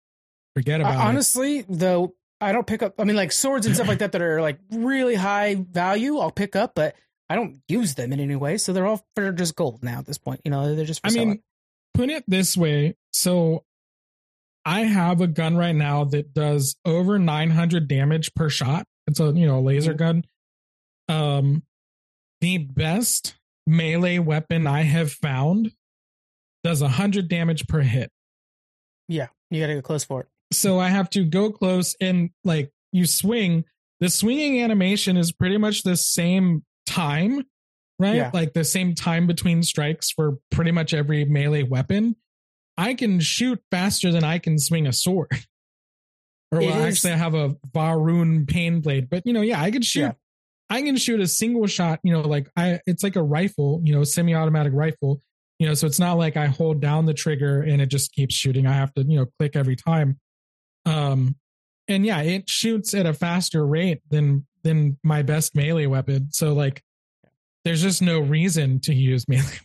Forget 0.55 0.81
about 0.81 0.97
uh, 0.97 1.09
honestly, 1.09 1.59
it. 1.61 1.67
though, 1.69 2.15
I 2.41 2.53
don't 2.53 2.67
pick 2.67 2.83
up. 2.83 2.95
I 2.99 3.05
mean, 3.05 3.17
like 3.17 3.33
swords 3.33 3.67
and 3.67 3.75
stuff 3.75 3.89
like 3.89 3.99
that 3.99 4.13
that 4.13 4.23
are 4.23 4.41
like 4.43 4.59
really 4.71 5.15
high 5.15 5.55
value. 5.55 6.19
I'll 6.19 6.31
pick 6.31 6.55
up, 6.57 6.75
but 6.75 6.95
I 7.29 7.35
don't 7.35 7.61
use 7.69 7.95
them 7.95 8.13
in 8.13 8.21
any 8.21 8.37
way. 8.37 8.59
So 8.59 8.73
they're 8.73 8.87
all 8.87 9.07
they're 9.17 9.33
just 9.33 9.57
gold 9.57 9.83
now 9.83 9.99
at 9.99 10.07
this 10.07 10.19
point. 10.19 10.41
You 10.45 10.51
know, 10.51 10.75
they're 10.75 10.85
just. 10.85 11.01
I 11.05 11.11
mean, 11.11 11.43
put 11.95 12.11
it 12.11 12.25
this 12.29 12.57
way. 12.57 12.97
So 13.13 13.65
I 14.67 14.81
have 14.81 15.21
a 15.21 15.29
gun 15.29 15.57
right 15.57 15.75
now 15.75 16.03
that 16.05 16.35
does 16.35 16.75
over 16.85 17.21
900 17.21 17.87
damage 17.87 18.35
per 18.35 18.51
shot. 18.51 18.85
It's 19.07 19.21
a 19.21 19.33
you 19.33 19.47
know 19.47 19.61
laser 19.61 19.95
mm-hmm. 19.95 19.99
gun. 19.99 20.25
Um, 21.09 21.63
the 22.41 22.59
best 22.59 23.37
melee 23.65 24.19
weapon 24.19 24.67
I 24.67 24.83
have 24.83 25.13
found 25.13 25.71
does 26.65 26.83
100 26.83 27.29
damage 27.29 27.69
per 27.69 27.81
hit. 27.81 28.11
Yeah, 29.09 29.29
you 29.51 29.61
got 29.61 29.69
to 29.69 29.75
go 29.77 29.83
close 29.83 30.03
for 30.03 30.23
it. 30.23 30.27
So 30.53 30.81
I 30.81 30.89
have 30.89 31.09
to 31.11 31.25
go 31.25 31.53
close 31.53 31.95
and 32.01 32.31
like 32.45 32.73
you 32.93 33.07
swing. 33.07 33.65
The 34.01 34.11
swinging 34.11 34.63
animation 34.63 35.17
is 35.17 35.31
pretty 35.31 35.59
much 35.59 35.85
the 35.85 35.97
same 35.97 36.65
time, 36.87 37.45
right? 38.01 38.17
Yeah. 38.17 38.31
Like 38.35 38.53
the 38.53 38.65
same 38.65 38.97
time 38.97 39.29
between 39.29 39.63
strikes 39.63 40.11
for 40.11 40.39
pretty 40.51 40.73
much 40.73 40.93
every 40.93 41.25
melee 41.25 41.63
weapon. 41.63 42.17
I 42.77 42.95
can 42.95 43.21
shoot 43.21 43.61
faster 43.71 44.13
than 44.13 44.25
I 44.25 44.39
can 44.39 44.59
swing 44.59 44.87
a 44.87 44.93
sword. 44.93 45.31
or 46.53 46.61
well, 46.61 46.83
actually, 46.83 47.13
I 47.13 47.17
have 47.17 47.35
a 47.35 47.57
Va'ruun 47.75 48.49
pain 48.49 48.81
blade, 48.81 49.09
but 49.11 49.27
you 49.27 49.33
know, 49.33 49.43
yeah, 49.43 49.61
I 49.61 49.71
can 49.71 49.83
shoot. 49.83 50.01
Yeah. 50.01 50.13
I 50.69 50.83
can 50.83 50.97
shoot 50.97 51.21
a 51.21 51.27
single 51.27 51.67
shot. 51.67 52.01
You 52.03 52.13
know, 52.13 52.23
like 52.23 52.49
I, 52.57 52.81
it's 52.87 53.03
like 53.03 53.17
a 53.17 53.23
rifle. 53.23 53.81
You 53.85 53.95
know, 53.95 54.05
semi-automatic 54.05 54.73
rifle 54.75 55.23
you 55.59 55.67
know 55.67 55.75
so 55.75 55.87
it's 55.87 56.01
not 56.01 56.15
like 56.15 56.37
i 56.37 56.47
hold 56.47 56.81
down 56.81 57.07
the 57.07 57.15
trigger 57.15 57.63
and 57.63 57.81
it 57.81 57.87
just 57.87 58.13
keeps 58.13 58.35
shooting 58.35 58.67
i 58.67 58.73
have 58.73 58.93
to 58.95 59.03
you 59.03 59.19
know 59.19 59.27
click 59.39 59.57
every 59.57 59.77
time 59.77 60.19
um 60.85 61.37
and 61.89 62.05
yeah 62.05 62.21
it 62.21 62.49
shoots 62.49 62.95
at 62.95 63.07
a 63.07 63.15
faster 63.15 63.67
rate 63.67 64.01
than 64.11 64.47
than 64.63 64.99
my 65.03 65.23
best 65.23 65.55
melee 65.55 65.87
weapon 65.87 66.29
so 66.31 66.53
like 66.53 66.83
there's 67.65 67.83
just 67.83 68.03
no 68.03 68.21
reason 68.21 68.81
to 68.81 68.95
use 68.95 69.27
melee 69.29 69.59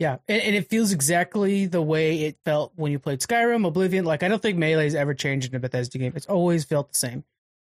yeah 0.00 0.16
and, 0.26 0.42
and, 0.42 0.56
it 0.56 0.68
feels 0.68 0.90
exactly 0.90 1.66
the 1.66 1.80
way 1.80 2.22
it 2.22 2.36
felt 2.44 2.72
when 2.74 2.90
you 2.90 2.98
played 2.98 3.20
skyrim 3.20 3.64
oblivion 3.64 4.04
like 4.04 4.24
i 4.24 4.28
don't 4.28 4.42
think 4.42 4.58
melee's 4.58 4.96
ever 4.96 5.14
changed 5.14 5.52
in 5.52 5.56
a 5.56 5.60
bethesda 5.60 5.98
game 5.98 6.12
it's 6.16 6.26
always 6.26 6.64
felt 6.64 6.90
the 6.90 6.98
same 6.98 7.22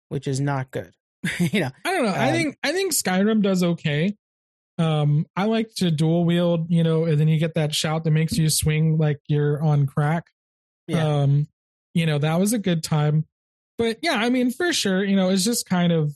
which 0.10 0.28
is 0.28 0.40
not 0.40 0.70
good 0.70 0.94
you 1.40 1.62
know 1.62 1.72
i 1.84 1.92
don't 1.92 2.04
know 2.04 2.10
um, 2.10 2.20
i 2.20 2.32
think 2.32 2.56
i 2.64 2.72
think 2.72 2.94
skyrim 2.94 3.42
does 3.42 3.64
okay 3.64 4.16
um, 4.78 5.26
I 5.36 5.46
like 5.46 5.74
to 5.76 5.90
dual 5.90 6.26
wield, 6.26 6.70
you 6.70 6.84
know, 6.84 7.06
and 7.06 7.20
then 7.20 7.28
you 7.28 7.40
get 7.40 7.54
that 7.56 7.74
shout 7.74 8.04
that 8.04 8.12
makes 8.12 8.38
you 8.38 8.50
swing 8.50 8.98
like 8.98 9.20
you're 9.28 9.62
on 9.64 9.88
crack. 9.88 10.26
Yeah. 10.88 11.22
Um, 11.22 11.48
you 11.94 12.06
know, 12.06 12.18
that 12.18 12.40
was 12.40 12.54
a 12.54 12.60
good 12.60 12.84
time. 12.84 13.26
But 13.78 14.00
yeah, 14.02 14.16
I 14.16 14.30
mean, 14.30 14.52
for 14.52 14.74
sure, 14.74 15.04
you 15.04 15.16
know, 15.16 15.30
it's 15.30 15.44
just 15.44 15.68
kind 15.68 15.92
of, 15.92 16.14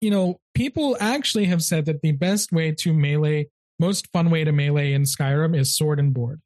you 0.00 0.10
know, 0.10 0.40
people 0.54 0.96
actually 0.98 1.44
have 1.46 1.62
said 1.62 1.86
that 1.86 2.00
the 2.00 2.12
best 2.12 2.52
way 2.52 2.72
to 2.72 2.92
melee, 2.92 3.48
most 3.82 4.10
fun 4.12 4.30
way 4.30 4.44
to 4.44 4.52
melee 4.52 4.92
in 4.92 5.02
Skyrim 5.02 5.58
is 5.58 5.76
sword 5.76 5.98
and 5.98 6.14
board. 6.14 6.40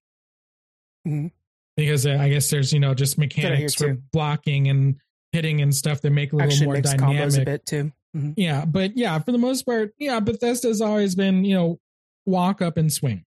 Mm-hmm. 1.07 1.29
Because 1.77 2.07
uh, 2.07 2.17
I 2.19 2.31
guess 2.31 2.51
there's, 2.51 2.73
you 2.73 2.81
know, 2.81 2.95
just 2.95 3.19
mechanics 3.19 3.75
for 3.75 3.99
blocking 4.13 4.69
and 4.69 4.97
hitting 5.33 5.61
and 5.61 5.75
stuff 5.75 6.01
that 6.01 6.11
make 6.11 6.31
it 6.31 6.33
a 6.33 6.37
little 6.37 6.51
actually 6.51 6.67
more 6.67 6.81
dynamic. 6.81 7.43
a 7.43 7.45
bit 7.45 7.67
too. 7.67 7.93
Mm-hmm. 8.17 8.33
Yeah, 8.37 8.65
but 8.65 8.97
yeah, 8.97 9.19
for 9.19 9.31
the 9.31 9.39
most 9.39 9.65
part, 9.65 9.93
yeah, 9.99 10.19
Bethesda's 10.21 10.81
always 10.81 11.15
been, 11.15 11.45
you 11.45 11.55
know, 11.55 11.79
walk 12.25 12.63
up 12.63 12.79
and 12.79 12.91
swing. 12.91 13.25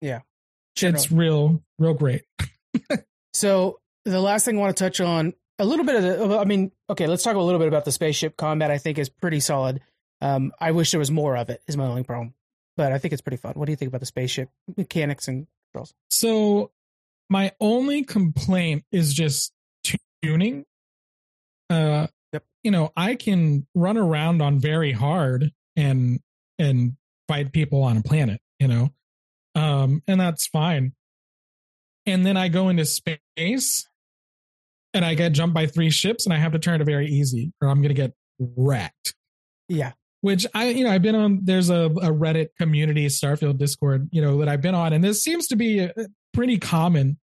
Yeah. 0.00 0.20
It's 0.78 1.12
real, 1.12 1.62
real 1.78 1.94
great. 1.94 2.22
so 3.32 3.78
the 4.04 4.20
last 4.20 4.44
thing 4.44 4.58
I 4.58 4.60
want 4.60 4.76
to 4.76 4.84
touch 4.84 5.00
on 5.00 5.32
a 5.58 5.64
little 5.64 5.84
bit 5.84 5.96
of 5.96 6.02
the, 6.02 6.38
I 6.38 6.44
mean, 6.44 6.72
okay, 6.90 7.06
let's 7.06 7.22
talk 7.22 7.36
a 7.36 7.40
little 7.40 7.58
bit 7.60 7.68
about 7.68 7.84
the 7.84 7.92
spaceship 7.92 8.36
combat. 8.36 8.70
I 8.70 8.78
think 8.78 8.98
is 8.98 9.08
pretty 9.08 9.40
solid. 9.40 9.80
Um, 10.20 10.52
I 10.60 10.72
wish 10.72 10.90
there 10.90 10.98
was 10.98 11.10
more 11.10 11.36
of 11.36 11.48
it. 11.50 11.62
Is 11.66 11.76
my 11.76 11.86
only 11.86 12.02
problem, 12.02 12.34
but 12.76 12.92
I 12.92 12.98
think 12.98 13.12
it's 13.12 13.22
pretty 13.22 13.36
fun. 13.38 13.54
What 13.54 13.66
do 13.66 13.72
you 13.72 13.76
think 13.76 13.88
about 13.88 14.00
the 14.00 14.06
spaceship 14.06 14.50
mechanics 14.76 15.28
and 15.28 15.46
controls? 15.72 15.94
So 16.10 16.72
my 17.28 17.52
only 17.60 18.04
complaint 18.04 18.84
is 18.92 19.12
just 19.14 19.52
tuning. 20.22 20.64
Uh, 21.68 22.06
you 22.62 22.70
know, 22.70 22.92
I 22.96 23.14
can 23.14 23.66
run 23.74 23.96
around 23.96 24.42
on 24.42 24.58
very 24.58 24.92
hard 24.92 25.52
and 25.76 26.20
and 26.58 26.96
fight 27.28 27.52
people 27.52 27.82
on 27.82 27.96
a 27.96 28.02
planet, 28.02 28.40
you 28.58 28.68
know. 28.68 28.90
Um, 29.54 30.02
and 30.06 30.20
that's 30.20 30.46
fine. 30.46 30.92
And 32.06 32.24
then 32.24 32.36
I 32.36 32.48
go 32.48 32.68
into 32.68 32.84
space 32.84 33.88
and 34.94 35.04
I 35.04 35.14
get 35.14 35.32
jumped 35.32 35.54
by 35.54 35.66
three 35.66 35.90
ships 35.90 36.24
and 36.24 36.32
I 36.32 36.38
have 36.38 36.52
to 36.52 36.58
turn 36.58 36.80
it 36.80 36.84
very 36.84 37.08
easy 37.08 37.52
or 37.60 37.68
I'm 37.68 37.82
gonna 37.82 37.94
get 37.94 38.14
wrecked. 38.38 39.14
Yeah. 39.68 39.92
Which 40.26 40.44
I, 40.54 40.70
you 40.70 40.82
know, 40.82 40.90
I've 40.90 41.02
been 41.02 41.14
on. 41.14 41.38
There's 41.44 41.70
a, 41.70 41.84
a 41.84 42.10
Reddit 42.10 42.48
community 42.58 43.06
Starfield 43.06 43.58
Discord, 43.58 44.08
you 44.10 44.20
know, 44.20 44.38
that 44.38 44.48
I've 44.48 44.60
been 44.60 44.74
on, 44.74 44.92
and 44.92 45.04
this 45.04 45.22
seems 45.22 45.46
to 45.46 45.56
be 45.56 45.84
uh, 45.84 45.90
pretty 46.34 46.58
common. 46.58 47.20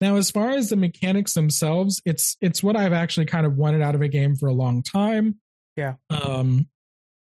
Now, 0.00 0.16
as 0.16 0.30
far 0.30 0.52
as 0.52 0.70
the 0.70 0.76
mechanics 0.76 1.34
themselves, 1.34 2.00
it's 2.06 2.38
it's 2.40 2.62
what 2.62 2.74
I've 2.74 2.94
actually 2.94 3.26
kind 3.26 3.44
of 3.44 3.58
wanted 3.58 3.82
out 3.82 3.94
of 3.94 4.00
a 4.00 4.08
game 4.08 4.36
for 4.36 4.46
a 4.46 4.54
long 4.54 4.82
time. 4.82 5.38
Yeah. 5.76 5.96
Um, 6.08 6.66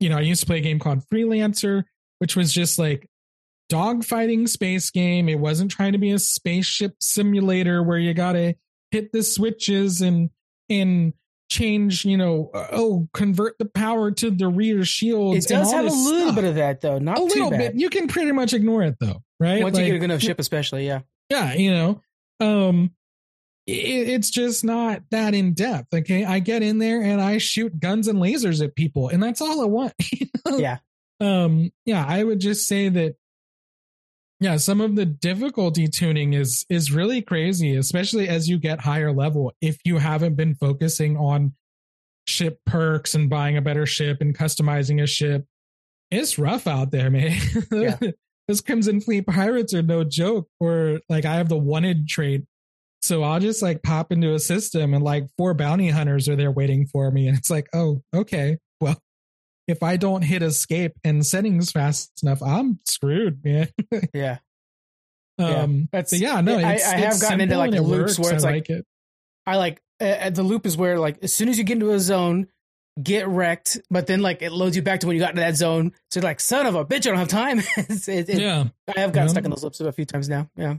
you 0.02 0.10
know, 0.10 0.18
I 0.18 0.22
used 0.22 0.42
to 0.42 0.46
play 0.46 0.58
a 0.58 0.62
game 0.62 0.78
called 0.78 1.04
Freelancer, 1.08 1.84
which 2.20 2.36
was 2.36 2.52
just 2.52 2.78
like 2.78 3.08
dogfighting 3.72 4.50
space 4.50 4.92
game. 4.92 5.30
It 5.30 5.40
wasn't 5.40 5.72
trying 5.72 5.94
to 5.94 6.00
be 6.00 6.12
a 6.12 6.20
spaceship 6.20 6.96
simulator 7.00 7.82
where 7.82 7.98
you 7.98 8.14
gotta 8.14 8.56
hit 8.92 9.14
the 9.14 9.24
switches 9.24 10.02
and 10.02 10.32
and 10.70 11.14
change, 11.54 12.04
you 12.06 12.18
know, 12.18 12.50
uh, 12.54 12.68
oh, 12.72 13.08
convert 13.14 13.58
the 13.60 13.66
power 13.66 14.12
to 14.12 14.32
the 14.32 14.48
rear 14.48 14.84
shields. 14.84 15.46
It 15.46 15.50
does 15.50 15.72
have 15.72 15.86
a 15.86 15.90
little 15.90 16.22
stuff. 16.28 16.36
bit 16.36 16.44
of 16.44 16.56
that 16.56 16.82
though, 16.82 17.00
not 17.00 17.20
a 17.20 17.24
little 17.24 17.50
bad. 17.52 17.60
bit. 17.60 17.76
You 17.76 17.90
can 17.90 18.08
pretty 18.08 18.32
much 18.32 18.54
ignore 18.54 18.84
it 18.84 18.96
though, 19.00 19.22
right? 19.40 19.62
Once 19.64 19.76
Like, 19.76 19.86
you 19.86 19.92
get 19.92 19.96
a 19.96 20.00
good 20.00 20.06
enough 20.12 20.22
ship, 20.22 20.40
especially, 20.40 20.86
yeah. 20.86 21.02
yeah, 21.30 21.54
you 21.54 21.72
know, 21.72 22.02
um, 22.40 22.92
it, 23.68 24.10
it's 24.10 24.30
just 24.30 24.66
not 24.66 25.02
that 25.12 25.34
in 25.34 25.54
depth. 25.54 25.94
Okay, 25.94 26.26
I 26.26 26.40
get 26.40 26.64
in 26.64 26.80
there 26.80 27.02
and 27.02 27.22
I 27.22 27.38
shoot 27.38 27.80
guns 27.80 28.08
and 28.08 28.20
lasers 28.20 28.64
at 28.64 28.76
people, 28.76 29.10
and 29.10 29.22
that's 29.22 29.42
all 29.42 29.62
I 29.62 29.66
want. 29.66 29.94
Yeah. 30.58 30.80
um 31.22 31.72
yeah 31.86 32.06
i 32.06 32.22
would 32.22 32.40
just 32.40 32.68
say 32.68 32.90
that 32.90 33.16
yeah 34.44 34.58
some 34.58 34.82
of 34.82 34.96
the 34.96 35.06
difficulty 35.06 35.88
tuning 35.88 36.34
is 36.34 36.66
is 36.70 36.92
really 36.92 37.22
crazy 37.22 37.78
especially 37.78 38.28
as 38.28 38.50
you 38.50 38.58
get 38.60 38.82
higher 38.82 39.12
level. 39.12 39.54
If 39.62 39.78
you 39.86 39.98
haven't 39.98 40.36
been 40.36 40.56
focusing 40.56 41.16
on 41.18 41.54
ship 42.28 42.60
perks 42.66 43.16
and 43.16 43.30
buying 43.30 43.58
a 43.58 43.62
better 43.62 43.86
ship 43.86 44.18
and 44.22 44.38
customizing 44.38 45.02
a 45.02 45.08
ship 45.08 45.46
it's 46.12 46.38
rough 46.38 46.68
out 46.68 46.92
there 46.92 47.10
man. 47.10 47.38
Yeah. 47.72 47.98
those 48.48 48.62
crimson 48.62 49.00
fleet 49.00 49.26
pirates 49.26 49.74
are 49.74 49.82
no 49.82 50.04
joke 50.04 50.50
or 50.60 51.00
like 51.08 51.26
i 51.26 51.36
have 51.36 51.50
the 51.50 51.58
wanted 51.58 52.08
trait. 52.08 52.44
So 53.02 53.24
i'll 53.24 53.40
just 53.40 53.62
like 53.62 53.82
pop 53.82 54.12
into 54.12 54.34
a 54.34 54.40
system 54.40 54.94
and 54.94 55.04
like 55.04 55.28
four 55.38 55.54
bounty 55.54 55.90
hunters 55.90 56.28
are 56.28 56.36
there 56.36 56.52
waiting 56.52 56.86
for 56.86 57.10
me 57.12 57.28
and 57.28 57.38
it's 57.38 57.50
like 57.50 57.68
oh 57.74 58.02
okay 58.14 58.58
well 58.82 59.00
if 59.68 59.82
I 59.84 59.98
don't 59.98 60.22
hit 60.24 60.42
escape 60.44 60.94
and 61.04 61.26
settings 61.26 61.72
fast 61.72 62.12
enough, 62.24 62.42
I'm 62.44 62.80
screwed, 62.86 63.44
man. 63.44 63.70
Yeah. 64.14 64.38
Yeah. 65.40 65.64
um, 65.64 65.90
That's 65.92 66.12
but 66.12 66.20
yeah, 66.20 66.42
no, 66.42 66.60
I- 66.60 66.74
it's, 66.74 66.88
I 66.88 66.98
have 66.98 67.20
gotten 67.20 67.42
into, 67.42 67.58
like, 67.58 67.72
loops 67.72 67.88
works. 67.90 68.20
where 68.20 68.36
it's 68.36 68.44
I 68.44 68.52
like- 68.52 68.70
it. 68.70 68.86
I 69.48 69.56
like 69.58 69.82
uh, 70.00 70.30
the 70.30 70.44
loop 70.44 70.66
is 70.68 70.78
where 70.78 71.00
like 71.00 71.18
as 71.24 71.34
soon 71.34 71.50
as 71.50 71.58
you 71.58 71.64
get 71.64 71.74
into 71.74 71.92
a 71.92 72.00
zone, 72.00 72.48
get 73.02 73.28
wrecked, 73.28 73.80
but 73.90 74.06
then 74.06 74.22
like 74.22 74.44
it 74.44 74.52
loads 74.52 74.76
you 74.76 74.84
back 74.84 75.00
to 75.00 75.08
when 75.08 75.16
you 75.16 75.20
got 75.20 75.32
into 75.32 75.42
that 75.42 75.56
zone. 75.56 75.92
So 76.12 76.20
you're 76.20 76.24
like, 76.24 76.40
son 76.40 76.68
of 76.68 76.76
a 76.76 76.86
bitch, 76.86 76.98
I 77.08 77.10
don't 77.10 77.18
have 77.18 77.28
time. 77.30 77.60
it, 77.78 78.08
it- 78.30 78.40
yeah, 78.40 78.66
I 78.96 79.00
have 79.00 79.12
gotten 79.12 79.28
Yeah. 79.28 79.32
stuck 79.32 79.44
in 79.46 79.50
those 79.50 79.64
loops 79.64 79.80
a 79.82 79.92
few 79.92 80.06
times 80.06 80.30
now. 80.30 80.50
Yeah. 80.56 80.76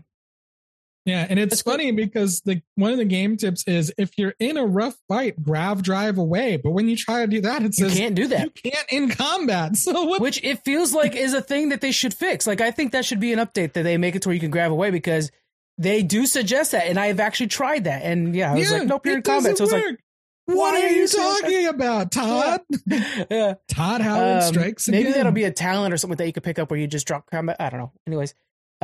Yeah, 1.06 1.26
and 1.28 1.39
it's 1.39 1.51
That's 1.51 1.62
cool. 1.62 1.74
funny 1.74 1.90
because 1.93 2.40
the 2.47 2.62
one 2.76 2.90
of 2.93 2.97
the 2.98 3.05
game 3.05 3.36
tips 3.36 3.62
is 3.66 3.93
if 3.98 4.16
you're 4.16 4.35
in 4.39 4.56
a 4.56 4.64
rough 4.64 4.97
fight, 5.06 5.43
grav 5.43 5.82
drive 5.82 6.16
away. 6.16 6.56
But 6.56 6.70
when 6.70 6.89
you 6.89 6.97
try 6.97 7.20
to 7.20 7.26
do 7.26 7.43
that, 7.43 7.62
it 7.62 7.74
says 7.74 7.94
You 7.94 8.01
can't 8.05 8.14
do 8.14 8.26
that. 8.28 8.44
you 8.64 8.70
can't 8.70 8.86
in 8.90 9.09
combat. 9.10 9.76
So 9.76 10.05
what? 10.05 10.22
Which 10.22 10.43
it 10.43 10.64
feels 10.64 10.94
like 10.94 11.14
is 11.14 11.35
a 11.35 11.43
thing 11.43 11.68
that 11.68 11.82
they 11.82 11.93
should 11.93 12.14
fix. 12.14 12.47
Like 12.47 12.62
I 12.62 12.70
think 12.70 12.93
that 12.93 13.05
should 13.05 13.20
be 13.20 13.32
an 13.35 13.39
update 13.39 13.74
that 13.74 13.82
they 13.82 13.98
make 13.98 14.14
it 14.16 14.22
to 14.22 14.28
where 14.31 14.35
you 14.35 14.40
can 14.40 14.51
grav 14.51 14.72
away 14.72 14.90
because 14.90 15.31
they 15.76 16.02
do 16.02 16.24
suggest 16.24 16.72
that, 16.72 16.86
and 16.86 16.98
I've 16.98 17.20
actually 17.20 17.48
tried 17.48 17.85
that. 17.85 18.02
And 18.02 18.35
yeah, 18.35 18.52
I 18.52 18.55
was 18.55 18.70
yeah, 18.70 18.78
like, 18.78 18.89
nope, 18.89 19.05
you're 19.05 19.16
in 19.16 19.22
combat. 19.22 19.59
So 19.59 19.64
doesn't 19.64 19.78
it's 19.78 19.86
like, 19.90 19.98
what 20.47 20.56
why 20.56 20.81
are 20.82 20.86
are 20.86 20.90
you 20.90 21.09
talking 21.09 21.66
about, 21.66 22.12
Todd? 22.12 22.60
yeah. 23.31 23.55
Todd 23.68 24.01
Howard 24.01 24.43
Um, 24.44 24.48
strikes 24.55 24.89
maybe 24.89 25.02
again. 25.09 25.12
that'll 25.18 25.32
be 25.32 25.44
a 25.44 25.51
talent 25.51 25.93
or 25.93 25.97
something 25.98 26.16
that 26.16 26.26
you 26.26 26.32
could 26.32 26.43
pick 26.44 26.59
up 26.59 26.70
where 26.70 26.78
you 26.78 26.86
just 26.86 27.06
drop 27.06 27.31
combat. 27.31 27.56
I 27.60 27.70
don't 27.70 27.81
know. 27.81 27.93
Anyways, 28.06 28.35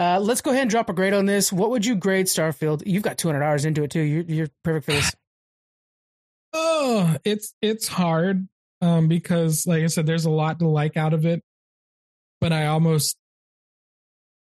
uh, 0.01 0.19
let's 0.19 0.41
go 0.41 0.51
ahead 0.51 0.63
and 0.63 0.71
drop 0.71 0.89
a 0.89 0.95
grade 0.95 1.13
on 1.13 1.27
this. 1.27 1.53
What 1.53 1.69
would 1.71 1.85
you 1.85 1.95
grade 1.95 2.25
Starfield? 2.25 2.83
You've 2.87 3.03
got 3.03 3.19
200 3.19 3.43
hours 3.45 3.67
into 3.67 3.83
it 3.83 3.91
too. 3.91 4.01
You're, 4.01 4.23
you're 4.23 4.49
perfect 4.65 4.87
for 4.87 4.93
this. 4.93 5.15
Oh, 6.53 7.17
it's 7.25 7.55
it's 7.63 7.87
hard 7.87 8.49
um 8.81 9.07
because 9.07 9.69
like 9.69 9.85
I 9.85 9.87
said 9.87 10.05
there's 10.05 10.25
a 10.25 10.31
lot 10.31 10.59
to 10.59 10.67
like 10.67 10.97
out 10.97 11.15
of 11.15 11.25
it. 11.25 11.45
But 12.41 12.53
I 12.53 12.67
almost 12.67 13.17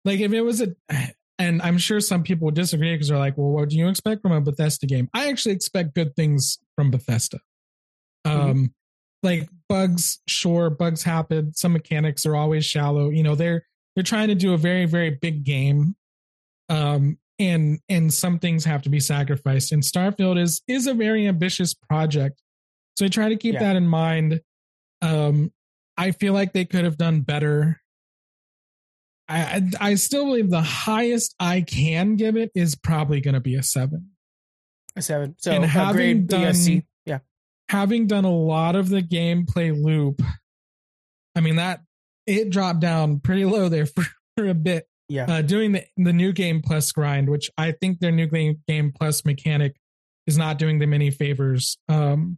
like 0.03 0.19
if 0.19 0.33
it 0.33 0.41
was 0.41 0.61
a 0.61 0.75
and 1.37 1.61
I'm 1.61 1.77
sure 1.77 1.99
some 1.99 2.23
people 2.23 2.45
would 2.45 2.55
disagree 2.55 2.95
because 2.95 3.09
they're 3.09 3.19
like, 3.19 3.37
"Well, 3.37 3.49
what 3.49 3.69
do 3.69 3.77
you 3.77 3.87
expect 3.87 4.23
from 4.23 4.31
a 4.31 4.41
Bethesda 4.41 4.87
game?" 4.87 5.09
I 5.13 5.29
actually 5.29 5.53
expect 5.53 5.93
good 5.93 6.15
things 6.15 6.57
from 6.75 6.89
Bethesda. 6.89 7.39
Um 8.25 8.73
like 9.21 9.47
bugs, 9.69 10.21
sure, 10.27 10.71
bugs 10.71 11.03
happen. 11.03 11.53
Some 11.53 11.73
mechanics 11.73 12.25
are 12.25 12.35
always 12.35 12.65
shallow. 12.65 13.11
You 13.11 13.21
know, 13.21 13.35
they're 13.35 13.67
they're 13.95 14.03
trying 14.03 14.27
to 14.29 14.35
do 14.35 14.53
a 14.53 14.57
very 14.57 14.85
very 14.85 15.09
big 15.11 15.43
game. 15.43 15.95
Um 16.69 17.17
and 17.39 17.79
and 17.89 18.13
some 18.13 18.37
things 18.39 18.65
have 18.65 18.83
to 18.83 18.89
be 18.89 18.99
sacrificed 18.99 19.71
and 19.71 19.81
starfield 19.81 20.39
is 20.39 20.61
is 20.67 20.85
a 20.87 20.93
very 20.93 21.27
ambitious 21.27 21.73
project 21.73 22.39
so 22.95 23.03
i 23.05 23.07
try 23.07 23.29
to 23.29 23.35
keep 23.35 23.55
Yeah. 23.55 23.61
that 23.61 23.75
in 23.75 23.87
mind 23.87 24.41
um 25.01 25.51
i 25.97 26.11
feel 26.11 26.33
like 26.33 26.53
they 26.53 26.65
could 26.65 26.83
have 26.83 26.97
done 26.97 27.21
better 27.21 27.81
I, 29.27 29.39
I 29.39 29.69
i 29.89 29.95
still 29.95 30.25
believe 30.25 30.51
the 30.51 30.61
highest 30.61 31.33
i 31.39 31.61
can 31.61 32.15
give 32.15 32.35
it 32.37 32.51
is 32.53 32.75
probably 32.75 33.21
going 33.21 33.33
to 33.33 33.39
be 33.39 33.55
a 33.55 33.63
seven 33.63 34.11
A 34.95 35.01
seven. 35.01 35.35
So 35.39 35.51
And 35.51 35.65
having 35.65 36.27
done- 36.27 36.41
ESC. 36.53 36.83
Yeah. 37.07 37.19
having 37.69 38.05
done 38.05 38.25
a 38.25 38.31
lot 38.31 38.75
of 38.75 38.89
the 38.89 39.01
gameplay 39.01 39.75
loop 39.75 40.21
i 41.35 41.39
mean 41.41 41.55
that 41.55 41.81
it 42.27 42.49
dropped 42.49 42.79
down 42.79 43.19
pretty 43.19 43.45
low 43.45 43.69
there 43.69 43.85
for, 43.87 44.03
for 44.37 44.47
a 44.47 44.53
bit 44.53 44.87
Yeah. 45.09 45.25
uh, 45.25 45.41
doing 45.41 45.73
the, 45.73 45.83
the 45.97 46.13
new 46.13 46.31
game 46.33 46.61
plus 46.61 46.91
grind, 46.91 47.29
which 47.29 47.49
I 47.57 47.71
think 47.73 47.99
their 47.99 48.11
new 48.11 48.27
game, 48.27 48.61
game 48.67 48.91
plus 48.97 49.25
mechanic 49.25 49.75
is 50.27 50.37
not 50.37 50.57
doing 50.59 50.79
them 50.79 50.93
any 50.93 51.09
favors. 51.11 51.77
Um, 51.89 52.37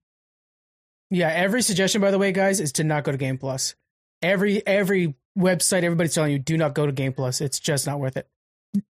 Yeah, 1.12 1.28
every 1.30 1.62
suggestion, 1.62 2.02
by 2.02 2.12
the 2.12 2.18
way, 2.18 2.32
guys, 2.32 2.60
is 2.60 2.72
to 2.74 2.84
not 2.84 3.04
go 3.04 3.12
to 3.12 3.18
Game 3.18 3.38
Plus. 3.38 3.76
Every 4.22 4.66
every 4.66 5.16
website, 5.38 5.84
everybody's 5.84 6.14
telling 6.16 6.32
you, 6.32 6.40
do 6.40 6.58
not 6.58 6.74
go 6.74 6.86
to 6.86 6.92
Game 6.92 7.12
Plus. 7.14 7.42
It's 7.42 7.60
just 7.60 7.86
not 7.86 8.00
worth 8.00 8.16
it. 8.18 8.28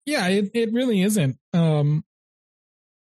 yeah, 0.07 0.29
it, 0.29 0.51
it 0.55 0.73
really 0.73 1.01
isn't. 1.03 1.39
Um, 1.55 2.05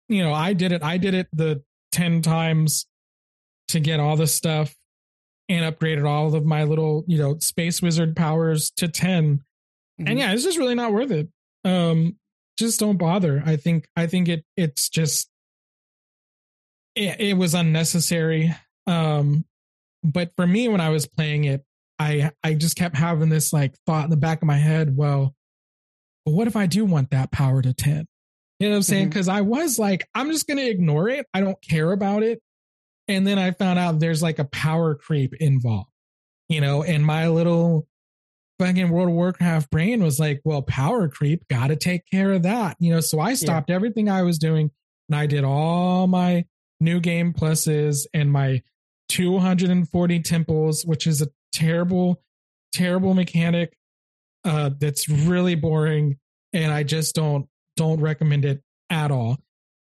you 0.09 0.23
know, 0.23 0.33
I 0.33 0.53
did 0.53 0.71
it. 0.73 0.83
I 0.83 0.97
did 0.97 1.13
it 1.13 1.27
the 1.33 1.63
10 1.93 2.21
times 2.21 2.85
to 3.69 3.79
get 3.79 3.99
all 3.99 4.15
the 4.17 4.27
stuff 4.27 4.75
and 5.49 5.75
upgraded 5.75 6.07
all 6.07 6.33
of 6.35 6.45
my 6.45 6.63
little, 6.63 7.03
you 7.07 7.17
know, 7.17 7.37
space 7.39 7.81
wizard 7.81 8.15
powers 8.15 8.71
to 8.77 8.87
10. 8.87 9.43
Mhm. 9.99 10.09
and 10.09 10.19
yeah 10.19 10.31
it's 10.33 10.43
just 10.43 10.57
really 10.57 10.75
not 10.75 10.93
worth 10.93 11.11
it. 11.11 11.27
Um 11.63 12.17
just 12.59 12.79
don't 12.79 12.97
bother. 12.97 13.41
I 13.45 13.55
think 13.55 13.87
i 13.95 14.07
think 14.07 14.27
it 14.29 14.43
it's 14.55 14.89
just 14.89 15.29
it, 16.95 17.19
it 17.19 17.33
was 17.37 17.53
unnecessary. 17.53 18.53
Um 18.85 19.45
but 20.03 20.31
for 20.35 20.45
me 20.45 20.67
when 20.67 20.79
i 20.79 20.89
was 20.89 21.07
playing 21.07 21.45
it 21.45 21.63
i 21.97 22.31
i 22.43 22.53
just 22.53 22.77
kept 22.77 22.95
having 22.95 23.29
this 23.29 23.51
like 23.51 23.75
thought 23.87 24.03
in 24.03 24.09
the 24.11 24.15
back 24.15 24.41
of 24.43 24.47
my 24.47 24.55
head 24.55 24.95
well 24.95 25.33
what 26.23 26.47
if 26.47 26.55
i 26.55 26.67
do 26.67 26.85
want 26.85 27.09
that 27.09 27.31
power 27.31 27.61
to 27.63 27.73
10 27.73 28.05
you 28.59 28.67
know 28.67 28.73
what 28.73 28.77
i'm 28.77 28.83
saying? 28.83 29.09
Because 29.09 29.27
i 29.27 29.41
was 29.41 29.79
like 29.79 30.07
i'm 30.13 30.31
just 30.31 30.47
gonna 30.47 30.61
ignore 30.61 31.09
it. 31.09 31.25
I 31.33 31.41
don't 31.41 31.59
care 31.61 31.91
about 31.91 32.21
it 32.21 32.39
and 33.07 33.25
then 33.25 33.39
i 33.39 33.51
found 33.51 33.79
out 33.79 33.99
there's 33.99 34.23
like 34.23 34.39
a 34.39 34.45
power 34.45 34.95
creep 34.95 35.33
involved 35.35 35.89
you 36.49 36.61
know 36.61 36.83
and 36.83 37.05
my 37.05 37.27
little 37.27 37.87
fucking 38.59 38.89
World 38.89 39.09
of 39.09 39.15
Warcraft 39.15 39.69
brain 39.69 40.03
was 40.03 40.19
like, 40.19 40.41
well, 40.43 40.61
power 40.61 41.07
creep, 41.07 41.47
got 41.47 41.67
to 41.67 41.75
take 41.75 42.09
care 42.09 42.33
of 42.33 42.43
that. 42.43 42.75
You 42.79 42.91
know, 42.91 42.99
so 43.01 43.19
I 43.19 43.33
stopped 43.35 43.69
everything 43.69 44.09
I 44.09 44.23
was 44.23 44.39
doing 44.39 44.71
and 45.09 45.15
I 45.15 45.25
did 45.25 45.43
all 45.43 46.07
my 46.07 46.45
new 46.79 46.99
game 46.99 47.33
pluses 47.33 48.05
and 48.13 48.31
my 48.31 48.61
240 49.09 50.19
temples, 50.21 50.85
which 50.85 51.07
is 51.07 51.21
a 51.21 51.27
terrible, 51.53 52.21
terrible 52.73 53.13
mechanic 53.13 53.77
uh, 54.43 54.71
that's 54.79 55.07
really 55.07 55.55
boring. 55.55 56.17
And 56.53 56.71
I 56.71 56.83
just 56.83 57.15
don't, 57.15 57.47
don't 57.75 58.01
recommend 58.01 58.45
it 58.45 58.61
at 58.89 59.11
all. 59.11 59.37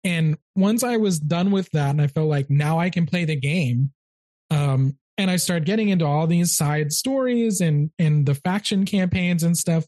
And 0.05 0.36
once 0.55 0.82
I 0.85 0.98
was 0.98 1.18
done 1.18 1.51
with 1.51 1.70
that 1.70 1.90
and 1.90 2.01
I 2.02 2.06
felt 2.06 2.28
like 2.28 2.51
now 2.51 2.78
I 2.78 2.90
can 2.90 3.06
play 3.06 3.24
the 3.24 3.36
game, 3.36 3.93
um, 4.51 4.98
and 5.16 5.31
I 5.31 5.36
started 5.36 5.64
getting 5.64 5.89
into 5.89 6.05
all 6.05 6.26
these 6.26 6.55
side 6.56 6.93
stories 6.93 7.60
and 7.60 7.90
and 7.98 8.26
the 8.26 8.35
faction 8.35 8.85
campaigns 8.85 9.43
and 9.43 9.56
stuff, 9.56 9.85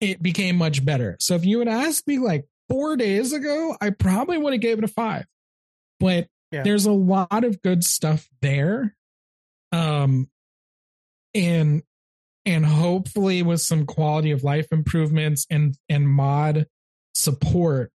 it 0.00 0.22
became 0.22 0.56
much 0.56 0.84
better. 0.84 1.16
So 1.18 1.34
if 1.34 1.44
you 1.44 1.58
had 1.58 1.68
asked 1.68 2.06
me 2.06 2.18
like 2.18 2.44
four 2.68 2.96
days 2.96 3.32
ago, 3.32 3.76
I 3.80 3.90
probably 3.90 4.38
would 4.38 4.52
have 4.52 4.62
gave 4.62 4.78
it 4.78 4.84
a 4.84 4.88
five. 4.88 5.24
But 5.98 6.28
Yeah. 6.52 6.62
there's 6.62 6.86
a 6.86 6.92
lot 6.92 7.44
of 7.44 7.60
good 7.62 7.82
stuff 7.84 8.28
there. 8.42 8.94
Um 9.72 10.28
and 11.34 11.82
and 12.44 12.64
hopefully 12.64 13.42
with 13.42 13.60
some 13.60 13.86
quality 13.86 14.30
of 14.30 14.44
life 14.44 14.68
improvements 14.70 15.46
and 15.50 15.76
and 15.88 16.08
mod 16.08 16.66
support 17.14 17.90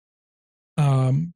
um 0.77 1.33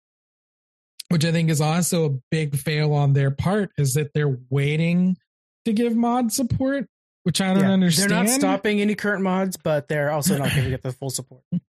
which 1.10 1.24
I 1.26 1.32
think 1.32 1.50
is 1.50 1.62
also 1.62 2.06
a 2.06 2.20
big 2.32 2.56
fail 2.58 2.94
on 2.94 3.14
their 3.14 3.32
part 3.32 3.72
is 3.78 3.94
that 3.96 4.12
they're 4.14 4.38
waiting 4.50 5.18
to 5.66 5.74
give 5.74 5.96
mod 5.96 6.32
support 6.32 6.88
which 7.24 7.42
I 7.42 7.56
don't 7.56 7.64
Yeah. 7.64 7.72
understand. 7.72 8.12
They're 8.12 8.24
not 8.24 8.30
stopping 8.30 8.82
any 8.82 8.94
current 8.94 9.24
mods, 9.24 9.58
but 9.58 9.88
they're 9.88 10.12
also 10.12 10.38
not 10.38 10.52
going 10.52 10.66
to 10.66 10.70
get 10.70 10.84
the 10.84 10.92
full 10.92 11.10
support. 11.10 11.42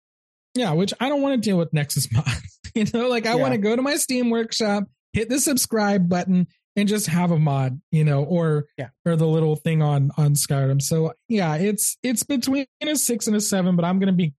Yeah, 0.53 0.71
which 0.73 0.93
I 1.01 1.07
don't 1.09 1.21
want 1.21 1.41
to 1.41 1.49
deal 1.49 1.57
with 1.57 1.71
Nexus 1.73 2.09
mods. 2.11 2.59
you 2.75 2.85
know, 2.93 3.07
like 3.09 3.25
I 3.25 3.35
Yeah. 3.35 3.41
want 3.41 3.53
to 3.53 3.57
go 3.57 3.73
to 3.75 3.81
my 3.81 3.95
Steam 3.95 4.29
workshop, 4.29 4.85
hit 5.13 5.27
the 5.29 5.39
subscribe 5.39 6.07
button, 6.09 6.47
and 6.77 6.87
just 6.89 7.07
have 7.07 7.31
a 7.31 7.39
mod, 7.39 7.79
you 7.91 8.03
know, 8.05 8.23
or 8.23 8.65
Yeah. 8.77 8.89
or 9.05 9.15
the 9.15 9.27
little 9.27 9.55
thing 9.55 9.81
on 9.81 10.11
on 10.17 10.33
Skyrim. 10.35 10.81
So 10.81 11.13
yeah, 11.29 11.55
it's 11.55 11.97
it's 12.03 12.23
between 12.23 12.65
a 12.81 12.95
six 12.95 13.27
and 13.27 13.35
a 13.35 13.41
seven, 13.41 13.75
but 13.77 13.83
I'm 13.85 13.99
gonna 13.99 14.11
be 14.13 14.33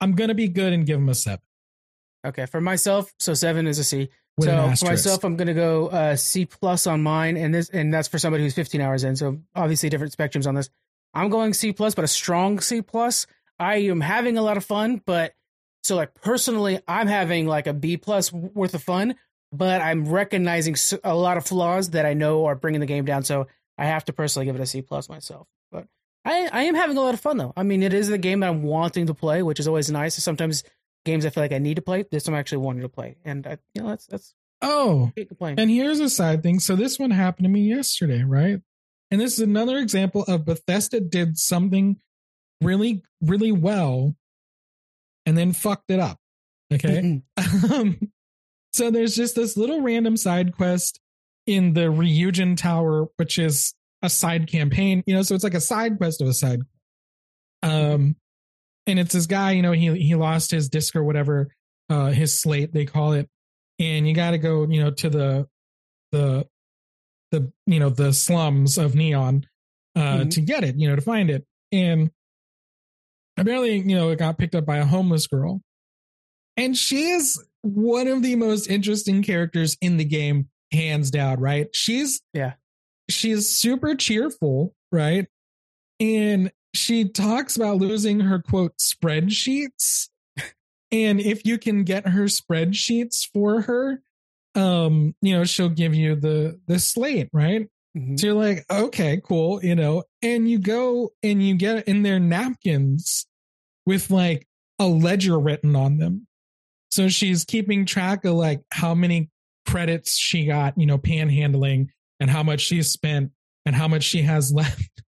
I'm 0.00 0.12
gonna 0.12 0.34
be 0.34 0.48
good 0.48 0.72
and 0.74 0.84
give 0.86 0.98
them 0.98 1.08
a 1.10 1.14
seven. 1.14 1.40
Okay, 2.24 2.46
for 2.46 2.60
myself, 2.60 3.12
so 3.18 3.34
seven 3.34 3.66
is 3.66 3.78
a 3.78 3.84
C. 3.84 4.10
With 4.36 4.48
so 4.48 4.74
for 4.76 4.86
myself, 4.86 5.24
I'm 5.24 5.36
gonna 5.36 5.54
go 5.54 5.88
uh, 5.88 6.16
C 6.16 6.46
plus 6.46 6.86
on 6.86 7.02
mine, 7.02 7.36
and 7.36 7.54
this 7.54 7.70
and 7.70 7.92
that's 7.92 8.08
for 8.08 8.18
somebody 8.18 8.44
who's 8.44 8.54
15 8.54 8.80
hours 8.80 9.04
in. 9.04 9.16
So 9.16 9.38
obviously 9.54 9.88
different 9.88 10.16
spectrums 10.16 10.46
on 10.46 10.54
this. 10.54 10.70
I'm 11.14 11.30
going 11.30 11.54
C 11.54 11.72
plus, 11.72 11.94
but 11.94 12.04
a 12.04 12.08
strong 12.08 12.60
C 12.60 12.82
plus. 12.82 13.26
I 13.58 13.76
am 13.76 14.00
having 14.00 14.38
a 14.38 14.42
lot 14.42 14.56
of 14.56 14.64
fun, 14.64 15.02
but 15.04 15.34
so 15.82 15.96
like 15.96 16.14
personally, 16.14 16.80
I'm 16.86 17.06
having 17.06 17.46
like 17.46 17.66
a 17.66 17.72
B 17.72 17.96
plus 17.96 18.32
worth 18.32 18.74
of 18.74 18.82
fun, 18.82 19.16
but 19.52 19.80
I'm 19.80 20.08
recognizing 20.08 20.76
a 21.04 21.14
lot 21.14 21.36
of 21.36 21.46
flaws 21.46 21.90
that 21.90 22.06
I 22.06 22.14
know 22.14 22.46
are 22.46 22.54
bringing 22.54 22.80
the 22.80 22.86
game 22.86 23.04
down. 23.04 23.24
So 23.24 23.48
I 23.76 23.86
have 23.86 24.04
to 24.06 24.12
personally 24.12 24.46
give 24.46 24.56
it 24.56 24.60
a 24.60 24.66
C 24.66 24.82
plus 24.82 25.08
myself. 25.08 25.48
But 25.72 25.86
I 26.24 26.48
I 26.52 26.62
am 26.64 26.74
having 26.74 26.96
a 26.96 27.00
lot 27.00 27.14
of 27.14 27.20
fun 27.20 27.38
though. 27.38 27.52
I 27.56 27.62
mean, 27.62 27.82
it 27.82 27.94
is 27.94 28.08
the 28.08 28.18
game 28.18 28.40
that 28.40 28.50
I'm 28.50 28.62
wanting 28.62 29.06
to 29.06 29.14
play, 29.14 29.42
which 29.42 29.58
is 29.58 29.66
always 29.66 29.90
nice. 29.90 30.14
Sometimes 30.22 30.64
games 31.04 31.24
I 31.24 31.30
feel 31.30 31.42
like 31.42 31.52
I 31.52 31.58
need 31.58 31.76
to 31.76 31.82
play. 31.82 32.04
This 32.10 32.26
one 32.26 32.34
I'm 32.34 32.40
actually 32.40 32.58
wanted 32.58 32.82
to 32.82 32.88
play, 32.88 33.16
and 33.24 33.46
I, 33.46 33.58
you 33.74 33.82
know 33.82 33.88
that's 33.88 34.06
that's 34.06 34.34
oh. 34.62 35.12
And 35.40 35.70
here's 35.70 36.00
a 36.00 36.10
side 36.10 36.42
thing. 36.42 36.60
So 36.60 36.76
this 36.76 36.98
one 36.98 37.10
happened 37.10 37.44
to 37.44 37.50
me 37.50 37.62
yesterday, 37.62 38.22
right? 38.22 38.60
And 39.10 39.20
this 39.20 39.34
is 39.34 39.40
another 39.40 39.78
example 39.78 40.24
of 40.28 40.44
Bethesda 40.44 41.00
did 41.00 41.36
something 41.36 41.96
really, 42.60 43.02
really 43.20 43.52
well 43.52 44.14
and 45.26 45.36
then 45.36 45.52
fucked 45.52 45.90
it 45.90 46.00
up. 46.00 46.18
Okay. 46.72 47.22
um, 47.72 48.12
so 48.72 48.90
there's 48.90 49.16
just 49.16 49.34
this 49.34 49.56
little 49.56 49.80
random 49.80 50.16
side 50.16 50.56
quest 50.56 51.00
in 51.46 51.72
the 51.72 51.90
Ryujin 51.90 52.56
Tower, 52.56 53.08
which 53.16 53.38
is 53.38 53.74
a 54.02 54.08
side 54.08 54.46
campaign, 54.46 55.02
you 55.06 55.14
know, 55.14 55.22
so 55.22 55.34
it's 55.34 55.44
like 55.44 55.54
a 55.54 55.60
side 55.60 55.98
quest 55.98 56.22
of 56.22 56.28
a 56.28 56.34
side. 56.34 56.60
Um, 57.62 58.16
and 58.90 58.98
it's 59.00 59.14
this 59.14 59.26
guy, 59.26 59.52
you 59.52 59.62
know, 59.62 59.72
he 59.72 59.96
he 59.98 60.14
lost 60.14 60.50
his 60.50 60.68
disc 60.68 60.94
or 60.96 61.02
whatever, 61.04 61.48
uh, 61.88 62.06
his 62.10 62.40
slate 62.40 62.72
they 62.72 62.84
call 62.86 63.12
it, 63.14 63.28
and 63.78 64.06
you 64.06 64.14
got 64.14 64.32
to 64.32 64.38
go, 64.38 64.66
you 64.68 64.82
know, 64.82 64.90
to 64.90 65.08
the 65.10 65.48
the 66.12 66.46
the 67.30 67.52
you 67.66 67.78
know 67.80 67.88
the 67.90 68.12
slums 68.12 68.76
of 68.78 68.94
Neon 68.94 69.46
uh, 69.96 70.18
Mhm. 70.20 70.30
to 70.32 70.40
get 70.40 70.64
it, 70.64 70.76
you 70.76 70.88
know, 70.88 70.96
to 70.96 71.02
find 71.02 71.30
it, 71.30 71.46
and 71.72 72.10
apparently, 73.36 73.76
you 73.78 73.96
know, 73.96 74.10
it 74.10 74.18
got 74.18 74.38
picked 74.38 74.54
up 74.54 74.66
by 74.66 74.78
a 74.78 74.84
homeless 74.84 75.26
girl, 75.26 75.62
and 76.56 76.76
she 76.76 77.10
is 77.10 77.42
one 77.62 78.08
of 78.08 78.22
the 78.22 78.36
most 78.36 78.68
interesting 78.68 79.22
characters 79.22 79.76
in 79.80 79.96
the 79.96 80.04
game, 80.04 80.48
hands 80.72 81.10
down. 81.10 81.38
Right? 81.40 81.68
She's 81.74 82.20
Yeah. 82.34 82.54
she's 83.08 83.48
super 83.48 83.94
cheerful, 83.94 84.74
right? 84.92 85.26
And 85.98 86.50
she 86.74 87.08
talks 87.08 87.56
about 87.56 87.78
losing 87.78 88.20
her 88.20 88.38
quote 88.40 88.76
spreadsheets. 88.78 90.08
and 90.92 91.20
if 91.20 91.44
you 91.44 91.58
can 91.58 91.84
get 91.84 92.08
her 92.08 92.24
spreadsheets 92.24 93.26
for 93.32 93.62
her, 93.62 94.02
um, 94.54 95.14
you 95.22 95.36
know, 95.36 95.44
she'll 95.44 95.68
give 95.68 95.94
you 95.94 96.16
the 96.16 96.60
the 96.66 96.78
slate, 96.78 97.28
right? 97.32 97.68
Mhm. 97.96 98.18
So 98.18 98.26
you're 98.28 98.36
like, 98.36 98.64
okay, 98.70 99.20
cool, 99.24 99.64
you 99.64 99.74
know, 99.74 100.04
and 100.22 100.48
you 100.48 100.58
go 100.58 101.10
and 101.22 101.42
you 101.42 101.54
get 101.56 101.88
in 101.88 102.02
their 102.02 102.20
napkins 102.20 103.26
with 103.86 104.10
like 104.10 104.46
a 104.78 104.86
ledger 104.86 105.38
written 105.38 105.74
on 105.76 105.98
them. 105.98 106.26
So 106.90 107.08
she's 107.08 107.44
keeping 107.44 107.86
track 107.86 108.24
of 108.24 108.34
like 108.34 108.62
how 108.72 108.94
many 108.94 109.30
credits 109.66 110.16
she 110.16 110.46
got, 110.46 110.78
you 110.78 110.86
know, 110.86 110.98
panhandling 110.98 111.88
and 112.18 112.30
how 112.30 112.42
much 112.42 112.60
she 112.60 112.82
spent 112.82 113.30
and 113.66 113.74
how 113.74 113.88
much 113.88 114.02
she 114.04 114.22
has 114.22 114.52
left. 114.54 115.02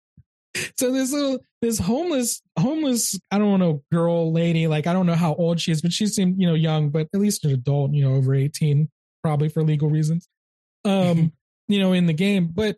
So 0.78 0.92
this 0.92 1.12
little 1.12 1.44
this 1.62 1.78
homeless 1.78 2.42
homeless 2.58 3.18
I 3.30 3.38
don't 3.38 3.50
want 3.50 3.62
to 3.62 3.66
know 3.66 3.82
girl 3.90 4.32
lady 4.32 4.66
like 4.66 4.86
I 4.86 4.92
don't 4.92 5.06
know 5.06 5.14
how 5.14 5.34
old 5.34 5.60
she 5.60 5.72
is 5.72 5.80
but 5.80 5.92
she 5.92 6.06
seemed 6.06 6.40
you 6.40 6.46
know 6.46 6.54
young 6.54 6.90
but 6.90 7.08
at 7.14 7.20
least 7.20 7.44
an 7.44 7.52
adult 7.52 7.92
you 7.92 8.04
know 8.04 8.14
over 8.16 8.34
18 8.34 8.90
probably 9.22 9.48
for 9.48 9.62
legal 9.62 9.88
reasons 9.88 10.28
um 10.84 11.32
you 11.68 11.78
know 11.80 11.92
in 11.92 12.06
the 12.06 12.12
game. 12.12 12.50
But 12.54 12.76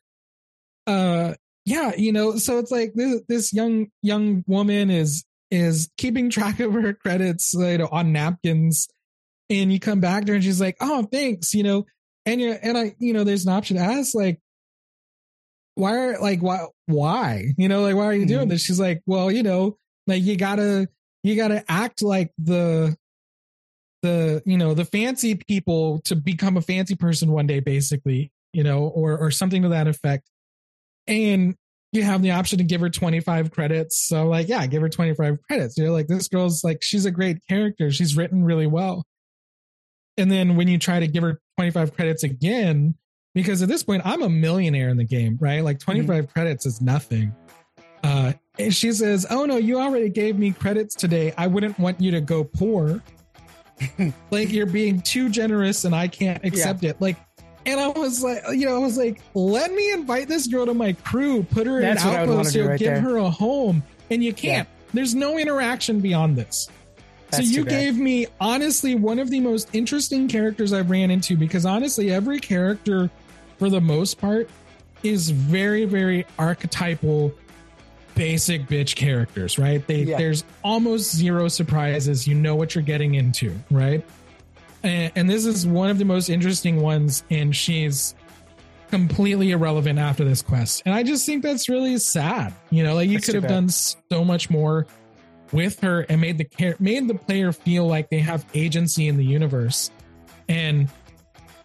uh 0.86 1.34
yeah 1.64 1.92
you 1.96 2.12
know 2.12 2.36
so 2.36 2.58
it's 2.58 2.70
like 2.70 2.92
this 2.94 3.22
this 3.28 3.52
young 3.52 3.86
young 4.02 4.44
woman 4.46 4.90
is 4.90 5.24
is 5.50 5.88
keeping 5.96 6.30
track 6.30 6.60
of 6.60 6.72
her 6.74 6.92
credits 6.92 7.54
you 7.54 7.78
know 7.78 7.88
on 7.90 8.12
napkins. 8.12 8.88
And 9.50 9.70
you 9.70 9.78
come 9.78 10.00
back 10.00 10.24
to 10.24 10.32
her 10.32 10.36
and 10.36 10.44
she's 10.44 10.60
like 10.60 10.76
oh 10.80 11.08
thanks 11.10 11.54
you 11.54 11.62
know? 11.62 11.86
And 12.26 12.40
you 12.40 12.52
and 12.52 12.78
I 12.78 12.94
you 12.98 13.12
know 13.12 13.24
there's 13.24 13.46
an 13.46 13.52
option 13.52 13.76
to 13.76 13.82
ask 13.82 14.14
like 14.14 14.40
why 15.76 15.96
are 15.96 16.18
like 16.20 16.40
why 16.40 16.66
why? 16.86 17.46
You 17.56 17.68
know 17.68 17.82
like 17.82 17.94
why 17.96 18.04
are 18.06 18.14
you 18.14 18.26
doing 18.26 18.46
Mhm. 18.46 18.50
this? 18.50 18.62
She's 18.62 18.80
like 18.80 19.02
well 19.06 19.30
you 19.30 19.42
know 19.42 19.76
like 20.06 20.22
you 20.22 20.36
gotta 20.36 20.88
you 21.22 21.36
gotta 21.36 21.64
act 21.70 22.02
like 22.02 22.30
the 22.38 22.96
the 24.02 24.42
you 24.44 24.56
know 24.58 24.74
the 24.74 24.84
fancy 24.84 25.34
people 25.34 26.00
to 26.04 26.14
become 26.14 26.56
a 26.56 26.62
fancy 26.62 26.94
person 26.94 27.30
one 27.32 27.46
day 27.46 27.60
basically 27.60 28.30
you 28.52 28.62
know 28.62 28.84
or 28.88 29.16
or 29.18 29.30
something 29.30 29.62
to 29.62 29.68
that 29.70 29.88
effect. 29.88 30.28
And 31.06 31.54
you 31.92 32.02
have 32.02 32.22
the 32.22 32.32
option 32.32 32.58
to 32.58 32.64
give 32.64 32.80
her 32.80 32.90
25 32.90 33.50
credits. 33.50 33.98
So 34.06 34.26
like 34.26 34.48
yeah 34.48 34.66
give 34.66 34.82
her 34.82 34.88
25 34.88 35.38
credits. 35.48 35.76
You're 35.78 35.90
like 35.90 36.06
this 36.06 36.28
girl's 36.28 36.62
like 36.64 36.82
she's 36.82 37.04
a 37.06 37.10
great 37.10 37.38
character. 37.48 37.90
She's 37.90 38.16
written 38.16 38.44
really 38.44 38.66
well. 38.66 39.04
And 40.16 40.30
then 40.30 40.56
when 40.56 40.68
you 40.68 40.78
try 40.78 41.00
to 41.00 41.06
give 41.08 41.22
her 41.22 41.40
25 41.58 41.94
credits 41.94 42.22
again 42.22 42.96
because 43.34 43.62
at 43.62 43.68
this 43.68 43.82
point 43.82 44.02
i'm 44.04 44.22
a 44.22 44.28
millionaire 44.28 44.88
in 44.88 44.96
the 44.96 45.04
game 45.04 45.36
right? 45.40 45.62
Like 45.62 45.78
25 45.78 46.32
credits 46.32 46.66
is 46.66 46.80
nothing. 46.80 47.34
Uh 48.02 48.32
and 48.58 48.74
she 48.74 48.92
says 48.92 49.26
oh 49.30 49.44
no 49.44 49.56
you 49.56 49.78
already 49.78 50.08
gave 50.08 50.38
me 50.38 50.52
credits 50.52 50.94
today. 50.94 51.32
I 51.36 51.46
wouldn't 51.46 51.78
want 51.78 52.00
you 52.00 52.10
to 52.12 52.20
go 52.20 52.44
poor. 52.44 53.02
Like 54.30 54.52
you're 54.52 54.66
being 54.66 55.00
too 55.00 55.28
generous 55.28 55.84
and 55.84 55.94
i 55.94 56.06
can't 56.08 56.44
accept 56.44 56.84
it. 56.84 57.00
Like 57.00 57.16
and 57.66 57.80
i 57.80 57.88
was 57.88 58.22
like 58.22 58.42
you 58.52 58.66
know 58.66 58.76
i 58.76 58.78
was 58.78 58.96
like 58.96 59.20
let 59.34 59.72
me 59.72 59.90
invite 59.92 60.28
this 60.28 60.46
girl 60.46 60.66
to 60.66 60.74
my 60.74 60.92
crew 60.92 61.42
put 61.42 61.66
her 61.66 61.80
That's 61.80 62.04
in 62.04 62.10
an 62.10 62.14
outpost 62.16 62.54
here 62.54 62.68
right 62.68 62.78
give 62.78 62.94
there. 62.94 63.00
her 63.00 63.16
a 63.16 63.30
home. 63.30 63.82
And 64.10 64.22
you 64.22 64.32
can't. 64.34 64.68
There's 64.92 65.14
no 65.14 65.38
interaction 65.38 65.98
beyond 66.00 66.36
this. 66.36 66.68
That's 67.30 67.48
so 67.48 67.54
you 67.54 67.64
gave 67.64 67.98
me 67.98 68.26
honestly 68.40 68.94
one 68.94 69.18
of 69.18 69.28
the 69.30 69.40
most 69.40 69.70
interesting 69.72 70.28
characters 70.28 70.72
I've 70.72 70.90
ran 70.90 71.10
into 71.10 71.36
because 71.36 71.66
honestly 71.66 72.12
every 72.12 72.38
character 72.38 73.10
for 73.58 73.70
the 73.70 73.80
most 73.80 74.18
part 74.18 74.48
is 75.02 75.30
very 75.30 75.84
very 75.84 76.26
archetypal 76.38 77.32
basic 78.14 78.66
bitch 78.68 78.94
characters, 78.94 79.58
right? 79.58 79.84
They 79.86 80.02
Yeah. 80.04 80.18
there's 80.18 80.44
almost 80.62 81.14
zero 81.14 81.48
surprises. 81.48 82.28
You 82.28 82.34
know 82.34 82.54
what 82.54 82.74
you're 82.74 82.84
getting 82.84 83.14
into, 83.16 83.52
right? 83.70 84.04
And, 84.82 85.12
and 85.16 85.30
this 85.30 85.44
is 85.46 85.66
one 85.66 85.90
of 85.90 85.98
the 85.98 86.04
most 86.04 86.28
interesting 86.28 86.80
ones 86.80 87.24
and 87.30 87.54
she's 87.54 88.14
completely 88.90 89.50
irrelevant 89.50 89.98
after 89.98 90.24
this 90.24 90.42
quest. 90.42 90.82
And 90.86 90.94
I 90.94 91.02
just 91.02 91.26
think 91.26 91.42
that's 91.42 91.68
really 91.68 91.98
sad. 91.98 92.52
You 92.70 92.84
know, 92.84 92.94
like 92.94 93.08
you 93.08 93.18
could 93.20 93.34
have 93.34 93.48
done 93.48 93.68
so 93.68 94.24
much 94.24 94.50
more 94.50 94.86
with 95.52 95.80
her 95.80 96.02
and 96.02 96.20
made 96.20 96.38
the 96.38 96.44
care 96.44 96.76
made 96.78 97.08
the 97.08 97.14
player 97.14 97.52
feel 97.52 97.86
like 97.86 98.10
they 98.10 98.18
have 98.20 98.44
agency 98.54 99.08
in 99.08 99.16
the 99.16 99.24
universe. 99.24 99.90
And 100.48 100.88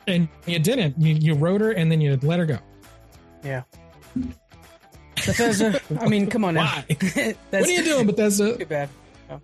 and 0.10 0.27
you 0.45 0.60
didn't. 0.60 0.99
You 0.99 1.15
you 1.15 1.34
wrote 1.36 1.61
her 1.61 1.72
and 1.72 1.91
then 1.91 2.02
you 2.02 2.18
let 2.22 2.40
her 2.40 2.45
go. 2.45 2.60
Yeah. 3.44 3.64
Bethesda. 5.15 5.81
I 5.99 6.07
mean, 6.07 6.27
come 6.27 6.45
on 6.45 6.56
now. 6.56 6.84
Why? 6.88 7.36
What 7.49 7.68
are 7.68 7.72
you 7.72 7.84
doing, 7.84 8.06
Bethesda? 8.07 8.57
too 8.57 8.65
bad. 8.65 8.90
Oh. 9.30 9.40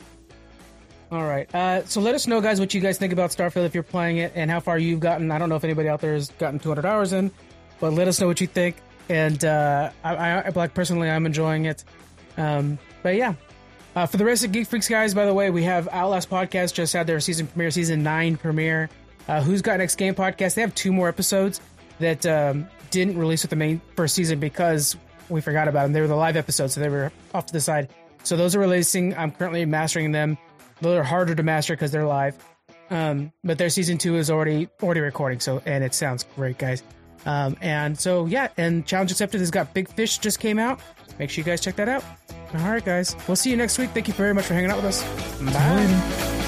All 1.12 1.24
right. 1.24 1.54
Uh, 1.54 1.86
so 1.86 2.02
let 2.02 2.16
us 2.16 2.28
know, 2.28 2.42
guys, 2.42 2.60
what 2.60 2.74
you 2.74 2.82
guys 2.82 2.98
think 2.98 3.14
about 3.14 3.30
Starfield 3.30 3.66
if 3.66 3.74
you're 3.74 3.84
playing 3.84 4.18
it 4.18 4.32
and 4.36 4.50
how 4.50 4.60
far 4.60 4.78
you've 4.78 5.00
gotten. 5.00 5.32
I 5.32 5.38
don't 5.38 5.50
know 5.50 5.56
if 5.56 5.64
anybody 5.64 5.88
out 5.88 6.02
there 6.02 6.14
has 6.14 6.30
gotten 6.32 6.60
200 6.60 6.86
hours 6.86 7.14
in, 7.14 7.32
but 7.80 7.94
let 7.94 8.08
us 8.08 8.20
know 8.20 8.28
what 8.28 8.42
you 8.42 8.48
think. 8.48 8.76
And 9.08 9.46
uh, 9.46 9.92
I, 10.04 10.16
I, 10.16 10.40
I, 10.40 10.50
like 10.50 10.74
personally, 10.74 11.10
I'm 11.10 11.26
enjoying 11.26 11.66
it. 11.66 11.84
Um, 12.38 12.80
but 13.04 13.16
yeah. 13.16 13.36
Uh, 13.96 14.06
for 14.06 14.18
the 14.18 14.26
rest 14.26 14.44
of 14.44 14.52
Geek 14.52 14.68
Freaks, 14.68 14.90
guys, 14.90 15.14
by 15.14 15.26
the 15.26 15.34
way, 15.34 15.52
we 15.52 15.64
have 15.64 15.88
Outlast 15.90 16.30
Podcast 16.30 16.74
just 16.74 16.92
had 16.92 17.08
their 17.08 17.20
season 17.20 17.48
premiere, 17.48 17.72
season 17.72 18.04
nine 18.04 18.36
premiere. 18.36 18.90
Uh, 19.27 19.41
Who's 19.41 19.61
Got 19.61 19.77
Next 19.77 19.95
Game 19.95 20.14
podcast. 20.15 20.56
They 20.56 20.61
have 20.61 20.76
two 20.76 20.93
more 20.93 21.07
episodes 21.07 21.60
that 21.99 22.26
um, 22.26 22.68
didn't 22.91 23.18
release 23.18 23.43
with 23.43 23.49
the 23.49 23.56
main 23.56 23.81
first 23.95 24.15
season 24.15 24.39
because 24.39 24.95
we 25.30 25.41
forgot 25.41 25.68
about 25.68 25.84
them. 25.84 25.93
They 25.93 26.02
were 26.02 26.07
the 26.07 26.15
live 26.15 26.35
episodes, 26.35 26.73
so 26.73 26.81
they 26.81 26.89
were 26.89 27.11
off 27.34 27.47
to 27.47 27.53
the 27.53 27.61
side. 27.61 27.89
So 28.23 28.35
those 28.38 28.56
are 28.56 28.60
releasing. 28.60 29.15
I'm 29.15 29.31
currently 29.31 29.65
mastering 29.65 30.11
them. 30.11 30.38
Those 30.81 30.97
are 30.99 31.03
harder 31.03 31.35
to 31.35 31.43
master 31.43 31.73
because 31.73 31.91
they're 31.91 32.06
live. 32.06 32.35
Um, 32.89 33.31
but 33.43 33.57
their 33.57 33.69
season 33.69 33.97
two 33.97 34.15
is 34.18 34.30
already 34.30 34.68
already 34.84 34.99
recording. 34.99 35.39
So 35.39 35.61
and 35.65 35.84
it 35.84 35.93
sounds 35.93 36.26
great, 36.35 36.57
guys. 36.57 36.84
Um, 37.26 37.57
and 37.61 37.99
so 37.99 38.26
yeah, 38.27 38.49
and 38.57 38.85
challenge 38.85 39.11
accepted 39.11 39.39
has 39.39 39.49
got 39.52 39.73
Big 39.73 39.89
Fish 39.89 40.19
just 40.19 40.39
came 40.39 40.60
out. 40.60 40.80
make 41.18 41.30
sure 41.30 41.41
you 41.41 41.45
guys 41.45 41.61
check 41.61 41.76
that 41.77 41.89
out. 41.89 42.03
All 42.53 42.69
right, 42.69 42.85
guys. 42.85 43.15
We'll 43.27 43.35
see 43.35 43.49
you 43.49 43.57
next 43.57 43.77
week. 43.80 43.89
Thank 43.91 44.07
you 44.07 44.14
very 44.14 44.34
much 44.34 44.45
for 44.45 44.53
hanging 44.53 44.69
out 44.69 44.77
with 44.77 44.85
us. 44.85 45.03
Bye. 45.41 45.76
later. 45.76 46.44